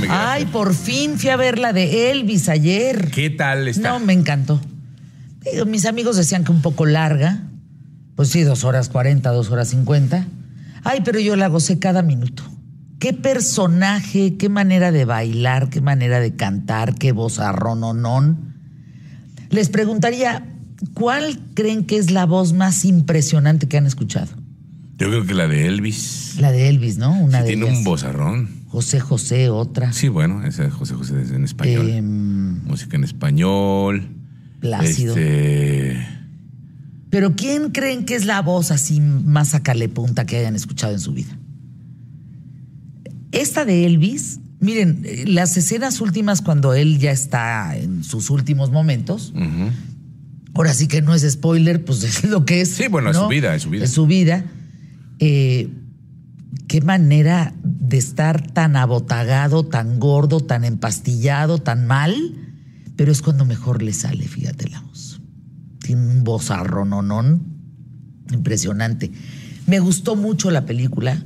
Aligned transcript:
Miguel 0.00 0.16
Ay, 0.18 0.42
Ángel. 0.42 0.52
por 0.52 0.74
fin 0.74 1.18
fui 1.18 1.30
a 1.30 1.36
ver 1.36 1.58
la 1.58 1.72
de 1.72 2.10
Elvis 2.10 2.48
ayer. 2.48 3.10
¿Qué 3.10 3.30
tal 3.30 3.68
está? 3.68 3.90
No, 3.90 4.00
me 4.00 4.12
encantó. 4.12 4.60
Digo, 5.52 5.66
Mis 5.66 5.86
amigos 5.86 6.16
decían 6.16 6.44
que 6.44 6.52
un 6.52 6.62
poco 6.62 6.86
larga. 6.86 7.44
Pues 8.16 8.28
sí, 8.30 8.42
dos 8.42 8.64
horas 8.64 8.88
cuarenta, 8.88 9.30
dos 9.30 9.50
horas 9.50 9.68
cincuenta. 9.68 10.26
Ay, 10.84 11.00
pero 11.04 11.20
yo 11.20 11.36
la 11.36 11.48
gocé 11.48 11.78
cada 11.78 12.02
minuto. 12.02 12.42
Qué 12.98 13.12
personaje, 13.14 14.36
qué 14.36 14.48
manera 14.50 14.92
de 14.92 15.06
bailar, 15.06 15.70
qué 15.70 15.80
manera 15.80 16.20
de 16.20 16.36
cantar, 16.36 16.96
qué 16.96 17.12
vozarrononón. 17.12 18.54
Les 19.48 19.70
preguntaría, 19.70 20.46
¿cuál 20.92 21.40
creen 21.54 21.84
que 21.84 21.96
es 21.96 22.10
la 22.10 22.26
voz 22.26 22.52
más 22.52 22.84
impresionante 22.84 23.68
que 23.68 23.78
han 23.78 23.86
escuchado? 23.86 24.28
Yo 24.98 25.08
creo 25.08 25.24
que 25.26 25.32
la 25.32 25.48
de 25.48 25.66
Elvis. 25.66 26.36
La 26.38 26.52
de 26.52 26.68
Elvis, 26.68 26.98
¿no? 26.98 27.12
Una 27.12 27.38
Sí, 27.38 27.44
de 27.44 27.48
tiene 27.48 27.66
ellas. 27.66 27.78
un 27.78 27.84
vozarrón. 27.84 28.59
José 28.70 29.00
José, 29.00 29.50
otra. 29.50 29.92
Sí, 29.92 30.06
bueno, 30.06 30.44
esa 30.46 30.64
es 30.64 30.72
José 30.72 30.94
José 30.94 31.20
es 31.20 31.32
en 31.32 31.42
español. 31.42 31.90
Em, 31.90 32.62
Música 32.64 32.96
en 32.96 33.02
español. 33.02 34.08
Plácido. 34.60 35.16
Este, 35.16 36.06
Pero 37.10 37.34
¿quién 37.34 37.70
creen 37.70 38.04
que 38.04 38.14
es 38.14 38.26
la 38.26 38.40
voz 38.42 38.70
así 38.70 39.00
más 39.00 39.56
punta 39.92 40.24
que 40.24 40.36
hayan 40.36 40.54
escuchado 40.54 40.92
en 40.92 41.00
su 41.00 41.12
vida? 41.12 41.36
Esta 43.32 43.64
de 43.64 43.86
Elvis, 43.86 44.38
miren, 44.60 45.04
las 45.26 45.56
escenas 45.56 46.00
últimas 46.00 46.40
cuando 46.40 46.72
él 46.72 47.00
ya 47.00 47.10
está 47.10 47.76
en 47.76 48.04
sus 48.04 48.30
últimos 48.30 48.70
momentos, 48.70 49.34
ahora 50.54 50.74
sí 50.74 50.86
que 50.86 51.02
no 51.02 51.12
es 51.12 51.28
spoiler, 51.28 51.84
pues 51.84 52.04
es 52.04 52.22
lo 52.22 52.44
que 52.44 52.60
es. 52.60 52.68
Sí, 52.68 52.86
bueno, 52.86 53.10
es 53.10 53.16
su 53.16 53.26
vida, 53.26 53.52
es 53.56 53.62
su 53.62 53.70
vida. 53.70 53.84
Es 53.84 53.90
su 53.90 54.06
vida. 54.06 54.44
Eh, 55.18 55.70
qué 56.68 56.80
manera 56.82 57.52
de 57.78 57.98
estar 57.98 58.50
tan 58.52 58.76
abotagado, 58.76 59.64
tan 59.64 59.98
gordo, 60.00 60.40
tan 60.40 60.64
empastillado, 60.64 61.58
tan 61.58 61.86
mal, 61.86 62.14
pero 62.96 63.12
es 63.12 63.22
cuando 63.22 63.44
mejor 63.44 63.82
le 63.82 63.92
sale, 63.92 64.26
fíjate 64.26 64.68
la 64.68 64.80
voz. 64.80 65.20
Tiene 65.80 66.06
un 66.06 66.24
vozarrononón 66.24 67.42
impresionante. 68.32 69.10
Me 69.66 69.78
gustó 69.80 70.16
mucho 70.16 70.50
la 70.50 70.66
película. 70.66 71.22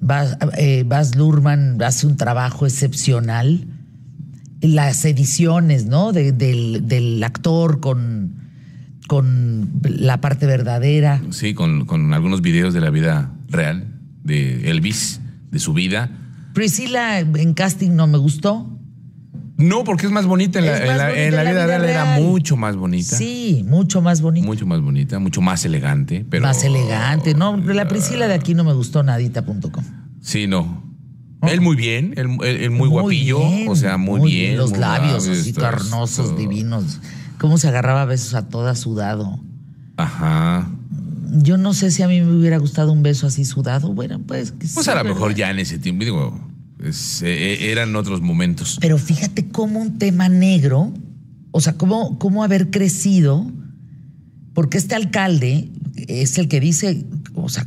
Baz, 0.00 0.36
eh, 0.58 0.84
Baz 0.86 1.16
Luhrmann 1.16 1.80
hace 1.82 2.06
un 2.06 2.16
trabajo 2.16 2.66
excepcional. 2.66 3.66
Las 4.60 5.04
ediciones, 5.04 5.86
¿no? 5.86 6.12
De- 6.12 6.32
del, 6.32 6.86
del 6.88 7.22
actor 7.22 7.80
con, 7.80 8.34
con 9.08 9.70
la 9.82 10.20
parte 10.20 10.46
verdadera. 10.46 11.22
Sí, 11.30 11.54
con, 11.54 11.84
con 11.86 12.12
algunos 12.14 12.40
videos 12.42 12.72
de 12.74 12.80
la 12.80 12.90
vida 12.90 13.32
real 13.48 13.86
de 14.22 14.70
Elvis, 14.70 15.20
de 15.54 15.58
su 15.60 15.72
vida. 15.72 16.10
Priscila 16.52 17.20
en 17.20 17.54
casting 17.54 17.92
no 17.92 18.06
me 18.06 18.18
gustó. 18.18 18.68
No, 19.56 19.84
porque 19.84 20.06
es 20.06 20.12
más 20.12 20.26
bonita 20.26 20.58
en 20.58 20.66
la, 20.66 20.74
Es 20.74 20.80
en 20.80 20.86
más 20.88 20.96
la- 20.98 21.04
bonita 21.10 21.22
en 21.26 21.34
la 21.36 21.42
vida, 21.44 21.66
real, 21.66 21.84
era 21.84 22.04
mucho 22.20 22.56
más 22.56 22.74
bonita. 22.76 23.16
Sí, 23.16 23.64
mucho 23.68 24.02
más 24.02 24.20
bonita. 24.20 24.44
Mucho 24.46 24.66
más 24.66 24.80
bonita, 24.80 25.18
mucho 25.20 25.40
más 25.40 25.64
elegante, 25.64 26.26
pero 26.28 26.42
más 26.42 26.64
elegante. 26.64 27.34
No, 27.34 27.56
la 27.56 27.86
Priscila 27.86 28.26
de 28.26 28.34
aquí 28.34 28.54
no 28.54 28.64
me 28.64 28.72
gustó 28.74 29.02
nadita.com. 29.04 29.84
Sí, 30.20 30.46
no. 30.48 30.82
Él 31.42 31.60
muy 31.60 31.76
bien, 31.76 32.14
él, 32.16 32.36
él- 32.42 32.56
él 32.64 32.70
muy, 32.72 32.88
guapillo, 32.88 33.38
bien, 33.38 33.68
o 33.68 33.76
sea, 33.76 33.96
muy, 33.96 34.28
bien. 34.32 34.56
Los 34.56 34.70
muy 34.70 34.78
labios 34.80 35.28
así 35.28 35.52
carnosos, 35.52 36.36
divinos. 36.36 37.00
Cómo 37.38 37.58
se 37.58 37.68
agarraba 37.68 38.02
a 38.02 38.06
besos 38.06 38.34
a 38.34 38.48
toda 38.48 38.74
sudado. 38.74 39.38
Ajá. 39.96 40.68
Yo 41.42 41.56
no 41.56 41.74
sé 41.74 41.90
si 41.90 42.02
a 42.02 42.08
mí 42.08 42.20
me 42.20 42.36
hubiera 42.36 42.58
gustado 42.58 42.92
un 42.92 43.02
beso 43.02 43.26
así 43.26 43.44
sudado. 43.44 43.92
Bueno, 43.92 44.20
pues. 44.20 44.52
Pues 44.58 44.72
sí, 44.72 44.90
a 44.90 44.94
lo 44.94 45.04
mejor 45.04 45.34
ya 45.34 45.50
en 45.50 45.58
ese 45.58 45.78
tiempo, 45.78 46.04
digo, 46.04 46.48
es- 46.82 47.22
eh, 47.22 47.70
eran 47.70 47.94
otros 47.96 48.20
momentos. 48.20 48.78
Pero 48.80 48.98
fíjate 48.98 49.48
cómo 49.48 49.80
un 49.80 49.98
tema 49.98 50.28
negro, 50.28 50.92
o 51.50 51.60
sea, 51.60 51.74
cómo, 51.74 52.18
cómo 52.18 52.44
haber 52.44 52.70
crecido, 52.70 53.50
porque 54.52 54.78
este 54.78 54.94
alcalde 54.94 55.70
es 55.96 56.38
el 56.38 56.48
que 56.48 56.60
dice, 56.60 57.04
o 57.34 57.48
sea, 57.48 57.66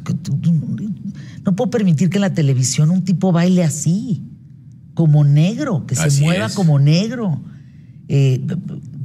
no 1.46 1.56
puedo 1.56 1.70
permitir 1.70 2.10
que 2.10 2.18
en 2.18 2.22
la 2.22 2.34
televisión 2.34 2.90
un 2.90 3.04
tipo 3.04 3.32
baile 3.32 3.64
así, 3.64 4.24
como 4.94 5.24
negro, 5.24 5.86
que 5.86 5.96
se 5.96 6.22
mueva 6.22 6.48
es. 6.48 6.54
como 6.56 6.80
negro. 6.80 7.40
Eh, 8.08 8.42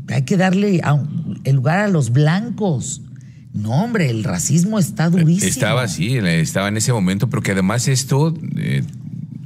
hay 0.08 0.22
que 0.22 0.36
darle 0.36 0.80
el 1.44 1.56
lugar 1.56 1.78
a 1.80 1.88
los 1.88 2.10
blancos. 2.12 3.02
No, 3.54 3.70
hombre, 3.70 4.08
el 4.08 4.24
racismo 4.24 4.78
está 4.78 5.10
durísimo. 5.10 5.48
Estaba 5.48 5.82
así, 5.82 6.16
estaba 6.16 6.68
en 6.68 6.76
ese 6.76 6.92
momento, 6.92 7.28
pero 7.28 7.42
que 7.42 7.52
además 7.52 7.86
esto 7.86 8.34
eh, 8.56 8.82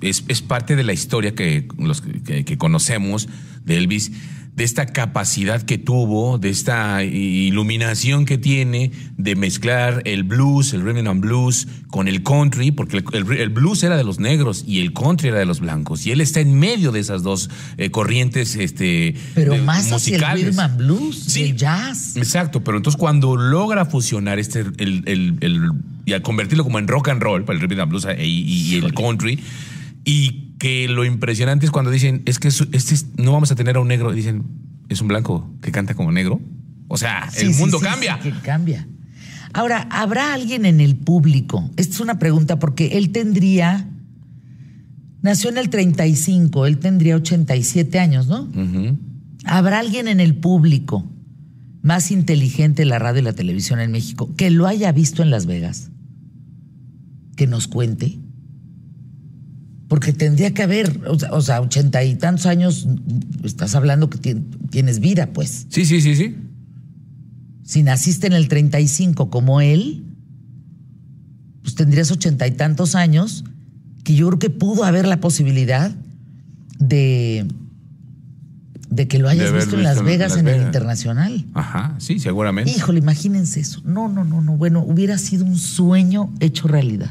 es, 0.01 0.25
es 0.29 0.43
parte 0.43 0.77
de 0.77 0.85
la 0.85 0.93
historia 0.93 1.35
que, 1.35 1.67
los, 1.79 2.03
que, 2.03 2.45
que 2.45 2.59
conocemos 2.59 3.29
de 3.65 3.79
Elvis, 3.79 4.13
de 4.57 4.65
esta 4.65 4.87
capacidad 4.87 5.61
que 5.63 5.77
tuvo, 5.79 6.39
de 6.39 6.49
esta 6.49 7.05
iluminación 7.05 8.25
que 8.25 8.39
tiene 8.39 8.91
de 9.19 9.37
mezclar 9.37 10.01
el 10.07 10.25
blues, 10.25 10.73
el 10.73 10.83
rhythm 10.83 11.07
and 11.09 11.21
blues, 11.21 11.69
con 11.89 12.09
el 12.09 12.23
country, 12.23 12.71
porque 12.71 13.03
el, 13.13 13.49
blues 13.51 13.83
era 13.83 13.97
de 13.97 14.05
los 14.05 14.19
negros 14.19 14.65
y 14.67 14.81
el 14.81 14.93
country 14.93 15.29
era 15.29 15.39
de 15.39 15.45
los 15.47 15.61
blancos, 15.61 16.07
y 16.07 16.11
él 16.11 16.21
está 16.21 16.41
en 16.41 16.59
medio 16.59 16.91
de 16.91 17.01
esas 17.01 17.23
dos 17.23 17.51
eh, 17.77 17.91
corrientes 17.91 18.57
este, 18.57 19.15
Pero 19.35 19.53
de- 19.53 19.61
más 19.61 19.93
hacia 19.93 20.17
el 20.17 20.21
musicales. 20.23 20.47
rhythm 20.47 20.61
and 20.61 20.77
blues, 20.79 21.17
Sí. 21.27 21.43
el 21.43 21.57
jazz. 21.57 22.17
Exacto, 22.17 22.65
pero 22.65 22.79
entonces 22.79 22.99
cuando 22.99 23.37
logra 23.37 23.85
fusionar 23.85 24.39
este 24.39 24.61
el, 24.79 25.03
el- 25.07 25.37
el- 25.41 25.71
y 26.07 26.13
al 26.15 26.23
convertirlo 26.23 26.65
como 26.65 26.79
en 26.79 26.89
rock 26.89 27.09
and 27.09 27.23
roll, 27.23 27.45
para 27.45 27.59
el 27.59 27.69
rhythm 27.69 27.81
and 27.81 27.91
blues 27.91 28.07
y, 28.19 28.23
y- 28.23 28.75
y 28.75 28.75
el 28.77 28.95
country, 28.95 29.39
y 30.05 30.45
que 30.59 30.89
lo 30.89 31.05
impresionante 31.05 31.67
es 31.67 31.73
cuando 31.73 31.91
dicen, 31.91 32.23
es 32.27 32.39
que 32.39 32.49
este 32.49 32.95
es- 32.95 33.07
no 33.19 33.33
vamos 33.33 33.51
a 33.51 33.55
tener 33.55 33.77
a 33.77 33.81
un 33.81 33.89
negro, 33.89 34.13
dicen, 34.13 34.45
es 34.89 35.01
un 35.01 35.09
blanco 35.09 35.51
que 35.61 35.71
canta 35.73 35.95
como 35.95 36.13
negro. 36.13 36.41
O 36.89 36.97
sea, 36.97 37.29
Sí, 37.31 37.47
el 37.47 37.55
sí, 37.55 37.61
mundo 37.61 37.79
sí, 37.79 37.85
cambia. 37.85 38.19
sí, 38.23 38.31
que 38.31 38.39
cambia. 38.41 38.87
Ahora, 39.53 39.87
¿habrá 39.91 40.35
alguien 40.35 40.65
en 40.67 40.81
el 40.81 40.97
público? 40.97 41.71
Esta 41.77 41.95
es 41.95 42.01
una 42.01 42.19
pregunta 42.19 42.59
porque 42.59 42.97
él 42.99 43.11
tendría. 43.11 43.89
Nació 45.23 45.51
en 45.51 45.59
el 45.59 45.71
35, 45.71 46.67
él 46.67 46.79
tendría 46.79 47.17
87 47.17 47.99
años, 47.99 48.29
¿no? 48.29 48.49
¿Habrá 49.45 49.81
alguien 49.81 50.09
en 50.09 50.21
el 50.21 50.35
público 50.37 51.11
más 51.83 52.11
inteligente 52.11 52.83
de 52.83 52.87
la 52.87 52.99
radio 52.99 53.21
y 53.21 53.25
la 53.25 53.33
televisión 53.33 53.81
en 53.81 53.91
México 53.93 54.33
que 54.37 54.51
lo 54.51 54.67
haya 54.67 54.93
visto 54.93 55.23
en 55.23 55.31
Las 55.31 55.47
Vegas? 55.47 55.91
Que 57.35 57.47
nos 57.47 57.67
cuente. 57.67 58.19
Porque 59.89 60.13
tendría 60.13 60.53
que 60.53 60.63
haber, 60.65 61.01
o 61.07 61.41
sea, 61.41 61.61
ochenta 61.61 62.03
y 62.03 62.17
tantos 62.17 62.47
años, 62.47 62.89
estás 63.45 63.75
hablando 63.77 64.11
que 64.11 64.19
tien- 64.19 64.45
tienes 64.71 64.99
vida, 64.99 65.29
pues. 65.33 65.67
Sí, 65.71 65.85
sí, 65.85 66.01
sí, 66.01 66.17
sí. 66.17 66.35
Si 67.63 67.83
naciste 67.85 68.27
en 68.27 68.33
el 68.33 68.49
35 68.49 69.31
como 69.31 69.61
él, 69.61 70.05
pues 71.63 71.75
tendrías 71.77 72.11
ochenta 72.11 72.47
y 72.47 72.53
tantos 72.53 72.95
años, 72.95 73.45
que 74.05 74.15
yo 74.15 74.27
creo 74.29 74.39
que 74.39 74.51
pudo 74.51 74.85
haber 74.85 75.07
la 75.07 75.21
posibilidad 75.21 75.93
de, 76.79 77.47
de 78.91 79.09
que 79.09 79.19
lo 79.19 79.29
hayas 79.29 79.53
visto 79.53 79.77
en 79.77 79.83
Las 79.85 80.03
Vegas 80.05 80.31
Las 80.33 80.39
en 80.41 80.49
el 80.49 80.55
internacional. 80.67 81.45
Ajá, 81.55 81.95
sí, 81.99 82.19
seguramente. 82.21 82.71
Híjole, 82.71 82.99
imagínense 82.99 83.61
eso. 83.61 83.83
No, 83.85 84.09
no, 84.09 84.25
no, 84.25 84.41
no. 84.43 84.57
Bueno, 84.57 84.81
hubiera 84.85 85.19
sido 85.19 85.45
un 85.45 85.57
sueño 85.59 86.33
hecho 86.41 86.69
realidad. 86.69 87.11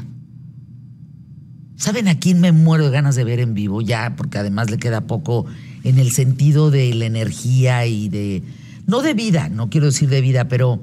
¿Saben 1.76 2.08
a 2.08 2.18
quién 2.18 2.40
me 2.40 2.52
muero 2.52 2.86
de 2.86 2.90
ganas 2.90 3.16
de 3.16 3.24
ver 3.24 3.38
en 3.38 3.52
vivo? 3.52 3.82
Ya, 3.82 4.14
porque 4.16 4.38
además 4.38 4.70
le 4.70 4.78
queda 4.78 5.02
poco 5.02 5.44
en 5.84 5.98
el 5.98 6.10
sentido 6.10 6.70
de 6.70 6.94
la 6.94 7.04
energía 7.04 7.86
y 7.86 8.08
de. 8.08 8.42
No 8.86 9.02
de 9.02 9.14
vida, 9.14 9.48
no 9.48 9.68
quiero 9.68 9.86
decir 9.86 10.08
de 10.08 10.20
vida, 10.20 10.48
pero 10.48 10.80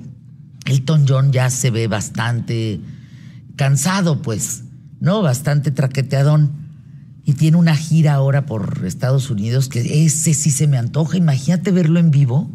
Elton 0.65 1.05
John 1.07 1.31
ya 1.31 1.49
se 1.49 1.71
ve 1.71 1.87
bastante 1.87 2.79
cansado, 3.55 4.21
pues, 4.21 4.65
¿no? 4.99 5.21
Bastante 5.21 5.71
traqueteadón. 5.71 6.51
Y 7.25 7.33
tiene 7.33 7.57
una 7.57 7.75
gira 7.75 8.13
ahora 8.13 8.45
por 8.45 8.81
Estados 8.85 9.29
Unidos 9.29 9.69
que 9.69 10.05
ese 10.05 10.33
sí 10.33 10.51
se 10.51 10.67
me 10.67 10.77
antoja. 10.77 11.17
Imagínate 11.17 11.71
verlo 11.71 11.99
en 11.99 12.11
vivo. 12.11 12.51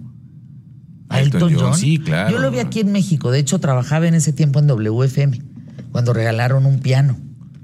A 1.09 1.21
Elton 1.21 1.41
Elton, 1.41 1.55
John, 1.55 1.71
John. 1.71 1.81
sí, 1.81 1.99
claro. 1.99 2.31
Yo 2.31 2.39
lo 2.39 2.51
vi 2.51 2.59
aquí 2.59 2.81
en 2.81 2.93
México. 2.93 3.31
De 3.31 3.39
hecho, 3.39 3.59
trabajaba 3.59 4.07
en 4.07 4.15
ese 4.15 4.33
tiempo 4.35 4.59
en 4.59 4.67
WFM, 4.67 5.41
cuando 5.91 6.13
regalaron 6.13 6.67
un 6.67 6.81
piano. 6.81 7.17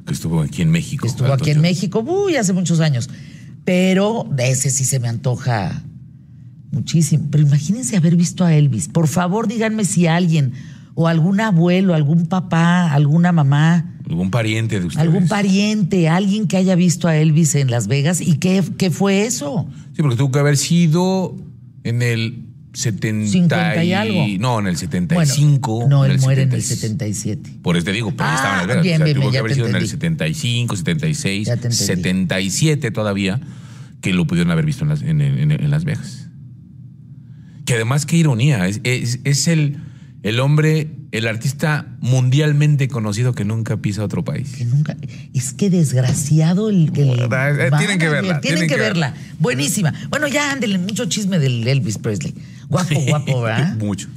Que 0.07 0.13
estuvo 0.13 0.41
aquí 0.43 0.63
en 0.63 0.71
México. 0.71 1.07
Estuvo 1.07 1.33
aquí 1.33 1.51
en. 1.51 1.61
México, 1.61 2.01
uy, 2.07 2.37
hace 2.37 2.53
muchos 2.53 2.81
años. 2.81 3.09
Pero 3.65 4.27
de 4.31 4.51
ese 4.51 4.71
sí 4.71 4.85
se 4.85 5.01
me 5.01 5.09
antoja 5.09 5.83
muchísimo. 6.71 7.29
Pero 7.31 7.45
imagínense 7.47 7.97
haber 7.97 8.17
visto 8.17 8.45
a 8.45 8.55
Elvis. 8.55 8.89
Por 8.89 9.09
favor, 9.09 9.49
díganme 9.49 9.85
si 9.85 10.07
alguien, 10.07 10.53
o 10.95 11.09
algún 11.09 11.41
abuelo, 11.41 11.95
algún 11.95 12.27
papá, 12.27 12.93
alguna 12.93 13.33
mamá, 13.33 13.91
Algún 14.07 14.31
pariente 14.31 14.81
de 14.81 14.87
ustedes. 14.87 15.03
algún 15.03 15.29
pariente, 15.29 16.11
alguien 16.11 16.47
que 16.47 16.59
haya 16.59 16.75
visto 16.75 17.09
a 17.09 17.17
Elvis 17.17 17.55
en 17.55 17.71
Las 17.71 17.87
Vegas 17.87 18.21
y 18.21 18.37
qué, 18.37 18.63
qué 18.77 18.91
fue 18.91 19.25
eso. 19.25 19.67
Sí, 19.97 20.03
porque 20.03 20.17
tuvo 20.17 20.31
que 20.31 20.39
haber 20.41 20.59
sido 20.59 21.35
en 21.85 22.03
el 22.03 22.45
70 22.75 23.31
50 23.31 23.85
y 23.85 23.93
algo. 23.95 24.25
No, 24.39 24.59
en 24.61 24.67
el 24.67 24.77
75. 24.77 25.73
Bueno, 25.81 25.89
no, 25.89 26.05
él 26.05 26.19
muere 26.21 26.43
en 26.43 26.53
el 26.53 26.63
70. 26.63 27.05
77. 27.07 27.51
Por 27.63 27.77
eso 27.77 27.85
te 27.87 27.93
digo, 27.93 28.11
pero 28.11 28.25
Ah, 28.25 28.33
ya 28.33 28.37
estaba 28.37 28.53
en 28.55 28.59
Las 28.59 28.67
Vegas. 28.69 28.83
bien, 28.83 28.95
o 28.95 28.99
sea, 28.99 29.05
bien, 29.05 29.15
tuvo 29.17 29.23
bien, 29.23 29.33
que 29.33 29.39
haber 29.39 29.55
sido 29.55 29.67
en 29.67 29.71
el 29.71 29.83
entendí. 29.83 29.91
75, 29.91 30.77
76, 30.77 31.47
Ya 31.47 31.53
te 31.57 31.69
entendí. 31.69 31.77
77 31.77 32.91
todavía, 32.91 33.41
que 34.01 34.13
lo 34.13 34.27
pudieron 34.27 34.51
haber 34.51 34.67
visto 34.67 34.85
en 34.85 34.91
Las, 34.91 35.03
en- 35.03 35.21
en- 35.21 35.51
en 35.53 35.71
Las 35.71 35.85
Vegas. 35.85 36.29
Que 37.65 37.75
además, 37.75 38.05
qué 38.07 38.17
ironía, 38.17 38.67
es, 38.67 38.81
es- 38.85 39.21
es 39.25 39.49
el, 39.49 39.79
el 40.23 40.41
hombre, 40.41 40.91
el 41.13 41.27
artista 41.29 41.87
mundialmente 42.01 42.89
conocido 42.89 43.35
que 43.35 43.45
nunca 43.45 43.77
pisa 43.79 44.03
otro 44.05 44.25
país. 44.25 44.53
Que 44.57 44.65
nunca. 44.67 44.97
Es 45.33 45.55
que 45.55 45.71
desgraciado 45.71 46.69
el. 46.69 46.91
el 46.95 47.21
Eh, 47.21 47.71
tienen 47.79 47.99
que 47.99 48.09
verla, 48.09 48.41
Tienen, 48.41 48.59
tienen 48.61 48.69
que, 48.69 48.75
que 48.75 48.81
verla. 48.81 49.15
Buenísima. 49.39 49.95
Bueno, 50.11 50.27
ya 50.29 50.51
ándele, 50.53 50.77
mucho 50.79 51.07
chisme 51.07 51.39
del 51.39 51.67
Elvis 51.67 51.97
Presley. 51.99 52.35
Guapo, 52.69 53.01
guapo, 53.09 53.43
¿verdad? 53.43 53.77
Mucho. 53.79 54.09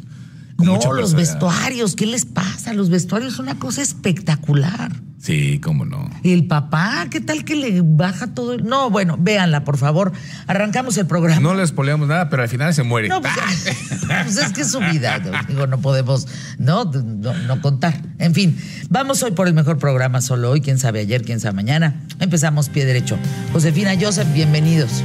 Con 0.57 0.65
No, 0.65 0.73
mucha 0.73 0.89
los 0.91 1.13
vestuarios, 1.13 1.95
¿qué 1.95 2.07
les 2.07 2.25
pasa? 2.25 2.73
Los 2.73 2.89
vestuarios 2.89 3.35
son 3.35 3.45
una 3.45 3.59
cosa 3.59 3.81
espectacular. 3.83 4.91
Sí, 5.19 5.59
cómo 5.61 5.83
no. 5.85 6.09
El 6.23 6.47
papá, 6.47 7.05
¿qué 7.11 7.19
tal 7.21 7.43
que 7.43 7.55
le 7.55 7.81
baja 7.83 8.27
todo? 8.33 8.53
el- 8.53 8.63
No, 8.65 8.89
bueno, 8.89 9.17
véanla, 9.19 9.63
por 9.63 9.77
favor. 9.77 10.13
Arrancamos 10.47 10.97
el 10.97 11.05
programa. 11.05 11.41
No 11.41 11.53
les 11.53 11.71
poleamos 11.71 12.07
nada, 12.07 12.29
pero 12.29 12.41
al 12.43 12.49
final 12.49 12.73
se 12.73 12.81
muere. 12.83 13.07
No, 13.07 13.21
pues, 13.21 13.33
pues 14.07 14.37
es 14.37 14.51
que 14.53 14.61
es 14.61 14.71
su 14.71 14.79
vida. 14.79 15.19
Digo, 15.47 15.67
no 15.67 15.79
podemos 15.79 16.27
no, 16.57 16.85
no, 16.85 17.33
no 17.33 17.61
contar. 17.61 18.01
En 18.17 18.33
fin, 18.33 18.57
vamos 18.89 19.21
hoy 19.23 19.31
por 19.31 19.47
el 19.47 19.53
mejor 19.53 19.77
programa 19.77 20.21
solo 20.21 20.49
hoy. 20.51 20.61
Quién 20.61 20.79
sabe 20.79 21.01
ayer, 21.01 21.23
quién 21.23 21.39
sabe 21.39 21.55
mañana. 21.55 22.01
Empezamos 22.19 22.69
pie 22.69 22.85
derecho. 22.85 23.17
Josefina 23.53 23.93
Joseph, 23.99 24.31
bienvenidos. 24.33 25.03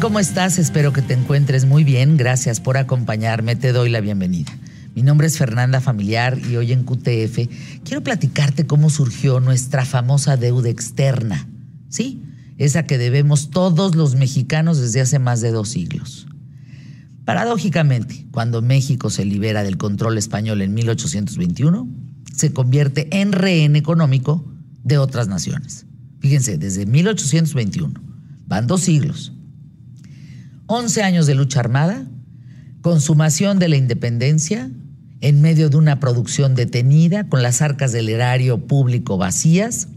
¿Cómo 0.00 0.18
estás? 0.18 0.58
Espero 0.58 0.94
que 0.94 1.02
te 1.02 1.12
encuentres 1.12 1.66
muy 1.66 1.84
bien. 1.84 2.16
Gracias 2.16 2.58
por 2.58 2.78
acompañarme. 2.78 3.54
Te 3.54 3.70
doy 3.72 3.90
la 3.90 4.00
bienvenida. 4.00 4.50
Mi 4.94 5.02
nombre 5.02 5.26
es 5.26 5.36
Fernanda 5.36 5.82
Familiar 5.82 6.38
y 6.38 6.56
hoy 6.56 6.72
en 6.72 6.84
QTF 6.84 7.82
quiero 7.84 8.02
platicarte 8.02 8.66
cómo 8.66 8.88
surgió 8.88 9.40
nuestra 9.40 9.84
famosa 9.84 10.38
deuda 10.38 10.70
externa. 10.70 11.46
¿Sí? 11.90 12.22
Esa 12.56 12.86
que 12.86 12.96
debemos 12.96 13.50
todos 13.50 13.94
los 13.94 14.14
mexicanos 14.14 14.80
desde 14.80 15.02
hace 15.02 15.18
más 15.18 15.42
de 15.42 15.50
dos 15.50 15.68
siglos. 15.68 16.26
Paradójicamente, 17.26 18.26
cuando 18.30 18.62
México 18.62 19.10
se 19.10 19.26
libera 19.26 19.62
del 19.64 19.76
control 19.76 20.16
español 20.16 20.62
en 20.62 20.72
1821, 20.72 21.86
se 22.34 22.54
convierte 22.54 23.20
en 23.20 23.32
rehén 23.32 23.76
económico 23.76 24.50
de 24.82 24.96
otras 24.96 25.28
naciones. 25.28 25.84
Fíjense, 26.20 26.56
desde 26.56 26.86
1821, 26.86 28.00
van 28.46 28.66
dos 28.66 28.80
siglos. 28.80 29.34
11 30.72 31.02
años 31.02 31.26
de 31.26 31.34
lucha 31.34 31.58
armada, 31.58 32.06
consumación 32.80 33.58
de 33.58 33.68
la 33.68 33.76
independencia, 33.76 34.70
en 35.20 35.40
medio 35.42 35.68
de 35.68 35.76
una 35.76 35.98
producción 35.98 36.54
detenida, 36.54 37.28
con 37.28 37.42
las 37.42 37.60
arcas 37.60 37.90
del 37.90 38.08
erario 38.08 38.68
público 38.68 39.18
vacías 39.18 39.88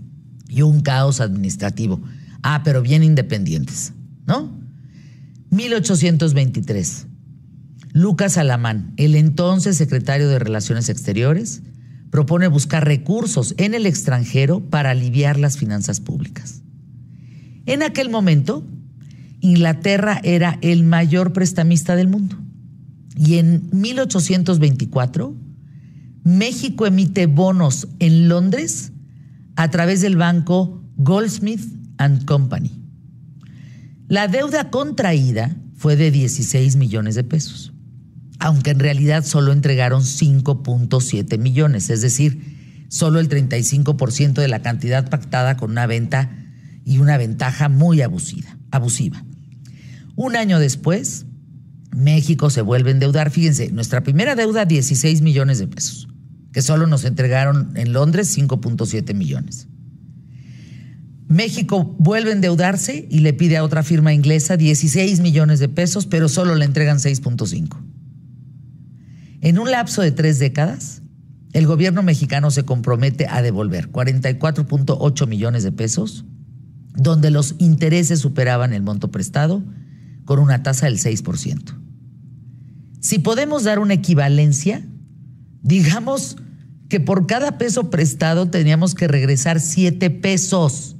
y 0.50 0.64
un 0.64 0.82
caos 0.82 1.22
administrativo. 1.22 2.02
Ah, 2.42 2.62
pero 2.64 2.82
bien 2.82 3.04
independientes, 3.04 3.94
¿no? 4.26 4.52
1823. 5.52 7.06
Lucas 7.94 8.40
Alamán, 8.40 8.94
el 8.98 9.14
entonces 9.14 9.78
secretario 9.78 10.28
de 10.28 10.40
Relaciones 10.40 10.90
Exteriores, 10.90 11.62
propone 12.10 12.48
buscar 12.48 12.84
recursos 12.84 13.54
en 13.60 13.76
el 13.76 13.86
extranjero 13.86 14.60
para 14.60 14.90
aliviar 14.90 15.38
las 15.38 15.56
finanzas 15.56 16.00
públicas. 16.00 16.64
En 17.68 17.84
aquel 17.84 18.10
momento, 18.10 18.66
Inglaterra 19.44 20.22
era 20.24 20.58
el 20.62 20.86
mayor 20.86 21.34
prestamista 21.34 21.98
del 21.98 22.08
mundo. 22.08 22.38
Y 23.18 23.40
en 23.40 23.68
1824, 23.74 25.36
México 26.24 26.86
emite 26.88 27.26
bonos 27.26 27.90
en 28.00 28.30
Londres 28.30 28.94
a 29.58 29.70
través 29.70 30.00
del 30.00 30.16
banco 30.16 30.82
Goldsmith 30.96 31.62
and 31.98 32.24
Company. 32.24 32.72
La 34.08 34.30
deuda 34.30 34.70
contraída 34.70 35.54
fue 35.76 35.98
de 35.98 36.10
16 36.10 36.78
millones 36.78 37.16
de 37.16 37.26
pesos, 37.26 37.74
aunque 38.40 38.72
en 38.72 38.80
realidad 38.80 39.26
solo 39.26 39.52
entregaron 39.52 40.04
5.7 40.04 41.38
millones, 41.38 41.90
es 41.90 42.02
decir, 42.02 42.86
solo 42.88 43.20
el 43.20 43.28
35% 43.28 44.36
de 44.36 44.48
la 44.48 44.62
cantidad 44.62 45.10
pactada 45.10 45.58
con 45.58 45.72
una 45.72 45.86
venta 45.86 46.32
y 46.86 47.00
una 47.00 47.18
ventaja 47.18 47.68
muy 47.68 48.02
abusiva. 48.02 48.58
abusiva. 48.72 49.22
Un 50.16 50.36
año 50.36 50.60
después, 50.60 51.26
México 51.96 52.50
se 52.50 52.62
vuelve 52.62 52.92
a 52.92 52.94
endeudar. 52.94 53.32
Fíjense, 53.32 53.72
nuestra 53.72 54.02
primera 54.02 54.36
deuda, 54.36 54.66
16 54.66 55.22
millones 55.22 55.60
de 55.60 55.68
pesos, 55.68 56.08
que 56.52 56.62
solo 56.62 56.88
nos 56.88 57.06
entregaron 57.06 57.72
en 57.76 57.94
Londres 57.94 58.36
5.7 58.38 59.14
millones. 59.16 59.68
México 61.28 61.96
vuelve 61.98 62.30
a 62.30 62.34
endeudarse 62.34 63.08
y 63.10 63.20
le 63.20 63.34
pide 63.34 63.58
a 63.58 63.64
otra 63.64 63.82
firma 63.82 64.14
inglesa 64.14 64.56
16 64.56 65.20
millones 65.22 65.60
de 65.60 65.70
pesos, 65.70 66.06
pero 66.06 66.30
solo 66.30 66.54
le 66.54 66.66
entregan 66.66 66.98
6.5. 66.98 67.78
En 69.42 69.58
un 69.58 69.72
lapso 69.72 70.04
de 70.04 70.12
tres 70.12 70.38
décadas, 70.38 71.02
el 71.54 71.66
gobierno 71.66 72.04
mexicano 72.04 72.52
se 72.52 72.66
compromete 72.66 73.28
a 73.28 73.42
devolver 73.42 73.92
44.8 73.92 75.28
millones 75.28 75.64
de 75.64 75.72
pesos, 75.72 76.26
donde 76.96 77.32
los 77.32 77.56
intereses 77.58 78.20
superaban 78.20 78.74
el 78.74 78.84
monto 78.84 79.10
prestado 79.10 79.64
con 80.26 80.40
una 80.40 80.64
tasa 80.64 80.86
del 80.86 81.00
6%. 81.00 81.76
Si 83.00 83.20
podemos 83.20 83.64
dar 83.64 83.80
una 83.80 83.96
equivalencia, 83.96 84.86
digamos 85.62 86.38
que 86.90 87.00
por 87.00 87.28
cada 87.28 87.58
peso 87.58 87.90
prestado 87.90 88.50
teníamos 88.50 88.96
que 88.96 89.08
regresar 89.08 89.60
7 89.60 90.10
pesos. 90.10 90.96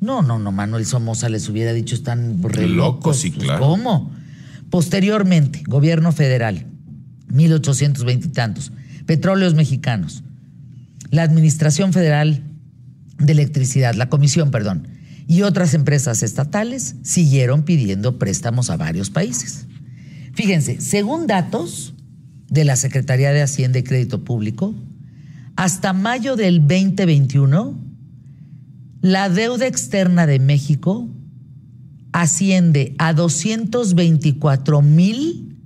No, 0.00 0.22
no, 0.22 0.38
no, 0.38 0.52
Manuel 0.52 0.86
Somoza 0.86 1.28
les 1.28 1.48
hubiera 1.48 1.72
dicho 1.72 1.94
están 1.94 2.42
re 2.42 2.68
Locos, 2.68 3.18
sí, 3.18 3.30
Pues, 3.30 3.44
claro. 3.44 3.60
¿Cómo? 3.60 4.10
Posteriormente, 4.70 5.62
gobierno 5.66 6.12
federal, 6.12 6.66
1820 7.28 8.28
y 8.28 8.30
tantos, 8.30 8.72
petróleos 9.04 9.54
mexicanos, 9.54 10.22
la 11.10 11.24
Administración 11.24 11.92
Federal 11.92 12.44
de 13.18 13.32
Electricidad, 13.32 13.94
la 13.94 14.08
Comisión, 14.08 14.50
perdón, 14.50 14.88
y 15.30 15.42
otras 15.42 15.74
empresas 15.74 16.24
estatales 16.24 16.96
siguieron 17.04 17.62
pidiendo 17.62 18.18
préstamos 18.18 18.68
a 18.68 18.76
varios 18.76 19.10
países. 19.10 19.68
Fíjense, 20.34 20.80
según 20.80 21.28
datos 21.28 21.94
de 22.48 22.64
la 22.64 22.74
Secretaría 22.74 23.30
de 23.30 23.40
Hacienda 23.40 23.78
y 23.78 23.84
Crédito 23.84 24.24
Público, 24.24 24.74
hasta 25.54 25.92
mayo 25.92 26.34
del 26.34 26.66
2021, 26.66 27.80
la 29.02 29.28
deuda 29.28 29.68
externa 29.68 30.26
de 30.26 30.40
México 30.40 31.08
asciende 32.10 32.96
a 32.98 33.12
224 33.12 34.82
mil 34.82 35.56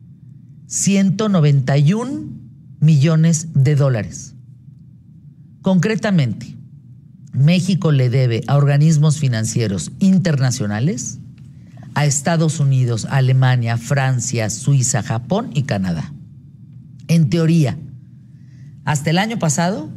191 0.67 2.29
millones 2.81 3.49
de 3.55 3.77
dólares. 3.77 4.35
Concretamente, 5.63 6.55
México 7.35 7.91
le 7.93 8.09
debe 8.11 8.43
a 8.47 8.57
organismos 8.57 9.19
financieros 9.19 9.91
internacionales, 9.99 11.19
a 11.95 12.07
Estados 12.07 12.61
Unidos, 12.61 13.07
Alemania, 13.11 13.77
Francia, 13.77 14.49
Suiza, 14.51 15.03
Japón 15.03 15.51
y 15.53 15.65
Canadá. 15.65 16.13
En 17.09 17.29
teoría, 17.29 17.77
hasta 18.85 19.11
el 19.11 19.19
año 19.19 19.39
pasado, 19.39 19.91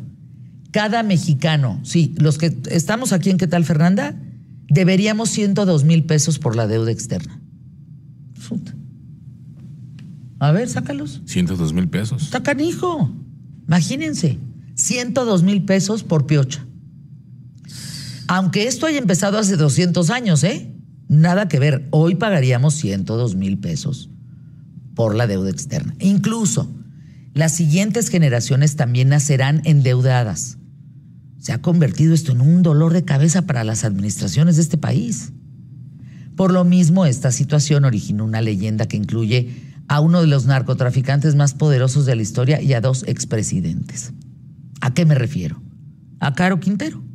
cada 0.72 1.03
mexicano, 1.03 1.79
sí, 1.84 2.13
los 2.17 2.38
que 2.38 2.58
estamos 2.70 3.13
aquí 3.13 3.29
en 3.29 3.38
¿Qué 3.38 3.48
tal, 3.48 3.63
Fernanda? 3.63 4.15
Deberíamos 4.70 5.29
102 5.29 5.86
mil 5.86 6.03
pesos 6.03 6.39
por 6.39 6.56
la 6.56 6.67
deuda 6.67 6.91
externa. 6.91 7.39
A 10.39 10.51
ver, 10.51 10.70
sácalos. 10.70 11.22
102 11.25 11.74
mil 11.74 11.88
pesos. 11.88 12.24
Está 12.24 12.44
canijo. 12.44 13.12
Imagínense, 13.65 14.38
102 14.75 15.44
mil 15.44 15.63
pesos 15.63 16.03
por 16.03 16.27
piocha. 16.27 16.66
Aunque 18.27 18.67
esto 18.67 18.86
haya 18.86 19.00
empezado 19.00 19.38
hace 19.38 19.55
200 19.55 20.10
años, 20.10 20.43
¿eh? 20.43 20.74
Nada 21.07 21.48
que 21.48 21.60
ver. 21.60 21.88
Hoy 21.91 22.15
pagaríamos 22.15 22.75
102 22.75 23.36
mil 23.36 23.57
pesos 23.60 24.10
por 24.96 25.15
la 25.15 25.27
deuda 25.27 25.50
externa. 25.50 25.96
Incluso 26.00 26.69
las 27.34 27.55
siguientes 27.55 28.10
generaciones 28.10 28.75
también 28.75 29.10
nacerán 29.10 29.62
endeudadas. 29.63 30.57
Se 31.39 31.53
ha 31.53 31.62
convertido 31.62 32.13
esto 32.13 32.31
en 32.31 32.41
un 32.41 32.63
dolor 32.63 32.93
de 32.93 33.05
cabeza 33.05 33.43
para 33.43 33.63
las 33.63 33.86
administraciones 33.86 34.55
de 34.55 34.63
este 34.63 34.77
país. 34.77 35.31
Por 36.36 36.51
lo 36.51 36.65
mismo, 36.65 37.05
esta 37.05 37.31
situación 37.31 37.86
originó 37.86 38.25
una 38.25 38.41
leyenda 38.41 38.88
que 38.88 38.98
incluye 38.98 39.55
a 39.88 40.01
uno 40.01 40.19
de 40.22 40.27
los 40.27 40.46
narcotraficantes 40.46 41.36
más 41.36 41.53
poderosos 41.53 42.05
de 42.05 42.15
la 42.15 42.22
historia 42.22 42.62
y 42.62 42.74
a 42.74 42.81
dos 42.81 43.03
expresidentes. 43.07 44.13
¿A 44.81 44.93
qué 44.93 45.05
me 45.05 45.15
refiero? 45.15 45.62
A 46.19 46.34
Caro 46.34 46.60
Quintero. 46.60 47.06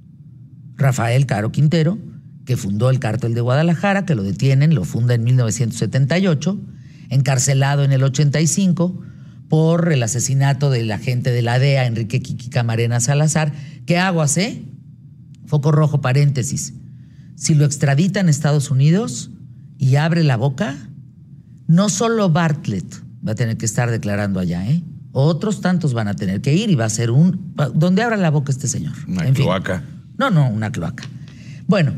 Rafael 0.82 1.26
Caro 1.26 1.52
Quintero, 1.52 1.98
que 2.44 2.56
fundó 2.56 2.90
el 2.90 2.98
cártel 2.98 3.34
de 3.34 3.40
Guadalajara, 3.40 4.04
que 4.04 4.14
lo 4.14 4.22
detienen, 4.22 4.74
lo 4.74 4.84
funda 4.84 5.14
en 5.14 5.24
1978, 5.24 6.60
encarcelado 7.08 7.84
en 7.84 7.92
el 7.92 8.02
85 8.02 9.00
por 9.48 9.92
el 9.92 10.02
asesinato 10.02 10.70
del 10.70 10.90
agente 10.90 11.30
de 11.30 11.42
la 11.42 11.58
DEA, 11.58 11.86
Enrique 11.86 12.20
Kiki 12.20 12.48
Camarena 12.48 13.00
Salazar. 13.00 13.52
¿Qué 13.86 13.98
aguas, 13.98 14.36
eh? 14.38 14.64
Foco 15.46 15.72
rojo, 15.72 16.00
paréntesis. 16.00 16.74
Si 17.36 17.54
lo 17.54 17.64
extraditan 17.64 18.28
a 18.28 18.30
Estados 18.30 18.70
Unidos 18.70 19.30
y 19.78 19.96
abre 19.96 20.24
la 20.24 20.36
boca, 20.36 20.76
no 21.66 21.88
solo 21.88 22.30
Bartlett 22.30 23.02
va 23.26 23.32
a 23.32 23.34
tener 23.34 23.56
que 23.56 23.66
estar 23.66 23.90
declarando 23.90 24.40
allá, 24.40 24.68
¿eh? 24.68 24.82
Otros 25.12 25.60
tantos 25.60 25.92
van 25.92 26.08
a 26.08 26.14
tener 26.14 26.40
que 26.40 26.54
ir 26.54 26.70
y 26.70 26.74
va 26.74 26.86
a 26.86 26.90
ser 26.90 27.10
un... 27.10 27.54
¿Dónde 27.74 28.02
abra 28.02 28.16
la 28.16 28.30
boca 28.30 28.50
este 28.50 28.66
señor? 28.66 28.94
Una 29.06 29.30
cloaca. 29.32 29.84
No, 30.19 30.31
no, 30.31 30.49
una 30.49 30.71
cloaca. 30.71 31.04
Bueno, 31.66 31.95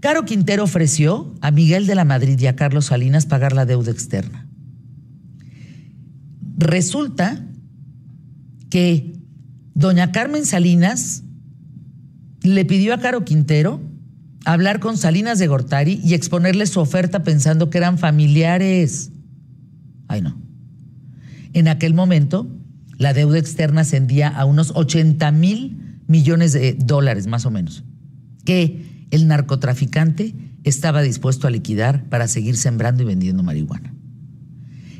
Caro 0.00 0.24
Quintero 0.24 0.64
ofreció 0.64 1.34
a 1.40 1.50
Miguel 1.50 1.86
de 1.86 1.94
la 1.94 2.04
Madrid 2.04 2.38
y 2.40 2.46
a 2.46 2.56
Carlos 2.56 2.86
Salinas 2.86 3.26
pagar 3.26 3.52
la 3.52 3.66
deuda 3.66 3.92
externa. 3.92 4.46
Resulta 6.58 7.44
que 8.68 9.14
doña 9.74 10.12
Carmen 10.12 10.44
Salinas 10.44 11.22
le 12.42 12.64
pidió 12.64 12.94
a 12.94 12.98
Caro 12.98 13.24
Quintero 13.24 13.80
hablar 14.44 14.80
con 14.80 14.96
Salinas 14.96 15.38
de 15.38 15.46
Gortari 15.46 16.00
y 16.02 16.14
exponerle 16.14 16.66
su 16.66 16.80
oferta 16.80 17.22
pensando 17.22 17.70
que 17.70 17.78
eran 17.78 17.98
familiares. 17.98 19.12
Ay, 20.08 20.20
no. 20.20 20.36
En 21.52 21.68
aquel 21.68 21.94
momento, 21.94 22.48
la 22.98 23.12
deuda 23.12 23.38
externa 23.38 23.82
ascendía 23.82 24.28
a 24.28 24.44
unos 24.44 24.72
80 24.74 25.30
mil 25.32 25.91
millones 26.06 26.52
de 26.52 26.74
dólares, 26.74 27.26
más 27.26 27.46
o 27.46 27.50
menos, 27.50 27.84
que 28.44 29.06
el 29.10 29.26
narcotraficante 29.28 30.34
estaba 30.64 31.02
dispuesto 31.02 31.46
a 31.46 31.50
liquidar 31.50 32.08
para 32.08 32.28
seguir 32.28 32.56
sembrando 32.56 33.02
y 33.02 33.06
vendiendo 33.06 33.42
marihuana. 33.42 33.94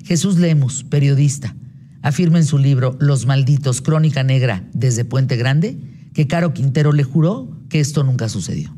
Jesús 0.04 0.38
Lemus, 0.38 0.85
periodista, 0.85 1.54
afirma 2.02 2.38
en 2.38 2.44
su 2.44 2.59
libro 2.59 2.97
Los 3.00 3.26
Malditos, 3.26 3.80
Crónica 3.80 4.23
Negra 4.23 4.68
desde 4.75 5.04
Puente 5.04 5.37
Grande, 5.37 5.78
que 6.12 6.26
Caro 6.26 6.52
Quintero 6.52 6.92
le 6.92 7.04
juró 7.04 7.56
que 7.68 7.80
esto 7.80 8.02
nunca 8.04 8.28
sucedió. 8.28 8.75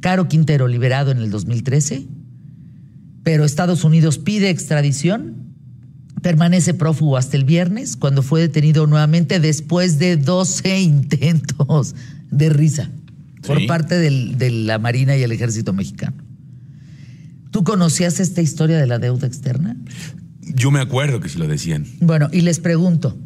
Caro 0.00 0.28
Quintero, 0.28 0.68
liberado 0.68 1.10
en 1.10 1.18
el 1.18 1.30
2013, 1.30 2.06
pero 3.22 3.44
Estados 3.44 3.84
Unidos 3.84 4.18
pide 4.18 4.50
extradición 4.50 5.41
Permanece 6.22 6.72
prófugo 6.72 7.16
hasta 7.16 7.36
el 7.36 7.44
viernes, 7.44 7.96
cuando 7.96 8.22
fue 8.22 8.40
detenido 8.40 8.86
nuevamente 8.86 9.40
después 9.40 9.98
de 9.98 10.16
12 10.16 10.80
intentos 10.80 11.94
de 12.30 12.48
risa 12.48 12.90
por 13.46 13.66
parte 13.66 13.96
de 13.96 14.50
la 14.50 14.78
Marina 14.78 15.16
y 15.16 15.22
el 15.22 15.32
Ejército 15.32 15.72
Mexicano. 15.72 16.16
¿Tú 17.50 17.64
conocías 17.64 18.20
esta 18.20 18.40
historia 18.40 18.78
de 18.78 18.86
la 18.86 18.98
deuda 18.98 19.26
externa? 19.26 19.76
Yo 20.40 20.70
me 20.70 20.80
acuerdo 20.80 21.20
que 21.20 21.28
se 21.28 21.38
lo 21.38 21.46
decían. 21.46 21.86
Bueno, 22.00 22.28
y 22.32 22.40
les 22.40 22.60
pregunto, 22.60 23.18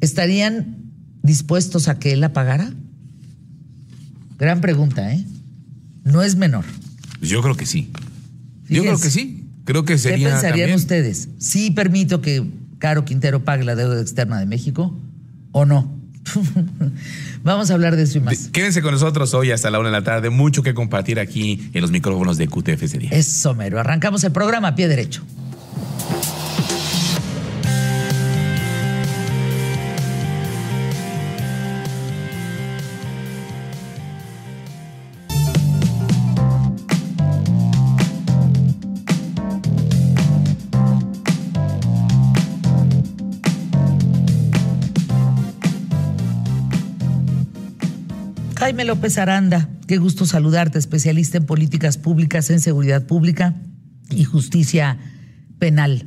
¿estarían 0.00 0.78
dispuestos 1.22 1.88
a 1.88 1.98
que 1.98 2.12
él 2.12 2.20
la 2.20 2.32
pagara? 2.32 2.72
Gran 4.38 4.60
pregunta, 4.60 5.12
¿eh? 5.12 5.24
No 6.04 6.22
es 6.22 6.36
menor. 6.36 6.64
Yo 7.20 7.42
creo 7.42 7.56
que 7.56 7.66
sí. 7.66 7.90
Yo 8.68 8.82
creo 8.82 8.98
que 8.98 9.10
sí. 9.10 9.41
Creo 9.64 9.84
que 9.84 9.98
sería. 9.98 10.28
¿Qué 10.28 10.32
pensarían 10.32 10.72
ustedes? 10.74 11.28
¿Sí 11.38 11.70
permito 11.70 12.20
que 12.20 12.44
Caro 12.78 13.04
Quintero 13.04 13.44
pague 13.44 13.64
la 13.64 13.74
deuda 13.74 14.00
externa 14.00 14.38
de 14.38 14.46
México 14.46 14.96
o 15.52 15.64
no? 15.64 16.02
Vamos 17.42 17.70
a 17.70 17.74
hablar 17.74 17.96
de 17.96 18.04
eso 18.04 18.18
y 18.18 18.20
más. 18.20 18.48
Quédense 18.48 18.82
con 18.82 18.92
nosotros 18.92 19.34
hoy 19.34 19.50
hasta 19.50 19.70
la 19.70 19.78
una 19.78 19.88
de 19.88 19.92
la 19.92 20.04
tarde. 20.04 20.30
Mucho 20.30 20.62
que 20.62 20.74
compartir 20.74 21.18
aquí 21.18 21.70
en 21.72 21.80
los 21.80 21.90
micrófonos 21.90 22.38
de 22.38 22.48
QTF 22.48 22.86
sería. 22.86 23.10
Eso, 23.10 23.54
mero. 23.54 23.80
Arrancamos 23.80 24.22
el 24.24 24.32
programa 24.32 24.68
a 24.68 24.74
pie 24.74 24.88
derecho. 24.88 25.22
Jaime 48.72 48.86
López 48.86 49.18
Aranda, 49.18 49.68
qué 49.86 49.98
gusto 49.98 50.24
saludarte, 50.24 50.78
especialista 50.78 51.36
en 51.36 51.44
políticas 51.44 51.98
públicas, 51.98 52.48
en 52.48 52.58
seguridad 52.58 53.06
pública 53.06 53.54
y 54.10 54.24
justicia 54.24 54.96
penal. 55.58 56.04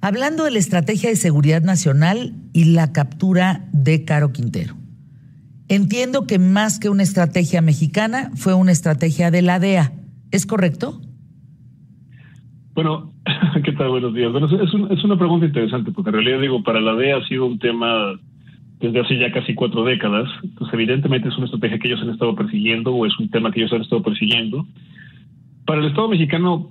Hablando 0.00 0.44
de 0.44 0.52
la 0.52 0.60
estrategia 0.60 1.08
de 1.08 1.16
seguridad 1.16 1.62
nacional 1.62 2.32
y 2.52 2.66
la 2.66 2.92
captura 2.92 3.68
de 3.72 4.04
Caro 4.04 4.32
Quintero. 4.32 4.76
Entiendo 5.66 6.28
que 6.28 6.38
más 6.38 6.78
que 6.78 6.90
una 6.90 7.02
estrategia 7.02 7.60
mexicana, 7.60 8.30
fue 8.36 8.54
una 8.54 8.70
estrategia 8.70 9.32
de 9.32 9.42
la 9.42 9.58
DEA. 9.58 9.94
¿Es 10.30 10.46
correcto? 10.46 11.00
Bueno, 12.76 13.12
¿qué 13.64 13.72
tal? 13.72 13.88
Buenos 13.88 14.14
días. 14.14 14.30
Bueno, 14.30 14.46
es, 14.46 14.70
es 14.96 15.04
una 15.04 15.18
pregunta 15.18 15.46
interesante, 15.46 15.90
porque 15.90 16.10
en 16.10 16.14
realidad 16.18 16.40
digo, 16.40 16.62
para 16.62 16.80
la 16.80 16.94
DEA 16.94 17.16
ha 17.16 17.26
sido 17.26 17.46
un 17.46 17.58
tema 17.58 18.16
desde 18.84 19.00
hace 19.00 19.18
ya 19.18 19.32
casi 19.32 19.54
cuatro 19.54 19.84
décadas. 19.84 20.28
Entonces, 20.42 20.74
evidentemente 20.74 21.28
es 21.28 21.36
una 21.36 21.46
estrategia 21.46 21.78
que 21.78 21.88
ellos 21.88 22.02
han 22.02 22.10
estado 22.10 22.34
persiguiendo 22.34 22.92
o 22.92 23.06
es 23.06 23.18
un 23.18 23.30
tema 23.30 23.50
que 23.50 23.60
ellos 23.60 23.72
han 23.72 23.82
estado 23.82 24.02
persiguiendo. 24.02 24.66
Para 25.64 25.80
el 25.80 25.86
Estado 25.86 26.08
mexicano, 26.08 26.70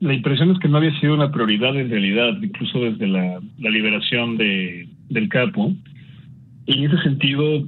la 0.00 0.14
impresión 0.14 0.50
es 0.50 0.58
que 0.58 0.68
no 0.68 0.78
había 0.78 0.98
sido 0.98 1.14
una 1.14 1.30
prioridad 1.30 1.76
en 1.78 1.90
realidad, 1.90 2.36
incluso 2.42 2.80
desde 2.80 3.06
la, 3.06 3.38
liberación 3.58 4.36
de, 4.36 4.88
del 5.08 5.28
capo. 5.28 5.72
Y 6.66 6.78
en 6.78 6.90
ese 6.90 7.02
sentido, 7.04 7.64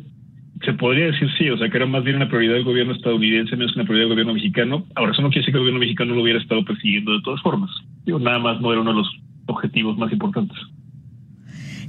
se 0.65 0.73
podría 0.73 1.07
decir 1.07 1.29
sí, 1.39 1.49
o 1.51 1.57
sea, 1.57 1.69
que 1.69 1.77
era 1.77 1.87
más 1.87 2.03
bien 2.03 2.17
una 2.17 2.29
prioridad 2.29 2.55
del 2.55 2.65
gobierno 2.65 2.95
estadounidense, 2.95 3.57
menos 3.57 3.77
una 3.77 3.85
prioridad 3.85 4.09
del 4.09 4.15
gobierno 4.15 4.35
mexicano. 4.35 4.85
Ahora, 4.97 5.13
eso 5.13 5.23
no 5.23 5.29
quiere 5.29 5.43
decir 5.43 5.53
que 5.53 5.59
el 5.59 5.63
gobierno 5.63 5.81
mexicano 5.81 6.15
lo 6.15 6.23
hubiera 6.23 6.41
estado 6.41 6.65
persiguiendo 6.65 7.13
de 7.13 7.23
todas 7.23 7.41
formas. 7.43 7.71
Digo, 8.05 8.19
nada 8.19 8.41
más 8.41 8.61
no 8.61 8.73
era 8.73 8.81
uno 8.81 8.91
de 8.91 8.97
los 8.97 9.17
objetivos 9.47 9.97
más 9.97 10.13
importantes. 10.13 10.59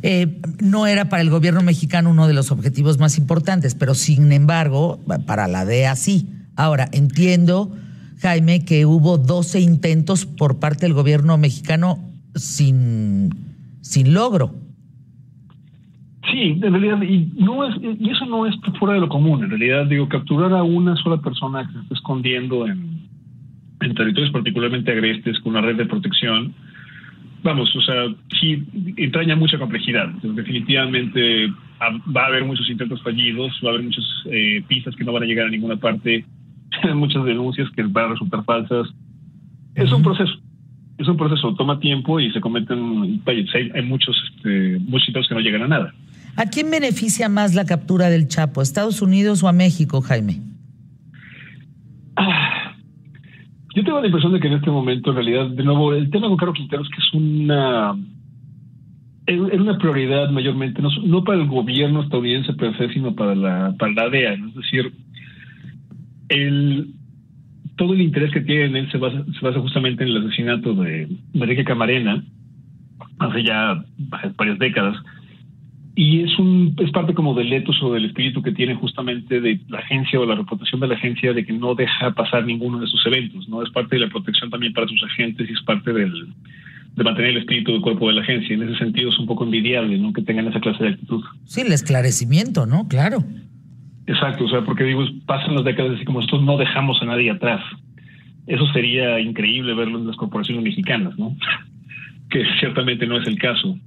Eh, 0.01 0.41
no 0.59 0.87
era 0.87 1.09
para 1.09 1.21
el 1.21 1.29
gobierno 1.29 1.61
mexicano 1.61 2.11
uno 2.11 2.27
de 2.27 2.33
los 2.33 2.51
objetivos 2.51 2.99
más 2.99 3.17
importantes, 3.17 3.75
pero 3.75 3.93
sin 3.93 4.31
embargo, 4.31 4.99
para 5.25 5.47
la 5.47 5.65
DEA 5.65 5.95
sí. 5.95 6.29
Ahora, 6.55 6.87
entiendo, 6.91 7.71
Jaime, 8.19 8.65
que 8.65 8.85
hubo 8.85 9.17
12 9.17 9.59
intentos 9.59 10.25
por 10.25 10.59
parte 10.59 10.85
del 10.85 10.93
gobierno 10.93 11.37
mexicano 11.37 11.99
sin, 12.35 13.29
sin 13.81 14.13
logro. 14.13 14.53
Sí, 16.31 16.59
en 16.61 16.61
realidad, 16.61 17.01
y, 17.03 17.31
no 17.37 17.65
es, 17.65 17.75
y 17.81 18.09
eso 18.09 18.25
no 18.25 18.45
es 18.45 18.55
fuera 18.79 18.95
de 18.95 18.99
lo 18.99 19.07
común. 19.07 19.43
En 19.43 19.49
realidad, 19.49 19.85
digo, 19.85 20.09
capturar 20.09 20.51
a 20.53 20.63
una 20.63 20.95
sola 20.97 21.21
persona 21.21 21.65
que 21.65 21.73
se 21.73 21.79
está 21.79 21.95
escondiendo 21.95 22.67
en, 22.67 23.07
en 23.81 23.95
territorios 23.95 24.31
particularmente 24.31 24.91
agrestes 24.91 25.39
con 25.39 25.53
una 25.53 25.61
red 25.61 25.77
de 25.77 25.85
protección, 25.85 26.53
vamos, 27.44 27.75
o 27.75 27.82
sea, 27.82 28.08
sí 28.39 28.63
entraña 28.98 29.36
mucha 29.36 29.58
complejidad. 29.58 30.08
definitivamente 30.22 31.48
va 32.15 32.24
a 32.24 32.27
haber 32.27 32.44
muchos 32.46 32.70
intentos 32.70 33.01
fallidos, 33.03 33.51
va 33.63 33.70
a 33.70 33.74
haber 33.74 33.86
muchas 33.86 34.06
eh, 34.25 34.63
pistas 34.67 34.96
que 34.96 35.03
no 35.03 35.13
van 35.13 35.24
a 35.24 35.25
llegar 35.25 35.48
a 35.48 35.50
ninguna 35.50 35.77
parte, 35.77 36.25
muchas 36.96 37.24
denuncias 37.25 37.70
que 37.75 37.84
van 37.84 38.06
a 38.06 38.10
resultar 38.10 38.44
falsas. 38.44 38.88
Es 39.75 39.91
un 39.91 40.01
proceso, 40.01 40.34
es 40.98 41.08
un 41.08 41.17
proceso, 41.17 41.53
toma 41.56 41.79
tiempo 41.79 42.20
y 42.20 42.32
se 42.32 42.41
cometen, 42.41 43.22
hay, 43.25 43.82
muchos, 43.84 44.15
este, 44.29 44.79
muchos 44.79 45.08
intentos 45.10 45.29
que 45.29 45.36
no 45.36 45.41
llegan 45.41 45.63
a 45.63 45.67
nada. 45.67 45.94
¿A 46.36 46.46
quién 46.46 46.70
beneficia 46.70 47.29
más 47.29 47.56
la 47.56 47.65
captura 47.65 48.10
del 48.10 48.27
Chapo, 48.27 48.60
a 48.60 48.63
Estados 48.63 49.01
Unidos 49.01 49.44
o 49.44 49.48
a 49.48 49.53
México, 49.53 50.01
Jaime? 50.01 50.41
Ah, 52.15 52.66
yo 53.75 53.83
tengo 53.83 54.00
la 54.00 54.07
impresión 54.07 54.33
de 54.33 54.39
que 54.39 54.47
en 54.47 54.53
este 54.53 54.71
momento, 54.71 55.09
en 55.09 55.15
realidad, 55.15 55.47
de 55.50 55.63
nuevo, 55.63 55.93
el 55.93 56.09
tema 56.09 56.27
con 56.27 56.38
Carlos 56.38 56.57
Quintero 56.57 56.83
es 56.83 56.89
que 56.89 56.97
es 56.97 57.13
una 57.13 57.95
una 59.27 59.77
prioridad 59.77 60.29
mayormente, 60.29 60.81
no, 60.81 61.24
para 61.24 61.41
el 61.41 61.47
gobierno 61.47 62.01
estadounidense 62.01 62.53
per 62.53 62.77
se, 62.77 62.93
sino 62.93 63.13
para 63.13 63.36
la, 63.36 63.75
para 63.77 63.91
la 63.91 64.09
DEA. 64.09 64.33
Es 64.33 64.55
decir, 64.55 64.93
el, 66.29 66.93
todo 67.75 67.93
el 67.93 68.01
interés 68.01 68.31
que 68.31 68.41
tiene 68.41 68.65
en 68.65 68.75
él 68.77 68.91
se 68.91 68.97
basa, 68.97 69.25
se 69.25 69.45
basa 69.45 69.59
justamente 69.59 70.03
en 70.03 70.09
el 70.09 70.25
asesinato 70.25 70.74
de 70.75 71.09
Enrique 71.33 71.65
Camarena 71.65 72.24
hace 73.19 73.43
ya 73.43 73.83
varias 74.38 74.59
décadas 74.59 74.95
y 75.99 76.21
es 76.21 76.37
un 76.37 76.75
es 76.77 76.91
parte 76.91 77.15
como 77.15 77.33
del 77.33 77.51
etos 77.51 77.81
o 77.81 77.91
del 77.91 78.05
espíritu 78.05 78.43
que 78.43 78.51
tiene 78.51 78.75
justamente 78.75 79.41
de 79.41 79.59
la 79.67 79.79
agencia 79.79 80.19
o 80.19 80.27
la 80.27 80.35
reputación 80.35 80.79
de 80.79 80.87
la 80.87 80.93
agencia 80.93 81.33
de 81.33 81.43
que 81.43 81.53
no 81.53 81.73
deja 81.73 82.11
pasar 82.11 82.45
ninguno 82.45 82.79
de 82.79 82.85
sus 82.85 83.03
eventos, 83.07 83.49
¿no? 83.49 83.63
Es 83.63 83.71
parte 83.71 83.95
de 83.95 84.05
la 84.05 84.07
protección 84.07 84.51
también 84.51 84.73
para 84.73 84.87
sus 84.87 85.03
agentes 85.03 85.49
y 85.49 85.53
es 85.53 85.61
parte 85.63 85.91
del, 85.91 86.13
de 86.95 87.03
mantener 87.03 87.31
el 87.31 87.37
espíritu 87.37 87.71
del 87.71 87.81
cuerpo 87.81 88.09
de 88.09 88.13
la 88.13 88.21
agencia. 88.21 88.53
En 88.53 88.61
ese 88.61 88.77
sentido 88.77 89.09
es 89.09 89.17
un 89.17 89.25
poco 89.25 89.43
envidiable, 89.43 89.97
¿no? 89.97 90.13
Que 90.13 90.21
tengan 90.21 90.47
esa 90.47 90.59
clase 90.59 90.83
de 90.83 90.89
actitud. 90.91 91.23
Sí, 91.45 91.61
el 91.61 91.71
esclarecimiento, 91.71 92.67
¿no? 92.67 92.87
Claro. 92.87 93.23
Exacto, 94.05 94.45
o 94.45 94.49
sea, 94.49 94.61
porque 94.61 94.83
digo, 94.83 95.03
pasan 95.25 95.55
las 95.55 95.63
décadas 95.63 95.95
así 95.95 96.05
como 96.05 96.19
nosotros 96.19 96.43
no 96.43 96.57
dejamos 96.57 97.01
a 97.01 97.05
nadie 97.05 97.31
atrás. 97.31 97.63
Eso 98.45 98.67
sería 98.71 99.19
increíble 99.19 99.73
verlo 99.73 99.97
en 99.97 100.05
las 100.05 100.15
corporaciones 100.15 100.63
mexicanas, 100.63 101.17
¿no? 101.17 101.35
que 102.29 102.43
ciertamente 102.59 103.07
no 103.07 103.17
es 103.17 103.27
el 103.27 103.39
caso. 103.39 103.79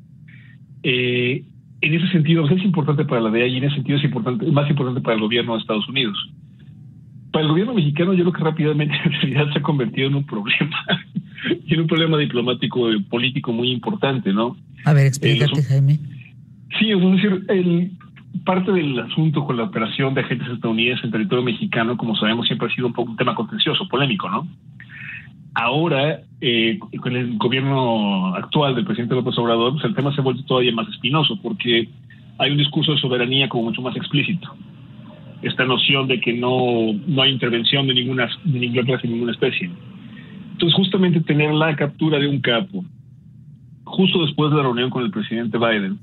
Eh, 0.82 1.44
en 1.80 1.94
ese 1.94 2.08
sentido, 2.08 2.46
es 2.48 2.64
importante 2.64 3.04
para 3.04 3.20
la 3.20 3.30
DEA 3.30 3.46
y 3.46 3.56
en 3.56 3.64
ese 3.64 3.76
sentido 3.76 3.98
es 3.98 4.04
importante, 4.04 4.46
más 4.50 4.68
importante 4.68 5.00
para 5.00 5.14
el 5.14 5.22
gobierno 5.22 5.54
de 5.54 5.60
Estados 5.60 5.88
Unidos. 5.88 6.16
Para 7.32 7.44
el 7.44 7.50
gobierno 7.50 7.74
mexicano, 7.74 8.12
yo 8.12 8.24
creo 8.24 8.32
que 8.32 8.44
rápidamente 8.44 8.94
en 9.04 9.12
realidad 9.12 9.52
se 9.52 9.58
ha 9.58 9.62
convertido 9.62 10.08
en 10.08 10.16
un 10.16 10.26
problema, 10.26 10.70
y 11.64 11.74
en 11.74 11.80
un 11.80 11.86
problema 11.86 12.18
diplomático 12.18 12.92
y 12.92 13.02
político 13.02 13.52
muy 13.52 13.70
importante, 13.70 14.32
¿no? 14.32 14.56
A 14.84 14.92
ver, 14.92 15.06
explícate, 15.06 15.62
Jaime. 15.62 15.98
Sí, 16.78 16.90
es 16.90 17.00
decir, 17.00 17.44
el, 17.48 17.92
parte 18.44 18.72
del 18.72 18.98
asunto 18.98 19.44
con 19.44 19.56
la 19.56 19.64
operación 19.64 20.14
de 20.14 20.20
agentes 20.20 20.48
estadounidenses 20.48 21.04
en 21.04 21.10
territorio 21.10 21.44
mexicano, 21.44 21.96
como 21.96 22.14
sabemos, 22.16 22.46
siempre 22.46 22.68
ha 22.68 22.74
sido 22.74 22.86
un 22.86 22.92
poco 22.92 23.10
un 23.10 23.16
tema 23.16 23.34
contencioso, 23.34 23.88
polémico, 23.88 24.28
¿no? 24.28 24.46
Ahora, 25.54 26.20
eh, 26.40 26.78
con 27.00 27.16
el 27.16 27.36
gobierno 27.36 28.34
actual 28.34 28.74
del 28.74 28.84
presidente 28.84 29.14
López 29.14 29.36
Obrador, 29.38 29.72
pues 29.72 29.84
el 29.84 29.94
tema 29.94 30.14
se 30.14 30.20
ha 30.20 30.24
vuelto 30.24 30.44
todavía 30.44 30.72
más 30.72 30.88
espinoso 30.88 31.38
porque 31.42 31.88
hay 32.38 32.50
un 32.50 32.58
discurso 32.58 32.92
de 32.92 32.98
soberanía 32.98 33.48
como 33.48 33.64
mucho 33.64 33.82
más 33.82 33.96
explícito. 33.96 34.48
Esta 35.42 35.64
noción 35.64 36.06
de 36.06 36.20
que 36.20 36.32
no, 36.32 36.92
no 37.06 37.22
hay 37.22 37.32
intervención 37.32 37.86
de 37.86 37.94
ninguna, 37.94 38.28
de 38.44 38.58
ninguna 38.58 38.84
clase, 38.84 39.08
ninguna 39.08 39.32
especie. 39.32 39.70
Entonces, 40.52 40.76
justamente 40.76 41.20
tener 41.20 41.52
la 41.52 41.74
captura 41.74 42.18
de 42.18 42.28
un 42.28 42.40
capo, 42.40 42.84
justo 43.84 44.24
después 44.24 44.50
de 44.50 44.58
la 44.58 44.62
reunión 44.62 44.90
con 44.90 45.02
el 45.02 45.10
presidente 45.10 45.58
Biden, 45.58 45.98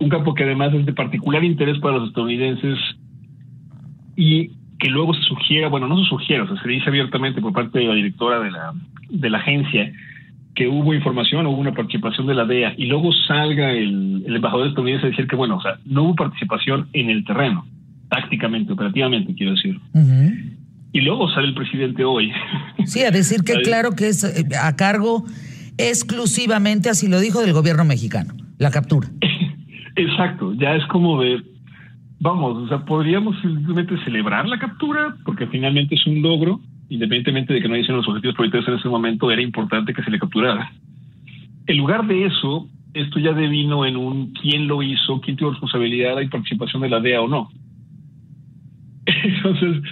un 0.00 0.08
capo 0.08 0.34
que 0.34 0.44
además 0.44 0.72
es 0.74 0.86
de 0.86 0.92
particular 0.92 1.42
interés 1.42 1.78
para 1.78 1.98
los 1.98 2.08
estadounidenses 2.08 2.78
y 4.16 4.52
que 4.78 4.88
luego 4.88 5.14
se 5.14 5.22
sugiera, 5.22 5.68
bueno, 5.68 5.88
no 5.88 5.98
se 6.02 6.08
sugiera, 6.08 6.44
o 6.44 6.46
sea, 6.48 6.62
se 6.62 6.68
dice 6.68 6.88
abiertamente 6.88 7.40
por 7.40 7.52
parte 7.52 7.78
de 7.78 7.86
la 7.86 7.94
directora 7.94 8.40
de 8.40 8.50
la, 8.50 8.72
de 9.10 9.30
la 9.30 9.38
agencia 9.38 9.92
que 10.54 10.66
hubo 10.66 10.92
información, 10.92 11.46
hubo 11.46 11.56
una 11.56 11.72
participación 11.72 12.26
de 12.26 12.34
la 12.34 12.44
DEA 12.44 12.74
y 12.76 12.86
luego 12.86 13.12
salga 13.12 13.70
el, 13.70 14.24
embajador 14.26 14.66
estadounidense 14.66 15.06
a 15.06 15.10
decir 15.10 15.28
que, 15.28 15.36
bueno, 15.36 15.56
o 15.56 15.62
sea, 15.62 15.78
no 15.84 16.02
hubo 16.02 16.16
participación 16.16 16.88
en 16.92 17.10
el 17.10 17.24
terreno, 17.24 17.64
tácticamente, 18.08 18.72
operativamente, 18.72 19.34
quiero 19.36 19.52
decir. 19.52 19.78
Y 20.92 21.00
luego 21.00 21.30
sale 21.30 21.48
el 21.48 21.54
presidente 21.54 22.04
hoy. 22.04 22.32
Sí, 22.86 23.02
a 23.02 23.12
decir 23.12 23.42
que 23.44 23.54
claro 23.62 23.92
que 23.92 24.08
es 24.08 24.24
eh, 24.24 24.46
a 24.60 24.74
cargo 24.74 25.24
exclusivamente, 25.76 26.90
así 26.90 27.08
lo 27.08 27.20
dijo, 27.20 27.40
del 27.40 27.52
gobierno 27.52 27.84
mexicano, 27.84 28.34
la 28.58 28.72
captura. 28.72 29.08
Exacto, 29.94 30.54
ya 30.54 30.74
es 30.74 30.84
como 30.86 31.22
de, 31.22 31.40
vamos, 32.20 32.64
o 32.64 32.68
sea, 32.68 32.84
podríamos 32.84 33.40
simplemente 33.40 33.96
celebrar 34.04 34.48
la 34.48 34.58
captura, 34.58 35.16
porque 35.24 35.46
finalmente 35.46 35.94
es 35.94 36.06
un 36.06 36.22
logro, 36.22 36.60
independientemente 36.88 37.54
de 37.54 37.60
que 37.60 37.68
no 37.68 37.74
dicen 37.74 37.96
los 37.96 38.08
objetivos 38.08 38.34
prioritarios 38.34 38.68
en 38.68 38.74
ese 38.74 38.88
momento, 38.88 39.30
era 39.30 39.42
importante 39.42 39.94
que 39.94 40.02
se 40.02 40.10
le 40.10 40.18
capturara. 40.18 40.72
En 41.66 41.76
lugar 41.76 42.06
de 42.06 42.26
eso, 42.26 42.68
esto 42.94 43.18
ya 43.18 43.32
devino 43.32 43.84
en 43.84 43.96
un 43.96 44.32
quién 44.32 44.66
lo 44.66 44.82
hizo, 44.82 45.20
quién 45.20 45.36
tuvo 45.36 45.50
responsabilidad 45.50 46.20
y 46.20 46.28
participación 46.28 46.82
de 46.82 46.88
la 46.88 47.00
DEA 47.00 47.20
o 47.20 47.28
no. 47.28 47.50
Entonces, 49.06 49.82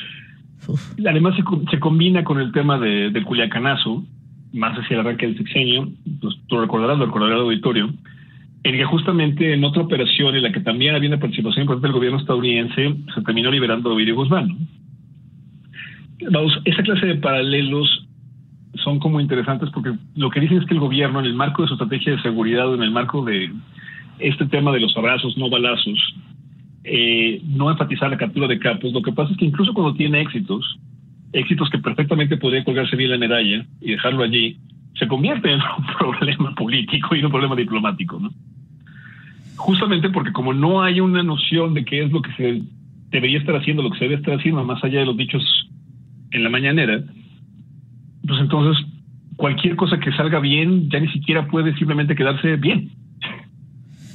además 1.06 1.34
se, 1.70 1.78
combina 1.78 2.24
con 2.24 2.40
el 2.40 2.52
tema 2.52 2.78
de, 2.78 3.10
del 3.10 3.24
Culiacanazo, 3.24 4.04
más 4.52 4.76
hacia 4.78 4.94
el 4.94 5.00
arranque 5.00 5.26
del 5.26 5.36
sexenio, 5.36 5.90
pues 6.20 6.34
tú 6.46 6.58
recordarás, 6.58 6.98
lo 6.98 7.06
recordarás 7.06 7.36
el 7.36 7.42
auditorio, 7.42 7.92
en 8.66 8.76
que 8.76 8.84
justamente 8.84 9.54
en 9.54 9.62
otra 9.62 9.82
operación 9.82 10.34
en 10.34 10.42
la 10.42 10.50
que 10.50 10.58
también 10.58 10.96
había 10.96 11.08
una 11.08 11.20
participación 11.20 11.62
importante 11.62 11.86
del 11.86 11.94
gobierno 11.94 12.18
estadounidense, 12.18 12.96
se 13.14 13.22
terminó 13.22 13.48
liberando 13.48 13.88
a 13.88 13.94
Ovidio 13.94 14.16
Guzmán. 14.16 14.58
Vamos, 16.32 16.58
esa 16.64 16.82
clase 16.82 17.06
de 17.06 17.14
paralelos 17.14 18.08
son 18.82 18.98
como 18.98 19.20
interesantes 19.20 19.70
porque 19.72 19.92
lo 20.16 20.30
que 20.30 20.40
dicen 20.40 20.58
es 20.58 20.66
que 20.66 20.74
el 20.74 20.80
gobierno, 20.80 21.20
en 21.20 21.26
el 21.26 21.34
marco 21.34 21.62
de 21.62 21.68
su 21.68 21.74
estrategia 21.74 22.16
de 22.16 22.22
seguridad, 22.22 22.74
en 22.74 22.82
el 22.82 22.90
marco 22.90 23.24
de 23.24 23.52
este 24.18 24.46
tema 24.46 24.72
de 24.72 24.80
los 24.80 24.96
abrazos, 24.96 25.38
no 25.38 25.48
balazos, 25.48 26.16
eh, 26.82 27.40
no 27.44 27.70
enfatizar 27.70 28.10
la 28.10 28.16
captura 28.16 28.48
de 28.48 28.58
capos, 28.58 28.92
lo 28.92 29.02
que 29.02 29.12
pasa 29.12 29.30
es 29.30 29.38
que 29.38 29.44
incluso 29.44 29.74
cuando 29.74 29.94
tiene 29.94 30.22
éxitos, 30.22 30.76
éxitos 31.32 31.70
que 31.70 31.78
perfectamente 31.78 32.36
podría 32.36 32.64
colgarse 32.64 32.96
bien 32.96 33.12
la 33.12 33.18
medalla 33.18 33.64
y 33.80 33.92
dejarlo 33.92 34.24
allí, 34.24 34.58
se 34.98 35.06
convierte 35.08 35.52
en 35.52 35.60
un 35.78 35.86
problema 35.98 36.54
político 36.54 37.14
y 37.14 37.24
un 37.24 37.30
problema 37.30 37.56
diplomático, 37.56 38.18
¿no? 38.18 38.30
justamente 39.56 40.10
porque 40.10 40.32
como 40.32 40.52
no 40.52 40.82
hay 40.82 41.00
una 41.00 41.22
noción 41.22 41.74
de 41.74 41.84
qué 41.84 42.04
es 42.04 42.12
lo 42.12 42.22
que 42.22 42.32
se 42.34 42.62
debería 43.10 43.38
estar 43.38 43.56
haciendo, 43.56 43.82
lo 43.82 43.90
que 43.90 43.98
se 43.98 44.04
debe 44.04 44.16
estar 44.16 44.34
haciendo, 44.34 44.62
más 44.64 44.82
allá 44.84 45.00
de 45.00 45.06
los 45.06 45.16
dichos 45.16 45.42
en 46.30 46.44
la 46.44 46.50
mañanera, 46.50 47.02
pues 48.26 48.40
entonces 48.40 48.84
cualquier 49.36 49.76
cosa 49.76 49.98
que 49.98 50.12
salga 50.12 50.40
bien 50.40 50.90
ya 50.90 51.00
ni 51.00 51.08
siquiera 51.08 51.46
puede 51.48 51.74
simplemente 51.76 52.14
quedarse 52.14 52.56
bien. 52.56 52.90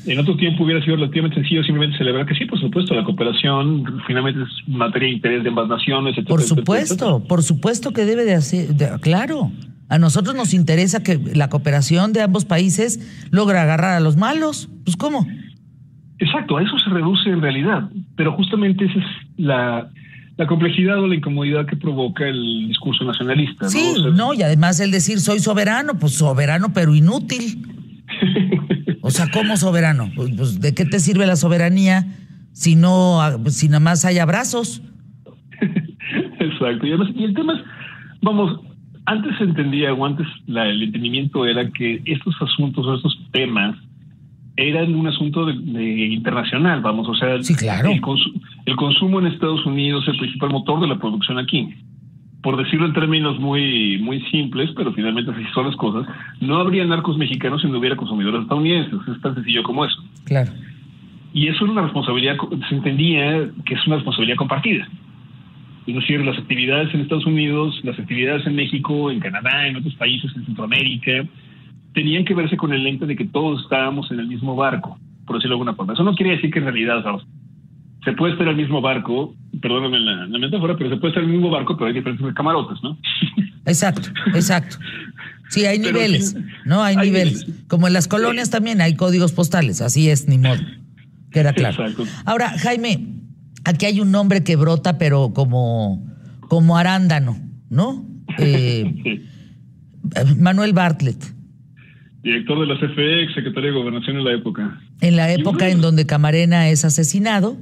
En 0.05 0.17
otro 0.17 0.35
tiempo 0.35 0.63
hubiera 0.63 0.83
sido 0.83 0.95
relativamente 0.95 1.35
sencillo 1.35 1.63
simplemente 1.63 1.97
celebrar 1.97 2.25
que 2.25 2.33
sí, 2.33 2.45
por 2.45 2.59
supuesto, 2.59 2.95
la 2.95 3.03
cooperación 3.03 4.01
finalmente 4.07 4.41
es 4.41 4.67
materia 4.67 5.09
de 5.09 5.15
interés 5.15 5.43
de 5.43 5.49
ambas 5.49 5.67
naciones. 5.67 6.15
por 6.25 6.41
supuesto, 6.41 7.23
por 7.27 7.43
supuesto 7.43 7.91
que 7.93 8.05
debe 8.05 8.25
de 8.25 8.33
hacer, 8.33 8.69
claro. 8.99 9.51
A 9.91 9.99
nosotros 9.99 10.37
nos 10.37 10.53
interesa 10.53 11.03
que 11.03 11.19
la 11.35 11.49
cooperación 11.49 12.13
de 12.13 12.21
ambos 12.21 12.45
países 12.45 13.27
logre 13.29 13.59
agarrar 13.59 13.91
a 13.91 13.99
los 13.99 14.15
malos. 14.15 14.69
Pues 14.85 14.95
¿cómo? 14.95 15.27
Exacto, 16.17 16.55
a 16.55 16.63
eso 16.63 16.79
se 16.79 16.89
reduce 16.91 17.29
en 17.29 17.41
realidad. 17.41 17.89
Pero 18.15 18.31
justamente 18.31 18.85
esa 18.85 18.99
es 18.99 19.05
la, 19.35 19.89
complejidad 20.47 20.97
o 20.97 21.07
la 21.07 21.15
incomodidad 21.15 21.65
que 21.65 21.75
provoca 21.75 22.25
el 22.25 22.69
discurso 22.69 23.03
nacionalista. 23.03 23.67
Sí, 23.67 23.95
no, 24.13 24.33
y 24.33 24.41
además 24.43 24.79
el 24.79 24.91
decir 24.91 25.19
soy 25.19 25.39
soberano, 25.39 25.99
pues 25.99 26.13
soberano 26.13 26.71
pero 26.73 26.95
inútil. 26.95 27.67
o 29.01 29.11
sea, 29.11 29.27
¿cómo 29.29 29.57
soberano? 29.57 30.09
Pues, 30.15 30.31
pues, 30.37 30.61
¿de 30.61 30.73
qué 30.73 30.85
te 30.85 31.01
sirve 31.01 31.27
la 31.27 31.35
soberanía 31.35 32.05
si 32.53 32.77
no, 32.77 33.19
si 33.47 33.67
nada 33.67 33.81
más 33.81 34.05
hay 34.05 34.19
abrazos? 34.19 34.81
Exacto, 36.39 36.87
y 36.87 36.91
además 36.91 37.09
y 37.13 37.25
el 37.25 37.33
tema 37.33 37.55
es, 37.55 37.59
vamos, 38.21 38.70
antes 39.05 39.37
se 39.37 39.43
entendía 39.43 39.93
o 39.93 40.05
antes 40.05 40.27
el 40.47 40.83
entendimiento 40.83 41.45
era 41.45 41.69
que 41.71 42.01
estos 42.05 42.35
asuntos 42.41 42.85
o 42.85 42.95
estos 42.95 43.17
temas 43.31 43.75
eran 44.57 44.93
un 44.95 45.07
asunto 45.07 45.45
de, 45.45 45.53
internacional, 46.07 46.81
vamos, 46.81 47.07
o 47.07 47.15
sea, 47.15 47.35
el, 47.35 48.75
consumo 48.75 49.19
en 49.19 49.27
Estados 49.27 49.65
Unidos 49.65 50.03
es 50.03 50.13
el 50.13 50.19
principal 50.19 50.49
motor 50.49 50.81
de 50.81 50.87
la 50.87 50.99
producción 50.99 51.39
aquí. 51.39 51.73
Por 52.43 52.57
decirlo 52.57 52.87
en 52.87 52.93
términos 52.93 53.39
muy 53.39 53.99
muy 53.99 54.19
simples, 54.31 54.71
pero 54.75 54.91
finalmente 54.93 55.31
así 55.31 55.43
son 55.53 55.67
las 55.67 55.75
cosas, 55.75 56.07
no 56.39 56.57
habría 56.57 56.83
narcos 56.85 57.17
mexicanos 57.17 57.61
si 57.61 57.67
no 57.67 57.77
hubiera 57.77 57.95
consumidores 57.95 58.41
estadounidenses, 58.41 58.99
es 59.07 59.21
tan 59.21 59.35
sencillo 59.35 59.61
como 59.63 59.85
eso. 59.85 60.03
Claro. 60.25 60.51
Y 61.33 61.47
eso 61.47 61.63
es 61.63 61.71
una 61.71 61.83
responsabilidad, 61.83 62.35
se 62.67 62.75
entendía 62.75 63.49
que 63.65 63.75
es 63.75 63.87
una 63.87 63.97
responsabilidad 63.97 64.37
compartida. 64.37 64.87
Es 65.87 65.95
decir, 65.95 66.21
las 66.21 66.37
actividades 66.37 66.93
en 66.93 67.01
Estados 67.01 67.25
Unidos, 67.25 67.79
las 67.83 67.97
actividades 67.97 68.45
en 68.45 68.55
México, 68.55 69.09
en 69.09 69.19
Canadá, 69.19 69.67
en 69.67 69.77
otros 69.77 69.95
países, 69.95 70.31
en 70.35 70.45
Centroamérica, 70.45 71.25
tenían 71.93 72.23
que 72.23 72.35
verse 72.35 72.55
con 72.55 72.71
el 72.71 72.83
lente 72.83 73.05
de 73.05 73.15
que 73.15 73.25
todos 73.25 73.63
estábamos 73.63 74.11
en 74.11 74.19
el 74.19 74.27
mismo 74.27 74.55
barco, 74.55 74.99
por 75.25 75.37
decirlo 75.37 75.55
de 75.55 75.59
alguna 75.59 75.75
forma. 75.75 75.93
Eso 75.93 76.03
no 76.03 76.15
quiere 76.15 76.33
decir 76.33 76.51
que 76.51 76.59
en 76.59 76.65
realidad, 76.65 77.03
se 78.03 78.13
puede 78.13 78.33
estar 78.33 78.47
en 78.47 78.53
el 78.53 78.61
mismo 78.61 78.81
barco, 78.81 79.35
perdóname 79.61 79.99
la, 79.99 80.27
metáfora, 80.27 80.77
pero 80.77 80.89
se 80.89 80.97
puede 80.97 81.09
estar 81.09 81.23
en 81.23 81.29
el 81.29 81.35
mismo 81.35 81.49
barco, 81.49 81.75
pero 81.75 81.87
hay 81.87 81.93
diferentes 81.93 82.33
camarotes, 82.33 82.81
¿no? 82.83 82.97
Exacto, 83.65 84.09
exacto. 84.33 84.77
Sí, 85.49 85.65
hay 85.65 85.77
niveles, 85.77 86.35
¿no? 86.65 86.81
Hay, 86.81 86.95
niveles. 86.95 87.45
Como 87.67 87.85
en 87.85 87.93
las 87.93 88.07
colonias 88.07 88.49
también 88.49 88.81
hay 88.81 88.95
códigos 88.95 89.33
postales, 89.33 89.81
así 89.81 90.09
es, 90.09 90.27
ni 90.27 90.39
modo. 90.39 90.59
Queda 91.29 91.53
claro. 91.53 91.85
Exacto. 91.85 92.11
Ahora, 92.25 92.57
Jaime, 92.57 93.20
Aquí 93.63 93.85
hay 93.85 93.99
un 93.99 94.11
nombre 94.11 94.43
que 94.43 94.55
brota, 94.55 94.97
pero 94.97 95.33
como, 95.33 96.05
como 96.47 96.77
arándano, 96.77 97.37
¿no? 97.69 98.05
Eh, 98.37 99.21
Manuel 100.37 100.73
Bartlett. 100.73 101.33
Director 102.23 102.59
de 102.59 102.67
la 102.67 102.75
CFE, 102.75 103.33
secretario 103.33 103.71
de 103.71 103.77
Gobernación 103.77 104.17
en 104.17 104.23
la 104.23 104.33
época. 104.33 104.79
En 105.01 105.15
la 105.15 105.31
época 105.31 105.69
en 105.69 105.81
donde 105.81 106.05
Camarena 106.05 106.69
es 106.69 106.85
asesinado. 106.85 107.57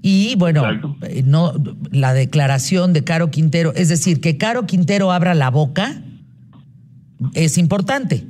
Y 0.00 0.36
bueno, 0.36 0.64
eh, 1.02 1.22
no 1.24 1.52
la 1.90 2.12
declaración 2.12 2.92
de 2.92 3.04
Caro 3.04 3.30
Quintero, 3.30 3.72
es 3.74 3.88
decir, 3.88 4.20
que 4.20 4.36
Caro 4.36 4.66
Quintero 4.66 5.12
abra 5.12 5.34
la 5.34 5.50
boca 5.50 6.02
es 7.34 7.56
importante. 7.58 8.26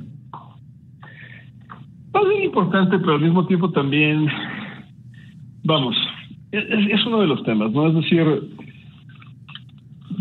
Es 2.13 2.45
importante, 2.45 2.97
pero 2.99 3.15
al 3.15 3.21
mismo 3.21 3.45
tiempo 3.45 3.71
también, 3.71 4.27
vamos, 5.63 5.95
es, 6.57 7.05
uno 7.05 7.21
de 7.21 7.27
los 7.27 7.43
temas, 7.43 7.71
¿no? 7.71 7.87
Es 7.87 7.95
decir, 7.95 8.25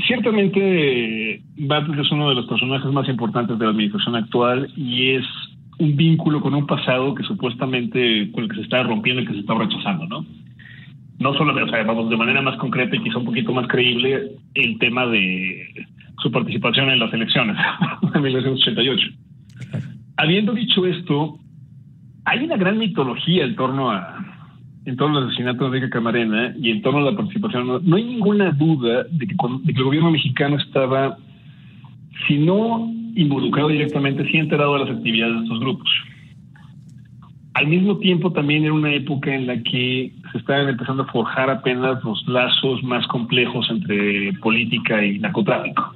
ciertamente 0.06 1.42
Bartlett 1.56 2.00
es 2.00 2.12
uno 2.12 2.28
de 2.28 2.34
los 2.34 2.46
personajes 2.46 2.90
más 2.92 3.08
importantes 3.08 3.58
de 3.58 3.64
la 3.64 3.70
administración 3.70 4.16
actual 4.16 4.70
y 4.76 5.10
es 5.10 5.24
un 5.78 5.96
vínculo 5.96 6.40
con 6.40 6.54
un 6.54 6.66
pasado 6.66 7.14
que 7.14 7.22
supuestamente 7.24 8.30
con 8.32 8.44
el 8.44 8.50
que 8.50 8.56
se 8.56 8.62
está 8.62 8.82
rompiendo 8.82 9.22
y 9.22 9.26
que 9.26 9.34
se 9.34 9.40
está 9.40 9.54
rechazando, 9.54 10.06
¿no? 10.06 10.24
No 11.18 11.32
solo, 11.34 11.54
o 11.54 11.68
sea, 11.68 11.82
vamos, 11.84 12.10
de 12.10 12.16
manera 12.16 12.42
más 12.42 12.56
concreta 12.58 12.96
y 12.96 13.02
quizá 13.02 13.18
un 13.18 13.24
poquito 13.24 13.52
más 13.52 13.68
creíble, 13.68 14.32
el 14.54 14.78
tema 14.78 15.06
de 15.06 15.86
su 16.18 16.30
participación 16.30 16.90
en 16.90 16.98
las 16.98 17.12
elecciones 17.12 17.56
de 18.12 18.20
1988. 18.20 19.08
Habiendo 20.16 20.52
dicho 20.52 20.86
esto, 20.86 21.38
hay 22.24 22.44
una 22.44 22.56
gran 22.56 22.78
mitología 22.78 23.44
en 23.44 23.54
torno 23.56 23.90
a 23.90 24.33
en 24.86 24.96
torno 24.96 25.18
al 25.18 25.28
asesinato 25.28 25.64
de 25.64 25.66
Enrique 25.66 25.90
Camarena 25.90 26.54
y 26.60 26.70
en 26.70 26.82
torno 26.82 27.00
a 27.00 27.10
la 27.10 27.16
participación. 27.16 27.80
No, 27.84 27.96
hay 27.96 28.04
ninguna 28.04 28.50
duda 28.50 29.04
de 29.04 29.26
que, 29.26 29.34
de 29.34 29.72
que 29.72 29.78
el 29.78 29.84
gobierno 29.84 30.10
mexicano 30.10 30.56
estaba, 30.56 31.16
si 32.26 32.38
no 32.38 32.90
involucrado 33.14 33.68
directamente, 33.68 34.28
sí 34.30 34.38
enterado 34.38 34.74
de 34.74 34.84
las 34.84 34.96
actividades 34.96 35.36
de 35.36 35.42
estos 35.44 35.60
grupos. 35.60 35.88
Al 37.54 37.68
mismo 37.68 37.98
tiempo, 37.98 38.32
también 38.32 38.64
era 38.64 38.72
una 38.72 38.92
época 38.92 39.32
en 39.32 39.46
la 39.46 39.62
que 39.62 40.12
se 40.32 40.38
estaban 40.38 40.68
empezando 40.68 41.04
a 41.04 41.06
forjar 41.06 41.48
apenas 41.48 42.02
los 42.02 42.26
lazos 42.26 42.82
más 42.82 43.06
complejos 43.06 43.70
entre 43.70 44.32
política 44.34 45.04
y 45.04 45.20
narcotráfico. 45.20 45.94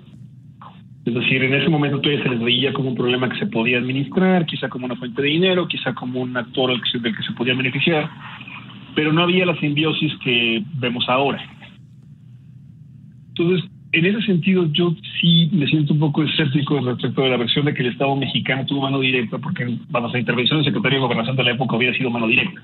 Es 1.04 1.14
decir, 1.14 1.42
en 1.42 1.54
ese 1.54 1.68
momento 1.68 2.00
todavía 2.00 2.22
se 2.22 2.28
les 2.28 2.40
veía 2.40 2.72
como 2.72 2.90
un 2.90 2.94
problema 2.94 3.28
que 3.28 3.38
se 3.38 3.46
podía 3.46 3.78
administrar, 3.78 4.46
quizá 4.46 4.68
como 4.68 4.86
una 4.86 4.94
fuente 4.94 5.20
de 5.20 5.28
dinero, 5.28 5.66
quizá 5.66 5.94
como 5.94 6.20
un 6.20 6.36
actor 6.36 6.70
del 6.70 6.80
que 6.80 7.22
se 7.22 7.32
podía 7.32 7.54
beneficiar, 7.54 8.08
pero 8.98 9.12
no 9.12 9.22
había 9.22 9.46
la 9.46 9.56
simbiosis 9.60 10.12
que 10.24 10.60
vemos 10.80 11.08
ahora. 11.08 11.40
Entonces, 13.28 13.70
en 13.92 14.06
ese 14.06 14.22
sentido, 14.22 14.66
yo 14.72 14.92
sí 15.20 15.50
me 15.52 15.68
siento 15.68 15.92
un 15.92 16.00
poco 16.00 16.24
escéptico 16.24 16.80
respecto 16.80 17.22
de 17.22 17.28
la 17.28 17.36
versión 17.36 17.64
de 17.64 17.74
que 17.74 17.82
el 17.82 17.92
Estado 17.92 18.16
mexicano 18.16 18.66
tuvo 18.66 18.82
mano 18.82 18.98
directa, 18.98 19.38
porque 19.38 19.78
vamos, 19.88 20.12
la 20.12 20.18
intervención 20.18 20.58
del 20.58 20.64
secretario 20.64 20.98
de 20.98 21.04
Gobernación 21.04 21.36
de 21.36 21.44
la 21.44 21.52
época 21.52 21.76
hubiera 21.76 21.96
sido 21.96 22.10
mano 22.10 22.26
directa. 22.26 22.60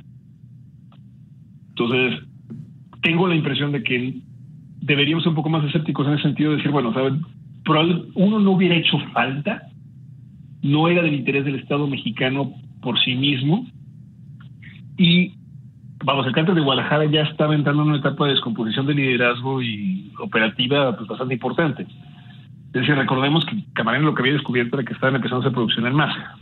Entonces, 1.69 2.25
tengo 3.01 3.29
la 3.29 3.37
impresión 3.37 3.71
de 3.71 3.85
que 3.85 4.15
deberíamos 4.81 5.23
ser 5.23 5.31
un 5.31 5.37
poco 5.37 5.51
más 5.51 5.65
escépticos 5.65 6.05
en 6.09 6.15
ese 6.15 6.25
sentido 6.25 6.51
de 6.51 6.57
decir, 6.57 6.73
bueno, 6.73 6.93
¿saben? 6.95 7.21
uno 8.17 8.41
no 8.41 8.51
hubiera 8.51 8.75
hecho 8.75 8.99
falta, 9.13 9.69
no 10.63 10.89
era 10.89 11.01
del 11.01 11.15
interés 11.15 11.45
del 11.45 11.61
Estado 11.61 11.87
mexicano 11.87 12.55
por 12.83 12.99
sí 13.05 13.15
mismo, 13.15 13.69
y 14.99 15.35
vamos, 16.03 16.27
el 16.27 16.33
cártel 16.33 16.55
de 16.55 16.61
Guadalajara 16.61 17.05
ya 17.07 17.23
estaba 17.23 17.55
entrando 17.55 17.83
en 17.83 17.89
una 17.89 17.99
etapa 17.99 18.27
de 18.27 18.33
descomposición 18.33 18.87
de 18.87 18.95
liderazgo 18.95 19.63
y 19.63 20.13
operativa 20.19 20.97
pues, 20.97 21.09
bastante 21.09 21.35
importante. 21.35 21.83
Es 21.83 22.81
decir, 22.81 22.97
recordemos 22.97 23.45
que 23.47 23.65
Camarena 23.73 24.07
lo 24.07 24.15
que 24.15 24.23
había 24.23 24.33
descubierto 24.33 24.77
era 24.77 24.85
que 24.85 24.95
estaban 24.95 25.15
empezando 25.15 25.39
a 25.39 25.41
hacer 25.41 25.53
producción 25.53 25.87
en 25.87 25.95
masa. 25.95 26.37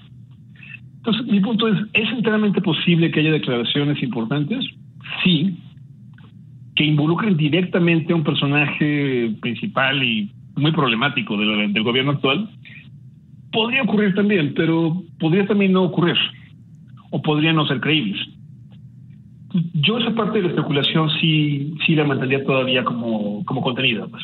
Entonces, 0.96 1.26
mi 1.26 1.40
punto 1.40 1.68
es, 1.68 1.78
¿es 1.92 2.08
enteramente 2.10 2.62
posible 2.62 3.10
que 3.10 3.20
haya 3.20 3.32
declaraciones 3.32 4.02
importantes? 4.02 4.64
Sí. 5.22 5.58
Que 6.74 6.84
involucren 6.84 7.36
directamente 7.36 8.12
a 8.12 8.16
un 8.16 8.24
personaje 8.24 9.34
principal 9.40 10.02
y 10.02 10.32
muy 10.56 10.72
problemático 10.72 11.36
del, 11.36 11.72
del 11.72 11.82
gobierno 11.82 12.12
actual. 12.12 12.48
Podría 13.50 13.82
ocurrir 13.82 14.14
también, 14.14 14.54
pero 14.54 15.02
podría 15.18 15.46
también 15.46 15.72
no 15.72 15.82
ocurrir. 15.82 16.16
O 17.10 17.20
podría 17.20 17.52
no 17.52 17.66
ser 17.66 17.80
creíbles. 17.80 18.18
Yo 19.74 19.98
esa 19.98 20.14
parte 20.14 20.38
de 20.38 20.44
la 20.44 20.48
especulación 20.50 21.10
sí, 21.20 21.74
sí 21.86 21.94
la 21.94 22.04
mantendría 22.04 22.44
todavía 22.44 22.84
como, 22.84 23.44
como 23.44 23.60
contenido. 23.60 24.08
Pues. 24.08 24.22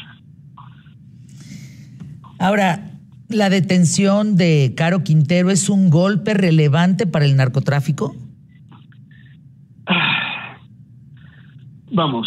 Ahora, 2.39 2.91
¿la 3.29 3.51
detención 3.51 4.37
de 4.37 4.75
Caro 4.77 5.05
Quintero 5.05 5.51
es 5.51 5.69
un 5.69 5.91
golpe 5.91 6.35
relevante 6.35 7.07
para 7.07 7.25
el 7.25 7.37
narcotráfico? 7.37 8.15
vamos. 11.91 12.27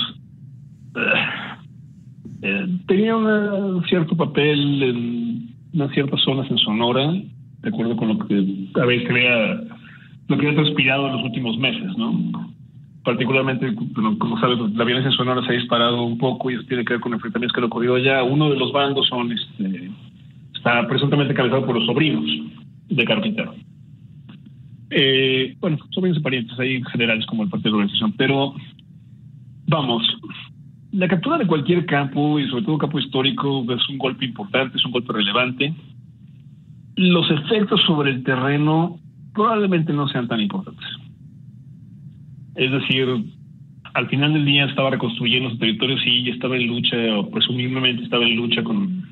Eh, 2.41 2.67
tenía 2.87 3.15
un 3.15 3.83
cierto 3.85 4.17
papel 4.17 4.83
en 4.83 5.55
unas 5.73 5.91
ciertas 5.93 6.19
zonas 6.21 6.49
en 6.49 6.57
Sonora, 6.57 7.13
de 7.13 7.69
acuerdo 7.69 7.95
con 7.95 8.09
lo 8.09 8.27
que, 8.27 8.35
a 8.81 8.85
ver, 8.85 9.03
lo 10.27 10.37
que 10.37 10.47
había 10.47 10.61
transpirado 10.61 11.07
en 11.07 11.13
los 11.13 11.23
últimos 11.23 11.57
meses, 11.57 11.95
¿no? 11.97 12.51
Particularmente, 13.03 13.73
como 14.19 14.39
sabes, 14.39 14.59
la 14.75 14.83
violencia 14.83 15.11
sonora 15.11 15.41
se 15.43 15.49
ha 15.49 15.59
disparado 15.59 16.03
un 16.03 16.17
poco 16.17 16.51
y 16.51 16.55
eso 16.55 16.63
tiene 16.67 16.85
que 16.85 16.93
ver 16.93 17.01
con 17.01 17.13
enfrentamientos 17.13 17.53
que 17.53 17.59
han 17.59 17.65
ocurrido 17.65 17.95
allá. 17.95 18.23
Uno 18.23 18.49
de 18.49 18.57
los 18.57 18.71
bandos 18.71 19.07
son, 19.07 19.31
este, 19.31 19.89
está 20.53 20.87
presuntamente 20.87 21.33
cabezado 21.33 21.65
por 21.65 21.75
los 21.75 21.85
sobrinos 21.85 22.23
de 22.89 23.05
Carpintero. 23.05 23.55
Eh, 24.91 25.55
bueno, 25.59 25.77
sobrinos 25.91 26.19
y 26.19 26.21
parientes 26.21 26.59
ahí 26.59 26.81
generales 26.91 27.25
como 27.25 27.43
el 27.43 27.49
partido 27.49 27.71
de 27.71 27.77
organización, 27.77 28.13
pero 28.17 28.53
vamos, 29.67 30.03
la 30.91 31.07
captura 31.07 31.37
de 31.37 31.47
cualquier 31.47 31.85
campo 31.85 32.37
y 32.37 32.47
sobre 32.49 32.63
todo 32.63 32.77
campo 32.77 32.99
histórico 32.99 33.65
es 33.73 33.89
un 33.89 33.97
golpe 33.97 34.25
importante, 34.25 34.77
es 34.77 34.85
un 34.85 34.91
golpe 34.91 35.13
relevante. 35.13 35.73
Los 36.97 37.31
efectos 37.31 37.81
sobre 37.87 38.11
el 38.11 38.23
terreno 38.23 38.99
probablemente 39.33 39.93
no 39.93 40.09
sean 40.09 40.27
tan 40.27 40.41
importantes. 40.41 40.85
Es 42.55 42.71
decir, 42.71 43.07
al 43.93 44.07
final 44.09 44.33
del 44.33 44.45
día 44.45 44.65
estaba 44.65 44.89
reconstruyendo 44.89 45.49
su 45.49 45.57
territorio, 45.57 45.97
sí, 45.99 46.29
estaba 46.29 46.55
en 46.55 46.67
lucha, 46.67 46.97
o 47.17 47.29
presumiblemente 47.29 48.03
estaba 48.03 48.23
en 48.25 48.35
lucha 48.35 48.63
con, 48.63 49.03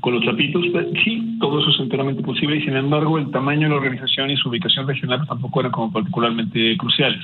con 0.00 0.14
los 0.14 0.24
chapitos. 0.24 0.64
Sí, 1.04 1.36
todo 1.40 1.60
eso 1.60 1.70
es 1.70 1.80
enteramente 1.80 2.22
posible 2.22 2.56
y 2.56 2.62
sin 2.62 2.76
embargo 2.76 3.18
el 3.18 3.30
tamaño 3.30 3.62
de 3.62 3.68
la 3.70 3.76
organización 3.76 4.30
y 4.30 4.36
su 4.36 4.48
ubicación 4.48 4.86
regional 4.86 5.26
tampoco 5.26 5.60
eran 5.60 5.72
como 5.72 5.92
particularmente 5.92 6.76
cruciales. 6.76 7.22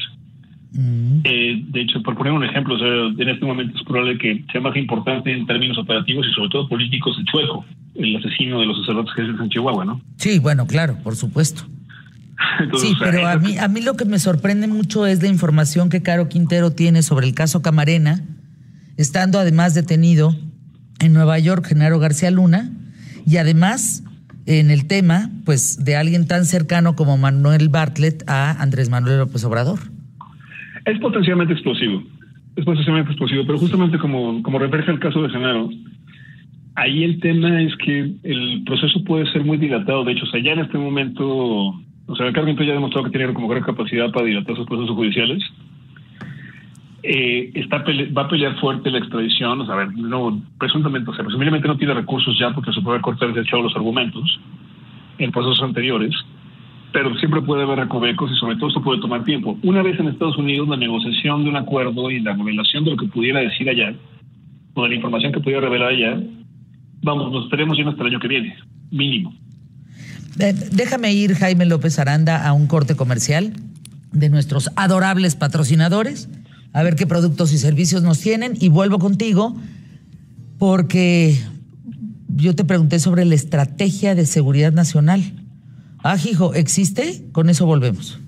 Mm. 0.73 1.21
Eh, 1.25 1.63
de 1.69 1.81
hecho, 1.81 2.03
por 2.03 2.17
poner 2.17 2.33
un 2.33 2.45
ejemplo, 2.45 2.77
en 2.79 3.29
este 3.29 3.47
momento 3.47 3.79
es 3.79 3.85
probable 3.85 4.19
que 4.19 4.45
sea 4.53 4.61
más 4.61 4.77
importante 4.77 5.33
en 5.33 5.47
términos 5.47 5.79
operativos 5.79 6.27
y 6.27 6.35
sobre 6.35 6.51
todo 6.51 6.69
políticos 6.69 7.17
el 7.19 7.25
Chueco, 7.27 7.65
el 7.95 8.17
asesino 8.17 8.61
de 8.61 8.67
los 8.67 8.79
sacerdotes 8.81 9.15
que 9.15 9.23
en 9.23 9.49
Chihuahua, 9.49 9.85
¿no? 9.85 10.01
Sí, 10.17 10.39
bueno, 10.39 10.67
claro, 10.67 10.99
por 11.03 11.17
supuesto 11.17 11.67
sí, 12.79 12.95
pero 12.99 13.27
a 13.27 13.37
mí, 13.37 13.59
a 13.59 13.69
mí 13.69 13.81
lo 13.81 13.95
que 13.95 14.05
me 14.05 14.19
sorprende 14.19 14.67
mucho 14.67 15.07
es 15.07 15.23
la 15.23 15.29
información 15.29 15.89
que 15.89 16.03
Caro 16.03 16.29
Quintero 16.29 16.73
tiene 16.73 17.03
sobre 17.03 17.27
el 17.27 17.35
caso 17.35 17.63
Camarena, 17.63 18.23
estando 18.97 19.39
además 19.39 19.75
detenido 19.75 20.37
en 21.01 21.13
Nueva 21.13 21.39
York 21.39 21.67
Genaro 21.67 21.99
García 21.99 22.31
Luna, 22.31 22.71
y 23.27 23.39
además 23.39 24.05
en 24.47 24.71
el 24.71 24.87
tema, 24.87 25.31
pues, 25.45 25.85
de 25.85 25.97
alguien 25.97 26.29
tan 26.29 26.45
cercano 26.45 26.95
como 26.95 27.19
Manuel 27.19 27.69
Bartlett 27.69 28.23
a 28.29 28.63
Andrés 28.63 28.89
Manuel 28.89 29.19
López 29.19 29.45
Obrador. 29.45 29.81
Es 30.85 30.99
potencialmente 31.01 31.53
explosivo, 31.53 32.03
es 32.55 32.65
potencialmente 32.65 33.11
explosivo, 33.11 33.43
pero 33.45 33.59
justamente 33.59 33.99
como, 33.99 34.41
como 34.43 34.59
refleja 34.61 34.93
el 34.93 35.01
caso 35.01 35.21
de 35.23 35.31
Genaro, 35.31 35.69
ahí 36.77 37.03
el 37.03 37.19
tema 37.19 37.61
es 37.61 37.75
que 37.77 38.13
el 38.23 38.63
proceso 38.65 39.03
puede 39.03 39.31
ser 39.33 39.45
muy 39.45 39.59
dilatado. 39.59 40.05
De 40.05 40.13
hecho, 40.13 40.25
o 40.25 40.29
sea, 40.29 40.41
ya 40.41 40.53
en 40.53 40.61
este 40.61 40.79
momento 40.79 41.75
o 42.07 42.15
sea, 42.15 42.27
el 42.27 42.33
Carmen 42.33 42.57
ya 42.57 42.71
ha 42.71 42.75
demostrado 42.75 43.05
que 43.05 43.17
tiene 43.17 43.33
como 43.35 43.49
gran 43.49 43.63
capacidad 43.63 44.11
para 44.13 44.27
dilatar 44.27 44.57
sus 44.57 44.67
procesos 44.67 44.95
judiciales. 44.95 45.43
Eh, 47.03 47.51
está 47.55 47.85
va 48.17 48.23
a 48.23 48.29
pelear 48.29 48.59
fuerte 48.59 48.91
la 48.91 48.99
extradición, 48.99 49.61
o 49.61 49.67
sea, 49.67 49.75
a 49.75 49.79
ver, 49.79 49.93
no, 49.97 50.43
presuntamente, 50.59 51.11
o 51.11 51.15
sea, 51.15 51.25
presumiblemente 51.25 51.69
no 51.69 51.77
tiene 51.77 51.95
recursos 51.95 52.37
ya 52.39 52.51
porque 52.51 52.73
se 52.73 52.81
puede 52.81 53.01
cortar 53.01 53.33
de 53.33 53.43
hecho 53.43 53.63
los 53.63 53.77
argumentos 53.77 54.41
en 55.19 55.31
procesos 55.31 55.63
anteriores, 55.63 56.15
pero 56.93 57.15
siempre 57.17 57.43
puede 57.43 57.63
haber 57.63 57.79
recovecos 57.79 58.31
y 58.33 58.37
sobre 58.37 58.57
todo 58.57 58.69
esto 58.69 58.83
puede 58.83 59.01
tomar 59.01 59.23
tiempo. 59.25 59.57
Una 59.63 59.83
vez 59.83 59.99
en 60.01 60.09
Estados 60.09 60.37
Unidos, 60.37 60.69
la 60.69 60.77
negociación 60.77 61.45
de 61.45 61.51
un 61.51 61.57
acuerdo 61.57 62.11
y 62.11 62.21
la 62.21 62.35
revelación 62.35 62.85
de 62.85 62.93
lo 62.93 62.97
que 62.97 63.07
pudiera 63.07 63.41
decir 63.41 63.69
allá, 63.69 63.95
o 64.75 64.83
de 64.83 64.89
la 64.89 64.95
información 64.97 65.33
que 65.33 65.41
pudiera 65.41 65.61
revelar 65.61 65.91
allá, 65.91 66.21
vamos, 67.03 67.33
nos 67.33 67.45
esperemos 67.45 67.79
ya 67.79 67.89
hasta 67.89 68.03
el 68.03 68.09
año 68.09 68.21
que 68.21 68.29
viene, 68.29 68.57
mínimo. 68.91 69.33
Eh, 70.39 70.55
déjame 70.73 71.15
ir, 71.15 71.35
Jaime 71.35 71.65
López 71.65 71.99
Aranda, 71.99 72.47
a 72.47 72.53
un 72.53 72.67
corte 72.67 72.95
comercial 72.95 73.55
de 74.13 74.29
nuestros 74.29 74.71
adorables 74.77 75.35
patrocinadores, 75.35 76.29
a 76.73 76.83
ver 76.83 76.95
qué 76.95 77.07
productos 77.07 77.53
y 77.53 77.59
servicios 77.59 78.03
nos 78.03 78.21
tienen 78.21 78.55
y 78.61 78.69
vuelvo 78.69 78.99
contigo 78.99 79.57
porque 80.59 81.39
yo 82.29 82.55
te 82.55 82.65
pregunté 82.65 82.99
sobre 82.99 83.25
la 83.25 83.35
estrategia 83.35 84.15
de 84.15 84.27
seguridad 84.27 84.73
nacional. 84.73 85.23
Ah, 86.03 86.19
hijo, 86.23 86.55
¿existe? 86.55 87.25
Con 87.33 87.49
eso 87.49 87.65
volvemos. 87.65 88.21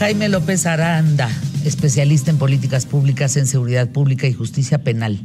Jaime 0.00 0.28
López 0.28 0.66
Aranda, 0.66 1.30
especialista 1.64 2.30
en 2.30 2.38
políticas 2.38 2.86
públicas 2.86 3.36
en 3.36 3.46
seguridad 3.46 3.88
pública 3.90 4.26
y 4.26 4.32
justicia 4.32 4.78
penal 4.78 5.20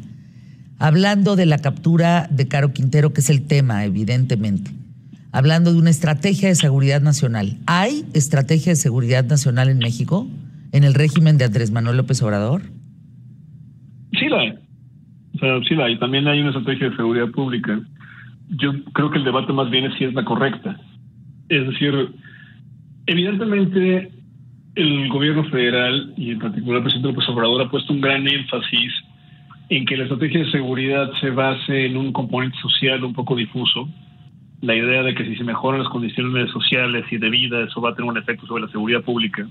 hablando 0.82 1.36
de 1.36 1.46
la 1.46 1.60
captura 1.60 2.28
de 2.30 2.48
Caro 2.48 2.74
Quintero, 2.74 3.14
que 3.14 3.22
es 3.22 3.30
el 3.30 3.48
tema, 3.48 3.86
evidentemente, 3.86 4.72
hablando 5.32 5.72
de 5.72 5.80
una 5.80 5.90
estrategia 5.90 6.50
de 6.50 6.56
seguridad 6.56 7.02
nacional. 7.02 7.58
¿Hay 7.66 8.06
estrategia 8.14 8.74
de 8.74 8.76
seguridad 8.76 9.24
nacional 9.24 9.70
en 9.70 9.78
México? 9.78 10.28
en 10.72 10.84
el 10.84 10.94
régimen 10.94 11.38
de 11.38 11.46
Andrés 11.46 11.72
Manuel 11.72 11.98
López 11.98 12.22
Obrador? 12.22 12.62
Sí 14.18 14.28
la 14.30 14.40
hay. 14.40 14.54
O 15.36 15.40
sea, 15.40 15.60
sí 15.68 15.76
la 15.76 15.86
hay. 15.86 15.98
También 16.00 16.28
hay 16.28 16.40
una 16.40 16.50
estrategia 16.50 16.90
de 16.90 16.96
seguridad 16.96 17.30
pública. 17.32 17.80
Yo 18.50 18.72
creo 18.94 19.12
que 19.12 19.18
el 19.18 19.24
debate 19.24 19.54
más 19.54 19.70
bien 19.70 19.86
es 19.86 19.98
si 19.98 20.06
es 20.06 20.14
la 20.14 20.26
correcta. 20.26 20.80
Es 21.50 21.68
decir, 21.68 21.94
evidentemente 23.06 24.12
el 24.76 25.10
gobierno 25.10 25.44
federal 25.46 26.14
y 26.16 26.32
en 26.32 26.40
particular 26.40 26.78
el 26.78 26.84
presidente 26.84 27.10
López 27.10 27.30
Obrador 27.30 27.62
ha 27.62 27.70
puesto 27.70 27.94
un 27.94 28.02
gran 28.02 28.28
énfasis 28.28 28.94
en 29.72 29.86
que 29.86 29.96
la 29.96 30.04
estrategia 30.04 30.42
de 30.42 30.52
seguridad 30.52 31.10
se 31.22 31.30
base 31.30 31.86
en 31.86 31.96
un 31.96 32.12
componente 32.12 32.58
social 32.62 33.06
un 33.06 33.14
poco 33.14 33.38
difuso. 33.38 33.88
La 34.60 34.76
idea 34.76 35.02
de 35.02 35.16
que 35.16 35.24
si 35.24 35.38
se 35.38 35.46
mejoran 35.46 35.80
las 35.80 35.90
condiciones 35.90 36.52
sociales 36.52 37.06
y 37.10 37.18
de 37.18 37.30
vida, 37.30 37.64
eso 37.64 37.80
va 37.80 37.92
a 37.92 37.96
tener 37.96 38.12
un 38.12 38.18
efecto 38.18 38.46
sobre 38.46 38.64
la 38.64 38.70
seguridad 38.70 39.02
pública. 39.02 39.48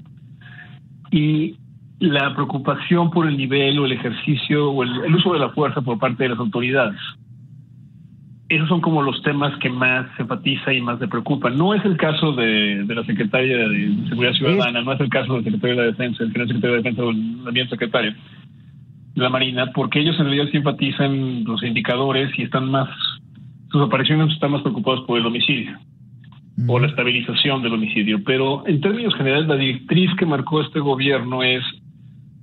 Y 1.10 1.56
la 2.00 2.34
preocupación 2.34 3.10
por 3.10 3.26
el 3.26 3.38
nivel 3.38 3.78
o 3.78 3.86
el 3.86 3.92
ejercicio 3.92 4.70
o 4.70 4.82
el, 4.82 5.14
uso 5.14 5.32
de 5.32 5.38
la 5.38 5.48
fuerza 5.50 5.80
por 5.80 5.98
parte 5.98 6.24
de 6.24 6.28
las 6.28 6.38
autoridades. 6.38 7.00
Esos 8.50 8.68
son 8.68 8.82
como 8.82 9.00
los 9.00 9.22
temas 9.22 9.56
que 9.60 9.70
más 9.70 10.06
se 10.16 10.22
enfatiza 10.22 10.74
y 10.74 10.82
más 10.82 11.00
le 11.00 11.08
preocupan. 11.08 11.56
No 11.56 11.72
es 11.72 11.82
el 11.86 11.96
caso 11.96 12.32
de, 12.32 12.84
la 12.86 13.04
secretaria 13.04 13.56
de 13.56 13.96
Seguridad 14.10 14.34
Ciudadana, 14.34 14.82
no 14.82 14.92
es 14.92 15.00
el 15.00 15.08
caso 15.08 15.34
del 15.36 15.44
secretario 15.44 15.76
de 15.76 15.82
la 15.82 15.90
Defensa, 15.92 16.24
el 16.24 16.32
secretario 16.32 16.72
de 16.72 16.76
Defensa 16.76 17.04
o 17.04 17.10
el 17.10 17.16
ambiente 17.46 17.70
secretario 17.70 18.12
la 19.14 19.28
Marina, 19.28 19.72
porque 19.72 20.00
ellos 20.00 20.16
en 20.18 20.26
realidad 20.26 20.48
sí 20.50 20.58
enfatizan 20.58 21.44
los 21.44 21.62
indicadores 21.62 22.30
y 22.38 22.42
están 22.42 22.70
más, 22.70 22.88
sus 23.70 23.82
apariciones 23.82 24.32
están 24.32 24.52
más 24.52 24.62
preocupados 24.62 25.04
por 25.06 25.18
el 25.18 25.26
homicidio, 25.26 25.78
por 26.66 26.82
la 26.82 26.88
estabilización 26.88 27.62
del 27.62 27.74
homicidio. 27.74 28.22
Pero 28.24 28.66
en 28.66 28.80
términos 28.80 29.14
generales, 29.14 29.48
la 29.48 29.56
directriz 29.56 30.10
que 30.16 30.26
marcó 30.26 30.60
este 30.60 30.80
gobierno 30.80 31.42
es 31.42 31.64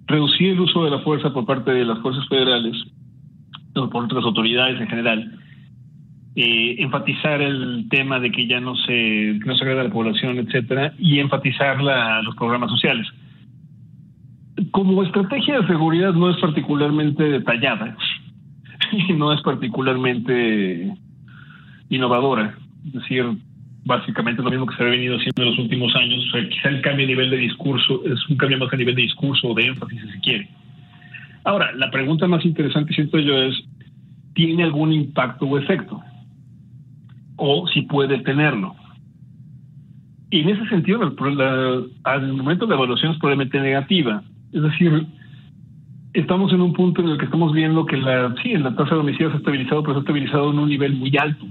reducir 0.07 0.53
el 0.53 0.61
uso 0.61 0.83
de 0.83 0.91
la 0.91 0.99
fuerza 0.99 1.33
por 1.33 1.45
parte 1.45 1.71
de 1.71 1.85
las 1.85 1.99
fuerzas 1.99 2.27
federales, 2.27 2.75
o 3.75 3.89
por 3.89 4.05
otras 4.05 4.23
autoridades 4.23 4.79
en 4.81 4.87
general, 4.87 5.39
eh, 6.35 6.75
enfatizar 6.79 7.41
el 7.41 7.87
tema 7.89 8.19
de 8.19 8.31
que 8.31 8.47
ya 8.47 8.59
no 8.59 8.75
se, 8.75 9.39
no 9.45 9.55
se 9.55 9.63
agrada 9.63 9.81
a 9.81 9.85
la 9.85 9.93
población, 9.93 10.37
etcétera, 10.37 10.93
y 10.99 11.19
enfatizar 11.19 11.81
la, 11.81 12.21
los 12.21 12.35
programas 12.35 12.69
sociales 12.69 13.07
como 14.71 15.03
estrategia 15.03 15.61
de 15.61 15.67
seguridad 15.67 16.13
no 16.13 16.29
es 16.29 16.37
particularmente 16.37 17.23
detallada 17.23 17.95
y 18.91 19.13
no 19.13 19.33
es 19.33 19.41
particularmente 19.41 20.93
innovadora. 21.89 22.57
Es 22.85 22.93
decir, 22.93 23.25
básicamente 23.85 24.41
lo 24.41 24.49
mismo 24.49 24.65
que 24.65 24.75
se 24.75 24.83
ha 24.83 24.87
venido 24.87 25.17
haciendo 25.17 25.43
en 25.43 25.49
los 25.49 25.59
últimos 25.59 25.95
años. 25.95 26.25
O 26.27 26.31
sea, 26.31 26.49
quizá 26.49 26.69
el 26.69 26.81
cambio 26.81 27.05
a 27.05 27.07
nivel 27.07 27.29
de 27.29 27.37
discurso 27.37 28.01
es 28.05 28.27
un 28.29 28.37
cambio 28.37 28.57
más 28.57 28.73
a 28.73 28.77
nivel 28.77 28.95
de 28.95 29.03
discurso 29.03 29.49
o 29.49 29.53
de 29.53 29.65
énfasis, 29.65 30.01
si 30.01 30.09
se 30.09 30.19
quiere. 30.19 30.49
Ahora, 31.43 31.71
la 31.73 31.89
pregunta 31.91 32.27
más 32.27 32.43
interesante, 32.43 32.93
siento 32.93 33.19
yo, 33.19 33.37
es: 33.37 33.55
¿tiene 34.33 34.63
algún 34.63 34.91
impacto 34.91 35.45
o 35.45 35.57
efecto? 35.57 36.01
O 37.37 37.67
si 37.67 37.83
puede 37.83 38.17
tenerlo. 38.19 38.75
Y 40.29 40.41
en 40.41 40.49
ese 40.49 40.67
sentido, 40.67 41.01
al 42.03 42.33
momento 42.33 42.65
de 42.65 42.69
la 42.71 42.75
evaluación 42.75 43.13
es 43.13 43.19
probablemente 43.19 43.61
negativa 43.61 44.23
es 44.53 44.61
decir, 44.61 45.07
estamos 46.13 46.51
en 46.53 46.61
un 46.61 46.73
punto 46.73 47.01
en 47.01 47.09
el 47.09 47.17
que 47.17 47.25
estamos 47.25 47.53
viendo 47.53 47.85
que 47.85 47.97
la, 47.97 48.33
sí, 48.41 48.53
la 48.53 48.75
tasa 48.75 48.95
de 48.95 49.01
homicidios 49.01 49.33
ha 49.33 49.37
estabilizado, 49.37 49.81
pero 49.83 49.93
se 49.93 49.99
ha 49.99 50.01
estabilizado 50.01 50.51
en 50.51 50.59
un 50.59 50.69
nivel 50.69 50.93
muy 50.93 51.15
alto. 51.17 51.45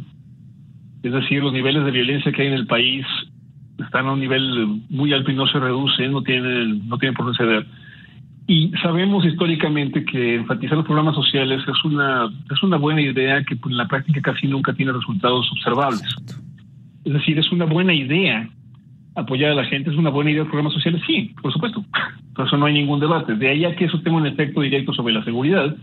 Es 1.03 1.13
decir, 1.13 1.43
los 1.43 1.53
niveles 1.53 1.85
de 1.85 1.91
violencia 1.91 2.33
que 2.33 2.43
hay 2.43 2.49
en 2.49 2.55
el 2.55 2.67
país 2.67 3.07
están 3.79 4.07
a 4.07 4.13
un 4.13 4.21
nivel 4.21 4.83
muy 4.89 5.13
alto 5.13 5.31
y 5.31 5.35
no 5.35 5.47
se 5.47 5.61
reducen, 5.61 6.13
no 6.13 6.23
tienen, 6.23 6.89
no 6.89 6.99
tienen 6.99 7.15
por 7.15 7.31
qué 7.31 7.37
ceder. 7.37 7.67
Y 8.49 8.71
sabemos 8.83 9.25
históricamente 9.25 10.05
que 10.05 10.37
enfatizar 10.37 10.77
los 10.77 10.87
programas 10.87 11.15
sociales 11.15 11.63
es 11.67 11.85
una, 11.85 12.27
es 12.51 12.63
una 12.63 12.77
buena 12.77 13.01
idea 13.01 13.43
que 13.45 13.55
en 13.55 13.77
la 13.77 13.89
práctica 13.89 14.21
casi 14.21 14.47
nunca 14.47 14.73
tiene 14.73 14.93
resultados 14.93 15.51
observables. 15.53 16.03
Es 17.05 17.13
decir, 17.13 17.39
es 17.39 17.51
una 17.53 17.65
buena 17.65 17.93
idea 17.93 18.49
apoyar 19.17 19.53
a 19.53 19.55
la 19.55 19.65
gente, 19.65 19.91
es 19.91 19.97
una 19.97 20.11
buena 20.11 20.31
idea 20.31 20.43
los 20.43 20.49
programas 20.49 20.75
sociales, 20.75 21.03
sí, 21.07 21.35
por 21.41 21.53
supuesto. 21.53 21.85
Por 22.35 22.47
eso 22.47 22.57
no 22.57 22.67
hay 22.67 22.75
ningún 22.75 23.01
debate. 23.01 23.35
De 23.35 23.49
ahí 23.49 23.65
a 23.65 23.75
que 23.75 23.87
eso 23.87 24.01
tenga 24.01 24.19
un 24.19 24.27
efecto 24.27 24.61
directo 24.61 24.93
sobre 24.93 25.15
la 25.15 25.25
seguridad, 25.25 25.75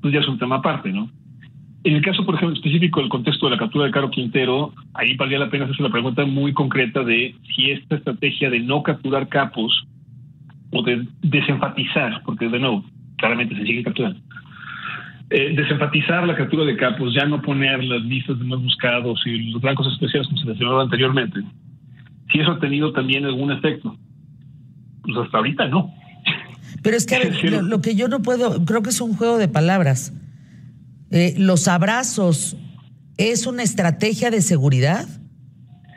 pues 0.00 0.14
ya 0.14 0.20
es 0.20 0.28
un 0.28 0.38
tema 0.38 0.56
aparte, 0.56 0.90
¿no? 0.90 1.10
En 1.84 1.96
el 1.96 2.02
caso, 2.02 2.24
por 2.26 2.34
ejemplo, 2.34 2.54
específico 2.54 3.00
del 3.00 3.08
contexto 3.08 3.46
de 3.46 3.52
la 3.52 3.58
captura 3.58 3.86
de 3.86 3.90
Caro 3.90 4.10
Quintero, 4.10 4.72
ahí 4.94 5.14
valía 5.16 5.38
la 5.38 5.48
pena 5.48 5.64
hacerse 5.64 5.82
la 5.82 5.88
pregunta 5.90 6.24
muy 6.26 6.52
concreta 6.52 7.02
de 7.04 7.34
si 7.54 7.70
esta 7.70 7.96
estrategia 7.96 8.50
de 8.50 8.60
no 8.60 8.82
capturar 8.82 9.28
capos 9.28 9.86
o 10.72 10.82
de 10.82 11.06
desenfatizar, 11.22 12.22
porque 12.24 12.48
de 12.48 12.58
nuevo, 12.58 12.84
claramente 13.16 13.56
se 13.56 13.64
sigue 13.64 13.82
capturando, 13.82 14.20
eh, 15.30 15.54
desenfatizar 15.56 16.26
la 16.26 16.34
captura 16.34 16.64
de 16.64 16.76
capos, 16.76 17.14
ya 17.14 17.24
no 17.24 17.40
poner 17.40 17.82
las 17.84 18.02
listas 18.02 18.38
de 18.38 18.44
más 18.44 18.62
buscados 18.62 19.22
y 19.26 19.50
los 19.50 19.62
blancos 19.62 19.86
especiales 19.90 20.28
como 20.28 20.40
se 20.40 20.46
mencionaba 20.46 20.82
anteriormente, 20.82 21.40
si 22.32 22.40
eso 22.40 22.52
ha 22.52 22.60
tenido 22.60 22.92
también 22.92 23.24
algún 23.24 23.52
efecto. 23.52 23.96
Pues 25.02 25.16
hasta 25.16 25.38
ahorita 25.38 25.68
no. 25.68 25.92
Pero 26.82 26.96
es 26.96 27.06
que 27.06 27.50
lo, 27.62 27.80
que 27.80 27.94
yo 27.94 28.08
no 28.08 28.22
puedo, 28.22 28.64
creo 28.64 28.82
que 28.82 28.90
es 28.90 29.00
un 29.00 29.14
juego 29.14 29.38
de 29.38 29.48
palabras. 29.48 30.12
Eh, 31.10 31.34
los 31.36 31.68
abrazos 31.68 32.56
es 33.16 33.46
una 33.46 33.62
estrategia 33.62 34.30
de 34.30 34.42
seguridad. 34.42 35.06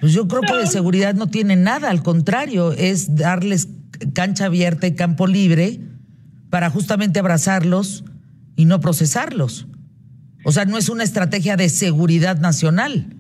Pues 0.02 0.14
yo 0.14 0.28
creo 0.28 0.42
que 0.42 0.58
de 0.58 0.68
seguridad 0.68 1.14
no 1.16 1.28
tiene 1.28 1.56
nada, 1.56 1.90
al 1.90 2.04
contrario, 2.04 2.74
es 2.74 3.16
darles 3.16 3.70
cancha 4.14 4.46
abierta 4.46 4.86
y 4.86 4.96
campo 4.96 5.28
libre 5.28 5.80
para 6.50 6.70
justamente 6.70 7.20
abrazarlos 7.20 8.04
y 8.58 8.66
no 8.66 8.82
procesarlos. 8.82 9.68
O 10.44 10.52
sea, 10.52 10.66
no 10.66 10.78
es 10.78 10.90
una 10.90 11.04
estrategia 11.04 11.56
de 11.56 11.70
seguridad 11.70 12.40
nacional. 12.40 13.16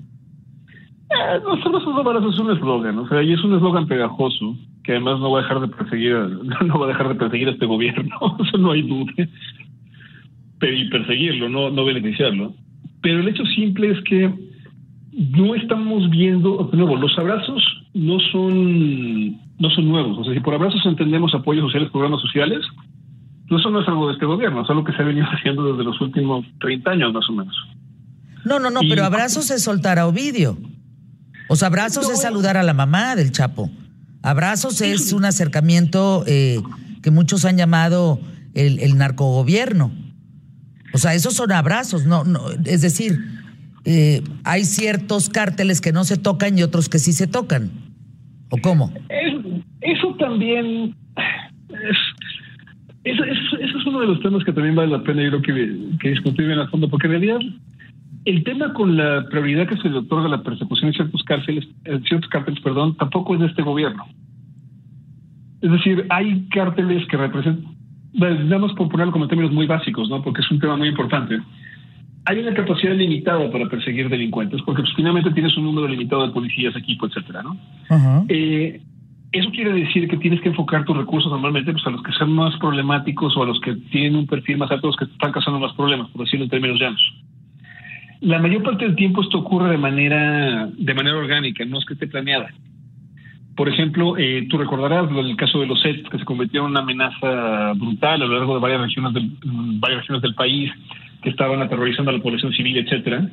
Eh, 1.14 1.40
los 1.44 1.98
abrazos 1.98 2.34
es 2.34 2.40
un 2.40 2.52
eslogan, 2.52 2.98
o 3.00 3.08
sea, 3.08 3.22
y 3.22 3.34
es 3.34 3.44
un 3.44 3.56
eslogan 3.56 3.88
pegajoso 3.88 4.56
que 4.84 4.94
además 4.94 5.20
no 5.20 5.32
va 5.32 5.40
a 5.40 5.42
dejar 5.44 5.60
de 5.62 5.68
perseguir, 5.68 6.14
no 6.66 6.80
va 6.80 6.86
a 6.86 6.90
dejar 6.90 7.10
de 7.10 7.16
perseguir 7.16 7.48
a 7.48 7.52
este 7.52 7.66
gobierno, 7.66 8.38
eso 8.48 8.58
no 8.58 8.72
hay 8.72 8.82
duda, 8.82 9.14
y 10.62 10.90
perseguirlo, 10.90 11.50
no, 11.50 11.70
no 11.70 11.86
beneficiarlo. 11.86 12.54
Pero 13.02 13.20
el 13.20 13.28
hecho 13.28 13.46
simple 13.48 13.92
es 13.92 14.02
que 14.06 14.34
no 15.12 15.56
estamos 15.56 16.10
viendo, 16.10 16.70
de 16.72 16.78
nuevo, 16.78 16.96
los 16.96 17.18
abrazos 17.20 17.62
no 17.94 18.18
son, 18.32 19.34
no 19.60 19.70
son 19.70 19.90
nuevos. 19.90 20.18
O 20.20 20.24
sea, 20.24 20.34
si 20.34 20.40
por 20.40 20.54
abrazos 20.54 20.86
entendemos 20.86 21.34
apoyos 21.36 21.66
sociales, 21.66 21.92
programas 21.92 22.22
sociales, 22.22 22.66
pues 23.50 23.60
eso 23.60 23.70
no 23.70 23.82
es 23.82 23.88
algo 23.88 24.08
de 24.08 24.14
este 24.14 24.26
gobierno, 24.26 24.62
es 24.62 24.70
algo 24.70 24.84
que 24.84 24.94
se 24.94 25.02
ha 25.02 25.06
venido 25.06 25.28
haciendo 25.32 25.72
desde 25.72 25.84
los 25.84 26.00
últimos 26.02 26.46
30 26.62 26.92
años 26.92 27.14
más 27.14 27.30
o 27.30 27.34
menos. 27.34 27.56
No, 28.46 28.60
no, 28.60 28.70
no, 28.70 28.82
pero 28.90 29.06
abrazos 29.06 29.52
es 29.52 29.64
soltar 29.64 30.00
a 30.00 30.08
Ovidio. 30.08 30.58
O 31.48 31.56
sea, 31.56 31.68
abrazos 31.68 32.10
es 32.10 32.22
saludar 32.22 32.58
a 32.58 32.64
la 32.64 32.74
mamá 32.74 33.16
del 33.16 33.32
Chapo. 33.32 33.70
Abrazos 34.22 34.82
es 34.82 35.12
un 35.12 35.26
acercamiento 35.26 36.24
eh, 36.28 36.60
que 37.02 37.12
muchos 37.12 37.46
han 37.46 37.58
llamado 37.58 38.20
el, 38.54 38.80
el, 38.80 38.98
narcogobierno. 38.98 39.92
O 40.94 40.98
sea, 40.98 41.14
esos 41.14 41.34
son 41.34 41.52
abrazos, 41.52 42.06
no, 42.06 42.24
no 42.24 42.50
es 42.66 42.82
decir, 42.82 43.20
eh, 43.86 44.22
hay 44.46 44.64
ciertos 44.64 45.30
cárteles 45.30 45.82
que 45.82 45.92
no 45.92 46.06
se 46.06 46.18
tocan 46.18 46.58
y 46.58 46.64
otros 46.64 46.88
que 46.88 47.00
sí 47.00 47.12
se 47.12 47.28
tocan. 47.28 47.72
¿O 48.50 48.58
cómo? 48.58 48.94
eso 49.82 50.16
también 50.18 50.96
es, 51.70 51.98
eso, 53.04 53.24
es 53.26 53.86
uno 53.86 54.00
de 54.00 54.08
los 54.08 54.22
temas 54.22 54.44
que 54.46 54.54
también 54.54 54.76
vale 54.76 54.92
la 54.92 55.04
pena, 55.04 55.24
yo 55.24 55.42
creo 55.42 55.42
que, 55.42 55.98
que 56.00 56.10
discutir 56.12 56.46
bien 56.46 56.60
a 56.60 56.68
fondo, 56.70 56.90
porque 56.90 57.08
en 57.08 57.14
realidad 57.14 57.40
el 58.26 58.44
tema 58.44 58.74
con 58.74 58.96
la 58.96 59.26
prioridad 59.30 59.68
que 59.68 59.78
se 59.78 59.90
le 59.90 59.98
otorga 59.98 60.26
a 60.26 60.30
la 60.30 60.44
persecución 60.44 60.92
de 60.92 60.98
ciertos 60.98 61.24
cárceles, 61.24 61.68
ciertos 62.08 62.30
cárteles, 62.30 62.62
perdón, 62.62 62.96
tampoco 62.96 63.34
es 63.34 63.42
de 63.42 63.48
este 63.48 63.62
gobierno. 63.62 64.06
Es 65.62 65.72
decir, 65.72 66.06
hay 66.10 66.46
cárteles 66.50 67.06
que 67.08 67.18
representan, 67.18 67.76
nada 68.14 68.60
más 68.60 68.74
por 68.74 68.90
ponerlo 68.90 69.12
como 69.12 69.28
términos 69.28 69.54
muy 69.54 69.66
básicos, 69.66 70.10
¿no? 70.10 70.22
Porque 70.22 70.42
es 70.42 70.52
un 70.52 70.60
tema 70.60 70.78
muy 70.78 70.90
importante. 70.90 71.40
Hay 72.26 72.40
una 72.40 72.54
capacidad 72.54 72.94
limitada 72.94 73.52
para 73.52 73.68
perseguir 73.68 74.08
delincuentes, 74.08 74.62
porque 74.62 74.82
pues, 74.82 74.94
finalmente 74.96 75.32
tienes 75.32 75.56
un 75.58 75.66
número 75.66 75.88
limitado 75.88 76.26
de 76.26 76.34
policías, 76.34 76.76
equipo, 76.76 77.08
etcétera, 77.08 77.44
¿no? 77.44 77.58
Eh, 78.30 78.82
eso 79.34 79.50
quiere 79.50 79.74
decir 79.74 80.08
que 80.08 80.18
tienes 80.18 80.40
que 80.42 80.50
enfocar 80.50 80.86
tus 80.86 80.96
recursos 80.96 81.32
normalmente 81.32 81.72
pues, 81.74 81.86
a 81.88 81.90
los 81.90 82.04
que 82.04 82.12
son 82.14 82.32
más 82.34 82.56
problemáticos 82.58 83.36
o 83.36 83.44
a 83.44 83.48
los 83.48 83.60
que 83.62 83.74
tienen 83.92 84.16
un 84.16 84.28
perfil 84.28 84.58
más 84.58 84.72
alto, 84.72 84.88
los 84.88 84.96
que 84.96 85.06
están 85.06 85.32
causando 85.32 85.60
más 85.60 85.74
problemas, 85.74 86.10
por 86.12 86.24
decirlo 86.24 86.46
en 86.46 86.52
términos 86.52 86.80
llanos. 86.80 87.02
La 88.24 88.40
mayor 88.40 88.64
parte 88.64 88.86
del 88.86 88.96
tiempo 88.96 89.22
esto 89.22 89.40
ocurre 89.40 89.70
de 89.70 89.78
manera, 89.78 90.70
de 90.78 90.94
manera 90.94 91.18
orgánica, 91.18 91.66
no 91.66 91.78
es 91.78 91.86
que 91.86 91.94
esté 91.94 92.08
planeada. 92.08 92.48
Por 93.54 93.68
ejemplo, 93.68 94.18
eh, 94.18 94.48
tú 94.50 94.58
recordarás 94.58 95.12
el 95.12 95.36
caso 95.36 95.60
de 95.60 95.68
los 95.68 95.82
SET, 95.82 96.08
que 96.08 96.20
se 96.20 96.24
convirtió 96.24 96.62
en 96.62 96.72
una 96.72 96.80
amenaza 96.80 97.74
brutal 97.74 98.22
a 98.22 98.26
lo 98.26 98.38
largo 98.38 98.54
de 98.56 98.62
varias 98.62 98.80
regiones 98.80 99.14
del, 99.14 99.30
varias 99.78 100.00
regiones 100.00 100.22
del 100.22 100.36
país, 100.36 100.72
que 101.22 101.32
estaban 101.32 101.62
aterrorizando 101.62 102.12
a 102.12 102.14
la 102.14 102.24
población 102.24 102.54
civil, 102.54 102.78
etcétera. 102.78 103.30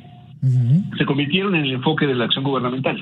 Se 0.97 1.05
convirtieron 1.05 1.55
en 1.55 1.63
el 1.63 1.71
enfoque 1.71 2.05
de 2.05 2.15
la 2.15 2.25
acción 2.25 2.43
gubernamental. 2.43 3.01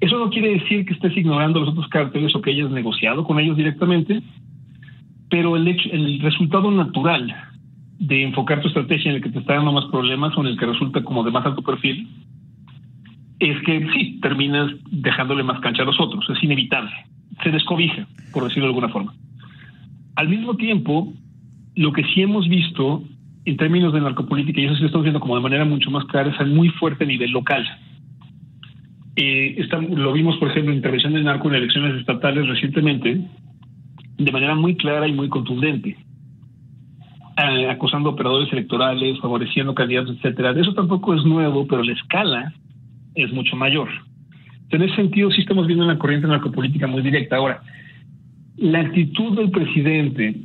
Eso 0.00 0.18
no 0.18 0.30
quiere 0.30 0.54
decir 0.60 0.86
que 0.86 0.94
estés 0.94 1.14
ignorando 1.14 1.58
a 1.58 1.64
los 1.64 1.72
otros 1.72 1.88
cárteles 1.88 2.34
o 2.34 2.40
que 2.40 2.52
hayas 2.52 2.70
negociado 2.70 3.22
con 3.24 3.38
ellos 3.38 3.58
directamente, 3.58 4.22
pero 5.28 5.56
el, 5.58 5.68
el 5.68 6.20
resultado 6.20 6.70
natural 6.70 7.49
de 8.00 8.22
enfocar 8.24 8.62
tu 8.62 8.68
estrategia 8.68 9.10
en 9.10 9.16
el 9.16 9.22
que 9.22 9.28
te 9.28 9.38
está 9.38 9.54
dando 9.54 9.72
más 9.72 9.84
problemas 9.86 10.36
o 10.36 10.40
en 10.40 10.48
el 10.48 10.58
que 10.58 10.64
resulta 10.64 11.04
como 11.04 11.22
de 11.22 11.30
más 11.30 11.44
alto 11.44 11.62
perfil, 11.62 12.08
es 13.38 13.60
que 13.62 13.86
sí, 13.92 14.18
terminas 14.22 14.72
dejándole 14.90 15.42
más 15.42 15.60
cancha 15.60 15.82
a 15.82 15.86
los 15.86 16.00
otros, 16.00 16.24
es 16.30 16.42
inevitable, 16.42 16.92
se 17.42 17.50
descobija, 17.50 18.06
por 18.32 18.44
decirlo 18.44 18.64
de 18.64 18.68
alguna 18.70 18.88
forma. 18.88 19.14
Al 20.16 20.28
mismo 20.28 20.56
tiempo, 20.56 21.12
lo 21.76 21.92
que 21.92 22.02
sí 22.14 22.22
hemos 22.22 22.48
visto 22.48 23.04
en 23.44 23.56
términos 23.58 23.92
de 23.92 24.00
narcopolítica, 24.00 24.60
y 24.60 24.64
eso 24.64 24.74
sí 24.74 24.80
lo 24.80 24.86
estamos 24.86 25.04
viendo 25.04 25.20
como 25.20 25.36
de 25.36 25.42
manera 25.42 25.66
mucho 25.66 25.90
más 25.90 26.04
clara, 26.06 26.30
es 26.30 26.40
a 26.40 26.44
muy 26.44 26.70
fuerte 26.70 27.04
nivel 27.04 27.30
local. 27.30 27.66
Eh, 29.16 29.62
lo 29.90 30.12
vimos, 30.14 30.38
por 30.38 30.50
ejemplo, 30.50 30.72
en 30.72 30.78
intervención 30.78 31.12
del 31.12 31.24
narco 31.24 31.48
en 31.48 31.56
elecciones 31.56 32.00
estatales 32.00 32.46
recientemente, 32.46 33.20
de 34.16 34.32
manera 34.32 34.54
muy 34.54 34.76
clara 34.76 35.06
y 35.06 35.12
muy 35.12 35.28
contundente, 35.28 35.96
eh, 37.48 37.70
acosando 37.70 38.10
operadores 38.10 38.52
electorales, 38.52 39.18
favoreciendo 39.20 39.74
candidatos, 39.74 40.16
etcétera. 40.16 40.52
Eso 40.52 40.74
tampoco 40.74 41.14
es 41.14 41.24
nuevo, 41.24 41.66
pero 41.66 41.82
la 41.82 41.92
escala 41.92 42.52
es 43.14 43.32
mucho 43.32 43.56
mayor. 43.56 43.88
En 44.70 44.82
ese 44.82 44.96
sentido, 44.96 45.30
sí 45.30 45.40
estamos 45.40 45.66
viendo 45.66 45.84
una 45.84 45.98
corriente 45.98 46.28
narcopolítica 46.28 46.86
muy 46.86 47.02
directa. 47.02 47.36
Ahora, 47.36 47.62
la 48.56 48.80
actitud 48.80 49.36
del 49.36 49.50
presidente 49.50 50.36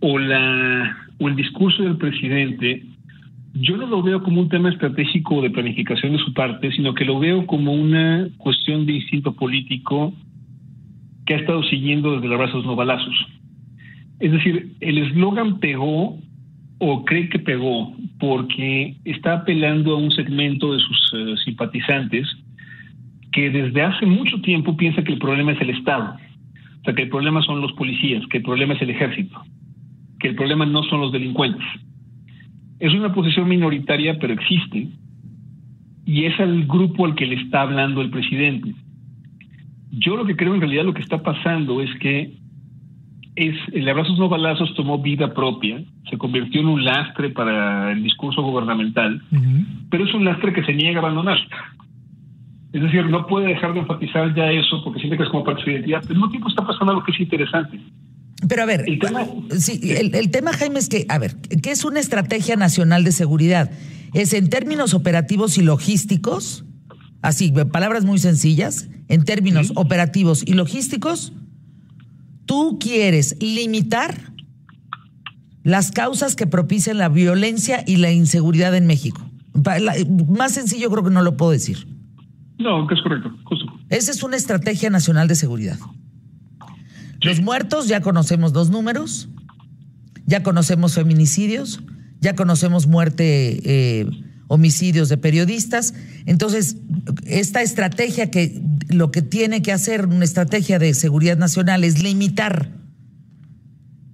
o, 0.00 0.18
la, 0.18 0.96
o 1.18 1.28
el 1.28 1.36
discurso 1.36 1.82
del 1.82 1.96
presidente, 1.96 2.82
yo 3.54 3.76
no 3.76 3.86
lo 3.86 4.02
veo 4.02 4.22
como 4.22 4.40
un 4.40 4.48
tema 4.48 4.70
estratégico 4.70 5.42
de 5.42 5.50
planificación 5.50 6.12
de 6.12 6.18
su 6.18 6.32
parte, 6.32 6.72
sino 6.72 6.94
que 6.94 7.04
lo 7.04 7.18
veo 7.18 7.46
como 7.46 7.72
una 7.72 8.28
cuestión 8.38 8.86
de 8.86 8.94
instinto 8.94 9.32
político 9.34 10.14
que 11.26 11.34
ha 11.34 11.38
estado 11.38 11.62
siguiendo 11.64 12.14
desde 12.14 12.28
los 12.28 12.38
brazos 12.38 12.64
no 12.64 12.76
balazos. 12.76 13.14
Es 14.20 14.32
decir, 14.32 14.72
el 14.80 14.98
eslogan 14.98 15.58
pegó 15.58 16.18
o 16.78 17.04
cree 17.04 17.28
que 17.28 17.38
pegó 17.38 17.94
porque 18.18 18.96
está 19.04 19.34
apelando 19.34 19.94
a 19.94 19.98
un 19.98 20.10
segmento 20.10 20.72
de 20.72 20.80
sus 20.80 21.12
eh, 21.14 21.34
simpatizantes 21.44 22.26
que 23.32 23.50
desde 23.50 23.82
hace 23.82 24.06
mucho 24.06 24.40
tiempo 24.40 24.76
piensa 24.76 25.02
que 25.02 25.12
el 25.12 25.18
problema 25.18 25.52
es 25.52 25.60
el 25.60 25.70
Estado, 25.70 26.14
o 26.14 26.84
sea, 26.84 26.94
que 26.94 27.02
el 27.02 27.08
problema 27.08 27.42
son 27.42 27.60
los 27.60 27.72
policías, 27.72 28.24
que 28.28 28.38
el 28.38 28.42
problema 28.44 28.74
es 28.74 28.82
el 28.82 28.90
ejército, 28.90 29.42
que 30.20 30.28
el 30.28 30.36
problema 30.36 30.66
no 30.66 30.82
son 30.84 31.00
los 31.00 31.12
delincuentes. 31.12 31.64
Es 32.78 32.92
una 32.92 33.12
posición 33.12 33.48
minoritaria, 33.48 34.18
pero 34.18 34.34
existe, 34.34 34.88
y 36.06 36.24
es 36.24 36.38
al 36.38 36.66
grupo 36.66 37.06
al 37.06 37.14
que 37.14 37.26
le 37.26 37.36
está 37.36 37.62
hablando 37.62 38.02
el 38.02 38.10
presidente. 38.10 38.74
Yo 39.90 40.16
lo 40.16 40.26
que 40.26 40.36
creo 40.36 40.54
en 40.54 40.60
realidad 40.60 40.84
lo 40.84 40.94
que 40.94 41.02
está 41.02 41.22
pasando 41.22 41.80
es 41.80 41.92
que 42.00 42.34
es 43.36 43.56
el 43.72 43.88
abrazos 43.88 44.18
no 44.18 44.28
balazos 44.28 44.74
tomó 44.74 44.98
vida 44.98 45.34
propia, 45.34 45.82
se 46.08 46.16
convirtió 46.18 46.60
en 46.60 46.68
un 46.68 46.84
lastre 46.84 47.30
para 47.30 47.92
el 47.92 48.02
discurso 48.02 48.42
gubernamental, 48.42 49.22
pero 49.90 50.04
es 50.04 50.14
un 50.14 50.24
lastre 50.24 50.52
que 50.52 50.64
se 50.64 50.72
niega 50.72 51.00
a 51.00 51.02
abandonar. 51.02 51.38
Es 52.72 52.82
decir, 52.82 53.06
no 53.06 53.26
puede 53.26 53.48
dejar 53.48 53.72
de 53.72 53.80
enfatizar 53.80 54.34
ya 54.34 54.50
eso 54.50 54.82
porque 54.82 54.98
siente 54.98 55.16
que 55.16 55.22
es 55.22 55.28
como 55.28 55.44
parte 55.44 55.60
de 55.60 55.64
su 55.64 55.70
identidad. 55.70 56.00
Pero 56.02 56.14
al 56.14 56.16
mismo 56.16 56.30
tiempo 56.30 56.48
está 56.48 56.66
pasando 56.66 56.92
algo 56.92 57.04
que 57.04 57.12
es 57.12 57.20
interesante. 57.20 57.80
Pero 58.48 58.62
a 58.62 58.66
ver, 58.66 58.84
el 58.86 58.98
tema, 58.98 59.20
sí, 59.56 59.80
el 59.92 60.30
tema, 60.30 60.52
Jaime, 60.52 60.80
es 60.80 60.88
que, 60.88 61.06
a 61.08 61.18
ver, 61.18 61.36
¿qué 61.62 61.70
es 61.70 61.84
una 61.84 62.00
estrategia 62.00 62.56
nacional 62.56 63.04
de 63.04 63.12
seguridad? 63.12 63.70
¿Es 64.12 64.32
en 64.34 64.50
términos 64.50 64.92
operativos 64.92 65.56
y 65.56 65.62
logísticos? 65.62 66.64
Así, 67.22 67.52
palabras 67.72 68.04
muy 68.04 68.18
sencillas. 68.18 68.88
En 69.08 69.24
términos 69.24 69.72
operativos 69.76 70.42
y 70.46 70.54
logísticos, 70.54 71.32
tú 72.46 72.78
quieres 72.78 73.36
limitar 73.40 74.32
las 75.62 75.90
causas 75.90 76.36
que 76.36 76.46
propician 76.46 76.98
la 76.98 77.08
violencia 77.08 77.82
y 77.86 77.96
la 77.96 78.12
inseguridad 78.12 78.74
en 78.74 78.86
México. 78.86 79.20
Más 80.28 80.52
sencillo 80.52 80.90
creo 80.90 81.04
que 81.04 81.10
no 81.10 81.22
lo 81.22 81.36
puedo 81.36 81.52
decir. 81.52 81.86
No, 82.58 82.86
que 82.86 82.94
es 82.94 83.02
correcto, 83.02 83.34
justo. 83.44 83.66
Esa 83.88 84.10
es 84.10 84.22
una 84.22 84.36
estrategia 84.36 84.90
nacional 84.90 85.26
de 85.26 85.34
seguridad. 85.34 85.78
Los 87.22 87.40
muertos, 87.40 87.88
ya 87.88 88.00
conocemos 88.00 88.52
dos 88.52 88.70
números, 88.70 89.28
ya 90.26 90.42
conocemos 90.42 90.94
feminicidios, 90.94 91.80
ya 92.20 92.34
conocemos 92.34 92.86
muerte, 92.86 93.60
eh, 93.64 94.06
homicidios 94.48 95.08
de 95.08 95.16
periodistas. 95.16 95.94
Entonces, 96.26 96.76
esta 97.26 97.62
estrategia 97.62 98.30
que 98.30 98.60
lo 98.88 99.10
que 99.10 99.22
tiene 99.22 99.62
que 99.62 99.72
hacer 99.72 100.06
una 100.06 100.24
estrategia 100.24 100.78
de 100.78 100.94
seguridad 100.94 101.36
nacional 101.38 101.84
es 101.84 102.02
limitar 102.02 102.70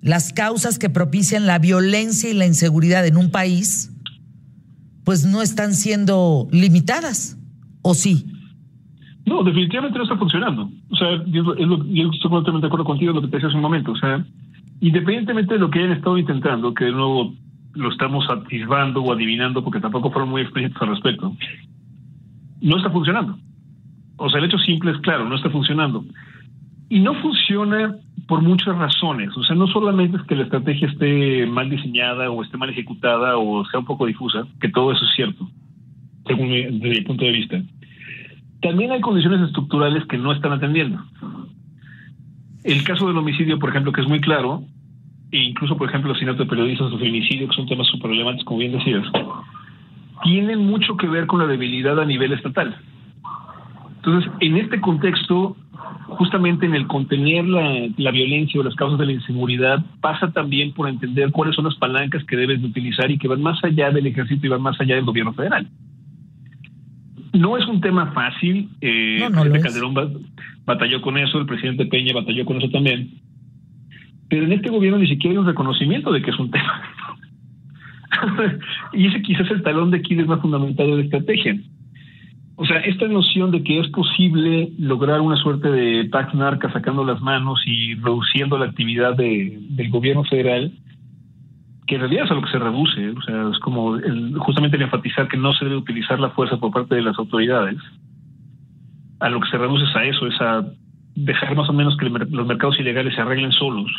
las 0.03 0.33
causas 0.33 0.79
que 0.79 0.89
propician 0.89 1.47
la 1.47 1.59
violencia 1.59 2.31
y 2.31 2.35
la 2.35 2.47
inseguridad 2.47 3.07
en 3.07 3.17
un 3.17 3.31
país, 3.31 3.93
pues 5.05 5.27
no 5.27 5.43
están 5.43 5.75
siendo 5.75 6.49
limitadas, 6.51 7.39
¿o 7.83 7.95
sí? 7.95 8.27
No, 9.27 9.43
definitivamente 9.43 9.99
no 9.99 10.05
está 10.05 10.17
funcionando. 10.17 10.71
O 10.91 10.97
sea, 10.97 11.23
yo, 11.27 11.53
estoy 11.53 12.31
completamente 12.31 12.63
de 12.63 12.67
acuerdo 12.67 12.85
contigo 12.85 13.11
en 13.11 13.17
lo 13.17 13.23
que 13.23 13.29
te 13.29 13.37
decía 13.37 13.49
hace 13.49 13.57
un 13.57 13.63
momento. 13.63 13.93
O 13.93 13.97
sea, 13.97 14.25
independientemente 14.81 15.55
de 15.55 15.61
lo 15.61 15.71
que 15.71 15.81
hayan 15.81 15.93
estado 15.93 16.17
intentando, 16.19 16.73
que 16.73 16.87
de 16.87 16.93
nuevo 16.93 17.35
lo 17.75 17.91
estamos 17.91 18.29
atisbando 18.29 19.03
o 19.03 19.13
adivinando 19.13 19.63
porque 19.63 19.81
tampoco 19.81 20.11
fueron 20.11 20.31
muy 20.31 20.43
explícitos 20.43 20.81
al 20.83 20.89
respecto, 20.89 21.37
no 22.61 22.77
está 22.77 22.91
funcionando. 22.91 23.39
O 24.17 24.29
sea, 24.29 24.39
el 24.39 24.47
hecho 24.47 24.59
simple 24.59 24.93
es 24.93 24.99
claro, 24.99 25.29
no 25.29 25.37
está 25.37 25.51
funcionando. 25.51 26.05
Y 26.89 27.01
no 27.01 27.15
funciona 27.15 27.97
por 28.27 28.43
muchas 28.43 28.77
razones. 28.77 29.37
O 29.37 29.43
sea, 29.45 29.57
no 29.57 29.67
solamente 29.69 30.17
es 30.17 30.23
que 30.25 30.37
la 30.37 30.45
estrategia 30.45 30.89
esté 30.89 31.47
mal 31.47 31.71
diseñada 31.71 32.31
o 32.31 32.43
esté 32.43 32.57
mal 32.57 32.71
ejecutada 32.71 33.39
o 33.39 33.65
sea 33.67 33.81
un 33.81 33.87
poco 33.87 34.07
difusa, 34.07 34.47
que 34.61 34.69
todo 34.69 34.93
eso 34.93 35.05
es 35.05 35.15
cierto, 35.15 35.49
según 36.27 36.49
desde 36.49 36.91
mi 36.91 37.01
punto 37.01 37.25
de 37.25 37.33
vista. 37.33 37.63
También 38.61 38.93
hay 38.93 39.01
condiciones 39.01 39.41
estructurales 39.41 40.05
que 40.07 40.19
no 40.19 40.33
están 40.33 40.53
atendiendo. 40.53 41.03
El 42.63 42.85
caso 42.85 43.07
del 43.09 43.17
homicidio, 43.17 43.59
por 43.59 43.71
ejemplo, 43.71 43.91
que 43.93 44.03
es 44.03 44.09
muy 44.09 44.21
claro, 44.21 44.65
e 45.33 45.39
incluso, 45.39 45.77
por 45.77 45.89
ejemplo, 45.89 46.13
los 46.13 46.39
de 46.39 46.47
periodistas, 46.47 46.91
los 46.91 47.01
feminicidios, 47.01 47.51
que 47.51 47.57
son 47.57 47.67
temas 47.67 47.87
súper 47.87 48.11
relevantes, 48.11 48.45
como 48.45 48.59
bien 48.59 48.73
decías, 48.73 49.07
tienen 50.25 50.67
mucho 50.67 50.97
que 50.97 51.07
ver 51.09 51.27
con 51.27 51.39
la 51.39 51.47
debilidad 51.47 51.99
a 52.01 52.05
nivel 52.05 52.33
estatal. 52.33 52.77
Entonces, 53.97 54.31
en 54.41 54.57
este 54.57 54.81
contexto, 54.81 55.57
justamente 56.09 56.67
en 56.67 56.75
el 56.75 56.87
contener 56.87 57.45
la, 57.45 58.11
violencia 58.11 58.61
o 58.61 58.65
las 58.65 58.75
causas 58.75 58.99
de 58.99 59.07
la 59.07 59.13
inseguridad, 59.13 59.85
pasa 60.01 60.33
también 60.33 60.73
por 60.73 60.89
entender 60.89 61.31
cuáles 61.31 61.55
son 61.55 61.67
las 61.67 61.77
palancas 61.77 62.25
que 62.25 62.37
debes 62.37 62.61
de 62.61 62.69
utilizar 62.69 63.11
y 63.11 63.19
que 63.19 63.29
van 63.29 63.43
más 63.43 63.63
allá 63.63 63.91
del 63.91 64.07
ejército 64.07 64.47
y 64.47 64.51
van 64.51 64.63
más 64.63 64.81
allá 64.81 64.97
del 64.97 65.05
gobierno 65.05 65.33
federal. 65.33 65.69
No 67.33 67.57
es 67.57 67.67
un 67.67 67.81
tema 67.81 68.13
fácil. 68.13 68.69
Eh, 68.81 69.23
el 69.23 69.33
presidente 69.33 69.61
Calderón 69.61 70.25
batalló 70.65 71.01
con 71.01 71.17
eso, 71.17 71.39
el 71.39 71.47
presidente 71.47 71.87
Peña 71.87 72.15
batalló 72.15 72.45
con 72.45 72.57
eso 72.57 72.71
también. 72.71 73.11
Pero 74.31 74.45
en 74.45 74.53
este 74.53 74.71
gobierno 74.71 74.99
ni 74.99 75.09
siquiera 75.09 75.33
hay 75.33 75.39
un 75.39 75.47
reconocimiento 75.47 76.13
de 76.13 76.23
que 76.23 76.31
es 76.31 76.39
un 76.39 76.51
tema. 76.51 76.83
y 78.93 79.09
ese 79.09 79.21
quizás 79.23 79.47
es 79.47 79.53
el 79.53 79.63
talón 79.63 79.91
de 79.91 79.99
Aquiles 79.99 80.27
más 80.27 80.41
fundamental 80.41 80.87
de 80.87 80.97
la 80.97 81.03
estrategia. 81.03 81.59
O 82.55 82.67
sea, 82.67 82.77
esta 82.79 83.09
noción 83.09 83.51
de 83.51 83.63
que 83.63 83.81
es 83.81 83.89
posible 83.89 84.71
lograr 84.79 85.21
una 85.21 85.37
suerte 85.37 85.71
de 85.71 86.09
tax 86.11 86.35
narca 86.35 86.73
sacando 86.73 87.05
las 87.05 87.21
manos 87.21 87.61
y 87.67 87.95
reduciendo 87.95 88.59
la 88.59 88.67
actividad 88.67 89.17
del 89.17 89.91
gobierno 89.91 90.25
federal, 90.25 90.71
que 91.87 91.95
en 91.95 92.03
realidad 92.03 92.27
es 92.27 92.31
a 92.31 92.35
lo 92.35 92.43
que 92.43 92.51
se 92.51 92.59
reduce, 92.59 93.11
o 93.11 93.23
sea, 93.23 93.49
es 93.51 93.59
como 93.61 93.99
justamente 94.41 94.77
el 94.77 94.83
enfatizar 94.83 95.27
que 95.27 95.39
no 95.39 95.53
se 95.55 95.65
debe 95.65 95.77
utilizar 95.77 96.21
la 96.21 96.31
fuerza 96.31 96.59
por 96.59 96.71
parte 96.71 96.95
de 96.95 97.03
las 97.03 97.19
autoridades, 97.19 97.79
a 99.21 99.29
lo 99.31 99.41
que 99.41 99.49
se 99.49 99.59
reduce 99.59 99.85
es 99.85 99.97
a 99.97 100.05
eso, 100.05 100.27
es 100.27 100.41
a 100.41 100.65
dejar 101.15 101.57
más 101.57 101.69
o 101.69 101.73
menos 101.73 101.97
que 101.97 102.09
los 102.09 102.47
mercados 102.47 102.79
ilegales 102.79 103.15
se 103.15 103.21
arreglen 103.23 103.53
solos. 103.53 103.91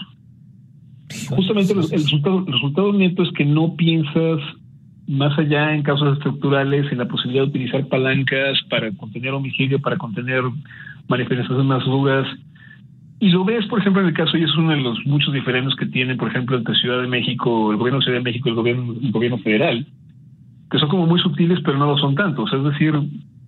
Justamente 1.30 1.74
el, 1.74 1.82
resultado, 1.82 2.40
el 2.40 2.54
resultado 2.54 2.94
neto 2.94 3.24
es 3.24 3.32
que 3.32 3.46
no 3.46 3.76
piensas 3.76 4.40
más 5.08 5.38
allá 5.38 5.74
en 5.74 5.84
causas 5.84 6.14
estructurales, 6.14 6.92
en 6.92 7.00
la 7.00 7.08
posibilidad 7.08 7.44
de 7.44 7.50
utilizar 7.50 7.88
palancas 7.88 8.60
para 8.70 8.92
contener 8.92 9.34
homicidio, 9.34 9.82
para 9.82 9.98
contener 9.98 10.44
manifestaciones 11.08 11.66
más 11.66 11.84
duras. 11.86 12.28
Y 13.20 13.30
lo 13.30 13.44
ves, 13.44 13.66
por 13.68 13.80
ejemplo, 13.80 14.02
en 14.02 14.08
el 14.08 14.14
caso, 14.14 14.38
y 14.38 14.44
es 14.44 14.56
uno 14.56 14.72
de 14.72 14.78
los 14.78 15.06
muchos 15.06 15.34
diferentes 15.34 15.76
que 15.76 15.86
tiene, 15.86 16.16
por 16.16 16.30
ejemplo, 16.30 16.58
entre 16.58 16.76
Ciudad 16.76 17.02
de 17.02 17.08
México, 17.08 17.72
el 17.72 17.78
gobierno 17.78 18.00
de 18.00 18.06
Ciudad 18.06 18.20
de 18.20 18.24
México 18.24 18.48
y 18.48 18.52
el 18.52 18.56
gobierno, 18.56 18.94
el 19.02 19.12
gobierno 19.12 19.38
federal, 19.40 19.86
que 20.72 20.80
son 20.80 20.90
como 20.90 21.06
muy 21.06 21.20
sutiles, 21.20 21.60
pero 21.64 21.78
no 21.78 21.88
lo 21.88 21.98
son 21.98 22.16
tantos. 22.16 22.52
Es 22.52 22.64
decir, 22.64 22.94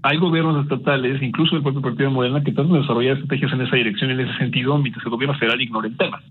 hay 0.04 0.18
gobiernos 0.18 0.64
estatales, 0.64 1.22
incluso 1.24 1.56
el 1.56 1.64
propio 1.64 1.82
Partido 1.82 2.10
de 2.10 2.16
Morena, 2.16 2.44
que 2.44 2.52
tratan 2.52 2.74
de 2.74 2.80
desarrollar 2.80 3.14
estrategias 3.14 3.54
en 3.54 3.62
esa 3.62 3.76
dirección, 3.76 4.12
en 4.12 4.20
ese 4.20 4.38
sentido, 4.38 4.78
mientras 4.78 5.06
el 5.06 5.12
gobierno 5.12 5.38
federal 5.38 5.62
ignora 5.62 5.88
el 5.88 5.98
tema 5.98 6.22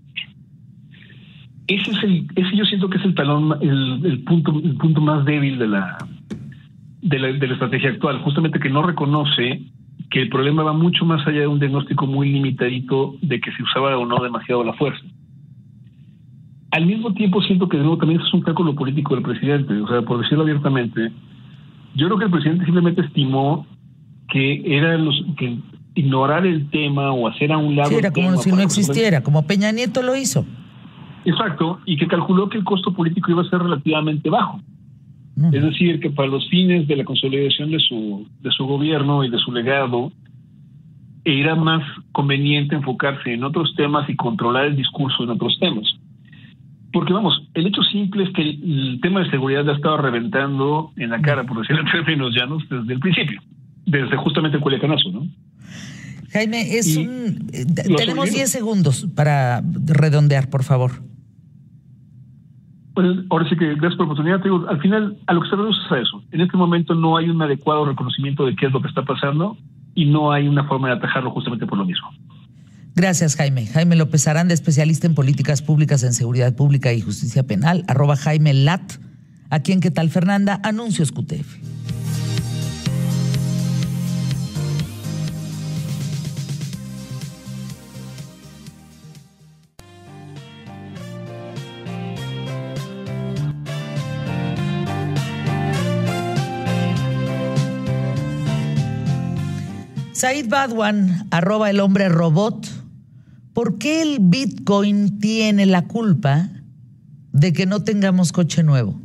ese 1.67 1.91
es 1.91 2.03
el, 2.03 2.27
ese 2.35 2.55
yo 2.55 2.65
siento 2.65 2.89
que 2.89 2.97
es 2.97 3.05
el 3.05 3.15
talón, 3.15 3.57
el, 3.61 4.23
punto, 4.25 4.59
el 4.63 4.75
punto 4.75 5.01
más 5.01 5.25
débil 5.25 5.57
de 5.57 5.67
la, 5.67 5.97
de 7.01 7.19
la, 7.19 7.27
de 7.27 7.47
la 7.47 7.53
estrategia 7.53 7.91
actual, 7.91 8.19
justamente 8.19 8.59
que 8.59 8.69
no 8.69 8.83
reconoce 8.83 9.61
que 10.09 10.21
el 10.21 10.29
problema 10.29 10.63
va 10.63 10.73
mucho 10.73 11.05
más 11.05 11.25
allá 11.25 11.41
de 11.41 11.47
un 11.47 11.59
diagnóstico 11.59 12.05
muy 12.05 12.29
limitadito 12.29 13.15
de 13.21 13.39
que 13.39 13.51
se 13.51 13.63
usaba 13.63 13.97
o 13.97 14.05
no 14.05 14.21
demasiado 14.21 14.63
la 14.63 14.73
fuerza. 14.73 15.03
Al 16.71 16.85
mismo 16.85 17.13
tiempo 17.13 17.41
siento 17.41 17.69
que 17.69 17.77
de 17.77 17.83
nuevo 17.83 17.97
también 17.97 18.19
es 18.19 18.33
un 18.33 18.41
cálculo 18.41 18.75
político 18.75 19.15
del 19.15 19.23
presidente, 19.23 19.73
o 19.73 19.87
sea, 19.87 20.01
por 20.01 20.21
decirlo 20.21 20.43
abiertamente, 20.43 21.11
yo 21.95 22.07
creo 22.07 22.17
que 22.17 22.25
el 22.25 22.31
presidente 22.31 22.65
simplemente 22.65 23.01
estimó 23.01 23.65
que 24.29 24.63
era 24.65 24.97
los 24.97 25.15
que 25.37 25.57
ignorar 25.95 26.45
el 26.45 26.69
tema 26.71 27.11
o 27.11 27.27
hacer 27.27 27.51
a 27.51 27.57
un 27.57 27.75
lado. 27.75 27.89
Sí, 27.89 27.95
era 27.95 28.11
como 28.11 28.37
si 28.37 28.51
no 28.51 28.61
existiera, 28.61 29.21
como 29.21 29.45
Peña 29.45 29.71
Nieto 29.71 30.01
lo 30.01 30.15
hizo. 30.15 30.45
Exacto, 31.25 31.79
y 31.85 31.97
que 31.97 32.07
calculó 32.07 32.49
que 32.49 32.57
el 32.57 32.63
costo 32.63 32.93
político 32.93 33.31
iba 33.31 33.41
a 33.41 33.49
ser 33.49 33.59
relativamente 33.59 34.29
bajo. 34.29 34.59
Es 35.35 35.63
decir, 35.63 35.99
que 35.99 36.11
para 36.11 36.27
los 36.27 36.47
fines 36.49 36.87
de 36.87 36.95
la 36.95 37.03
consolidación 37.03 37.71
de 37.71 37.79
su, 37.79 38.27
de 38.41 38.51
su 38.51 38.65
gobierno 38.65 39.23
y 39.23 39.31
de 39.31 39.39
su 39.39 39.51
legado, 39.51 40.11
era 41.25 41.55
más 41.55 41.83
conveniente 42.11 42.75
enfocarse 42.75 43.33
en 43.33 43.43
otros 43.43 43.73
temas 43.75 44.07
y 44.09 44.15
controlar 44.15 44.65
el 44.65 44.75
discurso 44.75 45.23
en 45.23 45.31
otros 45.31 45.57
temas. 45.59 45.87
Porque 46.91 47.13
vamos, 47.13 47.49
el 47.55 47.65
hecho 47.65 47.81
simple 47.81 48.25
es 48.25 48.29
que 48.33 48.41
el, 48.43 48.99
tema 49.01 49.21
de 49.21 49.31
seguridad 49.31 49.67
ha 49.67 49.73
estado 49.73 49.97
reventando 49.97 50.91
en 50.97 51.09
la 51.09 51.21
cara, 51.21 51.43
por 51.43 51.59
decirlo 51.59 51.81
en 51.81 51.91
términos 51.91 52.35
llanos, 52.35 52.63
desde 52.69 52.93
el 52.93 52.99
principio, 52.99 53.41
desde 53.87 54.15
justamente 54.17 54.57
el 54.57 54.63
Culiacanazo, 54.63 55.11
¿no? 55.11 55.27
Jaime, 56.31 56.77
es 56.77 56.97
un, 56.97 57.47
eh, 57.53 57.65
tenemos 57.95 58.31
10 58.31 58.49
segundos 58.49 59.07
para 59.15 59.61
redondear, 59.85 60.49
por 60.49 60.63
favor. 60.63 61.03
Pues 62.93 63.07
ahora 63.29 63.49
sí 63.49 63.55
que 63.55 63.73
gracias 63.75 63.95
por 63.95 64.07
la 64.07 64.13
oportunidad. 64.13 64.69
al 64.69 64.79
final, 64.79 65.17
a 65.25 65.33
lo 65.33 65.41
que 65.41 65.49
se 65.49 65.55
reduce 65.55 65.79
es 65.85 65.91
a 65.91 65.99
eso. 65.99 66.23
En 66.31 66.41
este 66.41 66.57
momento 66.57 66.93
no 66.93 67.17
hay 67.17 67.29
un 67.29 67.41
adecuado 67.41 67.85
reconocimiento 67.85 68.45
de 68.45 68.55
qué 68.55 68.67
es 68.67 68.71
lo 68.71 68.81
que 68.81 68.87
está 68.87 69.03
pasando 69.03 69.57
y 69.95 70.05
no 70.05 70.31
hay 70.31 70.47
una 70.47 70.65
forma 70.65 70.89
de 70.89 70.95
atajarlo 70.95 71.31
justamente 71.31 71.65
por 71.65 71.77
lo 71.77 71.85
mismo. 71.85 72.09
Gracias, 72.95 73.35
Jaime. 73.35 73.65
Jaime 73.65 73.95
López 73.95 74.27
Aranda, 74.27 74.53
especialista 74.53 75.07
en 75.07 75.15
políticas 75.15 75.63
públicas 75.63 76.03
en 76.03 76.13
seguridad 76.13 76.55
pública 76.55 76.93
y 76.93 77.01
justicia 77.01 77.43
penal, 77.43 77.83
arroba 77.87 78.15
Jaime 78.15 78.53
Lat. 78.53 78.93
Aquí 79.49 79.71
en 79.71 79.81
¿Qué 79.81 79.89
tal, 79.89 80.09
Fernanda? 80.09 80.59
Anuncios 80.63 81.11
QTF. 81.11 81.72
Said 100.23 100.47
Badwan, 100.47 101.27
arroba 101.31 101.69
el 101.69 101.81
hombre 101.81 102.07
robot. 102.07 102.65
¿Por 103.51 103.77
qué 103.77 104.01
el 104.01 104.19
Bitcoin 104.21 105.19
tiene 105.19 105.65
la 105.65 105.85
culpa 105.85 106.49
de 107.33 107.51
que 107.51 107.65
no 107.65 107.83
tengamos 107.83 108.31
coche 108.31 108.63
nuevo? 108.63 109.01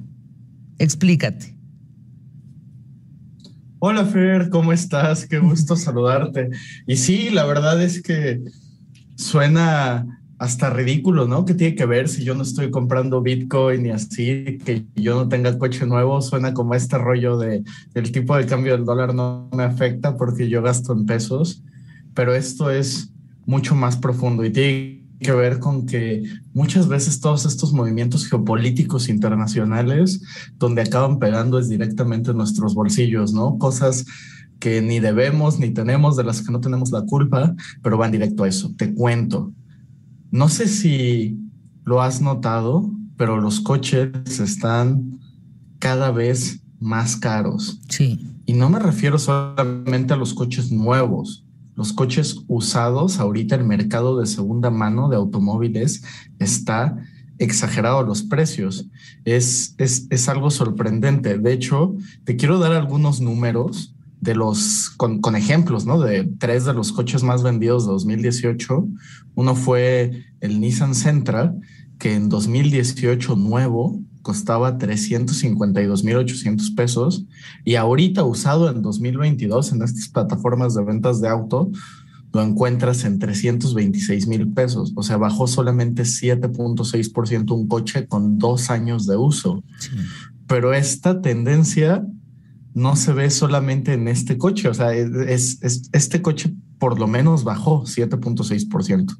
Explícate. 0.78 1.56
Hola 3.80 4.04
Fer, 4.04 4.48
¿cómo 4.48 4.72
estás? 4.72 5.26
Qué 5.26 5.40
gusto 5.40 5.74
saludarte. 5.76 6.50
Y 6.86 6.98
sí, 6.98 7.30
la 7.30 7.44
verdad 7.46 7.82
es 7.82 8.00
que 8.00 8.40
suena 9.16 10.17
hasta 10.38 10.70
ridículo, 10.70 11.26
¿no? 11.26 11.44
¿Qué 11.44 11.54
tiene 11.54 11.74
que 11.74 11.84
ver 11.84 12.08
si 12.08 12.22
yo 12.22 12.34
no 12.34 12.42
estoy 12.42 12.70
comprando 12.70 13.20
Bitcoin 13.20 13.86
y 13.86 13.90
así, 13.90 14.58
que 14.64 14.86
yo 14.94 15.16
no 15.16 15.28
tenga 15.28 15.58
coche 15.58 15.84
nuevo? 15.84 16.22
Suena 16.22 16.54
como 16.54 16.74
este 16.74 16.96
rollo 16.96 17.38
de 17.38 17.64
el 17.94 18.12
tipo 18.12 18.36
de 18.36 18.46
cambio 18.46 18.72
del 18.72 18.84
dólar 18.84 19.14
no 19.14 19.50
me 19.52 19.64
afecta 19.64 20.16
porque 20.16 20.48
yo 20.48 20.62
gasto 20.62 20.92
en 20.92 21.06
pesos, 21.06 21.64
pero 22.14 22.34
esto 22.34 22.70
es 22.70 23.10
mucho 23.46 23.74
más 23.74 23.96
profundo 23.96 24.44
y 24.44 24.50
tiene 24.50 24.98
que 25.18 25.32
ver 25.32 25.58
con 25.58 25.86
que 25.86 26.22
muchas 26.54 26.86
veces 26.86 27.20
todos 27.20 27.44
estos 27.44 27.72
movimientos 27.72 28.28
geopolíticos 28.28 29.08
internacionales 29.08 30.22
donde 30.56 30.82
acaban 30.82 31.18
pegando 31.18 31.58
es 31.58 31.68
directamente 31.68 32.30
en 32.30 32.36
nuestros 32.36 32.74
bolsillos, 32.74 33.32
¿no? 33.32 33.58
Cosas 33.58 34.06
que 34.60 34.82
ni 34.82 35.00
debemos 35.00 35.58
ni 35.58 35.70
tenemos, 35.70 36.16
de 36.16 36.22
las 36.22 36.42
que 36.42 36.52
no 36.52 36.60
tenemos 36.60 36.92
la 36.92 37.02
culpa, 37.02 37.56
pero 37.82 37.98
van 37.98 38.12
directo 38.12 38.44
a 38.44 38.48
eso. 38.48 38.72
Te 38.76 38.94
cuento 38.94 39.52
no 40.30 40.48
sé 40.48 40.68
si 40.68 41.38
lo 41.84 42.02
has 42.02 42.20
notado, 42.20 42.90
pero 43.16 43.40
los 43.40 43.60
coches 43.60 44.40
están 44.40 45.18
cada 45.78 46.10
vez 46.10 46.60
más 46.78 47.16
caros. 47.16 47.80
Sí. 47.88 48.28
Y 48.46 48.52
no 48.52 48.70
me 48.70 48.78
refiero 48.78 49.18
solamente 49.18 50.14
a 50.14 50.16
los 50.16 50.34
coches 50.34 50.70
nuevos. 50.70 51.44
Los 51.74 51.92
coches 51.92 52.44
usados, 52.48 53.20
ahorita 53.20 53.54
el 53.54 53.64
mercado 53.64 54.18
de 54.18 54.26
segunda 54.26 54.70
mano 54.70 55.08
de 55.08 55.16
automóviles 55.16 56.02
está 56.38 56.96
exagerado 57.38 58.02
los 58.02 58.22
precios. 58.22 58.86
Es, 59.24 59.74
es, 59.78 60.06
es 60.10 60.28
algo 60.28 60.50
sorprendente. 60.50 61.38
De 61.38 61.52
hecho, 61.52 61.94
te 62.24 62.36
quiero 62.36 62.58
dar 62.58 62.72
algunos 62.72 63.20
números 63.20 63.94
de 64.20 64.34
los, 64.34 64.90
con, 64.96 65.36
ejemplos, 65.36 65.86
¿no? 65.86 66.00
De 66.00 66.24
tres 66.38 66.64
de 66.64 66.74
los 66.74 66.92
coches 66.92 67.22
más 67.22 67.42
vendidos 67.42 67.86
de 67.86 67.92
2018. 67.92 68.88
Uno 69.34 69.54
fue 69.54 70.24
el 70.40 70.60
Nissan 70.60 70.94
Sentra, 70.94 71.54
que 71.98 72.14
en 72.14 72.28
2018 72.28 73.36
nuevo 73.36 74.00
costaba 74.22 74.78
352.800 74.78 76.74
pesos 76.74 77.24
y 77.64 77.76
ahorita 77.76 78.24
usado 78.24 78.68
en 78.70 78.82
2022 78.82 79.72
en 79.72 79.82
estas 79.82 80.08
plataformas 80.08 80.74
de 80.74 80.84
ventas 80.84 81.20
de 81.20 81.28
auto 81.28 81.70
lo 82.32 82.42
encuentras 82.42 83.04
en 83.04 83.18
326 83.18 84.26
mil 84.26 84.52
pesos. 84.52 84.92
O 84.96 85.02
sea, 85.02 85.16
bajó 85.16 85.46
solamente 85.46 86.02
7.6% 86.02 87.52
un 87.52 87.68
coche 87.68 88.06
con 88.06 88.38
dos 88.38 88.70
años 88.70 89.06
de 89.06 89.16
uso. 89.16 89.64
Pero 90.46 90.74
esta 90.74 91.22
tendencia 91.22 92.04
no 92.74 92.96
se 92.96 93.12
ve 93.12 93.30
solamente 93.30 93.92
en 93.94 94.08
este 94.08 94.38
coche, 94.38 94.68
o 94.68 94.74
sea, 94.74 94.94
es, 94.94 95.60
este 95.92 96.22
coche 96.22 96.54
por 96.78 96.98
lo 96.98 97.06
menos 97.08 97.44
bajó 97.44 97.84
7.6%, 97.84 99.16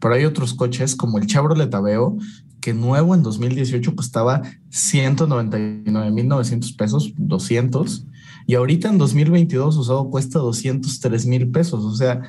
pero 0.00 0.14
hay 0.14 0.24
otros 0.24 0.54
coches 0.54 0.96
como 0.96 1.18
el 1.18 1.26
Chevrolet 1.26 1.72
Aveo, 1.74 2.16
que 2.60 2.72
nuevo 2.72 3.14
en 3.14 3.22
2018 3.22 3.94
costaba 3.94 4.42
199.900 4.70 6.76
pesos, 6.76 7.12
200, 7.16 8.06
y 8.46 8.54
ahorita 8.54 8.88
en 8.88 8.96
2022 8.98 9.76
usado 9.76 10.08
cuesta 10.08 10.38
203 10.38 11.26
mil 11.26 11.50
pesos, 11.50 11.84
o 11.84 11.94
sea, 11.94 12.22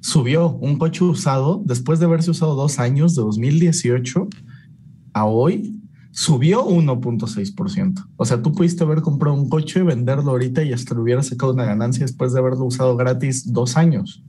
subió 0.00 0.48
un 0.48 0.78
coche 0.78 1.04
usado 1.04 1.60
después 1.64 1.98
de 1.98 2.06
haberse 2.06 2.30
usado 2.30 2.54
dos 2.54 2.78
años 2.78 3.14
de 3.14 3.20
2018 3.22 4.28
a 5.12 5.26
hoy 5.26 5.79
subió 6.12 6.66
1.6%. 6.66 8.06
O 8.16 8.24
sea, 8.24 8.42
tú 8.42 8.52
pudiste 8.52 8.84
haber 8.84 9.00
comprado 9.00 9.36
un 9.36 9.48
coche, 9.48 9.82
venderlo 9.82 10.32
ahorita 10.32 10.62
y 10.62 10.72
hasta 10.72 10.94
le 10.94 11.00
hubiera 11.00 11.22
sacado 11.22 11.52
una 11.52 11.64
ganancia 11.64 12.04
después 12.04 12.32
de 12.32 12.40
haberlo 12.40 12.64
usado 12.64 12.96
gratis 12.96 13.52
dos 13.52 13.76
años. 13.76 14.22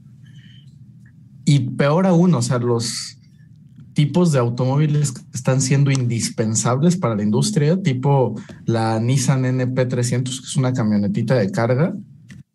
Y 1.44 1.70
peor 1.70 2.06
aún, 2.06 2.34
o 2.34 2.42
sea, 2.42 2.58
los 2.58 3.18
tipos 3.94 4.32
de 4.32 4.38
automóviles 4.38 5.12
están 5.34 5.60
siendo 5.60 5.90
indispensables 5.90 6.96
para 6.96 7.14
la 7.14 7.22
industria, 7.22 7.82
tipo 7.82 8.36
la 8.64 8.98
Nissan 9.00 9.42
NP300, 9.42 10.24
que 10.24 10.46
es 10.46 10.56
una 10.56 10.72
camionetita 10.72 11.34
de 11.34 11.50
carga, 11.50 11.94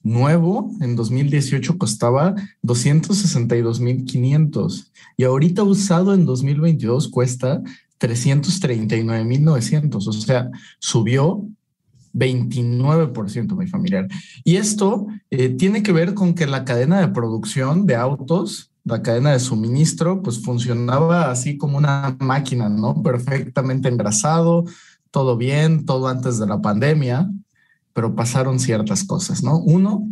nuevo 0.03 0.71
en 0.79 0.95
2018 0.95 1.77
costaba 1.77 2.33
262.500 2.63 4.89
y 5.17 5.25
ahorita 5.25 5.63
usado 5.63 6.13
en 6.13 6.25
2022 6.25 7.09
cuesta 7.09 7.61
339.900, 7.99 10.07
o 10.07 10.13
sea, 10.13 10.49
subió 10.79 11.45
29% 12.13 13.55
mi 13.55 13.67
familiar. 13.67 14.07
Y 14.43 14.57
esto 14.57 15.07
eh, 15.29 15.49
tiene 15.49 15.83
que 15.83 15.91
ver 15.91 16.13
con 16.13 16.33
que 16.33 16.47
la 16.47 16.65
cadena 16.65 16.99
de 16.99 17.09
producción 17.09 17.85
de 17.85 17.95
autos, 17.95 18.71
la 18.83 19.01
cadena 19.01 19.31
de 19.31 19.39
suministro, 19.39 20.21
pues 20.21 20.41
funcionaba 20.41 21.29
así 21.29 21.57
como 21.57 21.77
una 21.77 22.15
máquina, 22.19 22.69
¿no? 22.69 23.01
Perfectamente 23.01 23.89
engrasado, 23.89 24.65
todo 25.11 25.37
bien, 25.37 25.85
todo 25.85 26.07
antes 26.07 26.39
de 26.39 26.47
la 26.47 26.61
pandemia, 26.61 27.29
pero 27.93 28.15
pasaron 28.15 28.59
ciertas 28.59 29.03
cosas, 29.03 29.43
¿no? 29.43 29.59
Uno 29.59 30.07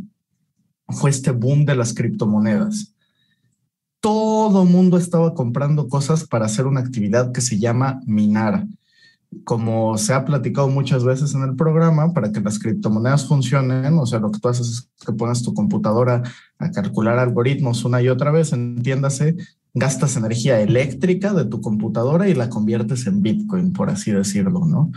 fue 0.89 1.09
este 1.09 1.31
boom 1.31 1.65
de 1.65 1.75
las 1.75 1.93
criptomonedas 1.93 2.94
todo 3.99 4.65
mundo 4.65 4.97
estaba 4.97 5.33
comprando 5.33 5.87
cosas 5.87 6.27
para 6.27 6.45
hacer 6.45 6.67
una 6.67 6.81
actividad 6.81 7.31
que 7.31 7.41
se 7.41 7.59
llama 7.59 7.99
minar. 8.05 8.67
Como 9.43 9.97
se 9.97 10.13
ha 10.13 10.23
platicado 10.23 10.69
muchas 10.69 11.03
veces 11.03 11.33
en 11.33 11.43
el 11.43 11.55
programa, 11.55 12.13
para 12.13 12.31
que 12.31 12.39
las 12.39 12.59
criptomonedas 12.59 13.27
funcionen, 13.27 13.97
o 13.97 14.05
sea, 14.05 14.19
lo 14.19 14.31
que 14.31 14.39
tú 14.39 14.47
haces 14.47 14.67
es 14.67 14.89
que 15.05 15.11
pones 15.11 15.41
tu 15.41 15.53
computadora 15.53 16.23
a 16.59 16.71
calcular 16.71 17.19
algoritmos 17.19 17.83
una 17.83 18.01
y 18.01 18.09
otra 18.09 18.31
vez, 18.31 18.53
entiéndase, 18.53 19.35
gastas 19.75 20.15
energía 20.15 20.61
eléctrica 20.61 21.33
de 21.33 21.45
tu 21.45 21.59
computadora 21.59 22.29
y 22.29 22.33
la 22.33 22.49
conviertes 22.49 23.07
en 23.07 23.21
Bitcoin, 23.21 23.73
por 23.73 23.89
así 23.89 24.11
decirlo, 24.11 24.65
¿no? 24.65 24.91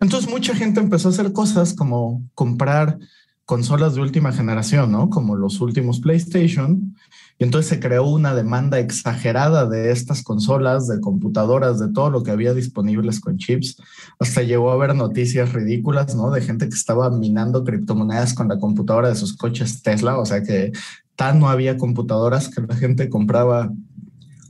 Entonces 0.00 0.28
mucha 0.28 0.54
gente 0.54 0.80
empezó 0.80 1.08
a 1.08 1.12
hacer 1.12 1.32
cosas 1.32 1.72
como 1.72 2.22
comprar 2.34 2.98
consolas 3.44 3.94
de 3.94 4.00
última 4.00 4.32
generación, 4.32 4.90
¿no? 4.90 5.08
Como 5.08 5.36
los 5.36 5.60
últimos 5.60 6.00
PlayStation. 6.00 6.96
Y 7.38 7.44
entonces 7.44 7.68
se 7.68 7.80
creó 7.80 8.08
una 8.08 8.34
demanda 8.34 8.78
exagerada 8.78 9.68
de 9.68 9.90
estas 9.90 10.22
consolas, 10.22 10.88
de 10.88 11.00
computadoras, 11.00 11.78
de 11.78 11.88
todo 11.88 12.10
lo 12.10 12.22
que 12.22 12.30
había 12.30 12.54
disponibles 12.54 13.20
con 13.20 13.36
chips. 13.36 13.76
Hasta 14.18 14.42
llegó 14.42 14.70
a 14.70 14.74
haber 14.74 14.94
noticias 14.94 15.52
ridículas, 15.52 16.14
¿no? 16.14 16.30
De 16.30 16.40
gente 16.40 16.68
que 16.68 16.74
estaba 16.74 17.10
minando 17.10 17.62
criptomonedas 17.62 18.32
con 18.32 18.48
la 18.48 18.58
computadora 18.58 19.10
de 19.10 19.16
sus 19.16 19.36
coches 19.36 19.82
Tesla. 19.82 20.18
O 20.18 20.24
sea 20.24 20.42
que 20.42 20.72
tan 21.14 21.38
no 21.38 21.50
había 21.50 21.76
computadoras 21.76 22.48
que 22.48 22.62
la 22.62 22.74
gente 22.74 23.10
compraba 23.10 23.70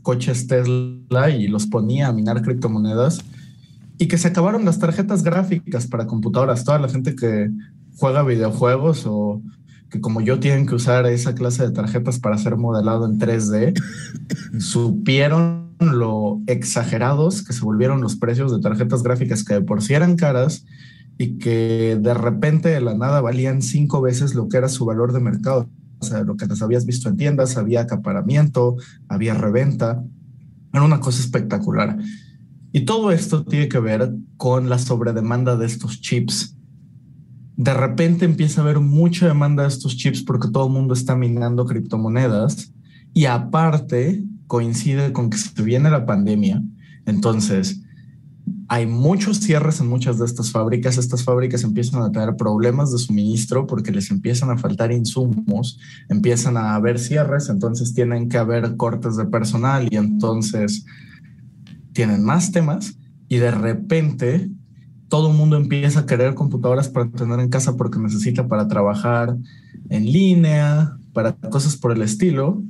coches 0.02 0.46
Tesla 0.46 1.30
y 1.30 1.48
los 1.48 1.66
ponía 1.66 2.06
a 2.06 2.12
minar 2.12 2.42
criptomonedas 2.42 3.18
y 3.98 4.06
que 4.06 4.18
se 4.18 4.28
acabaron 4.28 4.64
las 4.64 4.78
tarjetas 4.78 5.24
gráficas 5.24 5.88
para 5.88 6.06
computadoras. 6.06 6.64
Toda 6.64 6.78
la 6.78 6.88
gente 6.88 7.16
que 7.16 7.50
juega 7.96 8.22
videojuegos 8.22 9.04
o 9.06 9.42
que 9.96 10.00
como 10.00 10.20
yo 10.20 10.38
tienen 10.38 10.66
que 10.66 10.74
usar 10.74 11.06
esa 11.06 11.34
clase 11.34 11.64
de 11.64 11.72
tarjetas 11.72 12.18
para 12.18 12.38
ser 12.38 12.56
modelado 12.56 13.06
en 13.06 13.18
3D, 13.18 13.74
supieron 14.60 15.74
lo 15.80 16.40
exagerados 16.46 17.42
que 17.42 17.52
se 17.52 17.64
volvieron 17.64 18.00
los 18.00 18.16
precios 18.16 18.52
de 18.52 18.60
tarjetas 18.60 19.02
gráficas 19.02 19.44
que 19.44 19.54
de 19.54 19.60
por 19.62 19.82
sí 19.82 19.94
eran 19.94 20.16
caras 20.16 20.64
y 21.18 21.38
que 21.38 21.98
de 22.00 22.14
repente 22.14 22.68
de 22.68 22.80
la 22.80 22.94
nada 22.94 23.20
valían 23.20 23.62
cinco 23.62 24.00
veces 24.00 24.34
lo 24.34 24.48
que 24.48 24.58
era 24.58 24.68
su 24.68 24.84
valor 24.84 25.12
de 25.12 25.20
mercado. 25.20 25.68
O 25.98 26.04
sea, 26.04 26.22
lo 26.22 26.36
que 26.36 26.46
les 26.46 26.60
habías 26.60 26.84
visto 26.84 27.08
en 27.08 27.16
tiendas, 27.16 27.56
había 27.56 27.82
acaparamiento, 27.82 28.76
había 29.08 29.34
reventa. 29.34 30.02
Era 30.72 30.82
una 30.82 31.00
cosa 31.00 31.20
espectacular. 31.20 31.98
Y 32.72 32.84
todo 32.84 33.12
esto 33.12 33.44
tiene 33.44 33.68
que 33.68 33.78
ver 33.78 34.14
con 34.36 34.68
la 34.68 34.78
sobredemanda 34.78 35.56
de 35.56 35.64
estos 35.64 36.02
chips. 36.02 36.55
De 37.56 37.72
repente 37.72 38.24
empieza 38.24 38.60
a 38.60 38.64
haber 38.64 38.80
mucha 38.80 39.26
demanda 39.26 39.62
de 39.62 39.68
estos 39.68 39.96
chips 39.96 40.22
porque 40.22 40.48
todo 40.48 40.66
el 40.66 40.72
mundo 40.72 40.94
está 40.94 41.16
minando 41.16 41.64
criptomonedas 41.64 42.72
y 43.14 43.24
aparte 43.24 44.22
coincide 44.46 45.12
con 45.12 45.30
que 45.30 45.38
se 45.38 45.62
viene 45.62 45.90
la 45.90 46.04
pandemia. 46.04 46.62
Entonces, 47.06 47.82
hay 48.68 48.86
muchos 48.86 49.38
cierres 49.38 49.80
en 49.80 49.88
muchas 49.88 50.18
de 50.18 50.24
estas 50.24 50.50
fábricas. 50.50 50.98
Estas 50.98 51.24
fábricas 51.24 51.62
empiezan 51.62 52.02
a 52.02 52.10
tener 52.10 52.36
problemas 52.36 52.92
de 52.92 52.98
suministro 52.98 53.66
porque 53.66 53.92
les 53.92 54.10
empiezan 54.10 54.50
a 54.50 54.58
faltar 54.58 54.92
insumos, 54.92 55.78
empiezan 56.08 56.56
a 56.56 56.74
haber 56.74 56.98
cierres, 56.98 57.48
entonces 57.48 57.94
tienen 57.94 58.28
que 58.28 58.38
haber 58.38 58.76
cortes 58.76 59.16
de 59.16 59.26
personal 59.26 59.88
y 59.90 59.96
entonces 59.96 60.84
tienen 61.92 62.24
más 62.24 62.52
temas 62.52 62.98
y 63.28 63.36
de 63.36 63.50
repente 63.50 64.50
todo 65.08 65.30
el 65.30 65.36
mundo 65.36 65.56
empieza 65.56 66.00
a 66.00 66.06
querer 66.06 66.34
computadoras 66.34 66.88
para 66.88 67.08
tener 67.10 67.40
en 67.40 67.48
casa 67.48 67.76
porque 67.76 67.98
necesita 67.98 68.48
para 68.48 68.66
trabajar 68.68 69.36
en 69.88 70.04
línea, 70.04 70.96
para 71.12 71.32
cosas 71.32 71.76
por 71.76 71.92
el 71.92 72.02
estilo, 72.02 72.62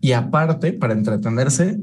y 0.00 0.12
aparte, 0.12 0.72
para 0.72 0.94
entretenerse, 0.94 1.80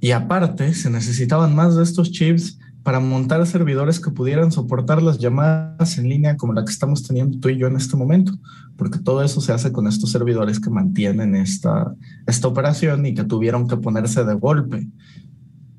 y 0.00 0.12
aparte, 0.12 0.74
se 0.74 0.90
necesitaban 0.90 1.54
más 1.54 1.76
de 1.76 1.82
estos 1.82 2.12
chips 2.12 2.58
para 2.84 3.00
montar 3.00 3.44
servidores 3.46 3.98
que 3.98 4.10
pudieran 4.10 4.52
soportar 4.52 5.02
las 5.02 5.18
llamadas 5.18 5.96
en 5.96 6.08
línea 6.08 6.36
como 6.36 6.52
la 6.52 6.64
que 6.64 6.70
estamos 6.70 7.02
teniendo 7.02 7.38
tú 7.38 7.48
y 7.48 7.56
yo 7.56 7.66
en 7.66 7.76
este 7.76 7.96
momento, 7.96 8.34
porque 8.76 8.98
todo 8.98 9.22
eso 9.24 9.40
se 9.40 9.52
hace 9.52 9.72
con 9.72 9.86
estos 9.86 10.12
servidores 10.12 10.60
que 10.60 10.68
mantienen 10.68 11.34
esta, 11.34 11.94
esta 12.26 12.46
operación 12.46 13.06
y 13.06 13.14
que 13.14 13.24
tuvieron 13.24 13.66
que 13.66 13.78
ponerse 13.78 14.22
de 14.24 14.34
golpe. 14.34 14.86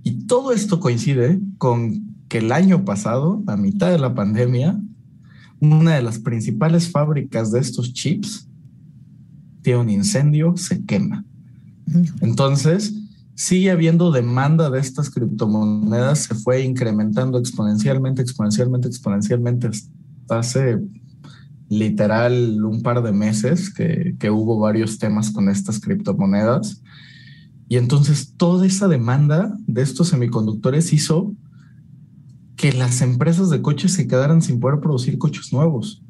Y 0.02 0.26
todo 0.26 0.52
esto 0.52 0.80
coincide 0.80 1.40
con 1.60 2.15
que 2.28 2.40
el 2.40 2.52
año 2.52 2.86
pasado, 2.86 3.44
a 3.48 3.56
mitad 3.56 3.92
de 3.92 4.00
la 4.00 4.14
pandemia, 4.14 4.80
una 5.60 5.96
de 5.96 6.02
las 6.02 6.20
principales 6.20 6.90
fábricas 6.90 7.52
de 7.52 7.60
estos 7.60 7.94
chips 7.94 8.48
tiene 9.62 9.80
un 9.80 9.90
incendio, 9.90 10.58
se 10.58 10.84
quema. 10.86 11.24
Entonces, 12.22 12.94
sigue 13.36 13.72
habiendo 13.72 14.12
demanda 14.12 14.70
de 14.70 14.80
estas 14.80 15.10
criptomonedas, 15.10 16.20
se 16.20 16.36
fue 16.36 16.62
incrementando 16.62 17.38
exponencialmente, 17.38 18.22
exponencialmente, 18.22 18.88
exponencialmente 18.88 19.68
hasta 19.68 20.40
hace 20.40 20.80
literal 21.68 22.64
un 22.64 22.82
par 22.82 23.02
de 23.02 23.12
meses 23.12 23.74
que, 23.74 24.16
que 24.20 24.30
hubo 24.30 24.60
varios 24.60 25.00
temas 25.00 25.32
con 25.32 25.50
estas 25.50 25.80
criptomonedas. 25.80 26.82
Y 27.68 27.78
entonces 27.78 28.34
toda 28.38 28.66
esa 28.68 28.88
demanda 28.88 29.58
de 29.66 29.82
estos 29.82 30.10
semiconductores 30.10 30.94
hizo 30.94 31.34
que 32.56 32.74
las 32.74 33.02
empresas 33.02 33.50
de 33.50 33.62
coches 33.62 33.94
se 33.94 34.08
quedaran 34.08 34.42
sin 34.42 34.60
poder 34.60 34.80
producir 34.80 35.18
coches 35.18 35.52
nuevos. 35.52 36.02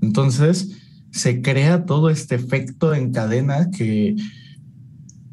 Entonces 0.00 0.76
se 1.10 1.42
crea 1.42 1.84
todo 1.84 2.10
este 2.10 2.34
efecto 2.34 2.94
en 2.94 3.12
cadena 3.12 3.70
que 3.70 4.16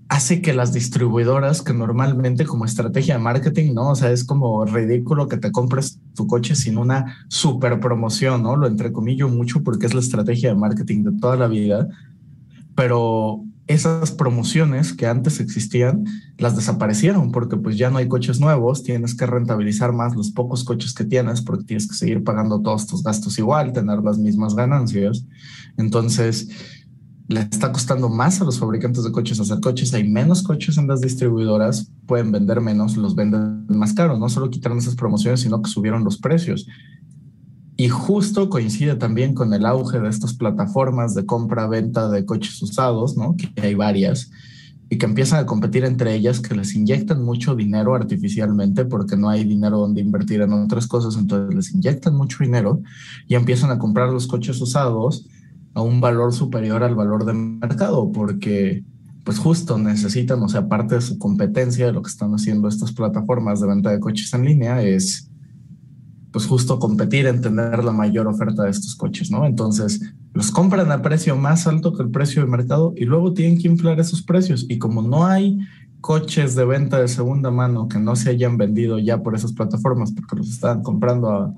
hace 0.07 0.41
que 0.41 0.53
las 0.53 0.71
distribuidoras 0.71 1.61
que 1.61 1.73
normalmente 1.73 2.45
como 2.45 2.65
estrategia 2.65 3.15
de 3.15 3.23
marketing, 3.23 3.73
¿no? 3.73 3.89
O 3.89 3.95
sea, 3.95 4.11
es 4.11 4.23
como 4.23 4.63
ridículo 4.65 5.27
que 5.27 5.37
te 5.37 5.51
compres 5.51 5.99
tu 6.13 6.27
coche 6.27 6.55
sin 6.55 6.77
una 6.77 7.25
super 7.27 7.79
promoción, 7.79 8.43
¿no? 8.43 8.55
Lo 8.55 8.67
entrecomillo 8.67 9.29
mucho 9.29 9.63
porque 9.63 9.87
es 9.87 9.93
la 9.93 10.01
estrategia 10.01 10.49
de 10.49 10.55
marketing 10.55 11.03
de 11.03 11.19
toda 11.19 11.35
la 11.35 11.47
vida, 11.47 11.87
pero 12.75 13.43
esas 13.67 14.11
promociones 14.11 14.93
que 14.93 15.07
antes 15.07 15.39
existían 15.39 16.05
las 16.37 16.55
desaparecieron 16.55 17.31
porque 17.31 17.57
pues 17.57 17.77
ya 17.77 17.89
no 17.89 17.97
hay 17.97 18.07
coches 18.07 18.39
nuevos, 18.39 18.83
tienes 18.83 19.15
que 19.15 19.25
rentabilizar 19.25 19.91
más 19.91 20.15
los 20.15 20.31
pocos 20.31 20.63
coches 20.63 20.93
que 20.93 21.03
tienes 21.03 21.41
porque 21.41 21.63
tienes 21.63 21.87
que 21.87 21.95
seguir 21.95 22.23
pagando 22.23 22.61
todos 22.61 22.85
tus 22.85 23.01
gastos 23.01 23.39
igual, 23.39 23.73
tener 23.73 23.99
las 23.99 24.19
mismas 24.19 24.55
ganancias. 24.55 25.25
Entonces, 25.77 26.49
le 27.27 27.39
está 27.39 27.71
costando 27.71 28.07
más 28.07 28.39
a 28.39 28.45
los 28.45 28.59
fabricantes 28.59 29.03
de 29.03 29.11
coches 29.11 29.39
hacer 29.39 29.59
coches, 29.59 29.93
hay 29.95 30.07
menos 30.07 30.43
coches 30.43 30.77
en 30.77 30.87
las 30.87 31.01
distribuidoras, 31.01 31.91
pueden 32.05 32.31
vender 32.31 32.61
menos, 32.61 32.97
los 32.97 33.15
venden 33.15 33.65
más 33.67 33.93
caros, 33.93 34.19
no 34.19 34.29
solo 34.29 34.51
quitaron 34.51 34.77
esas 34.77 34.95
promociones, 34.95 35.41
sino 35.41 35.61
que 35.61 35.69
subieron 35.71 36.03
los 36.03 36.19
precios. 36.19 36.67
Y 37.77 37.89
justo 37.89 38.49
coincide 38.49 38.95
también 38.95 39.33
con 39.33 39.53
el 39.53 39.65
auge 39.65 39.99
de 39.99 40.09
estas 40.09 40.33
plataformas 40.33 41.13
de 41.13 41.25
compra-venta 41.25 42.09
de 42.09 42.25
coches 42.25 42.61
usados, 42.61 43.17
¿no? 43.17 43.35
Que 43.35 43.61
hay 43.61 43.75
varias 43.75 44.31
y 44.89 44.97
que 44.97 45.05
empiezan 45.05 45.39
a 45.39 45.45
competir 45.45 45.83
entre 45.83 46.13
ellas, 46.13 46.39
que 46.39 46.55
les 46.55 46.75
inyectan 46.75 47.23
mucho 47.23 47.55
dinero 47.55 47.95
artificialmente 47.95 48.85
porque 48.85 49.17
no 49.17 49.29
hay 49.29 49.43
dinero 49.43 49.79
donde 49.79 50.01
invertir 50.01 50.41
en 50.41 50.53
otras 50.53 50.87
cosas, 50.87 51.15
entonces 51.17 51.55
les 51.55 51.73
inyectan 51.73 52.15
mucho 52.15 52.37
dinero 52.43 52.81
y 53.27 53.35
empiezan 53.35 53.71
a 53.71 53.79
comprar 53.79 54.09
los 54.09 54.27
coches 54.27 54.61
usados 54.61 55.25
a 55.73 55.81
un 55.81 56.01
valor 56.01 56.33
superior 56.33 56.83
al 56.83 56.95
valor 56.95 57.25
de 57.25 57.33
mercado 57.33 58.11
porque 58.11 58.83
pues 59.23 59.39
justo 59.39 59.79
necesitan, 59.79 60.41
o 60.43 60.49
sea, 60.49 60.67
parte 60.67 60.95
de 60.95 61.01
su 61.01 61.17
competencia 61.17 61.87
de 61.87 61.91
lo 61.91 62.03
que 62.03 62.11
están 62.11 62.31
haciendo 62.33 62.67
estas 62.67 62.91
plataformas 62.91 63.59
de 63.59 63.67
venta 63.67 63.89
de 63.89 63.99
coches 63.99 64.31
en 64.35 64.45
línea 64.45 64.83
es 64.83 65.31
pues 66.35 66.47
justo 66.47 66.79
competir 66.79 67.27
en 67.27 67.39
tener 67.39 67.81
la 67.81 67.93
mayor 67.93 68.27
oferta 68.27 68.63
de 68.63 68.69
estos 68.69 68.93
coches, 68.97 69.31
¿no? 69.31 69.45
Entonces, 69.45 70.01
los 70.33 70.51
compran 70.51 70.91
a 70.91 71.01
precio 71.01 71.37
más 71.37 71.65
alto 71.65 71.93
que 71.93 72.03
el 72.03 72.09
precio 72.09 72.41
de 72.41 72.51
mercado 72.51 72.93
y 72.97 73.05
luego 73.05 73.31
tienen 73.31 73.57
que 73.57 73.69
inflar 73.69 74.01
esos 74.01 74.21
precios. 74.21 74.65
Y 74.67 74.77
como 74.77 75.01
no 75.01 75.25
hay 75.25 75.57
coches 76.01 76.53
de 76.55 76.65
venta 76.65 76.99
de 76.99 77.07
segunda 77.07 77.51
mano 77.51 77.87
que 77.87 77.99
no 77.99 78.17
se 78.17 78.31
hayan 78.31 78.57
vendido 78.57 78.99
ya 78.99 79.23
por 79.23 79.33
esas 79.33 79.53
plataformas 79.53 80.11
porque 80.11 80.35
los 80.35 80.49
están 80.49 80.83
comprando 80.83 81.29
a 81.29 81.53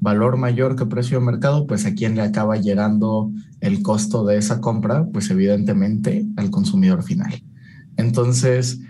valor 0.00 0.38
mayor 0.38 0.74
que 0.74 0.86
precio 0.86 1.20
de 1.20 1.26
mercado, 1.26 1.66
pues 1.66 1.84
a 1.84 1.92
quién 1.92 2.14
le 2.14 2.22
acaba 2.22 2.56
llegando 2.56 3.30
el 3.60 3.82
costo 3.82 4.24
de 4.24 4.38
esa 4.38 4.58
compra, 4.62 5.06
pues 5.12 5.28
evidentemente 5.28 6.26
al 6.38 6.48
consumidor 6.48 7.02
final. 7.02 7.42
Entonces, 7.98 8.80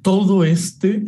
todo 0.00 0.44
este 0.44 1.04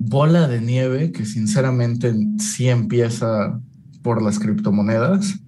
bola 0.00 0.48
de 0.48 0.62
nieve 0.62 1.12
que 1.12 1.26
sinceramente 1.26 2.14
sí 2.38 2.68
empieza 2.68 3.60
por 4.02 4.22
las 4.22 4.38
criptomonedas, 4.38 5.38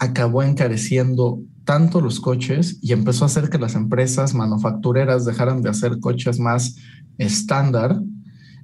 acabó 0.00 0.42
encareciendo 0.42 1.40
tanto 1.64 2.00
los 2.00 2.18
coches 2.18 2.78
y 2.82 2.92
empezó 2.92 3.24
a 3.24 3.26
hacer 3.26 3.50
que 3.50 3.58
las 3.58 3.76
empresas 3.76 4.34
manufactureras 4.34 5.24
dejaran 5.24 5.62
de 5.62 5.70
hacer 5.70 6.00
coches 6.00 6.40
más 6.40 6.74
estándar 7.18 8.02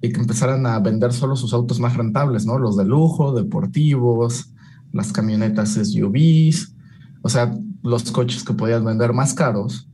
y 0.02 0.10
que 0.10 0.20
empezaran 0.20 0.66
a 0.66 0.80
vender 0.80 1.12
solo 1.12 1.36
sus 1.36 1.54
autos 1.54 1.78
más 1.78 1.96
rentables, 1.96 2.44
¿no? 2.44 2.58
Los 2.58 2.76
de 2.76 2.84
lujo, 2.84 3.32
deportivos, 3.32 4.52
las 4.92 5.12
camionetas 5.12 5.74
SUVs, 5.74 6.74
o 7.22 7.28
sea, 7.28 7.56
los 7.84 8.10
coches 8.10 8.42
que 8.42 8.52
podían 8.52 8.84
vender 8.84 9.12
más 9.12 9.32
caros 9.32 9.88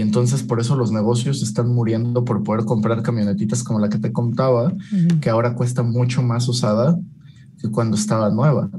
y 0.00 0.02
entonces 0.02 0.42
por 0.42 0.60
eso 0.60 0.76
los 0.76 0.92
negocios 0.92 1.42
están 1.42 1.68
muriendo 1.68 2.24
por 2.24 2.42
poder 2.42 2.64
comprar 2.64 3.02
camionetitas 3.02 3.62
como 3.62 3.80
la 3.80 3.90
que 3.90 3.98
te 3.98 4.12
contaba, 4.12 4.72
que 5.20 5.28
ahora 5.28 5.54
cuesta 5.54 5.82
mucho 5.82 6.22
más 6.22 6.48
usada 6.48 6.98
que 7.60 7.68
cuando 7.68 7.98
estaba 7.98 8.30
nueva. 8.30 8.70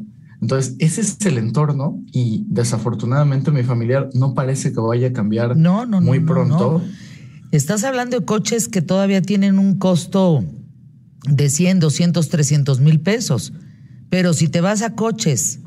Entonces, 0.41 0.75
ese 0.79 1.01
es 1.01 1.23
el 1.27 1.37
entorno 1.37 2.01
y 2.11 2.43
desafortunadamente 2.49 3.51
mi 3.51 3.61
familiar 3.61 4.09
no 4.15 4.33
parece 4.33 4.73
que 4.73 4.79
vaya 4.79 5.09
a 5.09 5.13
cambiar 5.13 5.55
no, 5.55 5.85
no, 5.85 6.01
muy 6.01 6.21
pronto. 6.21 6.81
Estás 7.51 7.83
hablando 7.83 8.19
de 8.19 8.25
coches 8.25 8.67
que 8.67 8.81
todavía 8.81 9.21
tienen 9.21 9.59
un 9.59 9.77
costo 9.77 10.43
de 11.29 11.49
100, 11.51 11.81
200, 11.81 12.29
300 12.29 12.79
mil 12.79 12.99
pesos. 12.99 13.53
Pero 14.09 14.33
si 14.33 14.47
te 14.47 14.59
vas 14.59 14.81
a 14.81 14.95
coches 14.95 15.59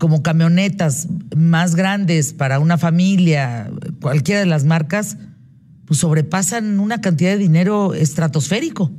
como 0.00 0.22
camionetas 0.22 1.08
más 1.36 1.76
grandes 1.76 2.32
para 2.32 2.58
una 2.58 2.78
familia, 2.78 3.70
cualquiera 4.00 4.40
de 4.40 4.46
las 4.46 4.64
marcas, 4.64 5.18
pues 5.84 6.00
sobrepasan 6.00 6.80
una 6.80 7.02
cantidad 7.02 7.32
de 7.32 7.36
dinero 7.36 7.92
estratosférico. 7.92 8.90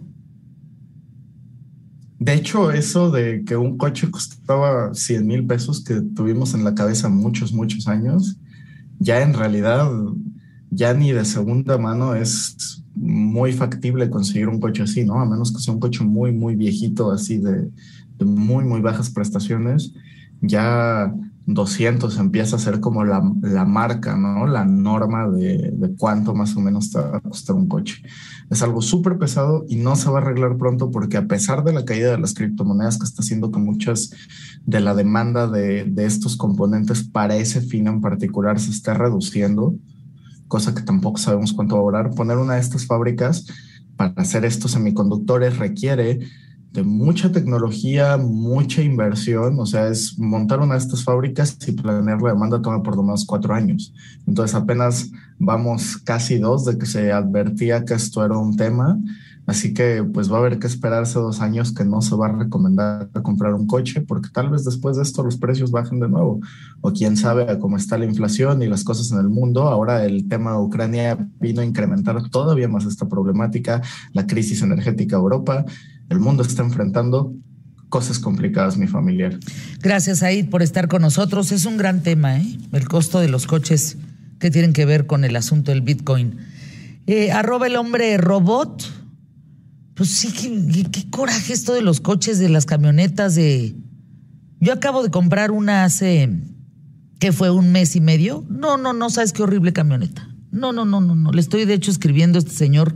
De 2.20 2.36
hecho, 2.36 2.72
eso 2.72 3.10
de 3.10 3.44
que 3.44 3.58
un 3.58 3.80
coche 3.80 4.12
costaba 4.12 4.94
100 4.94 5.26
mil 5.26 5.48
pesos 5.48 5.84
que 5.84 6.02
tuvimos 6.02 6.54
en 6.54 6.64
la 6.64 6.76
cabeza 6.76 7.10
muchos, 7.10 7.52
muchos 7.52 7.88
años, 7.88 8.38
ya 9.00 9.24
en 9.24 9.34
realidad, 9.34 9.90
ya 10.70 10.94
ni 10.94 11.14
de 11.14 11.26
segunda 11.26 11.80
mano 11.80 12.14
es 12.14 12.84
muy 12.94 13.54
factible 13.54 14.08
conseguir 14.12 14.50
un 14.50 14.60
coche 14.60 14.84
así, 14.84 15.04
¿no? 15.04 15.20
A 15.20 15.26
menos 15.26 15.52
que 15.52 15.60
sea 15.60 15.74
un 15.74 15.80
coche 15.80 16.04
muy, 16.04 16.32
muy 16.32 16.56
viejito, 16.56 17.12
así 17.12 17.40
de, 17.40 17.72
de 18.20 18.26
muy, 18.26 18.66
muy 18.66 18.82
bajas 18.82 19.10
prestaciones 19.10 19.94
ya 20.42 21.14
200 21.46 22.18
empieza 22.18 22.56
a 22.56 22.60
ser 22.60 22.80
como 22.80 23.04
la, 23.04 23.22
marca, 23.66 24.16
¿no? 24.16 24.48
La 24.48 24.66
norma 24.66 25.30
de, 25.30 25.74
cuánto 25.98 26.34
más 26.34 26.56
o 26.56 26.62
menos 26.62 26.92
te 26.92 27.00
a 27.00 27.20
costar 27.20 27.56
un 27.56 27.68
coche. 27.68 28.04
Es 28.50 28.62
algo 28.62 28.82
súper 28.82 29.18
pesado 29.18 29.66
y 29.68 29.78
no 29.78 29.96
se 29.96 30.10
va 30.10 30.20
a 30.20 30.22
arreglar 30.22 30.58
pronto 30.58 30.92
porque 30.92 31.18
a 31.18 31.28
pesar 31.28 31.64
de 31.64 31.74
la 31.74 31.86
caída 31.86 32.12
de 32.12 32.20
las 32.20 32.34
criptomonedas 32.34 32.98
que 32.98 33.06
está 33.06 33.22
haciendo 33.22 33.52
que 33.52 33.60
muchas 33.60 34.12
de 34.66 34.80
la 34.80 34.94
demanda 34.94 35.48
de, 35.48 35.86
de 35.86 36.06
estos 36.06 36.38
componentes 36.38 37.04
para 37.04 37.36
ese 37.36 37.62
fin 37.62 37.88
en 37.88 38.02
particular 38.02 38.60
se 38.60 38.72
esté 38.72 38.94
reduciendo, 38.94 39.76
cosa 40.48 40.76
que 40.76 40.82
tampoco 40.82 41.18
sabemos 41.18 41.54
cuánto 41.54 41.76
va 41.76 41.82
a 41.82 41.86
durar, 41.86 42.10
poner 42.12 42.38
una 42.38 42.56
de 42.56 42.62
estas 42.62 42.86
fábricas 42.86 43.46
para 43.96 44.14
hacer 44.18 44.46
estos 44.46 44.72
semiconductores 44.72 45.58
requiere 45.58 46.20
de 46.72 46.84
mucha 46.84 47.32
tecnología, 47.32 48.16
mucha 48.18 48.82
inversión, 48.82 49.60
o 49.60 49.66
sea, 49.66 49.90
es 49.90 50.18
montar 50.18 50.62
una 50.62 50.76
de 50.76 50.80
estas 50.80 51.04
fábricas 51.04 51.58
y 51.68 51.74
planear 51.74 52.22
la 52.22 52.30
demanda 52.30 52.62
toma 52.62 52.82
por 52.82 52.96
lo 52.96 53.04
menos 53.04 53.26
cuatro 53.26 53.54
años. 53.54 53.94
Entonces 54.26 54.56
apenas 54.56 55.12
vamos 55.38 55.98
casi 55.98 56.38
dos 56.38 56.64
de 56.66 56.78
que 56.78 56.86
se 56.86 57.12
advertía 57.12 57.84
que 57.84 57.94
esto 57.94 58.24
era 58.24 58.38
un 58.38 58.56
tema, 58.56 58.98
así 59.48 59.74
que 59.74 60.02
pues 60.14 60.32
va 60.32 60.38
a 60.38 60.40
haber 60.40 60.60
que 60.60 60.68
esperarse 60.68 61.20
dos 61.20 61.42
años 61.42 61.74
que 61.74 61.84
no 61.84 62.02
se 62.02 62.16
va 62.16 62.28
a 62.28 62.38
recomendar 62.38 63.10
comprar 63.22 63.54
un 63.54 63.68
coche 63.68 64.00
porque 64.00 64.30
tal 64.32 64.50
vez 64.50 64.64
después 64.64 64.96
de 64.96 65.04
esto 65.04 65.24
los 65.24 65.36
precios 65.36 65.72
bajen 65.72 66.00
de 66.00 66.08
nuevo 66.08 66.40
o 66.80 66.94
quién 66.94 67.18
sabe 67.18 67.60
cómo 67.60 67.76
está 67.76 67.98
la 67.98 68.06
inflación 68.06 68.62
y 68.62 68.68
las 68.68 68.86
cosas 68.86 69.12
en 69.12 69.18
el 69.18 69.28
mundo. 69.28 69.64
Ahora 69.64 70.06
el 70.06 70.30
tema 70.30 70.52
de 70.52 70.60
Ucrania 70.60 71.28
vino 71.42 71.60
a 71.60 71.66
incrementar 71.66 72.30
todavía 72.30 72.70
más 72.70 72.86
esta 72.86 73.10
problemática, 73.10 73.82
la 74.14 74.26
crisis 74.26 74.62
energética 74.62 75.18
de 75.18 75.22
Europa 75.22 75.66
el 76.12 76.20
mundo 76.20 76.44
está 76.44 76.62
enfrentando 76.62 77.34
cosas 77.88 78.20
complicadas, 78.20 78.78
mi 78.78 78.88
familiar. 78.88 79.40
Gracias, 79.82 80.24
Aid, 80.24 80.50
por 80.50 80.62
estar 80.62 80.90
con 80.90 81.02
nosotros. 81.02 81.54
Es 81.54 81.66
un 81.66 81.78
gran 81.78 82.04
tema, 82.04 82.38
¿eh? 82.38 82.58
El 82.74 82.88
costo 82.88 83.20
de 83.22 83.30
los 83.30 83.48
coches 83.48 83.98
que 84.38 84.52
tienen 84.52 84.74
que 84.74 84.86
ver 84.86 85.08
con 85.08 85.24
el 85.24 85.36
asunto 85.38 85.72
del 85.72 85.82
Bitcoin. 85.82 86.38
Eh, 87.08 87.32
arroba 87.32 87.68
el 87.68 87.78
hombre 87.78 88.18
robot. 88.18 88.84
Pues 89.96 90.10
sí, 90.10 90.34
qué, 90.34 91.10
coraje 91.10 91.54
esto 91.54 91.74
de 91.74 91.82
los 91.82 92.02
coches, 92.02 92.40
de 92.40 92.50
las 92.50 92.66
camionetas, 92.66 93.36
de... 93.36 93.76
Yo 94.60 94.74
acabo 94.74 95.04
de 95.04 95.12
comprar 95.12 95.52
una 95.52 95.86
hace, 95.86 96.30
que 97.20 97.32
fue 97.32 97.52
un 97.52 97.72
mes 97.72 97.96
y 97.96 98.02
medio. 98.02 98.46
No, 98.50 98.78
no, 98.78 98.92
no, 98.92 99.10
sabes 99.10 99.32
qué 99.32 99.44
horrible 99.44 99.72
camioneta. 99.72 100.28
No, 100.52 100.74
no, 100.74 100.84
no, 100.84 101.00
no, 101.00 101.16
no. 101.16 101.32
Le 101.32 101.40
estoy 101.40 101.64
de 101.64 101.74
hecho 101.74 101.90
escribiendo 101.90 102.38
a 102.38 102.40
este 102.40 102.52
señor 102.52 102.96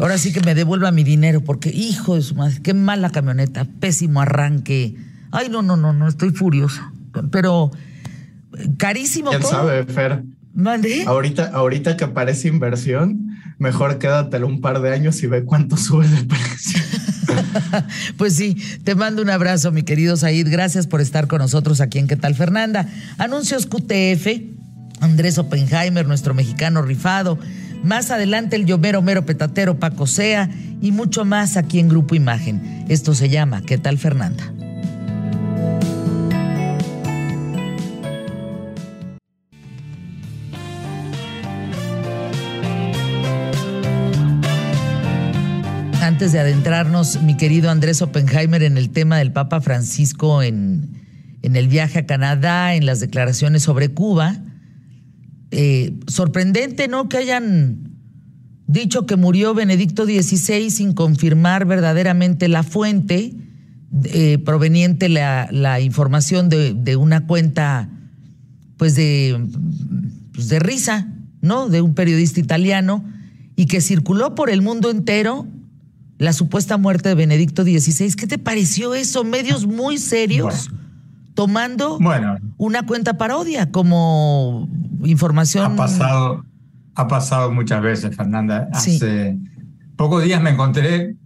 Ahora 0.00 0.16
sí 0.16 0.32
que 0.32 0.40
me 0.40 0.54
devuelva 0.54 0.90
mi 0.92 1.04
dinero, 1.04 1.42
porque 1.42 1.68
hijo 1.68 2.14
de 2.14 2.22
su 2.22 2.34
madre, 2.34 2.60
qué 2.62 2.72
mala 2.72 3.10
camioneta, 3.10 3.66
pésimo 3.66 4.22
arranque. 4.22 4.96
Ay, 5.30 5.48
no, 5.50 5.60
no, 5.62 5.76
no, 5.76 5.92
no, 5.92 6.08
estoy 6.08 6.30
furioso. 6.30 6.80
Pero 7.30 7.70
carísimo. 8.78 9.30
¿Quién 9.30 9.42
sabe, 9.42 9.84
Fer? 9.84 10.24
¿Mande? 10.54 11.04
Ahorita, 11.06 11.50
ahorita 11.52 11.96
que 11.98 12.04
aparece 12.04 12.48
inversión, 12.48 13.36
mejor 13.58 13.98
quédatelo 13.98 14.46
un 14.46 14.62
par 14.62 14.80
de 14.80 14.92
años 14.92 15.22
y 15.22 15.26
ve 15.26 15.44
cuánto 15.44 15.76
sube 15.76 16.08
de 16.08 16.24
precio. 16.24 16.80
pues 18.16 18.34
sí, 18.34 18.56
te 18.84 18.94
mando 18.94 19.20
un 19.20 19.28
abrazo, 19.28 19.70
mi 19.70 19.82
querido 19.82 20.16
Said. 20.16 20.48
Gracias 20.50 20.86
por 20.86 21.02
estar 21.02 21.26
con 21.28 21.38
nosotros 21.40 21.80
aquí 21.82 21.98
en 21.98 22.08
¿Qué 22.08 22.16
tal, 22.16 22.34
Fernanda? 22.34 22.88
Anuncios 23.18 23.66
QTF, 23.66 24.26
Andrés 25.00 25.36
Oppenheimer, 25.36 26.08
nuestro 26.08 26.32
mexicano 26.32 26.80
rifado. 26.80 27.38
Más 27.82 28.10
adelante 28.10 28.56
el 28.56 28.66
Yomero 28.66 29.00
Mero 29.00 29.24
Petatero 29.24 29.78
Paco 29.78 30.06
Sea 30.06 30.50
y 30.82 30.92
mucho 30.92 31.24
más 31.24 31.56
aquí 31.56 31.78
en 31.78 31.88
Grupo 31.88 32.14
Imagen. 32.14 32.84
Esto 32.88 33.14
se 33.14 33.30
llama 33.30 33.62
¿Qué 33.62 33.78
tal 33.78 33.96
Fernanda? 33.96 34.52
Antes 46.02 46.32
de 46.32 46.40
adentrarnos, 46.40 47.22
mi 47.22 47.36
querido 47.36 47.70
Andrés 47.70 48.02
Oppenheimer, 48.02 48.62
en 48.62 48.76
el 48.76 48.90
tema 48.90 49.16
del 49.16 49.32
Papa 49.32 49.62
Francisco 49.62 50.42
en, 50.42 51.00
en 51.40 51.56
el 51.56 51.68
viaje 51.68 52.00
a 52.00 52.06
Canadá, 52.06 52.74
en 52.74 52.84
las 52.84 53.00
declaraciones 53.00 53.62
sobre 53.62 53.88
Cuba, 53.88 54.36
eh, 55.50 55.94
sorprendente, 56.06 56.88
¿no? 56.88 57.08
Que 57.08 57.18
hayan 57.18 57.90
dicho 58.66 59.06
que 59.06 59.16
murió 59.16 59.52
Benedicto 59.54 60.04
XVI 60.04 60.70
sin 60.70 60.92
confirmar 60.92 61.64
verdaderamente 61.66 62.48
la 62.48 62.62
fuente 62.62 63.34
eh, 64.04 64.38
proveniente 64.38 65.08
la, 65.08 65.48
la 65.50 65.80
información 65.80 66.48
de, 66.48 66.96
una 66.96 67.26
cuenta, 67.26 67.88
pues 68.76 68.94
de, 68.94 69.48
pues 70.32 70.48
de 70.48 70.60
risa, 70.60 71.08
¿no? 71.40 71.68
De 71.68 71.80
un 71.80 71.94
periodista 71.94 72.38
italiano 72.38 73.04
y 73.56 73.66
que 73.66 73.80
circuló 73.80 74.36
por 74.36 74.48
el 74.48 74.62
mundo 74.62 74.90
entero 74.90 75.48
la 76.18 76.32
supuesta 76.32 76.76
muerte 76.76 77.08
de 77.08 77.14
Benedicto 77.16 77.64
XVI. 77.64 78.14
¿Qué 78.14 78.28
te 78.28 78.38
pareció 78.38 78.94
eso? 78.94 79.24
Medios 79.24 79.66
muy 79.66 79.98
serios 79.98 80.70
tomando 81.34 81.98
una 82.58 82.86
cuenta 82.86 83.18
parodia 83.18 83.72
como 83.72 84.68
información. 85.04 85.72
Ha 85.72 85.76
pasado, 85.76 86.44
ha 86.94 87.08
pasado 87.08 87.52
muchas 87.52 87.82
veces, 87.82 88.16
Fernanda. 88.16 88.68
Hace 88.72 89.38
pocos 89.96 90.24
días 90.24 90.42
me 90.42 90.50
encontré, 90.50 91.16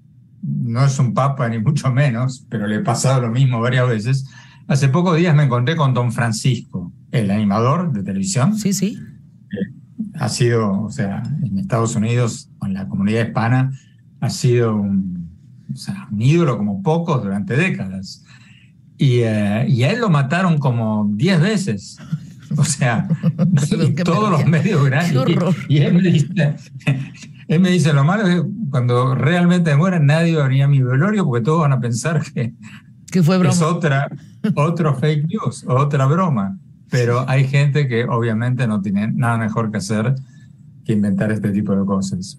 no 0.43 0.85
es 0.85 0.99
un 0.99 1.15
papa 1.15 1.49
ni 1.49 1.59
mucho 1.59 1.93
menos, 1.93 2.47
pero 2.49 2.67
le 2.67 2.77
he 2.77 2.81
pasado 2.81 3.21
lo 3.21 3.31
mismo 3.31 3.61
varias 3.61 3.89
veces. 3.89 4.27
Hace 4.67 4.89
pocos 4.89 5.17
días 5.17 5.35
me 5.35 5.45
encontré 5.45 5.77
con 5.77 5.95
don 5.95 6.13
Francisco, 6.13 6.93
el 7.11 7.31
animador 7.31 7.93
de 7.93 8.03
televisión. 8.03 8.57
Sí, 8.57 8.73
sí. 8.73 8.99
ha 10.15 10.29
sido, 10.29 10.83
o 10.83 10.91
sea, 10.91 11.23
en 11.43 11.59
Estados 11.59 11.97
Unidos, 11.97 12.51
en 12.63 12.75
la 12.75 12.89
comunidad 12.89 13.27
hispana, 13.27 13.73
ha 14.21 14.31
sido 14.31 14.75
un, 14.75 15.29
un 16.11 16.23
ídolo 16.23 16.57
como 16.57 16.83
pocos 16.83 17.23
durante 17.23 17.57
décadas. 17.57 18.25
Y, 18.97 19.21
eh, 19.21 19.67
y, 19.69 19.83
a 19.83 19.91
él 19.91 20.01
lo 20.01 20.09
mataron 20.09 20.59
como 20.59 21.07
10 21.11 21.41
veces. 21.41 21.99
O 22.59 22.65
sea, 22.65 23.09
todos 24.05 24.31
los 24.31 24.47
medios 24.47 24.85
grandes. 24.85 25.37
Y, 25.69 25.79
él, 25.79 25.95
me 25.95 26.03
dice, 26.03 26.29
él 27.49 27.61
me 27.61 27.71
dice, 27.71 27.93
lo 27.93 28.05
malo 28.05 28.27
es 28.27 28.41
que 28.41 28.49
cuando 28.71 29.15
realmente 29.15 29.75
muera 29.77 29.99
nadie 29.99 30.37
va 30.37 30.45
a 30.45 30.49
venir 30.49 30.63
a 30.65 30.69
mi 30.69 30.81
velorio 30.81 31.25
porque 31.25 31.45
todos 31.45 31.61
van 31.61 31.73
a 31.73 31.81
pensar 31.81 32.23
que, 32.23 32.55
que 33.11 33.23
fue 33.23 33.39
broma. 33.39 33.55
es 33.55 33.63
otra, 33.63 34.09
otro 34.55 34.95
fake 34.95 35.27
news, 35.27 35.65
otra 35.67 36.07
broma. 36.07 36.59
Pero 36.91 37.29
hay 37.29 37.49
gente 37.49 37.89
que 37.89 38.05
obviamente 38.05 38.67
no 38.67 38.81
tiene 38.81 39.09
nada 39.09 39.37
mejor 39.37 39.71
que 39.71 39.79
hacer 39.79 40.15
que 40.85 40.93
inventar 40.93 41.33
este 41.33 41.51
tipo 41.51 41.75
de 41.75 41.85
cosas, 41.85 42.39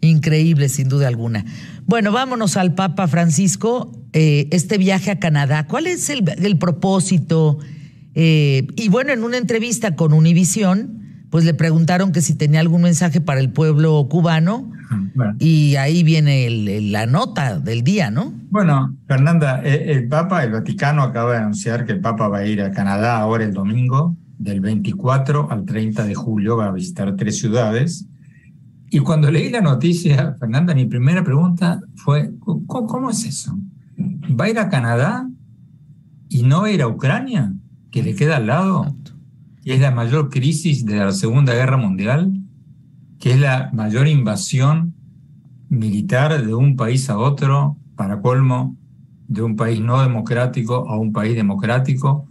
Increíble, 0.00 0.68
sin 0.68 0.88
duda 0.88 1.08
alguna. 1.08 1.44
Bueno, 1.86 2.12
vámonos 2.12 2.56
al 2.56 2.74
Papa 2.74 3.08
Francisco, 3.08 3.92
eh, 4.12 4.48
este 4.52 4.78
viaje 4.78 5.10
a 5.10 5.18
Canadá. 5.18 5.66
¿Cuál 5.66 5.88
es 5.88 6.08
el, 6.08 6.24
el 6.28 6.56
propósito? 6.56 7.58
Eh, 8.14 8.66
y 8.76 8.88
bueno, 8.88 9.12
en 9.12 9.22
una 9.22 9.36
entrevista 9.36 9.96
con 9.96 10.12
Univisión, 10.12 11.00
pues 11.30 11.44
le 11.44 11.54
preguntaron 11.54 12.12
que 12.12 12.20
si 12.20 12.34
tenía 12.34 12.60
algún 12.60 12.82
mensaje 12.82 13.20
para 13.20 13.40
el 13.40 13.50
pueblo 13.50 14.06
cubano. 14.08 14.72
Y 15.38 15.76
ahí 15.76 16.02
viene 16.02 16.48
la 16.82 17.06
nota 17.06 17.60
del 17.60 17.84
día, 17.84 18.10
¿no? 18.10 18.32
Bueno, 18.50 18.96
Fernanda, 19.06 19.62
eh, 19.62 19.92
el 19.92 20.08
Papa, 20.08 20.42
el 20.42 20.50
Vaticano 20.50 21.02
acaba 21.02 21.32
de 21.32 21.38
anunciar 21.38 21.86
que 21.86 21.92
el 21.92 22.00
Papa 22.00 22.26
va 22.26 22.38
a 22.38 22.46
ir 22.46 22.60
a 22.60 22.72
Canadá 22.72 23.18
ahora 23.18 23.44
el 23.44 23.52
domingo, 23.52 24.16
del 24.40 24.60
24 24.60 25.50
al 25.50 25.64
30 25.64 26.04
de 26.04 26.14
julio, 26.14 26.56
va 26.56 26.66
a 26.66 26.72
visitar 26.72 27.14
tres 27.14 27.38
ciudades. 27.38 28.06
Y 28.90 28.98
cuando 28.98 29.30
leí 29.30 29.50
la 29.50 29.60
noticia, 29.60 30.34
Fernanda, 30.40 30.74
mi 30.74 30.86
primera 30.86 31.22
pregunta 31.22 31.80
fue, 31.94 32.32
¿cómo, 32.66 33.10
es 33.10 33.24
eso? 33.24 33.56
¿Va 33.98 34.46
a 34.46 34.50
ir 34.50 34.58
a 34.58 34.68
Canadá 34.68 35.28
y 36.28 36.42
no 36.42 36.62
va 36.62 36.68
a 36.68 36.70
ir 36.72 36.82
a 36.82 36.88
Ucrania? 36.88 37.52
Que 37.90 38.02
le 38.02 38.14
queda 38.14 38.36
al 38.36 38.46
lado, 38.46 38.94
que 39.62 39.74
es 39.74 39.80
la 39.80 39.90
mayor 39.90 40.30
crisis 40.30 40.84
de 40.86 40.96
la 40.96 41.12
Segunda 41.12 41.54
Guerra 41.54 41.76
Mundial, 41.76 42.32
que 43.18 43.32
es 43.32 43.40
la 43.40 43.70
mayor 43.72 44.08
invasión 44.08 44.94
militar 45.68 46.44
de 46.44 46.54
un 46.54 46.76
país 46.76 47.10
a 47.10 47.18
otro, 47.18 47.76
para 47.96 48.20
colmo, 48.20 48.76
de 49.28 49.42
un 49.42 49.56
país 49.56 49.80
no 49.80 50.02
democrático 50.02 50.88
a 50.88 50.98
un 50.98 51.12
país 51.12 51.36
democrático, 51.36 52.26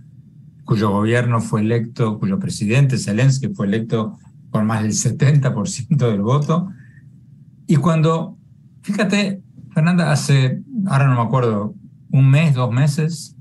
cuyo 0.66 0.91
gobierno 0.91 1.39
fue 1.39 1.62
electo, 1.62 2.20
cuyo 2.20 2.39
presidente 2.39 2.97
Zelensky 2.97 3.47
fue 3.49 3.68
electo 3.68 4.18
por 4.51 4.64
más 4.64 4.82
del 4.84 4.91
70% 4.91 5.97
del 5.97 6.22
voto. 6.22 6.70
Y 7.68 7.76
cuando, 7.78 8.38
fíjate, 8.82 9.41
Fernanda, 9.74 10.12
hace, 10.12 10.62
ahora 10.88 11.07
no 11.07 11.16
me 11.16 11.22
acuerdo, 11.22 11.76
un 12.12 12.30
mes, 12.30 12.55
dos 12.55 12.72
meses, 12.72 13.36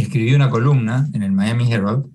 escribió 0.00 0.36
una 0.36 0.50
columna 0.50 1.08
en 1.12 1.22
el 1.22 1.32
Miami 1.32 1.72
Herald 1.72 2.06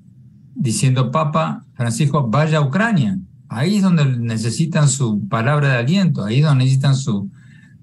diciendo, 0.56 1.12
Papa 1.12 1.66
Francisco, 1.74 2.28
vaya 2.28 2.58
a 2.58 2.62
Ucrania. 2.62 3.18
Ahí 3.48 3.78
es 3.78 3.84
donde 3.84 4.06
necesitan 4.06 4.88
su 4.88 5.28
palabra 5.28 5.70
de 5.70 5.78
aliento, 5.78 6.24
ahí 6.24 6.40
es 6.40 6.46
donde 6.46 6.66
necesitan 6.66 6.96
su, 6.96 7.30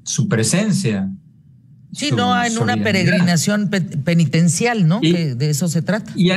su 0.03 0.29
presencia. 0.29 1.11
Sí, 1.93 2.11
no 2.15 2.43
en 2.43 2.59
una 2.59 2.77
peregrinación 2.77 3.71
penitencial, 4.05 4.87
¿no? 4.87 5.01
que 5.01 5.35
de 5.35 5.51
eso 5.51 5.69
se 5.69 5.83
trata. 5.83 6.13
Y, 6.15 6.31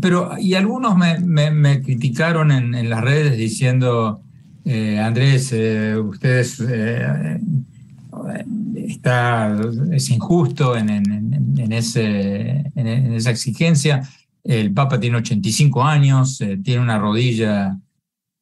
pero, 0.00 0.36
y 0.38 0.54
algunos 0.54 0.96
me, 0.96 1.18
me, 1.50 1.82
criticaron 1.82 2.52
en, 2.52 2.74
en, 2.74 2.90
las 2.90 3.02
redes 3.02 3.38
diciendo, 3.38 4.20
eh, 4.64 4.98
Andrés, 4.98 5.50
eh, 5.52 5.96
ustedes 5.96 6.60
eh, 6.60 7.40
está, 8.74 9.58
es 9.92 10.10
injusto 10.10 10.76
en, 10.76 11.72
ese, 11.72 12.72
en, 12.74 12.86
esa 13.14 13.30
exigencia. 13.30 14.08
El 14.44 14.72
Papa 14.72 15.00
tiene 15.00 15.18
85 15.18 15.82
años, 15.84 16.38
tiene 16.62 16.80
una 16.80 16.98
rodilla 16.98 17.78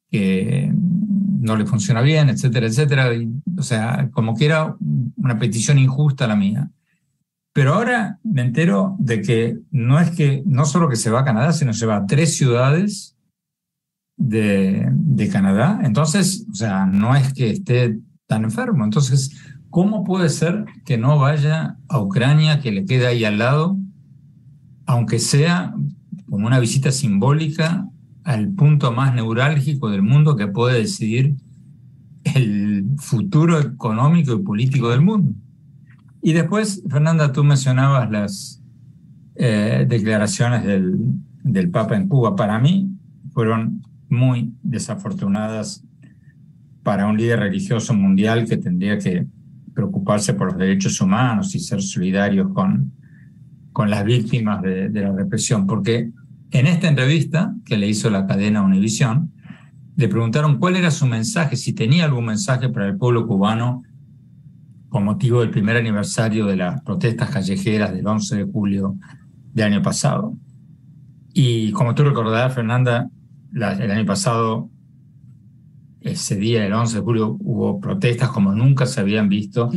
que 0.09 0.71
no 0.73 1.55
le 1.55 1.65
funciona 1.65 2.01
bien, 2.01 2.29
etcétera, 2.29 2.67
etcétera. 2.67 3.09
o 3.57 3.63
sea, 3.63 4.09
como 4.11 4.35
que 4.35 4.45
era 4.45 4.75
una 5.17 5.39
petición 5.39 5.79
injusta 5.79 6.27
la 6.27 6.35
mía. 6.35 6.69
Pero 7.53 7.75
ahora 7.75 8.19
me 8.23 8.41
entero 8.41 8.95
de 8.99 9.21
que 9.21 9.57
no 9.71 9.99
es 9.99 10.11
que, 10.11 10.43
no 10.45 10.65
solo 10.65 10.89
que 10.89 10.97
se 10.97 11.09
va 11.09 11.21
a 11.21 11.25
Canadá, 11.25 11.53
sino 11.53 11.73
se 11.73 11.85
va 11.85 11.97
a 11.97 12.05
tres 12.05 12.35
ciudades 12.35 13.15
de, 14.17 14.89
de 14.91 15.29
Canadá. 15.29 15.79
Entonces, 15.83 16.45
o 16.51 16.55
sea, 16.55 16.85
no 16.85 17.15
es 17.15 17.33
que 17.33 17.51
esté 17.51 17.97
tan 18.27 18.43
enfermo. 18.43 18.83
Entonces, 18.83 19.31
¿cómo 19.69 20.03
puede 20.03 20.29
ser 20.29 20.65
que 20.85 20.97
no 20.97 21.17
vaya 21.17 21.77
a 21.87 21.99
Ucrania, 21.99 22.59
que 22.61 22.71
le 22.71 22.85
quede 22.85 23.07
ahí 23.07 23.25
al 23.25 23.37
lado, 23.37 23.77
aunque 24.85 25.19
sea 25.19 25.73
como 26.29 26.47
una 26.47 26.59
visita 26.59 26.91
simbólica 26.91 27.89
al 28.23 28.49
punto 28.49 28.91
más 28.91 29.13
neurálgico 29.13 29.89
del 29.89 30.01
mundo 30.01 30.35
que 30.35 30.47
puede 30.47 30.79
decidir 30.79 31.35
el 32.23 32.85
futuro 32.97 33.59
económico 33.59 34.33
y 34.33 34.43
político 34.43 34.89
del 34.89 35.01
mundo? 35.01 35.33
Y 36.21 36.33
después, 36.33 36.81
Fernanda, 36.89 37.31
tú 37.31 37.43
mencionabas 37.43 38.09
las 38.09 38.61
eh, 39.35 39.85
declaraciones 39.87 40.63
del, 40.63 40.97
del 41.43 41.69
Papa 41.69 41.95
en 41.95 42.07
Cuba. 42.07 42.35
Para 42.35 42.57
mí 42.57 42.89
fueron 43.31 43.83
muy 44.09 44.53
desafortunadas 44.63 45.83
para 46.83 47.07
un 47.07 47.17
líder 47.17 47.39
religioso 47.39 47.93
mundial 47.93 48.45
que 48.47 48.57
tendría 48.57 48.97
que 48.97 49.27
preocuparse 49.75 50.33
por 50.33 50.47
los 50.47 50.57
derechos 50.57 50.99
humanos 51.01 51.53
y 51.53 51.59
ser 51.59 51.81
solidarios 51.81 52.51
con, 52.53 52.93
con 53.73 53.89
las 53.89 54.05
víctimas 54.05 54.61
de, 54.61 54.89
la 54.89 55.11
represión. 55.11 55.67
Porque 55.67 56.09
en 56.51 56.67
esta 56.67 56.87
entrevista 56.87 57.53
que 57.65 57.77
le 57.77 57.87
hizo 57.87 58.09
la 58.09 58.25
cadena 58.25 58.63
Univisión, 58.63 59.31
le 59.97 60.07
preguntaron 60.07 60.57
cuál 60.57 60.77
era 60.77 60.91
su 60.91 61.05
mensaje, 61.05 61.57
si 61.57 61.73
tenía 61.73 62.05
algún 62.05 62.25
mensaje 62.25 62.69
para 62.69 62.87
el 62.87 62.97
pueblo 62.97 63.27
cubano 63.27 63.83
con 64.89 65.03
motivo 65.03 65.41
del 65.41 65.51
primer 65.51 65.75
aniversario 65.75 66.45
de 66.45 66.55
las 66.55 66.81
protestas 66.81 67.29
callejeras 67.29 67.93
del 67.93 68.07
11 68.07 68.35
de 68.37 68.43
julio 68.45 68.95
del 69.53 69.65
año 69.65 69.81
pasado. 69.81 70.37
Y 71.33 71.71
como 71.73 71.93
tú 71.95 72.03
recordarás, 72.03 72.53
Fernanda, 72.53 73.09
el 73.53 73.91
año 73.91 74.05
pasado, 74.05 74.69
ese 76.05 76.35
día, 76.35 76.65
el 76.65 76.73
11 76.73 76.97
de 76.97 77.03
julio, 77.03 77.35
hubo 77.39 77.79
protestas 77.79 78.29
como 78.29 78.51
nunca 78.51 78.85
se 78.85 79.01
habían 79.01 79.27
visto 79.27 79.71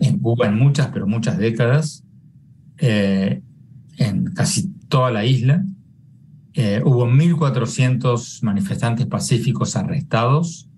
en 0.00 0.18
Cuba 0.20 0.46
en 0.46 0.56
muchas, 0.56 0.88
pero 0.88 1.08
muchas 1.08 1.38
décadas, 1.38 2.04
eh, 2.78 3.42
en 3.98 4.26
casi 4.26 4.72
toda 4.88 5.10
la 5.10 5.24
isla. 5.24 5.64
Eh, 6.54 6.80
hubo 6.84 7.06
1.400 7.06 8.42
manifestantes 8.44 9.06
pacíficos 9.06 9.74
arrestados 9.74 10.70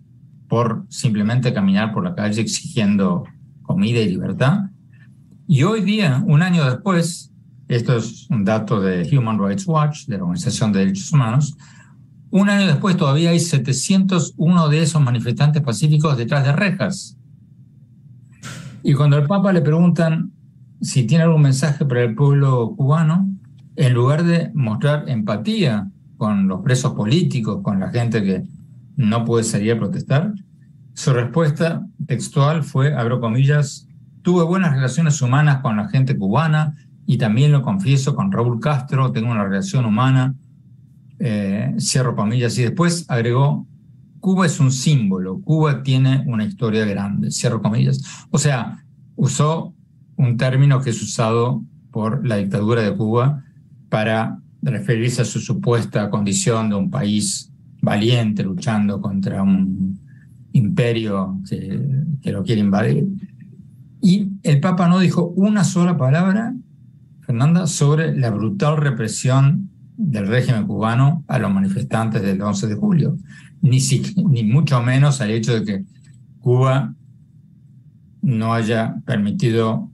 por 0.49 0.86
simplemente 0.89 1.53
caminar 1.53 1.93
por 1.93 2.03
la 2.03 2.14
calle 2.14 2.41
exigiendo 2.41 3.24
comida 3.62 4.01
y 4.01 4.09
libertad. 4.09 4.70
Y 5.47 5.64
hoy 5.64 5.82
día, 5.82 6.24
un 6.26 6.41
año 6.41 6.64
después, 6.64 7.30
esto 7.68 7.95
es 7.95 8.28
un 8.30 8.43
dato 8.43 8.80
de 8.80 9.07
Human 9.14 9.39
Rights 9.39 9.66
Watch, 9.66 10.07
de 10.07 10.16
la 10.16 10.24
Organización 10.24 10.72
de 10.72 10.78
Derechos 10.80 11.12
Humanos, 11.12 11.57
un 12.31 12.51
año 12.51 12.66
después 12.66 12.97
todavía 12.97 13.31
hay 13.31 13.41
701 13.41 14.68
de 14.68 14.83
esos 14.83 15.01
manifestantes 15.01 15.62
pacíficos 15.62 16.16
detrás 16.16 16.45
de 16.45 16.53
rejas. 16.53 17.16
Y 18.83 18.95
cuando 18.95 19.16
al 19.16 19.26
Papa 19.26 19.53
le 19.53 19.62
preguntan 19.62 20.33
si 20.81 21.05
tiene 21.05 21.24
algún 21.24 21.43
mensaje 21.43 21.85
para 21.85 22.03
el 22.03 22.14
pueblo 22.14 22.74
cubano, 22.76 23.29
en 23.76 23.95
lugar 23.95 24.24
de 24.24 24.51
mostrar 24.55 25.09
empatía 25.09 25.89
con 26.16 26.49
los 26.49 26.62
presos 26.62 26.93
políticos, 26.93 27.61
con 27.62 27.81
la 27.81 27.91
gente 27.91 28.22
que 28.22 28.45
no 28.97 29.24
puede 29.24 29.45
salir 29.45 29.72
a 29.72 29.79
protestar, 29.79 30.33
su 30.95 31.12
respuesta 31.12 31.87
textual 32.07 32.64
fue, 32.64 32.95
abro 32.95 33.20
comillas, 33.20 33.87
tuve 34.22 34.45
buenas 34.45 34.72
relaciones 34.72 35.22
humanas 35.22 35.61
con 35.62 35.76
la 35.76 35.89
gente 35.89 36.16
cubana 36.16 36.74
y 37.07 37.18
también 37.18 37.53
lo 37.53 37.62
confieso 37.62 38.14
con 38.14 38.33
Raúl 38.33 38.61
Castro, 38.61 39.12
tengo 39.12 39.31
una 39.31 39.45
relación 39.45 39.87
humana, 39.87 40.35
eh, 41.19 41.75
cierro 41.79 42.14
comillas, 42.14 42.59
y 42.59 42.62
después 42.62 43.05
agregó, 43.09 43.66
Cuba 44.21 44.47
es 44.47 44.59
un 44.61 44.73
símbolo, 44.73 45.41
Cuba 45.41 45.83
tiene 45.83 46.25
una 46.27 46.45
historia 46.45 46.85
grande, 46.85 47.31
cierro 47.31 47.62
comillas. 47.62 48.01
O 48.31 48.39
sea, 48.39 48.85
usó 49.16 49.75
un 50.16 50.37
término 50.37 50.81
que 50.81 50.91
es 50.91 51.03
usado 51.03 51.62
por 51.91 52.27
la 52.27 52.37
dictadura 52.37 52.83
de 52.83 52.95
Cuba 52.97 53.45
para 53.89 54.39
referirse 54.62 55.23
a 55.23 55.25
su 55.25 55.41
supuesta 55.41 56.11
condición 56.11 56.69
de 56.69 56.75
un 56.75 56.91
país 56.91 57.53
valiente 57.81 58.43
luchando 58.43 59.01
contra 59.01 59.43
un 59.43 59.99
imperio 60.53 61.41
que, 61.49 62.33
lo 62.33 62.43
quiere 62.43 62.61
invadir. 62.61 63.07
Y 64.01 64.29
el 64.43 64.61
Papa 64.61 64.89
no 64.89 64.99
dijo 64.99 65.33
una 65.37 65.64
sola 65.64 65.97
palabra, 65.97 66.55
Fernanda, 67.21 67.66
sobre 67.66 68.16
la 68.16 68.31
brutal 68.31 68.77
represión 68.77 69.71
del 69.99 70.28
régimen 70.28 70.64
cubano 70.64 71.24
a 71.26 71.38
los 71.40 71.53
manifestantes 71.53 72.22
del 72.22 72.40
11 72.40 72.68
de 72.68 72.74
julio, 72.76 73.18
ni, 73.61 73.78
ni 74.30 74.44
mucho 74.44 74.80
menos 74.80 75.20
al 75.20 75.32
hecho 75.32 75.59
de 75.59 75.64
que 75.64 75.84
Cuba 76.40 76.94
no 78.22 78.55
haya 78.55 78.94
permitido 79.05 79.90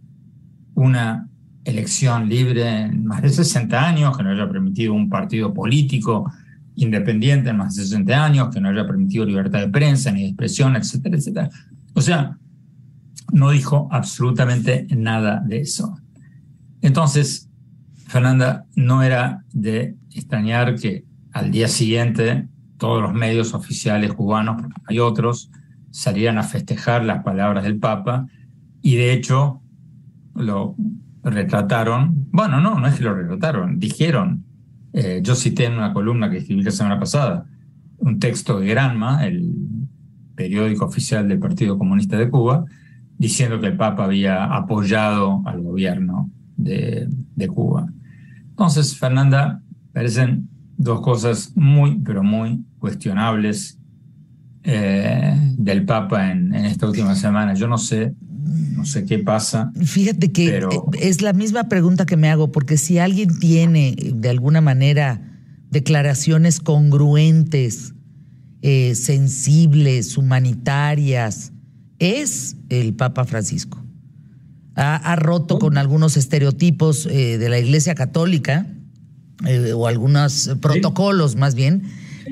una 0.74 1.26
elección 1.64 2.28
libre 2.28 2.82
en 2.82 3.06
más 3.06 3.22
de 3.22 3.30
60 3.30 3.88
años, 3.88 4.16
que 4.16 4.22
no 4.22 4.30
haya 4.30 4.46
permitido 4.46 4.92
un 4.92 5.08
partido 5.08 5.54
político 5.54 6.30
independiente 6.76 7.50
en 7.50 7.56
más 7.56 7.74
de 7.74 7.84
60 7.84 8.24
años, 8.24 8.48
que 8.52 8.60
no 8.60 8.68
haya 8.68 8.86
permitido 8.86 9.24
libertad 9.24 9.60
de 9.60 9.68
prensa 9.68 10.12
ni 10.12 10.22
de 10.22 10.28
expresión, 10.28 10.76
etcétera, 10.76 11.16
etcétera. 11.16 11.48
O 11.94 12.02
sea, 12.02 12.36
no 13.32 13.50
dijo 13.50 13.88
absolutamente 13.90 14.86
nada 14.94 15.40
de 15.40 15.60
eso. 15.60 15.98
Entonces, 16.82 17.43
Fernanda, 18.14 18.64
no 18.76 19.02
era 19.02 19.44
de 19.52 19.96
extrañar 20.14 20.76
que 20.76 21.04
al 21.32 21.50
día 21.50 21.66
siguiente 21.66 22.46
todos 22.78 23.02
los 23.02 23.12
medios 23.12 23.54
oficiales 23.54 24.12
cubanos, 24.12 24.62
porque 24.62 24.80
hay 24.86 25.00
otros, 25.00 25.50
salieran 25.90 26.38
a 26.38 26.44
festejar 26.44 27.04
las 27.04 27.24
palabras 27.24 27.64
del 27.64 27.80
Papa 27.80 28.28
y 28.82 28.94
de 28.94 29.12
hecho 29.12 29.60
lo 30.36 30.76
retrataron, 31.24 32.28
bueno, 32.30 32.60
no, 32.60 32.78
no 32.78 32.86
es 32.86 32.94
que 32.94 33.02
lo 33.02 33.14
retrataron, 33.14 33.80
dijeron 33.80 34.44
eh, 34.92 35.20
yo 35.24 35.34
cité 35.34 35.64
en 35.64 35.72
una 35.72 35.92
columna 35.92 36.30
que 36.30 36.36
escribí 36.36 36.62
la 36.62 36.70
semana 36.70 37.00
pasada 37.00 37.46
un 37.98 38.20
texto 38.20 38.60
de 38.60 38.68
Granma, 38.68 39.26
el 39.26 39.56
periódico 40.36 40.84
oficial 40.84 41.26
del 41.26 41.40
Partido 41.40 41.76
Comunista 41.76 42.16
de 42.16 42.30
Cuba, 42.30 42.64
diciendo 43.18 43.60
que 43.60 43.66
el 43.66 43.76
Papa 43.76 44.04
había 44.04 44.44
apoyado 44.44 45.42
al 45.46 45.62
gobierno 45.62 46.30
de, 46.56 47.08
Cuba. 47.48 47.88
Entonces, 48.54 48.96
Fernanda, 48.96 49.62
parecen 49.92 50.48
dos 50.76 51.00
cosas 51.00 51.52
muy, 51.54 52.00
pero 52.00 52.22
muy 52.22 52.64
cuestionables 52.78 53.78
eh, 54.62 55.36
del 55.58 55.84
Papa 55.84 56.30
en, 56.30 56.54
en, 56.54 56.64
esta 56.64 56.86
última 56.86 57.14
semana. 57.14 57.54
Yo 57.54 57.68
no 57.68 57.78
sé 57.78 58.14
no 58.44 58.84
sé 58.84 59.04
qué 59.04 59.18
pasa. 59.18 59.72
Fíjate 59.82 60.32
que 60.32 60.60
es 61.00 61.22
la 61.22 61.32
misma 61.32 61.68
pregunta 61.68 62.06
que 62.06 62.16
me 62.16 62.28
hago, 62.28 62.52
porque 62.52 62.76
si 62.76 62.98
alguien 62.98 63.38
tiene 63.38 63.96
de 64.14 64.28
alguna 64.28 64.60
manera 64.60 65.20
declaraciones 65.70 66.60
congruentes, 66.60 67.94
eh, 68.62 68.94
sensibles, 68.94 70.16
humanitarias, 70.16 71.52
es 71.98 72.56
el 72.68 72.94
Papa 72.94 73.24
Francisco. 73.24 73.83
Ha, 74.76 75.16
roto 75.16 75.58
con 75.58 75.78
algunos 75.78 76.16
estereotipos 76.16 77.06
eh, 77.06 77.38
de 77.38 77.48
la 77.48 77.60
Iglesia 77.60 77.94
Católica 77.94 78.66
eh, 79.46 79.72
o 79.72 79.86
algunos 79.86 80.50
protocolos 80.60 81.36
más 81.36 81.54
bien. 81.54 81.84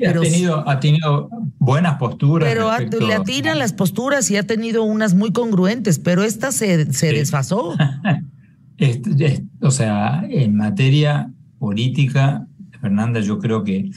ha, 0.05 0.13
tenido, 0.13 0.69
ha 0.69 0.79
tenido 0.79 1.29
buenas 1.59 1.97
posturas. 1.97 2.49
Pero 2.49 2.69
le 2.99 3.13
atinan 3.13 3.59
las 3.59 3.71
posturas 3.73 4.29
y 4.31 4.37
ha 4.37 4.43
tenido 4.43 4.83
unas 4.83 5.13
muy 5.13 5.31
congruentes, 5.31 5.99
pero 5.99 6.23
esta 6.23 6.51
se, 6.51 6.85
desfasó. 6.85 7.75
o 9.61 9.71
sea, 9.71 10.25
en 10.29 10.55
materia 10.55 11.31
política, 11.59 12.45
Fernanda, 12.81 13.21
yo 13.21 13.39
creo 13.39 13.63
que, 13.63 13.89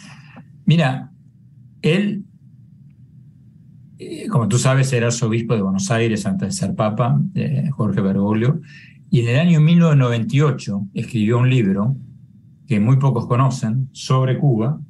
mira, 0.64 1.10
él, 1.82 2.25
eh, 3.98 4.28
como 4.28 4.48
tú 4.48 4.58
sabes, 4.58 4.92
era 4.92 5.06
arzobispo 5.06 5.54
de 5.54 5.62
Buenos 5.62 5.90
Aires 5.90 6.26
antes 6.26 6.48
de 6.48 6.52
ser 6.52 6.74
papa, 6.74 7.20
Jorge 7.72 8.00
Bergoglio, 8.00 8.60
y 9.10 9.20
en 9.20 9.28
el 9.28 9.38
año 9.38 9.60
1998 9.60 10.88
escribió 10.94 11.38
un 11.38 11.48
libro 11.48 11.96
que 12.66 12.80
muy 12.80 12.96
pocos 12.96 13.26
conocen 13.26 13.88
sobre 13.92 14.38
Cuba, 14.38 14.80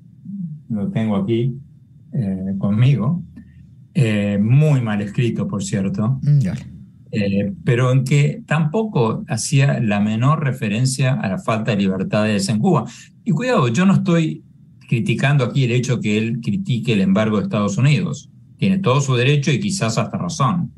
lo 0.69 0.89
tengo 0.89 1.17
aquí 1.17 1.55
eh, 2.13 2.55
conmigo, 2.59 3.23
eh, 3.95 4.39
muy 4.41 4.81
mal 4.81 5.01
escrito, 5.03 5.47
por 5.47 5.63
cierto, 5.63 6.21
eh, 7.13 7.53
pero 7.65 7.93
en 7.93 8.05
que 8.05 8.43
tampoco 8.47 9.25
hacía 9.29 9.81
la 9.81 10.01
menor 10.01 10.43
referencia 10.43 11.15
a 11.15 11.29
la 11.29 11.39
falta 11.39 11.71
de 11.71 11.79
libertades 11.79 12.49
en 12.49 12.59
Cuba. 12.59 12.85
Y 13.25 13.33
cuidado, 13.33 13.69
yo 13.69 13.87
no 13.87 13.95
estoy 13.95 14.45
criticando 14.89 15.45
aquí 15.45 15.65
el 15.65 15.73
hecho 15.73 16.01
que 16.01 16.19
él 16.19 16.41
critique 16.41 16.93
el 16.93 17.01
embargo 17.01 17.39
de 17.39 17.45
Estados 17.45 17.77
Unidos. 17.77 18.31
Tiene 18.57 18.79
todo 18.79 19.01
su 19.01 19.15
derecho 19.15 19.51
y 19.51 19.61
quizás 19.61 19.99
hasta 19.99 20.17
razón. 20.17 20.73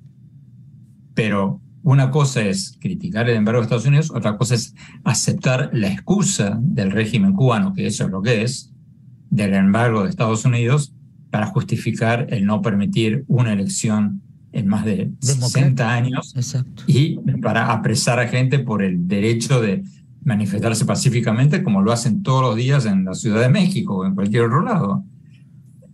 Pero 1.15 1.61
una 1.83 2.11
cosa 2.11 2.43
es 2.43 2.77
criticar 2.81 3.29
el 3.29 3.37
embargo 3.37 3.61
de 3.61 3.65
Estados 3.65 3.87
Unidos, 3.87 4.11
otra 4.11 4.37
cosa 4.37 4.55
es 4.55 4.75
aceptar 5.05 5.71
la 5.73 5.93
excusa 5.93 6.59
del 6.61 6.91
régimen 6.91 7.33
cubano, 7.33 7.73
que 7.73 7.87
eso 7.87 8.05
es 8.05 8.11
lo 8.11 8.21
que 8.21 8.43
es, 8.43 8.73
del 9.31 9.55
embargo 9.55 10.03
de 10.03 10.11
Estados 10.11 10.45
Unidos, 10.45 10.93
para 11.31 11.47
justificar 11.47 12.27
el 12.31 12.47
no 12.47 12.63
permitir 12.63 13.25
una 13.29 13.53
elección 13.53 14.23
en 14.53 14.67
más 14.67 14.85
de 14.85 15.13
60 15.21 15.93
años 15.93 16.35
y 16.87 17.17
para 17.43 17.73
apresar 17.73 18.19
a 18.19 18.29
gente 18.29 18.59
por 18.59 18.83
el 18.83 19.07
derecho 19.07 19.61
de 19.61 19.85
manifestarse 20.25 20.85
pacíficamente 20.85 21.63
como 21.63 21.83
lo 21.83 21.93
hacen 21.93 22.23
todos 22.23 22.43
los 22.43 22.57
días 22.57 22.87
en 22.87 23.05
la 23.05 23.15
Ciudad 23.15 23.41
de 23.41 23.49
México 23.49 23.99
o 23.99 24.07
en 24.07 24.15
cualquier 24.15 24.45
otro 24.45 24.63
lado. 24.63 25.05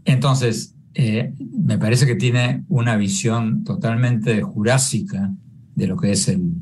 Entonces, 0.05 0.75
eh, 0.95 1.35
me 1.59 1.77
parece 1.77 2.07
que 2.07 2.15
tiene 2.15 2.65
una 2.69 2.97
visión 2.97 3.65
totalmente 3.65 4.43
jurásica 4.43 5.33
de 5.75 5.87
lo 5.89 5.97
que 5.97 6.13
es 6.13 6.29
el, 6.29 6.53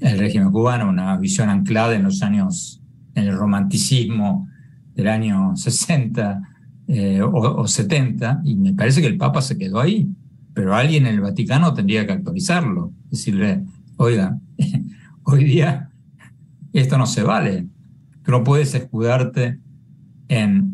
el 0.00 0.18
régimen 0.18 0.50
cubano, 0.50 0.88
una 0.88 1.16
visión 1.16 1.48
anclada 1.48 1.94
en 1.94 2.04
los 2.04 2.22
años, 2.22 2.80
en 3.14 3.24
el 3.24 3.36
romanticismo 3.36 4.48
del 4.94 5.08
año 5.08 5.56
60 5.56 6.42
eh, 6.86 7.22
o, 7.22 7.66
70, 7.66 8.42
y 8.44 8.54
me 8.56 8.74
parece 8.74 9.00
que 9.00 9.06
el 9.06 9.16
Papa 9.16 9.40
se 9.40 9.56
quedó 9.56 9.80
ahí, 9.80 10.08
pero 10.52 10.74
alguien 10.74 11.06
en 11.06 11.14
el 11.14 11.20
Vaticano 11.20 11.72
tendría 11.72 12.06
que 12.06 12.12
actualizarlo, 12.12 12.92
decirle, 13.10 13.64
oiga, 13.96 14.38
hoy 15.24 15.44
día 15.44 15.90
esto 16.72 16.98
no 16.98 17.06
se 17.06 17.22
vale, 17.22 17.66
tú 18.22 18.32
no 18.32 18.44
puedes 18.44 18.74
escudarte 18.74 19.58
en 20.28 20.73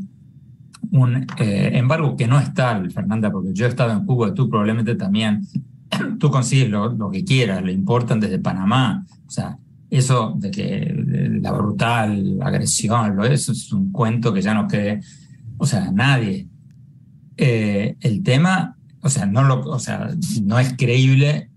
un 0.91 1.27
eh, 1.39 1.71
embargo 1.75 2.17
que 2.17 2.27
no 2.27 2.39
es 2.39 2.53
tal, 2.55 2.91
Fernanda, 2.91 3.31
porque 3.31 3.53
yo 3.53 3.67
he 3.67 3.69
estado 3.69 3.93
en 3.93 4.05
Cuba, 4.05 4.35
tú 4.35 4.49
probablemente 4.49 4.95
también, 4.95 5.47
tú 6.19 6.31
consigues 6.31 6.71
lo, 6.71 7.11
que 7.11 7.25
quieras, 7.25 7.63
le 7.63 7.73
importan 7.73 8.21
desde 8.21 8.39
Panamá. 8.39 9.05
O 9.27 9.31
sea, 9.31 9.57
eso 9.89 10.35
de 10.37 10.51
que 10.51 10.95
la 11.41 11.53
brutal 11.53 12.39
agresión, 12.43 13.17
lo, 13.17 13.25
eso 13.25 13.53
es 13.53 13.73
un 13.73 13.93
cuento 13.93 14.33
que 14.33 14.43
ya 14.43 14.55
no 14.55 14.67
cree, 14.67 15.01
o 15.59 15.67
sea, 15.67 15.91
nadie. 15.93 16.49
Eh, 17.37 17.97
el 18.01 18.23
tema, 18.23 18.77
o 19.01 19.09
sea, 19.09 19.27
no 19.27 19.45
lo, 19.45 19.61
o 19.61 19.79
sea, 19.79 20.11
no 20.43 20.59
es 20.59 20.75
creíble 20.77 21.49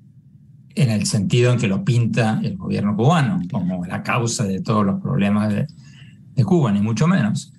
en 0.76 0.90
el 0.90 1.06
sentido 1.06 1.52
en 1.52 1.60
que 1.60 1.68
lo 1.68 1.84
pinta 1.84 2.40
el 2.44 2.58
gobierno 2.58 2.96
cubano 2.96 3.42
como 3.52 3.86
la 3.86 4.02
causa 4.02 4.44
de 4.46 4.62
todos 4.62 4.86
los 4.86 5.00
problemas 5.02 5.54
de 5.54 6.44
Cuba, 6.44 6.72
ni 6.72 6.82
mucho 6.82 7.06
menos. 7.08 7.53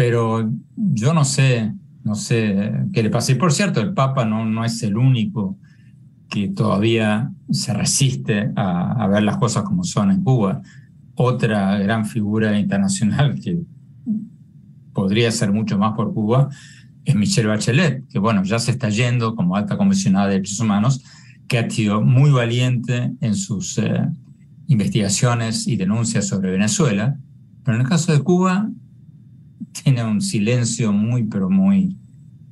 Pero 0.00 0.50
yo 0.74 1.12
no 1.12 1.26
sé, 1.26 1.74
no 2.04 2.14
sé 2.14 2.72
qué 2.90 3.02
le 3.02 3.10
pasa. 3.10 3.32
Y 3.32 3.34
por 3.34 3.52
cierto, 3.52 3.82
el 3.82 3.92
Papa 3.92 4.24
no, 4.24 4.46
no 4.46 4.64
es 4.64 4.82
el 4.82 4.96
único 4.96 5.58
que 6.30 6.48
todavía 6.48 7.30
se 7.50 7.74
resiste 7.74 8.50
a, 8.56 9.06
ver 9.08 9.24
las 9.24 9.36
cosas 9.36 9.62
como 9.62 9.84
son 9.84 10.10
en 10.10 10.22
Cuba. 10.22 10.62
Otra 11.16 11.76
gran 11.80 12.06
figura 12.06 12.58
internacional 12.58 13.38
que 13.40 13.60
podría 14.94 15.30
ser 15.32 15.52
mucho 15.52 15.76
más 15.76 15.92
por 15.92 16.14
Cuba 16.14 16.48
es 17.04 17.14
Michelle 17.14 17.48
Bachelet, 17.48 18.08
que 18.08 18.18
bueno, 18.18 18.42
ya 18.42 18.58
se 18.58 18.70
está 18.70 18.88
yendo 18.88 19.36
como 19.36 19.54
alta 19.54 19.76
comisionada 19.76 20.28
de 20.28 20.32
derechos 20.36 20.60
humanos, 20.60 21.04
que 21.46 21.58
ha 21.58 21.68
sido 21.68 22.00
muy 22.00 22.30
valiente 22.30 23.12
en 23.20 23.34
sus 23.34 23.76
eh, 23.76 24.08
investigaciones 24.66 25.68
y 25.68 25.76
denuncias 25.76 26.26
sobre 26.26 26.52
Venezuela, 26.52 27.18
pero 27.62 27.74
en 27.74 27.82
el 27.82 27.86
caso 27.86 28.14
de 28.14 28.20
Cuba 28.20 28.70
tiene 29.82 30.04
un 30.04 30.20
silencio 30.20 30.92
muy, 30.92 31.24
pero 31.24 31.50
muy, 31.50 31.96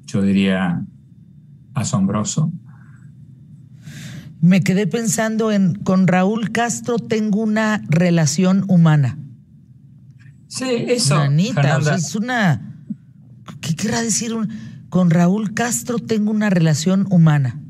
yo 0.07 0.23
diría, 0.23 0.85
asombroso. 1.75 2.53
Me 4.41 4.61
quedé 4.61 4.87
pensando 4.87 5.51
en, 5.51 5.75
con 5.75 6.07
Raúl 6.07 6.53
Castro 6.53 6.99
tengo 6.99 7.41
una 7.41 7.83
relación 7.89 8.65
humana. 8.69 9.19
Sí, 10.47 10.65
eso. 10.89 11.23
es 11.25 12.15
una... 12.15 12.65
¿Qué 13.61 13.75
querrá 13.75 14.03
decir? 14.03 14.33
con 14.89 15.11
Raúl 15.11 15.55
Castro 15.55 15.99
tengo 15.99 16.31
una 16.31 16.51
relación 16.51 17.07
humana. 17.11 17.61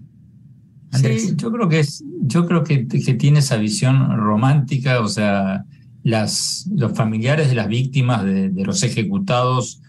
Sí, 0.92 1.34
yo 1.36 1.52
creo 1.52 1.68
que 1.68 1.80
es, 1.80 2.02
yo 2.22 2.46
creo 2.46 2.64
que, 2.64 2.86
que, 2.88 3.14
tiene 3.14 3.40
esa 3.40 3.56
visión 3.56 4.16
romántica, 4.16 5.00
o 5.00 5.08
sea, 5.08 5.64
las, 6.02 6.68
los 6.74 6.92
familiares 6.92 7.48
de 7.48 7.54
las 7.54 7.68
víctimas 7.68 8.24
de, 8.24 8.50
de 8.50 8.64
los 8.64 8.82
ejecutados 8.82 9.82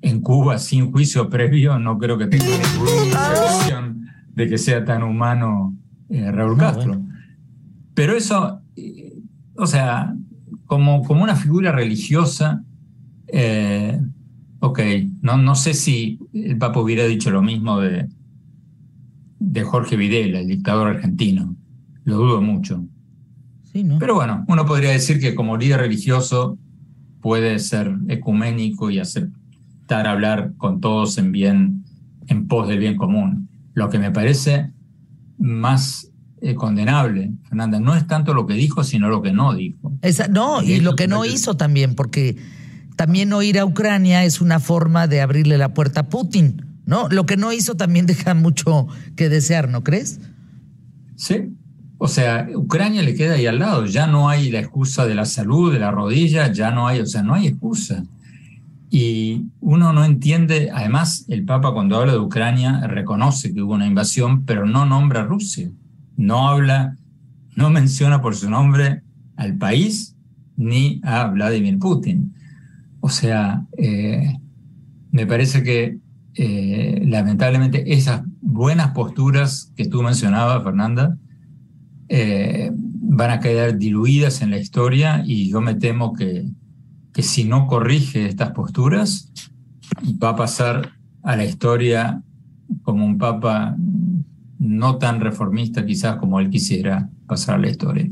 en 0.00 0.20
Cuba 0.20 0.58
sin 0.58 0.90
juicio 0.90 1.28
previo, 1.28 1.78
no 1.78 1.98
creo 1.98 2.18
que 2.18 2.26
tengan 2.26 2.60
ninguna 2.72 3.30
visión 3.30 4.08
de 4.34 4.48
que 4.48 4.58
sea 4.58 4.84
tan 4.84 5.02
humano 5.02 5.76
eh, 6.08 6.30
Raúl 6.30 6.54
ah, 6.58 6.72
Castro. 6.72 7.02
Pero 7.94 8.16
eso, 8.16 8.60
eh, 8.76 9.12
o 9.56 9.66
sea, 9.66 10.14
como, 10.66 11.02
como 11.02 11.24
una 11.24 11.34
figura 11.34 11.72
religiosa, 11.72 12.62
eh, 13.26 14.00
ok, 14.60 14.80
no, 15.22 15.36
no 15.36 15.54
sé 15.54 15.74
si 15.74 16.18
el 16.32 16.56
Papa 16.58 16.80
hubiera 16.80 17.04
dicho 17.04 17.30
lo 17.30 17.42
mismo 17.42 17.80
de, 17.80 18.08
de 19.40 19.62
Jorge 19.64 19.96
Videla, 19.96 20.40
el 20.40 20.48
dictador 20.48 20.88
argentino. 20.88 21.56
Lo 22.04 22.16
dudo 22.16 22.40
mucho. 22.40 22.84
Pero 23.72 24.14
bueno, 24.14 24.44
uno 24.48 24.66
podría 24.66 24.90
decir 24.90 25.20
que 25.20 25.34
como 25.34 25.56
líder 25.56 25.80
religioso 25.80 26.58
puede 27.20 27.58
ser 27.58 27.94
ecuménico 28.08 28.90
y 28.90 28.98
aceptar 28.98 30.06
hablar 30.06 30.52
con 30.56 30.80
todos 30.80 31.18
en 31.18 31.32
bien, 31.32 31.84
en 32.26 32.48
pos 32.48 32.68
del 32.68 32.78
bien 32.78 32.96
común. 32.96 33.48
Lo 33.74 33.88
que 33.88 33.98
me 33.98 34.10
parece 34.10 34.70
más 35.38 36.10
eh, 36.40 36.54
condenable, 36.54 37.32
Fernanda, 37.48 37.80
no 37.80 37.94
es 37.94 38.06
tanto 38.06 38.34
lo 38.34 38.46
que 38.46 38.54
dijo, 38.54 38.84
sino 38.84 39.08
lo 39.08 39.22
que 39.22 39.32
no 39.32 39.54
dijo. 39.54 39.92
no, 40.30 40.62
y, 40.62 40.80
lo 40.80 40.94
que 40.94 41.08
no 41.08 41.24
hizo 41.24 41.56
también, 41.56 41.94
porque 41.94 42.36
también 42.96 43.28
no 43.28 43.42
ir 43.42 43.58
a 43.58 43.64
Ucrania 43.64 44.24
es 44.24 44.40
una 44.40 44.60
forma 44.60 45.06
de 45.06 45.20
abrirle 45.20 45.58
la 45.58 45.74
puerta 45.74 46.00
a 46.00 46.08
Putin, 46.08 46.64
¿no? 46.86 47.08
Lo 47.08 47.26
que 47.26 47.36
no 47.36 47.52
hizo 47.52 47.76
también 47.76 48.06
deja 48.06 48.34
mucho 48.34 48.88
que 49.16 49.28
desear, 49.28 49.68
¿no 49.68 49.82
crees? 49.82 50.20
Sí. 51.16 51.54
O 51.98 52.06
sea, 52.06 52.48
Ucrania 52.54 53.02
le 53.02 53.14
queda 53.14 53.34
ahí 53.34 53.46
al 53.46 53.58
lado, 53.58 53.84
ya 53.84 54.06
no 54.06 54.28
hay 54.28 54.50
la 54.50 54.60
excusa 54.60 55.04
de 55.04 55.16
la 55.16 55.24
salud, 55.24 55.72
de 55.72 55.80
la 55.80 55.90
rodilla, 55.90 56.52
ya 56.52 56.70
no 56.70 56.86
hay, 56.86 57.00
o 57.00 57.06
sea, 57.06 57.24
no 57.24 57.34
hay 57.34 57.48
excusa. 57.48 58.04
Y 58.88 59.46
uno 59.60 59.92
no 59.92 60.04
entiende, 60.04 60.70
además 60.72 61.26
el 61.28 61.44
Papa 61.44 61.72
cuando 61.72 61.96
habla 61.96 62.12
de 62.12 62.20
Ucrania 62.20 62.86
reconoce 62.86 63.52
que 63.52 63.62
hubo 63.62 63.74
una 63.74 63.86
invasión, 63.86 64.44
pero 64.44 64.64
no 64.64 64.86
nombra 64.86 65.22
a 65.22 65.24
Rusia. 65.24 65.70
No 66.16 66.48
habla, 66.48 66.96
no 67.56 67.68
menciona 67.68 68.22
por 68.22 68.36
su 68.36 68.48
nombre 68.48 69.02
al 69.36 69.56
país 69.56 70.14
ni 70.56 71.00
a 71.04 71.26
Vladimir 71.26 71.78
Putin. 71.78 72.32
O 73.00 73.10
sea, 73.10 73.66
eh, 73.76 74.38
me 75.10 75.26
parece 75.26 75.62
que 75.62 75.98
eh, 76.34 77.02
lamentablemente 77.04 77.92
esas 77.92 78.22
buenas 78.40 78.92
posturas 78.92 79.72
que 79.76 79.86
tú 79.86 80.02
mencionabas, 80.02 80.62
Fernanda, 80.62 81.16
eh, 82.08 82.70
van 82.72 83.30
a 83.30 83.40
quedar 83.40 83.78
diluidas 83.78 84.42
en 84.42 84.50
la 84.50 84.58
historia 84.58 85.22
y 85.24 85.50
yo 85.50 85.60
me 85.60 85.74
temo 85.74 86.12
que 86.12 86.46
que 87.18 87.24
si 87.24 87.42
no 87.42 87.66
corrige 87.66 88.26
estas 88.26 88.52
posturas, 88.52 89.32
va 90.22 90.28
a 90.28 90.36
pasar 90.36 90.92
a 91.24 91.34
la 91.34 91.44
historia 91.44 92.22
como 92.82 93.04
un 93.04 93.18
papa 93.18 93.74
no 94.60 94.98
tan 94.98 95.20
reformista 95.20 95.84
quizás 95.84 96.18
como 96.18 96.38
él 96.38 96.48
quisiera 96.48 97.10
pasar 97.26 97.56
a 97.56 97.58
la 97.58 97.70
historia. 97.70 98.08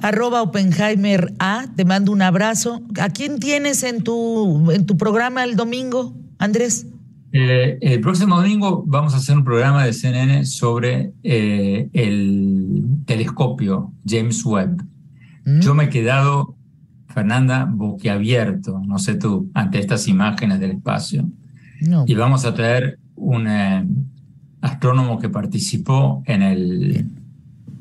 Arroba 0.00 0.42
Oppenheimer 0.42 1.32
A, 1.38 1.68
te 1.74 1.86
mando 1.86 2.12
un 2.12 2.20
abrazo. 2.20 2.82
¿A 3.00 3.08
quién 3.08 3.38
tienes 3.38 3.82
en 3.82 4.04
tu, 4.04 4.70
en 4.72 4.84
tu 4.84 4.98
programa 4.98 5.42
el 5.42 5.56
domingo, 5.56 6.14
Andrés? 6.36 6.86
Eh, 7.32 7.78
el 7.80 8.00
próximo 8.00 8.36
domingo 8.36 8.84
vamos 8.86 9.14
a 9.14 9.18
hacer 9.18 9.36
un 9.36 9.44
programa 9.44 9.84
de 9.84 9.92
CNN 9.92 10.46
sobre 10.46 11.12
eh, 11.22 11.90
el 11.92 12.82
telescopio 13.04 13.92
James 14.06 14.44
Webb. 14.44 14.82
Mm. 15.44 15.60
Yo 15.60 15.74
me 15.74 15.84
he 15.84 15.88
quedado, 15.88 16.56
Fernanda, 17.08 17.68
boquiabierto, 17.70 18.80
no 18.84 18.98
sé 18.98 19.14
tú, 19.14 19.50
ante 19.54 19.78
estas 19.78 20.08
imágenes 20.08 20.60
del 20.60 20.72
espacio. 20.72 21.28
Y 22.06 22.14
vamos 22.14 22.44
a 22.44 22.54
traer 22.54 22.98
un 23.14 23.46
eh, 23.46 23.86
astrónomo 24.62 25.18
que 25.20 25.28
participó 25.28 26.22
en 26.26 26.42
el 26.42 27.06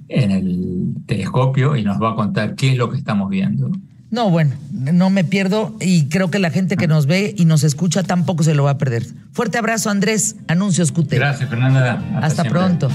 en 0.09 0.31
el 0.31 0.93
telescopio 1.05 1.75
y 1.75 1.83
nos 1.83 2.01
va 2.01 2.11
a 2.11 2.15
contar 2.15 2.55
qué 2.55 2.71
es 2.71 2.77
lo 2.77 2.89
que 2.89 2.97
estamos 2.97 3.29
viendo. 3.29 3.71
No, 4.09 4.29
bueno, 4.29 4.55
no 4.71 5.09
me 5.09 5.25
pierdo 5.25 5.75
y 5.81 6.05
creo 6.07 6.31
que 6.31 6.39
la 6.39 6.49
gente 6.49 6.77
que 6.77 6.87
nos 6.87 7.07
ve 7.07 7.35
y 7.37 7.43
nos 7.43 7.63
escucha 7.65 8.03
tampoco 8.03 8.43
se 8.43 8.55
lo 8.55 8.63
va 8.63 8.71
a 8.71 8.77
perder. 8.77 9.05
Fuerte 9.33 9.57
abrazo, 9.57 9.89
Andrés. 9.89 10.37
Anuncios 10.47 10.93
QT. 10.93 11.11
Gracias, 11.13 11.49
Fernanda. 11.49 12.01
Hasta, 12.21 12.45
pronto. 12.45 12.89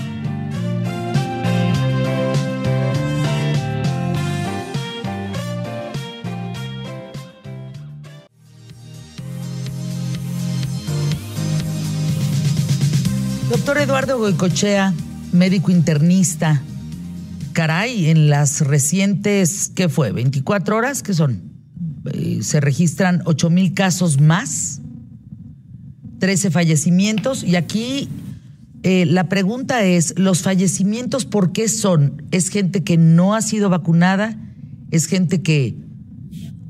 Doctor 13.50 13.76
Eduardo 13.76 14.16
Goicochea, 14.16 14.94
médico 15.32 15.70
internista, 15.70 16.62
caray, 17.52 18.08
en 18.08 18.28
las 18.28 18.60
recientes, 18.60 19.70
¿qué 19.74 19.88
fue? 19.88 20.12
¿24 20.12 20.74
horas? 20.74 21.02
¿Qué 21.02 21.14
son? 21.14 21.42
Eh, 22.12 22.40
se 22.42 22.60
registran 22.60 23.22
8 23.24 23.50
mil 23.50 23.74
casos 23.74 24.20
más, 24.20 24.80
13 26.18 26.50
fallecimientos 26.50 27.44
y 27.44 27.56
aquí 27.56 28.08
eh, 28.82 29.06
la 29.06 29.28
pregunta 29.28 29.84
es, 29.84 30.18
¿los 30.18 30.42
fallecimientos 30.42 31.24
por 31.24 31.52
qué 31.52 31.68
son? 31.68 32.22
¿Es 32.32 32.48
gente 32.48 32.82
que 32.82 32.96
no 32.96 33.34
ha 33.34 33.42
sido 33.42 33.68
vacunada? 33.68 34.36
¿Es 34.90 35.06
gente 35.06 35.42
que, 35.42 35.76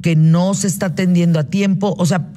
que 0.02 0.14
no 0.16 0.52
se 0.52 0.66
está 0.66 0.86
atendiendo 0.86 1.38
a 1.38 1.44
tiempo? 1.44 1.94
O 1.98 2.04
sea, 2.04 2.30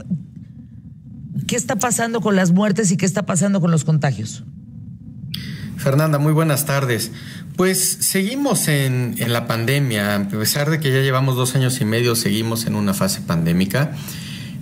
¿qué 1.47 1.57
está 1.57 1.75
pasando 1.75 2.21
con 2.21 2.37
las 2.37 2.51
muertes 2.51 2.91
y 2.91 2.97
qué 2.97 3.05
está 3.05 3.25
pasando 3.25 3.59
con 3.59 3.71
los 3.71 3.83
contagios? 3.83 4.45
Fernanda, 5.77 6.17
muy 6.17 6.33
buenas 6.33 6.65
tardes. 6.65 7.11
Pues 7.55 7.97
seguimos 8.01 8.67
en, 8.67 9.15
la 9.27 9.47
pandemia, 9.47 10.15
a 10.15 10.27
pesar 10.27 10.69
de 10.69 10.79
que 10.79 10.91
ya 10.91 11.01
llevamos 11.01 11.35
dos 11.35 11.55
años 11.55 11.79
y 11.81 11.85
medio, 11.85 12.15
seguimos 12.15 12.65
en 12.65 12.75
una 12.75 12.93
fase 12.93 13.21
pandémica. 13.21 13.91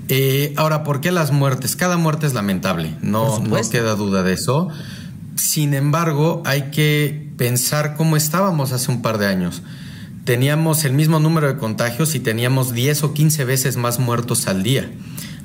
Eh, 0.09 0.53
ahora, 0.57 0.83
¿por 0.83 1.01
qué 1.01 1.11
las 1.11 1.31
muertes? 1.31 1.75
Cada 1.75 1.97
muerte 1.97 2.27
es 2.27 2.33
lamentable, 2.33 2.95
no, 3.01 3.39
no 3.39 3.69
queda 3.69 3.95
duda 3.95 4.21
de 4.23 4.33
eso. 4.33 4.69
Sin 5.35 5.73
embargo, 5.73 6.43
hay 6.45 6.71
que 6.71 7.31
pensar 7.37 7.95
cómo 7.95 8.15
estábamos 8.15 8.71
hace 8.71 8.91
un 8.91 9.01
par 9.01 9.17
de 9.17 9.27
años. 9.27 9.63
Teníamos 10.25 10.85
el 10.85 10.93
mismo 10.93 11.19
número 11.19 11.47
de 11.47 11.57
contagios 11.57 12.15
y 12.15 12.19
teníamos 12.19 12.73
10 12.73 13.03
o 13.03 13.13
15 13.13 13.43
veces 13.45 13.75
más 13.75 13.99
muertos 13.99 14.47
al 14.47 14.63
día. 14.63 14.89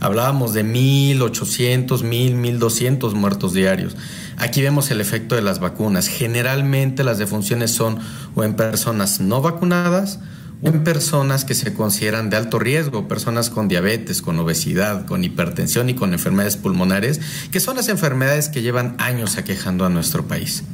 Hablábamos 0.01 0.55
de 0.55 0.65
1.800, 0.65 2.03
1.000, 2.03 2.59
1.200 2.59 3.15
muertos 3.15 3.53
diarios. 3.53 3.97
Aquí 4.37 4.63
vemos 4.63 4.91
el 4.91 5.01
efecto 5.01 5.35
de 5.35 5.43
las 5.43 5.59
vacunas. 5.59 6.07
Generalmente 6.07 7.03
las 7.03 7.19
defunciones 7.19 7.73
son 7.73 7.99
o 8.35 8.45
en 8.45 8.55
personas 8.55 9.21
no 9.21 9.43
vacunadas 9.43 10.21
o 10.63 10.69
en 10.69 10.85
personas 10.85 11.45
que 11.45 11.55
se 11.55 11.75
consideran 11.75 12.31
de 12.31 12.37
alto 12.37 12.59
riesgo, 12.59 13.09
personas 13.09 13.51
con 13.51 13.67
diabetes, 13.67 14.23
con 14.23 14.39
obesidad, 14.39 15.07
con 15.07 15.25
hipertensión 15.25 15.89
y 15.89 15.95
con 15.95 16.13
enfermedades 16.13 16.57
pulmonares, 16.57 17.21
que 17.51 17.61
son 17.61 17.77
las 17.77 17.89
enfermedades 17.89 18.49
que 18.49 18.63
llevan 18.63 18.95
años 18.99 19.37
aquejando 19.37 19.85
a 19.85 19.89
nuestro 19.89 20.27
país. 20.27 20.65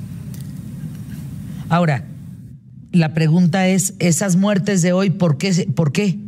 Ahora, 1.70 2.04
la 2.92 3.14
pregunta 3.14 3.68
es, 3.68 3.94
esas 3.98 4.36
muertes 4.36 4.82
de 4.82 4.92
hoy, 4.92 5.10
¿por 5.10 5.38
qué? 5.38 5.68
¿Por 5.74 5.92
qué? 5.92 6.18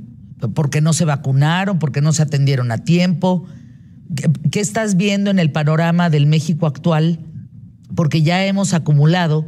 ¿Porque 0.55 0.81
no 0.81 0.93
se 0.93 1.05
vacunaron? 1.05 1.79
¿Porque 1.79 2.01
no 2.01 2.13
se 2.13 2.23
atendieron 2.23 2.73
a 2.73 2.79
tiempo? 2.79 3.47
¿Qué, 4.51 4.61
estás 4.61 4.97
viendo 4.97 5.31
en 5.31 5.39
el 5.39 5.51
panorama 5.53 6.11
del 6.11 6.27
México 6.27 6.67
actual? 6.67 7.21
Porque 7.95 8.23
ya 8.23 8.45
hemos 8.45 8.75
acumulado 8.75 9.47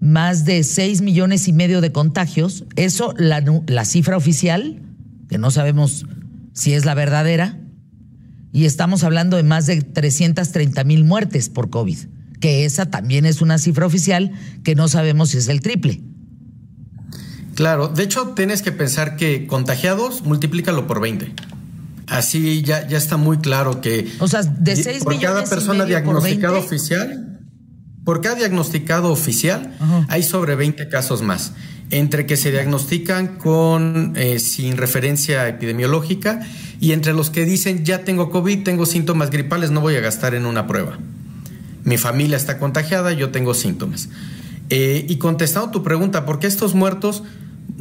más 0.00 0.44
de 0.44 0.62
6 0.64 1.02
millones 1.02 1.48
y 1.48 1.52
medio 1.52 1.80
de 1.80 1.92
contagios. 1.92 2.64
Eso, 2.76 3.14
la, 3.16 3.42
la 3.66 3.84
cifra 3.84 4.16
oficial, 4.16 4.82
que 5.28 5.38
no 5.38 5.50
sabemos 5.50 6.06
si 6.52 6.74
es 6.74 6.84
la 6.84 6.94
verdadera, 6.94 7.58
y 8.52 8.66
estamos 8.66 9.02
hablando 9.02 9.36
de 9.36 9.42
más 9.42 9.66
de 9.66 9.80
330 9.80 10.84
mil 10.84 11.04
muertes 11.04 11.48
por 11.48 11.70
COVID, 11.70 11.98
que 12.40 12.64
esa 12.64 12.86
también 12.86 13.24
es 13.24 13.40
una 13.40 13.58
cifra 13.58 13.86
oficial 13.86 14.32
que 14.62 14.74
no 14.74 14.88
sabemos 14.88 15.30
si 15.30 15.38
es 15.38 15.48
el 15.48 15.62
triple. 15.62 16.02
Claro, 17.54 17.88
de 17.88 18.02
hecho 18.02 18.28
tienes 18.28 18.62
que 18.62 18.72
pensar 18.72 19.16
que 19.16 19.46
contagiados, 19.46 20.22
multiplícalo 20.22 20.86
por 20.86 21.00
20. 21.00 21.32
Así 22.06 22.62
ya, 22.62 22.86
ya 22.86 22.98
está 22.98 23.16
muy 23.16 23.38
claro 23.38 23.80
que... 23.80 24.10
O 24.18 24.28
sea, 24.28 24.42
de 24.42 24.76
6 24.76 25.04
por 25.04 25.18
cada 25.20 25.44
persona 25.44 25.84
diagnosticada 25.84 26.58
oficial, 26.58 27.40
por 28.04 28.20
cada 28.20 28.34
diagnosticado 28.36 29.12
oficial, 29.12 29.74
hay 30.08 30.22
sobre 30.22 30.56
20 30.56 30.88
casos 30.88 31.22
más. 31.22 31.52
Entre 31.90 32.26
que 32.26 32.36
se 32.36 32.50
diagnostican 32.50 33.36
con 33.36 34.14
eh, 34.16 34.38
sin 34.40 34.76
referencia 34.76 35.46
epidemiológica 35.46 36.40
y 36.80 36.92
entre 36.92 37.12
los 37.12 37.30
que 37.30 37.44
dicen 37.44 37.84
ya 37.84 38.02
tengo 38.02 38.30
COVID, 38.30 38.62
tengo 38.62 38.86
síntomas 38.86 39.30
gripales, 39.30 39.70
no 39.70 39.80
voy 39.80 39.96
a 39.96 40.00
gastar 40.00 40.34
en 40.34 40.46
una 40.46 40.66
prueba. 40.66 40.98
Mi 41.84 41.98
familia 41.98 42.36
está 42.36 42.58
contagiada, 42.58 43.12
yo 43.12 43.30
tengo 43.30 43.54
síntomas. 43.54 44.08
Eh, 44.70 45.04
y 45.08 45.16
contestando 45.16 45.70
tu 45.70 45.82
pregunta, 45.82 46.24
¿por 46.24 46.38
qué 46.38 46.46
estos 46.46 46.74
muertos 46.74 47.22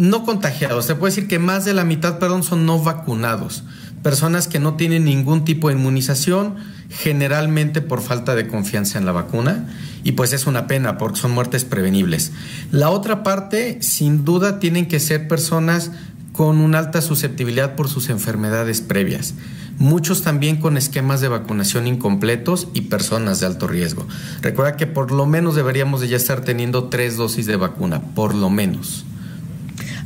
no 0.02 0.24
contagiados? 0.24 0.86
Se 0.86 0.96
puede 0.96 1.12
decir 1.14 1.28
que 1.28 1.40
más 1.40 1.66
de 1.66 1.74
la 1.74 1.84
mitad, 1.84 2.20
perdón, 2.20 2.44
son 2.44 2.66
no 2.66 2.80
vacunados 2.80 3.64
personas 4.02 4.48
que 4.48 4.60
no 4.60 4.76
tienen 4.76 5.06
ningún 5.06 5.46
tipo 5.46 5.68
de 5.70 5.76
inmunización, 5.76 6.56
generalmente 6.90 7.82
por 7.82 8.02
falta 8.02 8.36
de 8.36 8.48
confianza 8.48 8.98
en 8.98 9.06
la 9.06 9.12
vacuna, 9.12 9.70
y 10.04 10.14
pues 10.14 10.34
es 10.34 10.48
una 10.48 10.68
pena 10.68 10.98
porque 10.98 11.20
son 11.20 11.32
muertes 11.32 11.66
prevenibles. 11.66 12.32
La 12.72 12.90
otra 12.90 13.24
parte, 13.24 13.82
sin 13.82 14.26
duda, 14.26 14.60
tienen 14.60 14.88
que 14.88 15.00
ser 15.00 15.28
personas 15.28 15.92
con 16.34 16.60
una 16.60 16.80
alta 16.80 17.02
susceptibilidad 17.02 17.76
por 17.76 17.90
sus 17.90 18.10
enfermedades 18.10 18.82
previas. 18.82 19.36
Muchos 19.78 20.22
también 20.22 20.58
con 20.58 20.78
esquemas 20.78 21.22
de 21.22 21.28
vacunación 21.28 21.88
incompletos 21.88 22.68
y 22.74 22.82
personas 22.82 23.40
de 23.40 23.48
alto 23.48 23.68
riesgo. 23.68 24.08
Recuerda 24.42 24.78
que 24.78 24.88
por 24.88 25.12
lo 25.12 25.26
menos 25.26 25.56
deberíamos 25.56 26.02
de 26.02 26.08
ya 26.08 26.18
estar 26.18 26.42
teniendo 26.42 26.86
tres 26.86 27.18
dosis 27.18 27.46
de 27.46 27.56
vacuna, 27.56 28.02
por 28.16 28.34
lo 28.34 28.50
menos. 28.50 29.06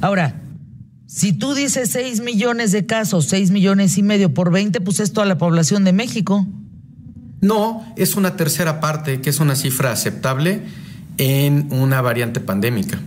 Ahora, 0.02 0.41
si 1.08 1.34
tú 1.34 1.54
dices 1.54 1.89
6 1.91 2.22
millones 2.22 2.72
de 2.72 2.86
casos, 2.86 3.26
6 3.26 3.52
millones 3.52 3.98
y 3.98 4.04
medio 4.04 4.34
por 4.34 4.52
20, 4.52 4.82
pues 4.82 5.00
es 5.00 5.14
toda 5.14 5.26
la 5.26 5.38
población 5.38 5.84
de 5.84 5.93
México. 5.93 6.46
No, 7.41 7.86
es 7.96 8.16
una 8.16 8.36
tercera 8.36 8.80
parte, 8.80 9.22
que 9.22 9.30
es 9.30 9.39
una 9.39 9.56
cifra 9.56 9.91
aceptable 9.91 10.64
en 11.18 11.68
una 11.72 12.02
variante 12.02 12.39
pandémica. 12.39 13.00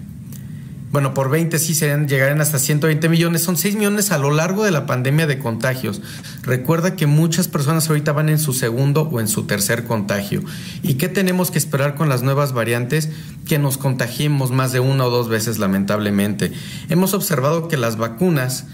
Bueno, 0.91 1.13
por 1.13 1.29
20 1.29 1.59
sí 1.59 1.75
serían, 1.75 2.09
llegarían 2.09 2.41
hasta 2.41 2.59
120 2.59 3.09
millones. 3.09 3.43
Son 3.43 3.57
6 3.57 3.77
millones 3.77 4.11
a 4.11 4.19
lo 4.19 4.31
largo 4.31 4.65
de 4.65 4.71
la 4.71 4.87
pandemia 4.87 5.27
de 5.27 5.39
contagios. 5.39 6.01
Recuerda 6.43 6.97
que 6.97 7.07
muchas 7.07 7.47
personas 7.47 7.89
ahorita 7.89 8.13
van 8.13 8.31
en 8.31 8.39
su 8.39 8.55
segundo 8.55 9.03
o 9.03 9.21
en 9.21 9.29
su 9.29 9.45
tercer 9.45 9.85
contagio. 9.85 10.43
¿Y 10.83 10.95
qué 10.95 11.09
tenemos 11.09 11.51
que 11.51 11.59
esperar 11.59 11.95
con 11.95 12.09
las 12.09 12.23
nuevas 12.23 12.53
variantes? 12.53 13.11
Que 13.47 13.59
nos 13.59 13.77
contagiemos 13.77 14.51
más 14.51 14.73
de 14.73 14.81
una 14.81 15.05
o 15.05 15.11
dos 15.11 15.29
veces, 15.29 15.59
lamentablemente. 15.59 16.53
Hemos 16.89 17.13
observado 17.13 17.69
que 17.69 17.77
las 17.77 17.97
vacunas 17.97 18.65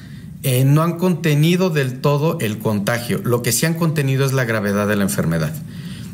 eh, 0.45 0.65
no 0.65 0.83
han 0.83 0.99
contenido 0.99 1.71
del 1.71 2.01
todo 2.01 2.39
el 2.41 2.59
contagio. 2.59 3.21
Lo 3.25 3.43
que 3.43 3.51
sí 3.51 3.67
han 3.67 3.75
contenido 3.75 4.25
es 4.25 4.33
la 4.33 4.45
gravedad 4.45 4.87
de 4.87 4.97
la 4.97 5.03
enfermedad 5.03 5.53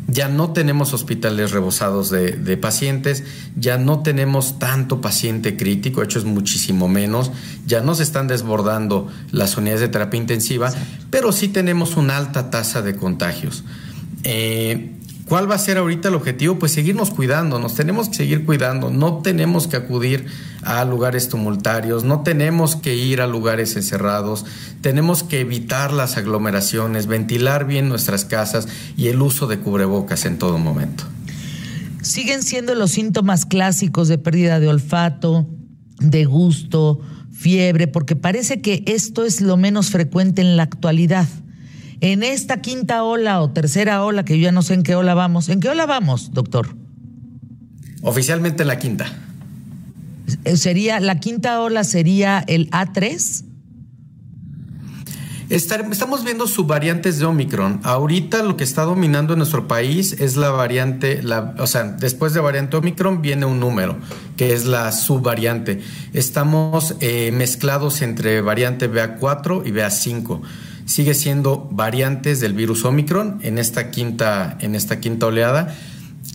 ya 0.09 0.29
no 0.29 0.53
tenemos 0.53 0.93
hospitales 0.93 1.53
rebosados 1.53 2.11
de, 2.11 2.57
pacientes, 2.57 3.25
ya 3.57 3.79
no 3.79 4.03
tenemos 4.03 4.59
tanto 4.59 5.01
paciente 5.01 5.57
crítico, 5.57 6.01
de 6.01 6.07
hecho 6.07 6.19
es 6.19 6.25
muchísimo 6.25 6.89
menos, 6.89 7.31
ya 7.67 7.81
no 7.81 7.95
se 7.95 8.03
están 8.03 8.27
desbordando 8.27 9.09
las 9.31 9.57
unidades 9.57 9.81
de 9.81 9.89
terapia 9.89 10.19
intensiva, 10.19 10.73
pero 11.11 11.33
sí 11.33 11.49
tenemos 11.49 11.97
una 11.97 12.17
alta 12.17 12.51
tasa 12.51 12.83
de 12.83 12.97
contagios. 12.97 13.65
Eh, 14.25 14.97
¿Cuál 15.31 15.49
va 15.49 15.55
a 15.55 15.59
ser 15.59 15.79
ahorita 15.79 16.09
el 16.09 16.17
objetivo? 16.17 16.59
Pues 16.59 16.73
seguirnos 16.73 17.11
cuidando, 17.11 17.61
nos 17.61 17.77
tenemos 17.77 18.09
que 18.09 18.17
seguir 18.17 18.45
cuidando, 18.45 18.91
no 18.91 19.19
tenemos 19.19 19.69
que 19.69 19.77
acudir 19.77 20.27
a 20.63 20.85
lugares 20.85 21.29
tumultarios, 21.29 22.03
no 22.03 22.23
tenemos 22.23 22.75
que 22.75 22.97
ir 22.97 23.21
a 23.21 23.29
lugares 23.29 23.77
encerrados, 23.77 24.45
tenemos 24.81 25.23
que 25.23 25.39
evitar 25.39 25.93
las 25.93 26.17
aglomeraciones, 26.17 27.07
ventilar 27.07 27.65
bien 27.65 27.89
nuestras 27.89 28.25
casas 28.25 28.67
y 28.97 29.07
el 29.07 29.23
uso 29.23 29.47
de 29.47 29.61
cubrebocas 29.61 30.25
en 30.25 30.37
todo 30.37 30.59
momento. 30.59 31.05
Siguen 32.03 32.43
siendo 32.43 32.75
los 32.75 32.91
síntomas 32.91 33.47
clásicos 33.47 34.09
de 34.09 34.19
pérdida 34.19 34.59
de 34.59 34.67
olfato, 34.67 35.47
de 36.01 36.25
gusto, 36.25 37.03
fiebre, 37.31 37.87
porque 37.87 38.17
parece 38.17 38.61
que 38.61 38.83
esto 38.89 39.25
es 39.25 39.41
lo 39.41 39.57
menos 39.57 39.91
frecuente 39.91 40.43
en 40.43 40.57
la 40.57 40.65
actualidad. 40.65 41.29
En 42.01 42.23
esta 42.23 42.63
quinta 42.63 43.05
ola 43.05 43.43
o 43.43 43.51
tercera 43.51 44.05
ola, 44.05 44.25
que 44.25 44.39
yo 44.39 44.45
ya 44.45 44.53
no 44.53 44.63
sé 44.63 44.75
en 44.75 44.83
qué 44.83 44.95
ola 44.95 45.15
vamos, 45.15 45.49
¿en 45.49 45.61
qué 45.61 45.69
ola 45.69 45.87
vamos, 45.87 46.33
doctor? 46.33 46.75
Oficialmente 48.03 48.65
la 48.65 48.79
quinta. 48.79 49.13
Eh, 50.45 50.57
sería, 50.57 51.01
la 51.01 51.21
quinta 51.21 51.61
ola 51.61 51.85
sería 51.85 52.43
el 52.47 52.71
A3. 52.71 53.45
Estamos 55.51 56.23
viendo 56.25 56.47
subvariantes 56.47 57.19
de 57.19 57.25
Omicron. 57.25 57.81
Ahorita 57.83 58.45
lo 58.45 58.57
que 58.57 58.63
está 58.63 58.83
dominando 58.83 59.33
en 59.33 59.39
nuestro 59.39 59.67
país 59.67 60.15
es 60.21 60.37
la 60.37 60.51
variante, 60.51 61.25
la, 61.25 61.57
o 61.59 61.67
sea, 61.67 61.83
después 61.83 62.33
de 62.35 62.41
variante 62.41 62.77
Omicron 62.77 63.21
viene 63.21 63.47
un 63.47 63.59
número, 63.59 63.97
que 64.37 64.53
es 64.53 64.65
la 64.65 64.93
subvariante. 64.93 65.81
Estamos 66.13 66.95
eh, 67.01 67.33
mezclados 67.33 68.01
entre 68.01 68.41
variante 68.43 68.89
BA4 68.89 69.67
y 69.67 69.73
BA5. 69.73 70.41
Sigue 70.91 71.15
siendo 71.15 71.69
variantes 71.71 72.41
del 72.41 72.53
virus 72.53 72.85
Omicron 72.85 73.39
en 73.43 73.59
esta 73.59 73.93
quinta, 73.93 74.59
en 74.59 74.75
esta 74.75 74.99
quinta 74.99 75.27
oleada 75.27 75.73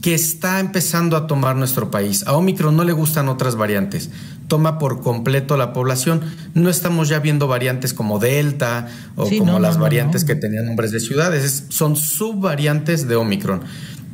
que 0.01 0.13
está 0.13 0.61
empezando 0.61 1.17
a 1.17 1.27
tomar 1.27 1.57
nuestro 1.57 1.91
país. 1.91 2.23
A 2.25 2.31
Omicron 2.31 2.73
no 2.77 2.85
le 2.85 2.93
gustan 2.93 3.27
otras 3.27 3.57
variantes, 3.57 4.11
toma 4.47 4.79
por 4.79 5.01
completo 5.01 5.57
la 5.57 5.73
población. 5.73 6.21
No 6.53 6.69
estamos 6.69 7.09
ya 7.09 7.19
viendo 7.19 7.49
variantes 7.49 7.93
como 7.93 8.17
Delta 8.17 8.87
o 9.17 9.27
como 9.27 9.59
las 9.59 9.77
variantes 9.77 10.23
que 10.23 10.35
tenían 10.35 10.67
nombres 10.67 10.91
de 10.91 11.01
ciudades, 11.01 11.65
son 11.67 11.97
subvariantes 11.97 13.09
de 13.09 13.17
Omicron, 13.17 13.59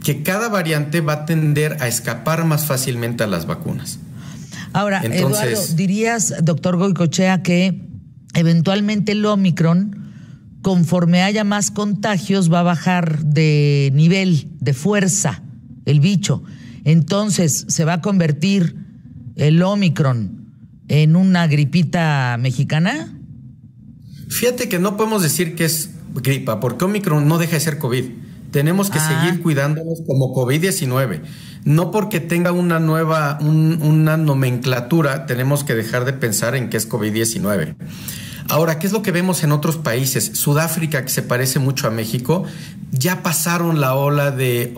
que 0.04 0.24
cada 0.24 0.50
variante 0.50 1.02
va 1.02 1.14
a 1.14 1.26
tender 1.28 1.78
a 1.82 1.88
escapar 1.88 2.46
más 2.46 2.66
fácilmente 2.66 3.24
a 3.24 3.28
las 3.28 3.46
vacunas. 3.46 4.00
Ahora, 4.74 5.04
Eduardo, 5.04 5.62
dirías, 5.76 6.34
doctor 6.42 6.78
Goicochea, 6.78 7.44
que 7.44 7.88
eventualmente 8.34 9.12
el 9.12 9.24
Omicron 9.24 10.02
conforme 10.62 11.24
haya 11.24 11.44
más 11.44 11.72
contagios, 11.72 12.52
va 12.52 12.60
a 12.60 12.64
bajar 12.64 13.24
de 13.24 13.92
nivel, 13.94 14.50
de 14.60 14.74
fuerza 14.74 15.44
el 15.86 16.00
bicho. 16.00 16.44
Entonces 16.84 17.66
se 17.68 17.86
va 17.86 17.94
a 17.94 18.02
convertir 18.02 18.76
el 19.36 19.62
Omicron 19.62 20.52
en 20.88 21.16
una 21.16 21.48
gripita 21.48 22.38
mexicana. 22.40 23.18
Fíjate 24.30 24.70
que 24.70 24.80
no 24.80 24.98
podemos 24.98 25.24
decir 25.24 25.56
que 25.56 25.66
es 25.66 25.92
gripa, 26.16 26.60
porque 26.60 26.86
Omicron 26.86 27.28
no 27.28 27.38
deja 27.38 27.54
de 27.54 27.60
ser 27.60 27.78
COVID. 27.78 28.06
Tenemos 28.52 28.90
que 28.90 29.00
ah. 29.00 29.08
seguir 29.08 29.42
cuidándonos 29.42 30.02
como 30.06 30.34
COVID-19. 30.34 31.22
No 31.64 31.92
porque 31.92 32.20
tenga 32.20 32.52
una 32.52 32.80
nueva, 32.80 33.40
una 33.42 34.18
nomenclatura, 34.18 35.26
tenemos 35.26 35.64
que 35.64 35.76
dejar 35.76 36.06
de 36.06 36.14
pensar 36.14 36.56
en 36.56 36.70
que 36.70 36.78
es 36.78 36.90
COVID-19. 36.90 37.76
Ahora, 38.50 38.80
¿qué 38.80 38.88
es 38.88 38.94
lo 38.94 39.02
que 39.02 39.12
vemos 39.12 39.44
en 39.44 39.52
otros 39.52 39.78
países? 39.78 40.32
Sudáfrica, 40.34 41.04
que 41.04 41.10
se 41.10 41.22
parece 41.22 41.60
mucho 41.60 41.88
a 41.88 41.92
México, 41.92 42.44
ya 42.92 43.24
pasaron 43.24 43.80
la 43.80 43.96
ola 43.96 44.32
de, 44.32 44.78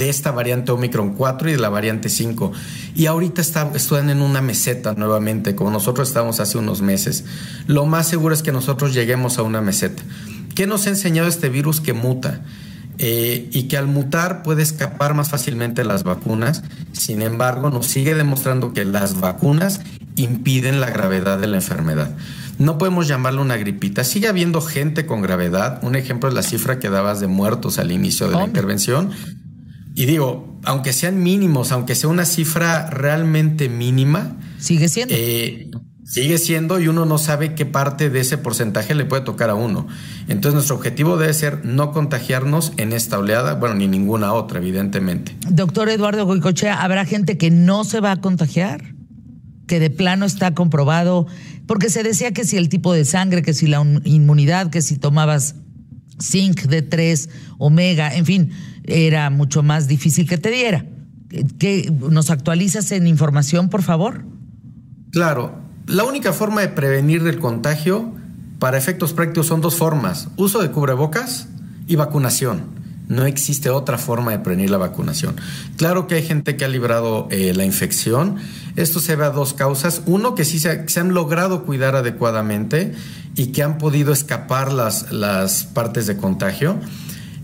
esta 0.00 0.30
variante 0.30 0.72
Omicron 0.72 1.14
4 1.14 1.50
y 1.50 1.52
de 1.52 1.58
la 1.58 1.68
variante 1.68 2.08
5. 2.08 2.52
Y 2.94 3.06
ahorita 3.06 3.40
están 3.42 4.10
en 4.10 4.22
una 4.22 4.40
meseta 4.40 4.94
nuevamente, 4.94 5.54
como 5.54 5.70
nosotros 5.70 6.08
estábamos 6.08 6.40
hace 6.40 6.58
unos 6.58 6.82
meses. 6.82 7.24
Lo 7.66 7.86
más 7.86 8.08
seguro 8.08 8.34
es 8.34 8.42
que 8.42 8.52
nosotros 8.52 8.94
lleguemos 8.94 9.38
a 9.38 9.42
una 9.42 9.60
meseta. 9.60 10.02
¿Qué 10.54 10.66
nos 10.66 10.86
ha 10.86 10.90
enseñado 10.90 11.28
este 11.28 11.48
virus 11.48 11.80
que 11.80 11.92
muta? 11.92 12.42
Eh, 13.02 13.48
y 13.52 13.62
que 13.62 13.78
al 13.78 13.86
mutar 13.86 14.42
puede 14.42 14.62
escapar 14.62 15.14
más 15.14 15.30
fácilmente 15.30 15.84
las 15.84 16.02
vacunas. 16.02 16.62
Sin 16.92 17.22
embargo, 17.22 17.70
nos 17.70 17.86
sigue 17.86 18.14
demostrando 18.14 18.72
que 18.72 18.84
las 18.84 19.20
vacunas 19.20 19.80
impiden 20.16 20.80
la 20.80 20.90
gravedad 20.90 21.38
de 21.38 21.46
la 21.46 21.56
enfermedad 21.56 22.14
no 22.60 22.76
podemos 22.76 23.08
llamarlo 23.08 23.40
una 23.40 23.56
gripita. 23.56 24.04
Sigue 24.04 24.28
habiendo 24.28 24.60
gente 24.60 25.06
con 25.06 25.22
gravedad. 25.22 25.82
Un 25.82 25.96
ejemplo 25.96 26.28
es 26.28 26.34
la 26.34 26.42
cifra 26.42 26.78
que 26.78 26.90
dabas 26.90 27.18
de 27.18 27.26
muertos 27.26 27.78
al 27.78 27.90
inicio 27.90 28.28
de 28.28 28.36
la 28.36 28.44
intervención. 28.44 29.10
Y 29.94 30.04
digo, 30.04 30.60
aunque 30.64 30.92
sean 30.92 31.22
mínimos, 31.22 31.72
aunque 31.72 31.94
sea 31.94 32.10
una 32.10 32.26
cifra 32.26 32.90
realmente 32.90 33.70
mínima, 33.70 34.36
sigue 34.58 34.90
siendo. 34.90 35.14
Eh, 35.16 35.70
sigue 36.04 36.36
siendo 36.36 36.78
y 36.78 36.88
uno 36.88 37.06
no 37.06 37.16
sabe 37.16 37.54
qué 37.54 37.64
parte 37.64 38.10
de 38.10 38.20
ese 38.20 38.36
porcentaje 38.36 38.94
le 38.94 39.06
puede 39.06 39.22
tocar 39.22 39.48
a 39.48 39.54
uno. 39.54 39.88
Entonces 40.28 40.52
nuestro 40.52 40.76
objetivo 40.76 41.16
debe 41.16 41.32
ser 41.32 41.64
no 41.64 41.92
contagiarnos 41.92 42.74
en 42.76 42.92
esta 42.92 43.18
oleada, 43.18 43.54
bueno, 43.54 43.76
ni 43.76 43.88
ninguna 43.88 44.34
otra, 44.34 44.58
evidentemente. 44.58 45.34
Doctor 45.48 45.88
Eduardo 45.88 46.26
Goicochea, 46.26 46.82
¿habrá 46.82 47.06
gente 47.06 47.38
que 47.38 47.50
no 47.50 47.84
se 47.84 48.00
va 48.00 48.12
a 48.12 48.20
contagiar? 48.20 48.99
Que 49.70 49.78
de 49.78 49.88
plano 49.88 50.26
está 50.26 50.52
comprobado 50.52 51.28
porque 51.66 51.90
se 51.90 52.02
decía 52.02 52.32
que 52.32 52.44
si 52.44 52.56
el 52.56 52.68
tipo 52.68 52.92
de 52.92 53.04
sangre, 53.04 53.42
que 53.42 53.54
si 53.54 53.68
la 53.68 53.80
inmunidad, 54.02 54.68
que 54.68 54.82
si 54.82 54.96
tomabas 54.96 55.54
zinc 56.20 56.62
de 56.62 56.82
3, 56.82 57.28
omega, 57.58 58.12
en 58.12 58.26
fin, 58.26 58.50
era 58.82 59.30
mucho 59.30 59.62
más 59.62 59.86
difícil 59.86 60.28
que 60.28 60.38
te 60.38 60.50
diera. 60.50 60.86
¿Qué, 61.60 61.88
¿Nos 62.10 62.30
actualizas 62.30 62.90
en 62.90 63.06
información, 63.06 63.68
por 63.68 63.82
favor? 63.82 64.24
Claro, 65.12 65.60
la 65.86 66.02
única 66.02 66.32
forma 66.32 66.62
de 66.62 66.68
prevenir 66.70 67.24
el 67.28 67.38
contagio 67.38 68.12
para 68.58 68.76
efectos 68.76 69.12
prácticos 69.12 69.46
son 69.46 69.60
dos 69.60 69.76
formas, 69.76 70.30
uso 70.36 70.60
de 70.60 70.72
cubrebocas 70.72 71.46
y 71.86 71.94
vacunación. 71.94 72.79
No 73.10 73.26
existe 73.26 73.70
otra 73.70 73.98
forma 73.98 74.30
de 74.30 74.38
prevenir 74.38 74.70
la 74.70 74.78
vacunación. 74.78 75.34
Claro 75.76 76.06
que 76.06 76.14
hay 76.14 76.22
gente 76.22 76.56
que 76.56 76.64
ha 76.64 76.68
librado 76.68 77.26
eh, 77.32 77.52
la 77.54 77.64
infección. 77.64 78.36
Esto 78.76 79.00
se 79.00 79.16
ve 79.16 79.24
a 79.24 79.30
dos 79.30 79.52
causas. 79.52 80.02
Uno, 80.06 80.36
que 80.36 80.44
sí 80.44 80.60
se, 80.60 80.86
han 81.00 81.12
logrado 81.12 81.64
cuidar 81.64 81.96
adecuadamente 81.96 82.94
y 83.34 83.48
que 83.48 83.64
han 83.64 83.78
podido 83.78 84.12
escapar 84.12 84.72
las, 84.72 85.10
las 85.10 85.64
partes 85.64 86.06
de 86.06 86.16
contagio. 86.18 86.78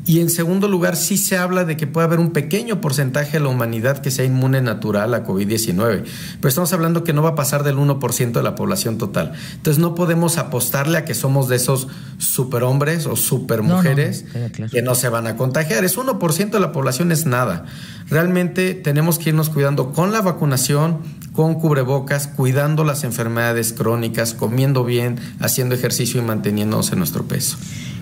Y 0.07 0.21
en 0.21 0.31
segundo 0.31 0.69
lugar, 0.69 0.95
sí 0.95 1.19
se 1.19 1.37
habla 1.37 1.65
de 1.65 1.77
que 1.77 1.89
puede 1.89 2.07
haber 2.07 2.21
un 2.21 2.31
pequeño 2.31 2.81
porcentaje 2.81 3.33
de 3.33 3.41
la 3.41 3.49
humanidad 3.49 3.99
que 3.99 4.13
sea 4.13 4.25
inmune 4.25 4.63
natural 4.63 5.13
a 5.15 5.27
COVID-19, 5.27 6.05
pero 6.41 6.49
estamos 6.49 6.73
hablando 6.73 7.03
que 7.03 7.13
no 7.13 7.23
va 7.23 7.31
a 7.31 7.35
pasar 7.35 7.65
del 7.65 7.77
1% 7.77 8.33
de 8.33 8.43
la 8.43 8.55
población 8.55 8.99
total. 8.99 9.33
Entonces 9.57 9.81
no 9.81 9.97
podemos 9.97 10.39
apostarle 10.39 10.99
a 10.99 11.05
que 11.05 11.15
somos 11.15 11.49
de 11.49 11.57
esos 11.57 11.89
superhombres 12.19 13.07
o 13.07 13.17
supermujeres 13.17 14.25
que 14.71 14.81
no 14.81 14.95
se 14.95 15.09
van 15.09 15.27
a 15.27 15.37
contagiar. 15.37 15.85
Es 15.85 15.99
1% 15.99 16.51
de 16.51 16.61
la 16.61 16.71
población, 16.71 17.11
es 17.11 17.27
nada. 17.27 17.65
Realmente 18.09 18.75
tenemos 18.75 19.19
que 19.19 19.31
irnos 19.31 19.51
cuidando 19.51 19.93
con 19.93 20.13
la 20.13 20.21
vacunación, 20.21 20.99
con 21.33 21.55
cubrebocas, 21.55 22.29
cuidando 22.29 22.85
las 22.85 23.03
enfermedades 23.03 23.73
crónicas, 23.73 24.35
comiendo 24.35 24.85
bien, 24.85 25.19
haciendo 25.41 25.75
ejercicio 25.75 26.21
y 26.21 26.25
manteniéndonos 26.25 26.93
en 26.93 26.99
nuestro 26.99 27.25
peso. 27.25 27.57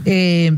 Eh 0.04 0.52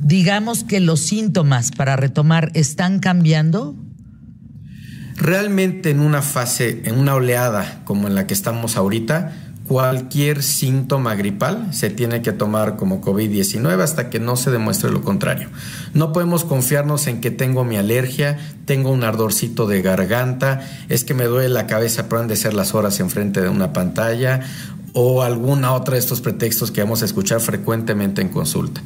digamos 0.00 0.64
que 0.64 0.80
los 0.80 1.00
síntomas 1.00 1.70
para 1.70 1.96
retomar 1.96 2.50
están 2.54 2.98
cambiando? 2.98 3.76
Realmente 5.16 5.90
en 5.90 6.00
una 6.00 6.22
fase, 6.22 6.82
en 6.84 6.98
una 6.98 7.14
oleada 7.14 7.82
como 7.84 8.08
en 8.08 8.14
la 8.14 8.26
que 8.26 8.32
estamos 8.32 8.76
ahorita, 8.76 9.32
cualquier 9.70 10.42
síntoma 10.42 11.14
gripal 11.14 11.68
se 11.72 11.90
tiene 11.90 12.22
que 12.22 12.32
tomar 12.32 12.76
como 12.76 13.00
COVID-19 13.00 13.80
hasta 13.80 14.10
que 14.10 14.18
no 14.18 14.34
se 14.34 14.50
demuestre 14.50 14.90
lo 14.90 15.02
contrario. 15.02 15.48
No 15.94 16.12
podemos 16.12 16.44
confiarnos 16.44 17.06
en 17.06 17.20
que 17.20 17.30
tengo 17.30 17.64
mi 17.64 17.76
alergia, 17.76 18.36
tengo 18.64 18.90
un 18.90 19.04
ardorcito 19.04 19.68
de 19.68 19.82
garganta, 19.82 20.60
es 20.88 21.04
que 21.04 21.14
me 21.14 21.26
duele 21.26 21.50
la 21.50 21.68
cabeza, 21.68 22.06
han 22.10 22.26
de 22.26 22.34
ser 22.34 22.54
las 22.54 22.74
horas 22.74 22.98
enfrente 22.98 23.42
de 23.42 23.48
una 23.48 23.72
pantalla 23.72 24.40
o 24.92 25.22
alguna 25.22 25.72
otra 25.72 25.94
de 25.94 26.00
estos 26.00 26.20
pretextos 26.20 26.72
que 26.72 26.82
vamos 26.82 27.02
a 27.02 27.04
escuchar 27.04 27.40
frecuentemente 27.40 28.22
en 28.22 28.28
consulta 28.30 28.80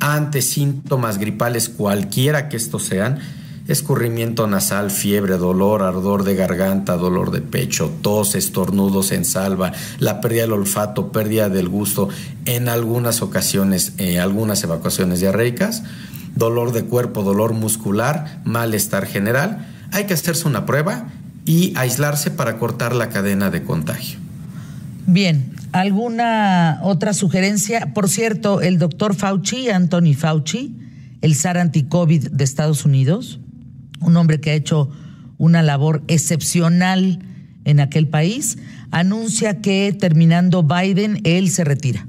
ante 0.00 0.42
síntomas 0.42 1.18
gripales 1.18 1.68
cualquiera 1.68 2.48
que 2.48 2.56
estos 2.56 2.84
sean, 2.84 3.18
escurrimiento 3.68 4.46
nasal, 4.46 4.90
fiebre, 4.90 5.36
dolor, 5.36 5.82
ardor 5.82 6.24
de 6.24 6.34
garganta, 6.34 6.96
dolor 6.96 7.30
de 7.30 7.40
pecho, 7.40 7.92
tos, 8.00 8.34
estornudos 8.34 9.12
en 9.12 9.24
salva, 9.24 9.72
la 9.98 10.20
pérdida 10.20 10.42
del 10.42 10.52
olfato, 10.52 11.10
pérdida 11.10 11.48
del 11.48 11.68
gusto, 11.68 12.08
en 12.44 12.68
algunas 12.68 13.22
ocasiones, 13.22 13.94
eh, 13.98 14.20
algunas 14.20 14.62
evacuaciones 14.62 15.20
diarreicas, 15.20 15.82
dolor 16.36 16.72
de 16.72 16.84
cuerpo, 16.84 17.22
dolor 17.22 17.54
muscular, 17.54 18.40
malestar 18.44 19.06
general, 19.06 19.66
hay 19.92 20.04
que 20.04 20.14
hacerse 20.14 20.46
una 20.46 20.66
prueba 20.66 21.06
y 21.44 21.72
aislarse 21.76 22.30
para 22.30 22.58
cortar 22.58 22.94
la 22.94 23.08
cadena 23.08 23.50
de 23.50 23.62
contagio. 23.62 24.18
Bien, 25.06 25.55
¿alguna 25.72 26.80
otra 26.82 27.12
sugerencia? 27.12 27.92
Por 27.94 28.08
cierto, 28.08 28.60
el 28.60 28.78
doctor 28.78 29.14
Fauci, 29.14 29.68
Anthony 29.70 30.14
Fauci, 30.16 30.76
el 31.22 31.34
SAR 31.34 31.58
anti-COVID 31.58 32.28
de 32.30 32.44
Estados 32.44 32.84
Unidos, 32.84 33.40
un 34.00 34.16
hombre 34.16 34.40
que 34.40 34.50
ha 34.50 34.54
hecho 34.54 34.90
una 35.38 35.62
labor 35.62 36.02
excepcional 36.08 37.20
en 37.64 37.80
aquel 37.80 38.08
país, 38.08 38.58
anuncia 38.90 39.60
que 39.60 39.96
terminando 39.98 40.62
Biden, 40.62 41.20
él 41.24 41.50
se 41.50 41.64
retira. 41.64 42.06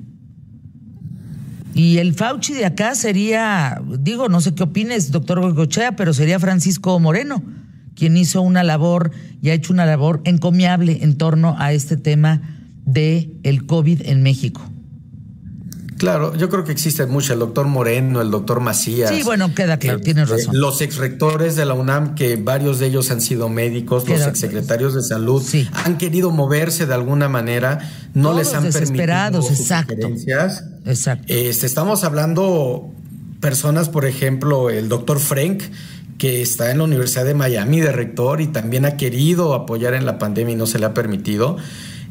Y 1.73 1.97
el 1.97 2.13
Fauci 2.13 2.53
de 2.53 2.65
acá 2.65 2.95
sería, 2.95 3.81
digo, 3.99 4.29
no 4.29 4.41
sé 4.41 4.55
qué 4.55 4.63
opines, 4.63 5.11
doctor 5.11 5.41
Gogochea, 5.41 5.95
pero 5.95 6.13
sería 6.13 6.39
Francisco 6.39 6.99
Moreno 6.99 7.43
quien 7.97 8.15
hizo 8.15 8.41
una 8.41 8.63
labor 8.63 9.11
y 9.41 9.49
ha 9.49 9.53
hecho 9.53 9.73
una 9.73 9.85
labor 9.85 10.21
encomiable 10.23 10.99
en 11.01 11.17
torno 11.17 11.55
a 11.57 11.73
este 11.73 11.97
tema 11.97 12.41
de 12.87 13.29
el 13.43 13.67
COVID 13.67 14.01
en 14.05 14.23
México. 14.23 14.61
Claro, 15.97 16.35
yo 16.35 16.47
creo 16.49 16.63
que 16.63 16.71
existe 16.71 17.05
mucho. 17.07 17.33
El 17.33 17.39
doctor 17.39 17.67
Moreno, 17.67 18.21
el 18.21 18.29
doctor 18.29 18.59
Macías. 18.59 19.09
Sí, 19.09 19.23
bueno, 19.23 19.53
queda 19.55 19.77
claro, 19.77 19.99
tienes 19.99 20.29
este, 20.29 20.37
razón. 20.37 20.59
Los 20.59 20.81
exrectores 20.81 21.55
de 21.55 21.65
la 21.65 21.73
UNAM, 21.73 22.13
que 22.13 22.35
varios 22.35 22.79
de 22.79 22.87
ellos 22.87 23.09
han 23.09 23.19
sido 23.19 23.49
médicos, 23.49 24.07
los 24.07 24.21
exsecretarios 24.21 24.93
de 24.93 25.01
salud, 25.01 25.43
han 25.73 25.97
querido 25.97 26.29
moverse 26.29 26.85
de 26.85 26.93
alguna 26.93 27.29
manera, 27.29 27.79
no 28.13 28.37
les 28.37 28.53
han 28.53 28.63
desesperados, 28.63 29.45
permitido 29.47 29.63
exacto. 29.63 30.07
Exacto. 30.85 31.25
Este, 31.33 31.65
estamos 31.65 32.03
hablando 32.03 32.91
personas, 33.39 33.89
por 33.89 34.05
ejemplo, 34.05 34.69
el 34.69 34.89
doctor 34.89 35.19
Frank, 35.19 35.63
que 36.19 36.41
está 36.41 36.71
en 36.71 36.77
la 36.79 36.83
Universidad 36.83 37.25
de 37.25 37.33
Miami 37.33 37.81
de 37.81 37.91
rector 37.91 38.41
y 38.41 38.47
también 38.47 38.85
ha 38.85 38.97
querido 38.97 39.55
apoyar 39.55 39.95
en 39.95 40.05
la 40.05 40.19
pandemia 40.19 40.53
y 40.53 40.57
no 40.57 40.67
se 40.67 40.77
le 40.79 40.85
ha 40.85 40.93
permitido. 40.93 41.57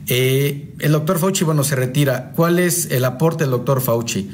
Eh, 0.09 0.75
el 0.79 0.93
doctor 0.93 1.19
Fauci, 1.19 1.45
bueno, 1.45 1.65
se 1.65 1.77
retira. 1.77 2.33
¿Cuál 2.35 2.59
es 2.59 2.91
el 2.91 3.05
aporte 3.05 3.45
del 3.45 3.51
doctor 3.51 3.81
Fauci? 3.81 4.31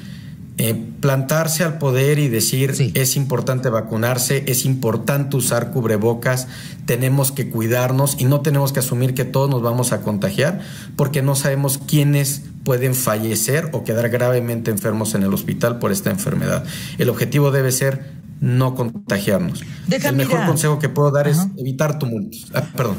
Eh, 0.58 0.74
plantarse 1.00 1.64
al 1.64 1.78
poder 1.78 2.18
y 2.18 2.28
decir 2.28 2.74
es 2.94 3.16
importante 3.16 3.70
vacunarse, 3.70 4.44
es 4.46 4.66
importante 4.66 5.34
usar 5.36 5.70
cubrebocas, 5.70 6.46
tenemos 6.84 7.32
que 7.32 7.48
cuidarnos 7.48 8.16
y 8.20 8.26
no 8.26 8.42
tenemos 8.42 8.72
que 8.74 8.80
asumir 8.80 9.14
que 9.14 9.24
todos 9.24 9.48
nos 9.48 9.62
vamos 9.62 9.92
a 9.92 10.02
contagiar 10.02 10.60
porque 10.94 11.22
no 11.22 11.36
sabemos 11.36 11.78
quiénes 11.78 12.42
pueden 12.64 12.94
fallecer 12.94 13.70
o 13.72 13.82
quedar 13.82 14.10
gravemente 14.10 14.70
enfermos 14.70 15.14
en 15.14 15.22
el 15.22 15.32
hospital 15.32 15.78
por 15.78 15.90
esta 15.90 16.10
enfermedad. 16.10 16.64
El 16.98 17.08
objetivo 17.08 17.50
debe 17.50 17.72
ser 17.72 18.21
no 18.42 18.74
contagiarnos. 18.74 19.62
el 19.88 20.16
mejor 20.16 20.44
consejo 20.46 20.80
que 20.80 20.88
puedo 20.88 21.12
dar 21.12 21.28
es 21.28 21.38
evitar 21.56 22.00
tumultos. 22.00 22.50
Ah, 22.52 22.64
perdón. 22.76 22.96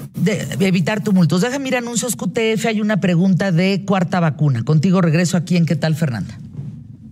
evitar 0.61 1.03
tumultos. 1.03 1.41
Déjame 1.41 1.67
ir 1.67 1.75
anuncios 1.75 2.15
QTF. 2.15 2.65
Hay 2.65 2.79
una 2.79 3.01
pregunta 3.01 3.51
de 3.51 3.83
cuarta 3.85 4.21
vacuna. 4.21 4.63
Contigo 4.63 5.01
regreso 5.01 5.35
aquí 5.35 5.57
en 5.57 5.65
¿Qué 5.65 5.75
tal, 5.75 5.95
Fernanda? 5.95 6.39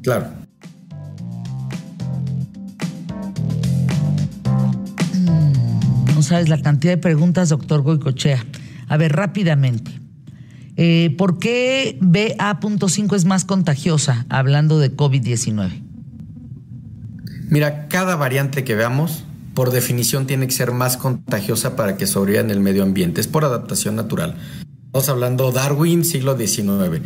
Claro. 0.02 0.28
Mm, 5.14 6.16
no 6.16 6.22
sabes 6.22 6.48
la 6.48 6.62
cantidad 6.62 6.94
de 6.94 6.98
preguntas, 7.00 7.50
doctor 7.50 7.82
Goicochea. 7.82 8.46
A 8.88 8.96
ver, 8.96 9.12
rápidamente. 9.12 9.92
Eh, 10.78 11.14
¿Por 11.18 11.38
qué 11.38 11.98
BA.5 12.00 13.14
es 13.14 13.26
más 13.26 13.44
contagiosa 13.44 14.26
hablando 14.30 14.80
de 14.80 14.96
COVID-19? 14.96 15.91
Mira, 17.52 17.90
cada 17.90 18.16
variante 18.16 18.64
que 18.64 18.76
veamos, 18.76 19.26
por 19.54 19.72
definición, 19.72 20.26
tiene 20.26 20.48
que 20.48 20.54
ser 20.54 20.72
más 20.72 20.96
contagiosa 20.96 21.76
para 21.76 21.98
que 21.98 22.08
sobreviva 22.08 22.40
en 22.40 22.50
el 22.50 22.62
medio 22.62 22.82
ambiente. 22.82 23.20
Es 23.20 23.28
por 23.28 23.44
adaptación 23.44 23.98
natural. 23.98 24.38
Estamos 24.86 25.10
hablando 25.10 25.52
Darwin, 25.52 26.06
siglo 26.06 26.38
XIX. 26.38 27.02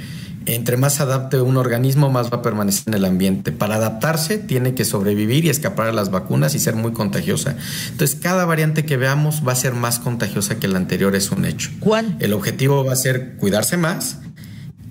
Entre 0.45 0.77
más 0.77 1.01
adapte 1.01 1.41
un 1.41 1.57
organismo, 1.57 2.11
más 2.11 2.31
va 2.31 2.37
a 2.37 2.41
permanecer 2.43 2.83
en 2.89 2.93
el 2.93 3.05
ambiente. 3.05 3.53
Para 3.53 3.77
adaptarse, 3.77 4.37
tiene 4.37 4.75
que 4.75 4.85
sobrevivir 4.85 5.45
y 5.45 5.49
escapar 5.49 5.87
a 5.87 5.93
las 5.93 6.11
vacunas 6.11 6.53
y 6.53 6.59
ser 6.59 6.75
muy 6.75 6.93
contagiosa. 6.93 7.57
Entonces, 7.89 8.15
cada 8.21 8.45
variante 8.45 8.85
que 8.85 8.97
veamos 8.97 9.41
va 9.47 9.53
a 9.53 9.55
ser 9.55 9.73
más 9.73 9.97
contagiosa 9.97 10.59
que 10.59 10.67
la 10.67 10.77
anterior, 10.77 11.15
es 11.15 11.31
un 11.31 11.45
hecho. 11.45 11.71
¿Cuál? 11.79 12.17
El 12.19 12.33
objetivo 12.33 12.85
va 12.85 12.93
a 12.93 12.97
ser 12.97 13.37
cuidarse 13.37 13.77
más 13.77 14.19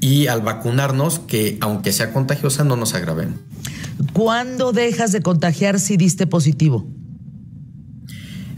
y 0.05 0.26
al 0.26 0.43
vacunarnos, 0.43 1.18
que 1.18 1.56
aunque 1.62 1.90
sea 1.90 2.12
contagiosa, 2.12 2.62
no 2.62 2.76
nos 2.76 2.93
agravemos. 2.93 3.40
¿Cuándo 4.12 4.72
dejas 4.72 5.12
de 5.12 5.22
contagiar 5.22 5.81
si 5.81 5.97
diste 5.97 6.26
positivo? 6.26 6.86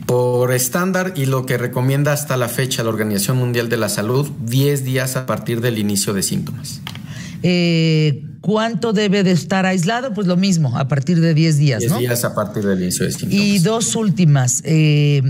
Por 0.07 0.53
estándar 0.53 1.13
y 1.15 1.27
lo 1.27 1.47
que 1.47 1.57
recomienda 1.57 2.13
hasta 2.13 2.37
la 2.37 2.49
fecha 2.49 2.83
la 2.83 2.89
Organización 2.89 3.37
Mundial 3.37 3.69
de 3.69 3.77
la 3.77 3.89
Salud, 3.89 4.29
10 4.45 4.85
días 4.85 5.15
a 5.15 5.25
partir 5.27 5.61
del 5.61 5.79
inicio 5.79 6.15
de 6.15 6.25
síntomas. 6.25 6.81
Eh, 7.45 8.25
¿Cuánto 8.41 8.93
debe 8.93 9.23
de 9.23 9.31
estar 9.31 9.67
aislado? 9.67 10.15
Pues 10.15 10.27
lo 10.27 10.37
mismo, 10.37 10.77
a 10.77 10.89
partir 10.89 11.21
de 11.21 11.33
10 11.33 11.59
días, 11.59 11.79
10 11.79 11.99
días 11.99 12.25
a 12.25 12.35
partir 12.35 12.67
del 12.67 12.83
inicio 12.83 13.07
de 13.07 13.13
síntomas. 13.13 13.37
Y 13.37 13.61
dos 13.61 13.95
últimas. 13.95 14.63
Eh, 14.65 15.23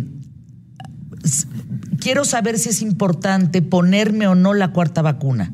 quiero 2.00 2.24
saber 2.24 2.58
si 2.58 2.70
es 2.70 2.80
importante 2.80 3.60
ponerme 3.60 4.26
o 4.28 4.34
no 4.34 4.54
la 4.54 4.72
cuarta 4.72 5.02
vacuna. 5.02 5.52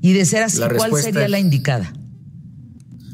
Y 0.00 0.12
de 0.12 0.24
ser 0.24 0.42
así, 0.42 0.60
¿cuál 0.76 1.02
sería 1.02 1.28
la 1.28 1.38
indicada? 1.38 1.92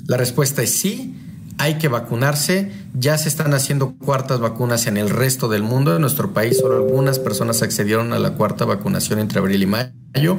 La 0.07 0.17
respuesta 0.17 0.63
es 0.63 0.71
sí, 0.71 1.15
hay 1.59 1.79
que 1.79 1.89
vacunarse. 1.89 2.71
Ya 2.95 3.17
se 3.19 3.29
están 3.29 3.55
haciendo 3.55 3.95
cuartas 3.95 4.41
vacunas 4.41 4.87
en 4.87 4.97
el 4.97 5.11
resto 5.11 5.49
del 5.49 5.63
mundo. 5.63 5.95
En 5.95 6.01
nuestro 6.01 6.33
país 6.33 6.59
solo 6.59 6.77
algunas 6.77 7.19
personas 7.19 7.63
accedieron 7.63 8.13
a 8.13 8.19
la 8.19 8.33
cuarta 8.35 8.65
vacunación 8.65 9.19
entre 9.19 9.39
abril 9.39 9.63
y 9.63 9.67
mayo. 9.67 10.39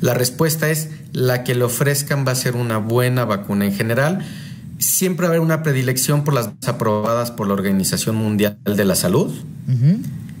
La 0.00 0.14
respuesta 0.14 0.70
es 0.70 0.88
la 1.12 1.44
que 1.44 1.54
le 1.54 1.64
ofrezcan 1.64 2.26
va 2.26 2.32
a 2.32 2.36
ser 2.36 2.56
una 2.56 2.78
buena 2.78 3.24
vacuna 3.24 3.66
en 3.66 3.74
general. 3.74 4.24
Siempre 4.78 5.26
va 5.26 5.32
a 5.32 5.36
haber 5.36 5.40
una 5.40 5.62
predilección 5.62 6.24
por 6.24 6.34
las 6.34 6.50
aprobadas 6.66 7.30
por 7.30 7.46
la 7.46 7.54
Organización 7.54 8.16
Mundial 8.16 8.58
de 8.64 8.84
la 8.84 8.96
Salud. 8.96 9.32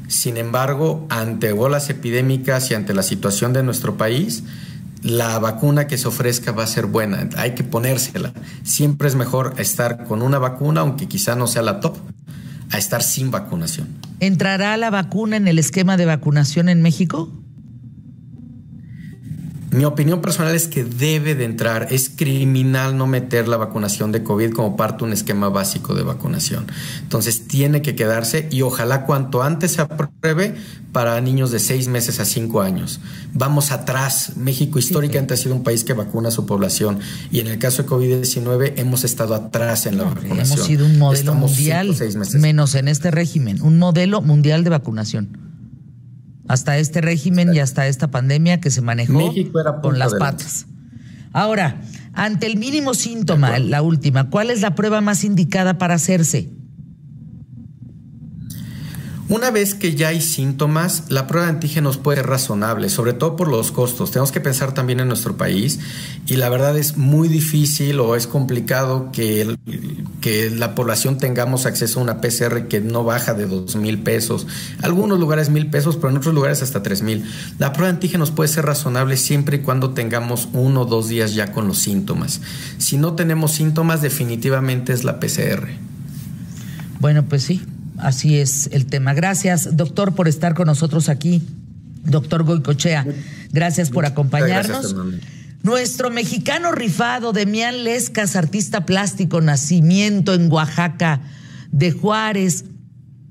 Sin 0.08 0.36
embargo, 0.36 1.06
ante 1.10 1.52
olas 1.52 1.88
epidémicas 1.90 2.70
y 2.70 2.74
ante 2.74 2.92
la 2.92 3.02
situación 3.02 3.52
de 3.52 3.62
nuestro 3.62 3.96
país, 3.96 4.42
la 5.02 5.38
vacuna 5.38 5.86
que 5.86 5.98
se 5.98 6.08
ofrezca 6.08 6.52
va 6.52 6.64
a 6.64 6.66
ser 6.66 6.86
buena, 6.86 7.28
hay 7.36 7.54
que 7.54 7.64
ponérsela. 7.64 8.32
Siempre 8.62 9.08
es 9.08 9.14
mejor 9.14 9.54
estar 9.58 10.04
con 10.04 10.22
una 10.22 10.38
vacuna, 10.38 10.82
aunque 10.82 11.08
quizá 11.08 11.34
no 11.34 11.46
sea 11.46 11.62
la 11.62 11.80
top, 11.80 11.96
a 12.70 12.78
estar 12.78 13.02
sin 13.02 13.30
vacunación. 13.30 13.88
¿Entrará 14.20 14.76
la 14.76 14.90
vacuna 14.90 15.36
en 15.36 15.48
el 15.48 15.58
esquema 15.58 15.96
de 15.96 16.06
vacunación 16.06 16.68
en 16.68 16.82
México? 16.82 17.30
Mi 19.72 19.86
opinión 19.86 20.20
personal 20.20 20.54
es 20.54 20.68
que 20.68 20.84
debe 20.84 21.34
de 21.34 21.46
entrar. 21.46 21.88
Es 21.90 22.10
criminal 22.14 22.98
no 22.98 23.06
meter 23.06 23.48
la 23.48 23.56
vacunación 23.56 24.12
de 24.12 24.22
COVID 24.22 24.52
como 24.52 24.76
parte 24.76 24.98
de 24.98 25.04
un 25.04 25.12
esquema 25.14 25.48
básico 25.48 25.94
de 25.94 26.02
vacunación. 26.02 26.66
Entonces 27.00 27.48
tiene 27.48 27.80
que 27.80 27.96
quedarse 27.96 28.48
y 28.50 28.60
ojalá 28.60 29.06
cuanto 29.06 29.42
antes 29.42 29.72
se 29.72 29.80
apruebe 29.80 30.54
para 30.92 31.18
niños 31.22 31.50
de 31.50 31.58
seis 31.58 31.88
meses 31.88 32.20
a 32.20 32.26
cinco 32.26 32.60
años. 32.60 33.00
Vamos 33.32 33.72
atrás. 33.72 34.32
México 34.36 34.78
históricamente 34.78 35.32
ha 35.32 35.38
sido 35.38 35.54
un 35.54 35.62
país 35.62 35.84
que 35.84 35.94
vacuna 35.94 36.28
a 36.28 36.32
su 36.32 36.44
población 36.44 36.98
y 37.30 37.40
en 37.40 37.46
el 37.46 37.58
caso 37.58 37.82
de 37.82 37.88
COVID-19 37.88 38.74
hemos 38.76 39.04
estado 39.04 39.34
atrás 39.34 39.86
en 39.86 39.96
la 39.96 40.04
vacunación. 40.04 40.40
Hemos 40.40 40.66
sido 40.66 40.84
un 40.84 40.98
modelo 40.98 41.32
mundial, 41.34 41.96
menos 42.34 42.74
en 42.74 42.88
este 42.88 43.10
régimen, 43.10 43.62
un 43.62 43.78
modelo 43.78 44.20
mundial 44.20 44.64
de 44.64 44.70
vacunación 44.70 45.51
hasta 46.52 46.76
este 46.76 47.00
régimen 47.00 47.54
y 47.54 47.60
hasta 47.60 47.86
esta 47.86 48.10
pandemia 48.10 48.60
que 48.60 48.70
se 48.70 48.82
manejó 48.82 49.32
con 49.80 49.98
las 49.98 50.14
patas. 50.14 50.66
Ahora, 51.32 51.80
ante 52.12 52.44
el 52.44 52.58
mínimo 52.58 52.92
síntoma, 52.92 53.58
la 53.58 53.80
última, 53.80 54.28
¿cuál 54.28 54.50
es 54.50 54.60
la 54.60 54.74
prueba 54.74 55.00
más 55.00 55.24
indicada 55.24 55.78
para 55.78 55.94
hacerse? 55.94 56.50
Una 59.28 59.50
vez 59.50 59.74
que 59.74 59.94
ya 59.94 60.08
hay 60.08 60.20
síntomas, 60.20 61.04
la 61.08 61.26
prueba 61.26 61.46
de 61.46 61.52
antígenos 61.52 61.96
puede 61.96 62.18
ser 62.18 62.26
razonable, 62.26 62.88
sobre 62.88 63.12
todo 63.12 63.36
por 63.36 63.48
los 63.48 63.70
costos. 63.70 64.10
Tenemos 64.10 64.32
que 64.32 64.40
pensar 64.40 64.74
también 64.74 64.98
en 64.98 65.08
nuestro 65.08 65.36
país 65.36 65.78
y 66.26 66.36
la 66.36 66.48
verdad 66.48 66.76
es 66.76 66.96
muy 66.96 67.28
difícil 67.28 68.00
o 68.00 68.16
es 68.16 68.26
complicado 68.26 69.10
que, 69.12 69.56
que 70.20 70.50
la 70.50 70.74
población 70.74 71.18
tengamos 71.18 71.66
acceso 71.66 72.00
a 72.00 72.02
una 72.02 72.20
PCR 72.20 72.66
que 72.66 72.80
no 72.80 73.04
baja 73.04 73.32
de 73.32 73.46
dos 73.46 73.76
mil 73.76 74.02
pesos. 74.02 74.48
Algunos 74.82 75.20
lugares 75.20 75.50
mil 75.50 75.70
pesos, 75.70 75.96
pero 75.96 76.10
en 76.10 76.16
otros 76.16 76.34
lugares 76.34 76.60
hasta 76.60 76.82
tres 76.82 77.02
mil. 77.02 77.24
La 77.58 77.72
prueba 77.72 77.88
de 77.88 77.94
antígenos 77.94 78.32
puede 78.32 78.48
ser 78.48 78.66
razonable 78.66 79.16
siempre 79.16 79.58
y 79.58 79.60
cuando 79.60 79.90
tengamos 79.90 80.48
uno 80.52 80.82
o 80.82 80.84
dos 80.84 81.08
días 81.08 81.34
ya 81.34 81.52
con 81.52 81.68
los 81.68 81.78
síntomas. 81.78 82.40
Si 82.78 82.98
no 82.98 83.14
tenemos 83.14 83.52
síntomas, 83.52 84.02
definitivamente 84.02 84.92
es 84.92 85.04
la 85.04 85.20
PCR. 85.20 85.68
Bueno, 86.98 87.24
pues 87.24 87.44
sí, 87.44 87.62
Así 88.02 88.36
es 88.38 88.68
el 88.72 88.86
tema. 88.86 89.14
Gracias, 89.14 89.76
doctor, 89.76 90.16
por 90.16 90.26
estar 90.26 90.54
con 90.54 90.66
nosotros 90.66 91.08
aquí. 91.08 91.40
Doctor 92.04 92.42
Goicochea, 92.42 93.06
gracias 93.52 93.90
por 93.90 94.06
acompañarnos. 94.06 94.96
Nuestro 95.62 96.10
mexicano 96.10 96.72
rifado, 96.72 97.32
Demián 97.32 97.84
Lescas, 97.84 98.34
artista 98.34 98.84
plástico, 98.86 99.40
nacimiento 99.40 100.34
en 100.34 100.50
Oaxaca, 100.50 101.20
de 101.70 101.92
Juárez. 101.92 102.64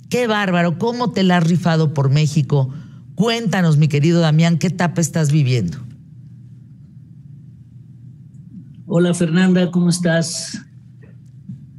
Qué 0.10 0.28
bárbaro, 0.28 0.78
¿cómo 0.78 1.12
te 1.12 1.24
la 1.24 1.38
has 1.38 1.44
rifado 1.44 1.94
por 1.94 2.10
México? 2.10 2.74
Cuéntanos, 3.16 3.76
mi 3.76 3.90
querido 3.90 4.22
Damián, 4.22 4.58
¿qué 4.58 4.68
etapa 4.68 5.02
estás 5.02 5.34
viviendo? 5.34 5.80
Hola 8.86 9.14
Fernanda, 9.14 9.70
¿cómo 9.70 9.90
estás? 9.90 10.62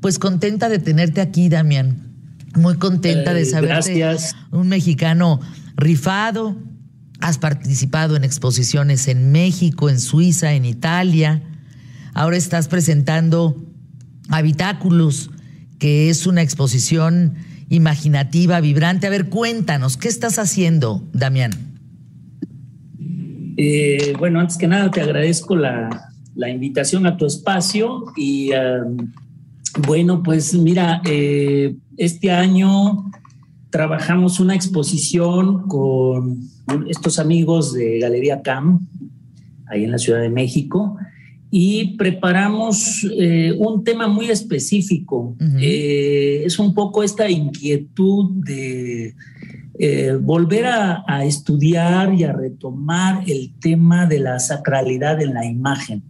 Pues 0.02 0.18
contenta 0.18 0.68
de 0.68 0.78
tenerte 0.78 1.22
aquí, 1.22 1.48
Damián. 1.48 2.11
Muy 2.56 2.76
contenta 2.76 3.34
de 3.34 3.42
eh, 3.42 3.46
saber. 3.46 3.80
Un 4.50 4.68
mexicano 4.68 5.40
rifado. 5.76 6.56
Has 7.20 7.38
participado 7.38 8.16
en 8.16 8.24
exposiciones 8.24 9.06
en 9.08 9.30
México, 9.30 9.88
en 9.88 10.00
Suiza, 10.00 10.54
en 10.54 10.64
Italia. 10.64 11.42
Ahora 12.14 12.36
estás 12.36 12.68
presentando 12.68 13.56
Habitáculos, 14.28 15.30
que 15.78 16.10
es 16.10 16.26
una 16.26 16.42
exposición 16.42 17.34
imaginativa, 17.68 18.60
vibrante. 18.60 19.06
A 19.06 19.10
ver, 19.10 19.28
cuéntanos, 19.28 19.96
¿qué 19.96 20.08
estás 20.08 20.38
haciendo, 20.38 21.02
Damián? 21.12 21.52
Eh, 23.56 24.14
bueno, 24.18 24.40
antes 24.40 24.56
que 24.56 24.66
nada 24.66 24.90
te 24.90 25.00
agradezco 25.00 25.56
la, 25.56 26.08
invitación 26.48 27.06
a 27.06 27.16
tu 27.16 27.26
espacio 27.26 28.06
y 28.16 28.50
bueno, 29.86 30.22
pues 30.22 30.54
mira, 30.54 31.02
eh, 31.04 31.76
este 31.96 32.30
año 32.30 33.10
trabajamos 33.70 34.38
una 34.38 34.54
exposición 34.54 35.66
con 35.66 36.40
estos 36.88 37.18
amigos 37.18 37.72
de 37.72 37.98
Galería 37.98 38.42
CAM, 38.42 38.86
ahí 39.66 39.84
en 39.84 39.90
la 39.90 39.98
Ciudad 39.98 40.20
de 40.20 40.28
México, 40.28 40.96
y 41.50 41.96
preparamos 41.96 43.06
eh, 43.18 43.54
un 43.58 43.84
tema 43.84 44.08
muy 44.08 44.30
específico. 44.30 45.36
Eh, 45.60 46.42
es 46.46 46.58
un 46.58 46.72
poco 46.72 47.02
esta 47.02 47.28
inquietud 47.28 48.30
de 48.44 49.14
eh, 49.78 50.18
volver 50.20 50.66
a, 50.66 51.24
estudiar 51.24 52.14
y 52.14 52.24
a 52.24 52.32
retomar 52.32 53.24
el 53.26 53.52
tema 53.60 54.06
de 54.06 54.20
la 54.20 54.38
sacralidad 54.38 55.20
en 55.20 55.34
la 55.34 55.44
imagen. 55.44 56.02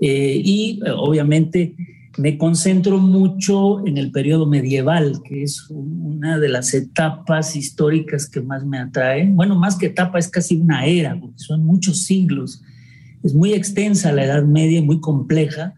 y 0.00 0.80
obviamente 0.96 1.76
me 2.16 2.38
concentro 2.38 2.98
mucho 2.98 3.84
en 3.86 3.98
el 3.98 4.12
periodo 4.12 4.46
medieval, 4.46 5.20
que 5.24 5.42
es 5.42 5.66
una 5.70 6.38
de 6.38 6.48
las 6.48 6.74
etapas 6.74 7.56
históricas 7.56 8.28
que 8.28 8.40
más 8.40 8.64
me 8.64 8.78
atraen. 8.78 9.36
Bueno, 9.36 9.56
más 9.56 9.76
que 9.76 9.86
etapa, 9.86 10.18
es 10.18 10.28
casi 10.28 10.56
una 10.56 10.86
era, 10.86 11.18
porque 11.18 11.38
son 11.38 11.64
muchos 11.64 12.02
siglos 12.04 12.62
es 13.24 13.34
muy 13.34 13.54
extensa 13.54 14.12
la 14.12 14.24
Edad 14.24 14.44
Media, 14.44 14.82
muy 14.82 15.00
compleja, 15.00 15.74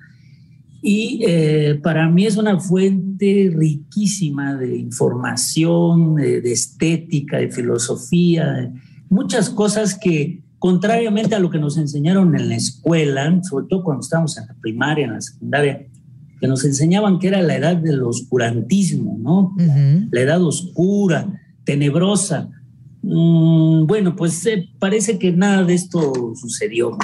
y 0.83 1.23
eh, 1.27 1.81
para 1.83 2.09
mí 2.11 2.27
es 2.27 2.37
una 2.37 2.59
fuente 2.61 3.53
riquísima 3.55 4.57
de 4.57 4.77
información, 4.77 6.17
de, 6.17 6.53
estética, 6.53 7.39
de 7.39 7.51
filosofía, 7.51 8.73
muchas 9.09 9.49
cosas 9.49 9.97
que, 9.99 10.43
contrariamente 10.59 11.35
a 11.35 11.39
lo 11.39 11.51
que 11.51 11.59
nos 11.59 11.79
enseñaron 11.79 12.37
en 12.37 12.49
la 12.49 12.57
escuela, 12.57 13.41
sobre 13.43 13.67
todo 13.69 13.85
cuando 13.85 14.01
estábamos 14.01 14.37
en 14.39 14.47
la 14.49 14.55
primaria, 14.55 15.07
en 15.07 15.13
la 15.13 15.21
secundaria, 15.21 15.87
que 16.41 16.47
nos 16.47 16.65
enseñaban 16.65 17.19
que 17.19 17.29
era 17.29 17.43
la 17.43 17.57
edad 17.57 17.77
del 17.77 18.03
oscurantismo, 18.03 19.19
¿no? 19.19 19.55
La 20.11 20.21
edad 20.21 20.43
oscura, 20.43 21.41
tenebrosa. 21.65 22.51
Mm, 23.03 23.87
bueno, 23.87 24.17
pues 24.17 24.45
eh, 24.47 24.69
parece 24.79 25.19
que 25.19 25.33
nada 25.33 25.65
de 25.65 25.75
esto 25.75 26.35
sucedió, 26.35 26.97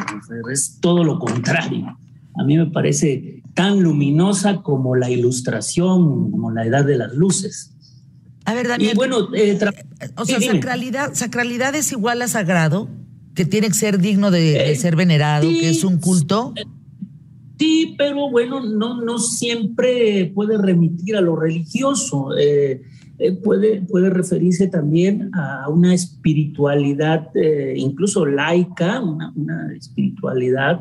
es 0.53 0.79
todo 0.81 1.05
lo 1.05 1.19
contrario. 1.19 1.97
A 2.35 2.45
mí 2.45 2.57
me 2.57 2.67
parece 2.67 3.43
tan 3.55 3.83
luminosa 3.83 4.63
como 4.63 4.97
la 4.97 5.11
ilustración, 5.11 6.31
como 6.31 6.51
la 6.51 6.67
edad 6.67 6.85
de 6.85 6.97
las 6.97 7.15
luces. 7.15 7.73
A 8.45 8.55
ver, 8.55 8.69
Daniel. 8.69 8.93
Y 8.93 8.97
bueno, 8.97 9.35
eh, 9.35 9.59
o 10.17 10.25
sea, 10.25 10.41
sacralidad, 10.41 11.15
sacralidad 11.15 11.75
es 11.75 11.93
igual 11.93 12.23
a 12.23 12.29
sagrado, 12.29 12.89
que 13.35 13.45
tiene 13.45 13.69
que 13.69 13.75
ser 13.75 13.99
digno 13.99 14.31
de, 14.31 14.73
eh, 14.73 14.77
ser 14.77 14.97
venerado, 14.97 15.49
que 15.49 15.71
es 15.71 15.85
un 15.85 15.99
culto. 15.99 16.53
Sí, 17.63 17.95
pero 17.97 18.29
bueno, 18.29 18.59
no, 18.59 19.01
no 19.01 19.19
siempre 19.21 20.33
puede 20.35 20.59
remitir 20.59 21.15
a 21.15 21.21
lo 21.21 21.37
religioso. 21.37 22.37
Eh, 22.37 22.83
puede, 23.45 23.83
puede 23.83 24.11
referirse 24.11 24.67
también 24.67 25.31
a 25.33 25.69
una 25.69 25.95
espiritualidad, 25.95 27.29
eh, 27.37 27.75
incluso 27.77 28.27
laica, 28.27 29.01
una, 29.01 29.33
espiritualidad 29.77 30.81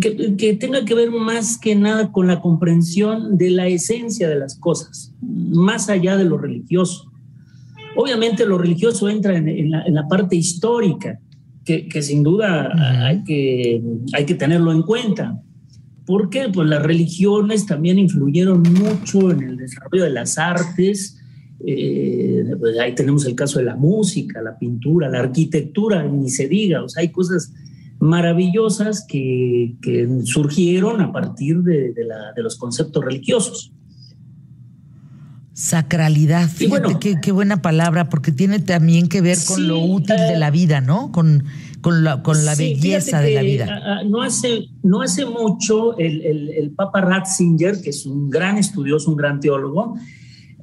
que, 0.00 0.56
tenga 0.58 0.84
que 0.84 0.94
ver 0.96 1.12
más 1.12 1.56
que 1.56 1.76
nada 1.76 2.10
con 2.10 2.26
la 2.26 2.40
comprensión 2.40 3.38
de 3.38 3.50
la 3.50 3.68
esencia 3.68 4.28
de 4.28 4.40
las 4.40 4.58
cosas, 4.58 5.14
más 5.22 5.88
allá 5.88 6.16
de 6.16 6.24
lo 6.24 6.36
religioso. 6.36 7.12
Obviamente 7.94 8.44
lo 8.44 8.58
religioso 8.58 9.08
entra 9.08 9.36
en, 9.36 9.70
la, 9.70 10.08
parte 10.08 10.34
histórica, 10.34 11.20
que, 11.64 12.02
sin 12.02 12.24
duda 12.24 12.72
hay, 13.06 13.22
que, 13.22 13.80
hay 14.14 14.26
que 14.26 14.34
tenerlo 14.34 14.72
en 14.72 14.82
cuenta. 14.82 15.40
¿Por 16.06 16.30
qué? 16.30 16.48
Pues 16.52 16.68
las 16.68 16.82
religiones 16.82 17.66
también 17.66 17.98
influyeron 17.98 18.62
mucho 18.62 19.32
en 19.32 19.42
el 19.42 19.56
desarrollo 19.56 20.04
de 20.04 20.10
las 20.10 20.38
artes, 20.38 21.18
eh, 21.64 22.44
pues 22.60 22.78
ahí 22.78 22.94
tenemos 22.94 23.26
el 23.26 23.34
caso 23.34 23.58
de 23.58 23.64
la 23.64 23.76
música, 23.76 24.40
la 24.40 24.56
pintura, 24.56 25.08
la 25.08 25.20
arquitectura, 25.20 26.04
ni 26.04 26.30
se 26.30 26.48
diga, 26.48 26.84
o 26.84 26.88
sea, 26.88 27.02
hay 27.02 27.08
cosas 27.08 27.52
maravillosas 27.98 29.04
que, 29.08 29.74
surgieron 30.24 31.00
a 31.00 31.12
partir 31.12 31.62
de, 31.62 31.92
los 32.36 32.56
conceptos 32.56 33.04
religiosos. 33.04 33.72
Sacralidad, 35.54 36.48
fíjate 36.48 37.18
qué, 37.20 37.32
buena 37.32 37.62
palabra, 37.62 38.10
porque 38.10 38.30
tiene 38.30 38.58
también 38.58 39.08
que 39.08 39.22
ver 39.22 39.38
con 39.48 39.66
lo 39.66 39.80
útil 39.80 40.16
de 40.16 40.36
la 40.38 40.50
vida, 40.50 40.82
¿no? 40.82 41.10
Con, 41.10 41.44
con 41.86 42.02
la, 42.02 42.20
con 42.20 42.44
la 42.44 42.56
belleza 42.56 43.20
de 43.20 43.34
la 43.34 43.42
vida. 43.42 44.02
no, 44.06 44.20
hace, 44.20 44.70
no 44.82 45.02
hace 45.02 45.24
mucho 45.24 45.96
el, 45.96 46.20
el 46.20 46.70
Papa 46.72 47.00
Ratzinger, 47.00 47.80
que 47.80 47.90
es 47.90 48.04
un 48.06 48.28
gran 48.28 48.58
estudioso, 48.58 49.08
un 49.08 49.16
gran 49.16 49.38
teólogo, 49.38 49.94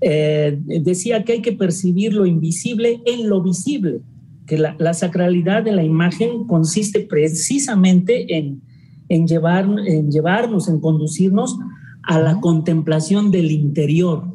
eh, 0.01 0.59
decía 0.65 1.23
que 1.23 1.31
hay 1.31 1.41
que 1.41 1.53
percibir 1.53 2.13
lo 2.13 2.25
invisible 2.25 3.01
en 3.05 3.29
lo 3.29 3.41
visible, 3.41 4.01
que 4.45 4.57
la, 4.57 4.93
sacralidad 4.93 5.63
de 5.63 5.71
la 5.71 5.85
imagen 5.85 6.45
consiste 6.45 6.99
precisamente 6.99 8.37
en, 8.37 8.61
en, 9.07 9.25
llevar, 9.25 9.65
en 9.87 10.11
llevarnos, 10.11 10.67
en 10.67 10.81
conducirnos 10.81 11.57
a 12.03 12.19
la 12.19 12.41
contemplación 12.41 13.31
del 13.31 13.49
interior. 13.49 14.32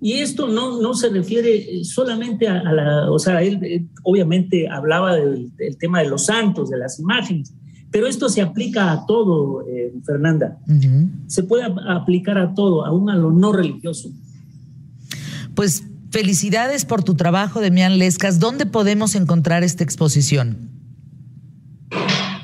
Y 0.00 0.14
esto 0.14 0.48
no, 0.48 0.80
no 0.80 0.94
se 0.94 1.10
refiere 1.10 1.84
solamente 1.84 2.48
a, 2.48 2.72
la, 2.72 3.10
o 3.10 3.18
sea, 3.18 3.42
él, 3.42 3.88
obviamente 4.02 4.68
hablaba 4.68 5.14
del, 5.14 5.52
tema 5.78 6.00
de 6.00 6.08
los 6.08 6.26
santos, 6.26 6.70
de 6.70 6.78
las 6.78 6.98
imágenes, 6.98 7.52
pero 7.90 8.06
esto 8.06 8.28
se 8.28 8.40
aplica 8.40 8.92
a 8.92 9.04
todo, 9.04 9.66
eh, 9.66 9.92
Fernanda. 10.04 10.58
Se 11.26 11.42
puede 11.42 11.64
aplicar 11.88 12.38
a 12.38 12.54
todo, 12.54 12.86
aún 12.86 13.10
a 13.10 13.16
lo 13.16 13.30
no 13.30 13.52
religioso. 13.52 14.10
Pues 15.54 15.84
felicidades 16.10 16.84
por 16.84 17.02
tu 17.02 17.14
trabajo, 17.14 17.60
Demián 17.60 17.98
Lescas. 17.98 18.38
¿Dónde 18.38 18.64
podemos 18.64 19.14
encontrar 19.14 19.64
esta 19.64 19.84
exposición? 19.84 20.79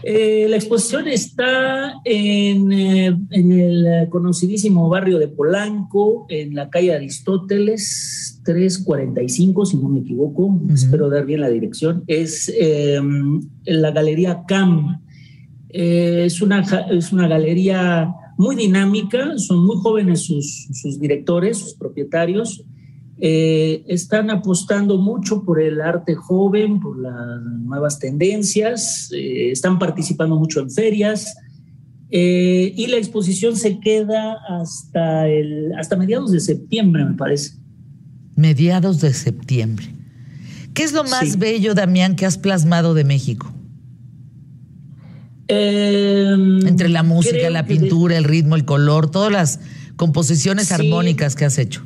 Eh, 0.08 0.46
la 0.48 0.54
exposición 0.54 1.08
está 1.08 2.00
en, 2.04 2.70
eh, 2.70 3.12
el 3.32 4.08
conocidísimo 4.08 4.88
barrio 4.88 5.18
de 5.18 5.26
Polanco, 5.26 6.26
en 6.28 6.54
la 6.54 6.70
calle 6.70 6.94
Aristóteles 6.94 8.40
345, 8.44 9.66
si 9.66 9.76
no 9.76 9.88
me 9.88 9.98
equivoco, 9.98 10.60
espero 10.72 11.10
dar 11.10 11.26
bien 11.26 11.40
la 11.40 11.48
dirección. 11.48 12.04
Es 12.06 12.48
em, 12.56 13.40
en 13.64 13.82
la 13.82 13.90
Galería 13.90 14.44
CAM. 14.46 15.02
Eh, 15.70 16.22
es, 16.26 16.40
una, 16.40 16.60
es 16.92 17.12
una 17.12 17.26
galería 17.26 18.14
muy 18.38 18.54
dinámica, 18.54 19.36
son 19.38 19.66
muy 19.66 19.78
jóvenes 19.78 20.20
sus, 20.20 20.68
sus 20.70 21.00
directores, 21.00 21.58
sus 21.58 21.74
propietarios 21.74 22.64
eh, 23.18 23.82
están 23.88 24.30
apostando 24.30 24.98
mucho 24.98 25.42
por 25.42 25.60
el 25.60 25.80
arte 25.80 26.14
joven, 26.14 26.80
por 26.80 26.98
las 26.98 27.40
nuevas 27.42 27.98
tendencias, 27.98 29.10
eh, 29.12 29.50
están 29.50 29.78
participando 29.78 30.36
mucho 30.36 30.60
en 30.60 30.70
ferias 30.70 31.34
eh, 32.10 32.72
y 32.76 32.86
la 32.88 32.98
exposición 32.98 33.56
se 33.56 33.80
queda 33.80 34.36
hasta, 34.48 35.28
el, 35.28 35.72
hasta 35.78 35.96
mediados 35.96 36.30
de 36.30 36.40
septiembre, 36.40 37.04
me 37.04 37.14
parece. 37.14 37.52
Mediados 38.36 39.00
de 39.00 39.14
septiembre. 39.14 39.86
¿Qué 40.74 40.82
es 40.82 40.92
lo 40.92 41.04
más 41.04 41.38
bello, 41.38 41.74
Damián, 41.74 42.16
que 42.16 42.26
has 42.26 42.36
plasmado 42.36 42.92
de 42.92 43.04
México? 43.04 43.50
Em, 45.48 46.66
Entre 46.66 46.90
la 46.90 47.02
música, 47.02 47.48
la 47.48 47.64
pintura, 47.64 48.18
el 48.18 48.24
ritmo, 48.24 48.56
el 48.56 48.66
color, 48.66 49.10
todas 49.10 49.32
las 49.32 49.60
composiciones 49.96 50.70
armónicas 50.70 51.34
que 51.34 51.46
has 51.46 51.56
hecho. 51.56 51.82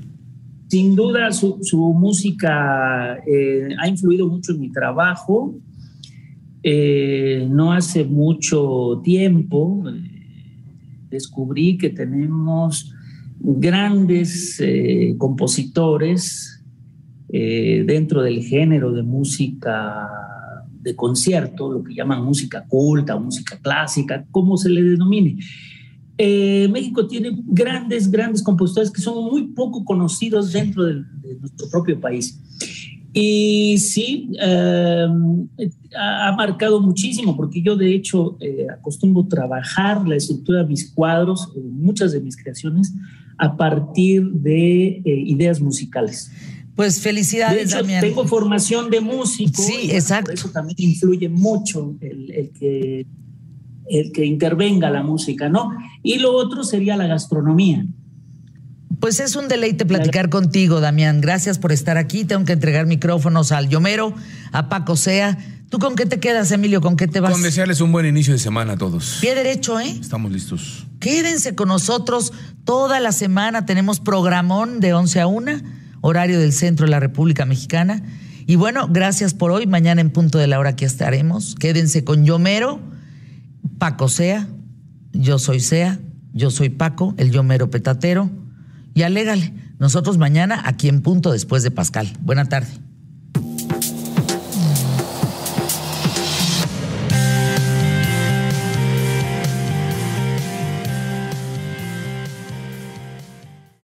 Sin 0.71 0.95
duda, 0.95 1.33
su, 1.33 1.59
música 1.99 3.19
eh, 3.27 3.71
ha 3.77 3.89
influido 3.89 4.29
mucho 4.29 4.53
en 4.53 4.61
mi 4.61 4.71
trabajo. 4.71 5.59
Eh, 6.63 7.49
no 7.51 7.73
hace 7.73 8.05
mucho 8.05 9.01
tiempo 9.03 9.83
eh, 9.89 10.01
descubrí 11.11 11.77
que 11.77 11.91
tenemos 11.91 12.95
grandes 13.41 14.63
compositores 15.19 16.63
dentro 17.27 18.23
del 18.23 18.43
género 18.45 18.93
de 18.93 19.03
música 19.03 20.09
de 20.81 20.95
concierto, 20.95 21.73
lo 21.73 21.83
que 21.83 21.95
llaman 21.95 22.25
música 22.25 22.65
culta 22.69 23.17
música 23.17 23.59
clásica, 23.61 24.25
como 24.31 24.57
se 24.57 24.69
le 24.69 24.85
denomine. 24.85 25.39
Eh, 26.23 26.69
México 26.69 27.07
tiene 27.07 27.31
grandes, 27.47 28.11
grandes 28.11 28.43
compositores 28.43 28.91
que 28.91 29.01
son 29.01 29.25
muy 29.25 29.49
poco 29.55 29.87
conocidos 29.87 30.53
dentro 30.53 30.85
de, 30.85 31.03
nuestro 31.41 31.71
propio 31.71 31.99
país. 31.99 32.39
Y 33.15 33.79
sí, 33.79 34.31
em, 34.39 35.49
ha, 35.99 36.35
marcado 36.37 36.79
muchísimo, 36.79 37.35
porque 37.39 37.63
yo 37.63 37.75
de 37.75 37.95
hecho 37.95 38.37
eh, 38.41 38.67
acostumbro 38.71 39.27
trabajar 39.29 40.07
la 40.07 40.17
estructura 40.17 40.63
de 40.63 40.69
mis 40.69 40.93
cuadros, 40.93 41.49
muchas 41.57 42.13
de 42.13 42.21
mis 42.21 42.37
creaciones, 42.37 42.93
a 43.39 43.57
partir 43.57 44.23
de 44.31 45.01
eh, 45.03 45.03
ideas 45.07 45.59
musicales. 45.59 46.31
Pues 46.77 47.01
felicidades, 47.01 47.71
de 47.71 47.79
hecho, 47.79 47.87
Tengo 48.01 48.27
formación 48.27 48.91
de 48.91 49.01
músico. 49.01 49.63
Sí, 49.63 49.91
exacto. 49.91 50.27
Por 50.27 50.35
eso 50.35 50.51
también 50.51 50.77
influye 50.79 51.31
mucho 51.31 51.97
el, 52.03 52.51
que, 52.59 53.07
el 53.91 54.13
que 54.13 54.25
intervenga 54.25 54.89
la 54.91 55.03
música, 55.03 55.49
¿no? 55.49 55.71
Y 56.03 56.19
lo 56.19 56.33
otro 56.33 56.65
sería 56.65 56.97
la 56.97 57.07
gastronomía. 57.07 57.85
Pues 59.01 59.19
es 59.19 59.35
un 59.35 59.49
deleite 59.49 59.87
platicar 59.87 60.29
contigo, 60.29 60.81
Damián. 60.81 61.21
Gracias 61.21 61.59
por 61.59 61.73
estar 61.73 61.97
aquí. 61.97 62.25
Tengo 62.25 62.45
que 62.45 62.53
entregar 62.53 62.87
micrófonos 62.87 63.51
al 63.51 63.69
Yomero, 63.69 64.15
a 64.53 64.69
Paco 64.69 64.95
Sea. 64.97 65.39
¿Tú 65.71 65.79
con 65.79 65.95
qué 65.95 66.05
te 66.05 66.21
quedas, 66.21 66.51
Emilio? 66.53 66.81
¿Con 66.81 66.97
qué 66.97 67.09
te 67.09 67.21
vas? 67.21 67.33
Con 67.33 67.43
desearles 67.43 67.81
un 67.81 67.93
buen 67.93 68.05
inicio 68.05 68.33
de 68.33 68.39
semana 68.39 68.75
a 68.75 68.77
todos. 68.77 69.19
Pie 69.21 69.35
derecho, 69.35 69.81
¿eh? 69.81 69.97
Estamos 70.01 70.31
listos. 70.31 70.87
Quédense 70.99 71.55
con 71.55 71.69
nosotros 71.69 72.33
toda 72.65 73.01
la 73.01 73.13
semana. 73.13 73.65
Tenemos 73.65 74.01
programón 74.01 74.81
de 74.81 74.93
11 74.93 75.21
a 75.21 75.27
1, 75.27 75.53
horario 76.03 76.39
del 76.39 76.53
centro 76.53 76.85
de 76.87 76.91
la 76.91 77.01
República 77.01 77.47
Mexicana. 77.47 78.03
Y 78.47 78.57
bueno, 78.57 78.89
gracias 78.91 79.33
por 79.33 79.51
hoy. 79.51 79.67
Mañana 79.67 80.01
en 80.01 80.11
punto 80.11 80.39
de 80.39 80.47
la 80.47 80.59
hora 80.59 80.71
aquí 80.71 80.85
estaremos. 80.85 81.55
Quédense 81.55 82.05
con 82.05 82.27
Yomero, 82.27 82.81
Paco 83.81 84.11
Sea, 84.11 84.47
yo 85.13 85.39
soy 85.39 85.59
Sea, 85.59 85.99
yo 86.35 86.51
soy 86.51 86.69
Paco, 86.69 87.15
el 87.17 87.31
Yomero 87.31 87.71
Petatero 87.71 88.31
y 88.93 89.03
alégale. 89.03 89.55
Nosotros 89.79 90.19
mañana 90.19 90.63
aquí 90.67 90.91
en 90.91 91.01
punto 91.01 91.33
después 91.33 91.63
de 91.63 91.71
Pascal. 91.71 92.13
Buena 92.21 92.45
tarde. 92.45 92.69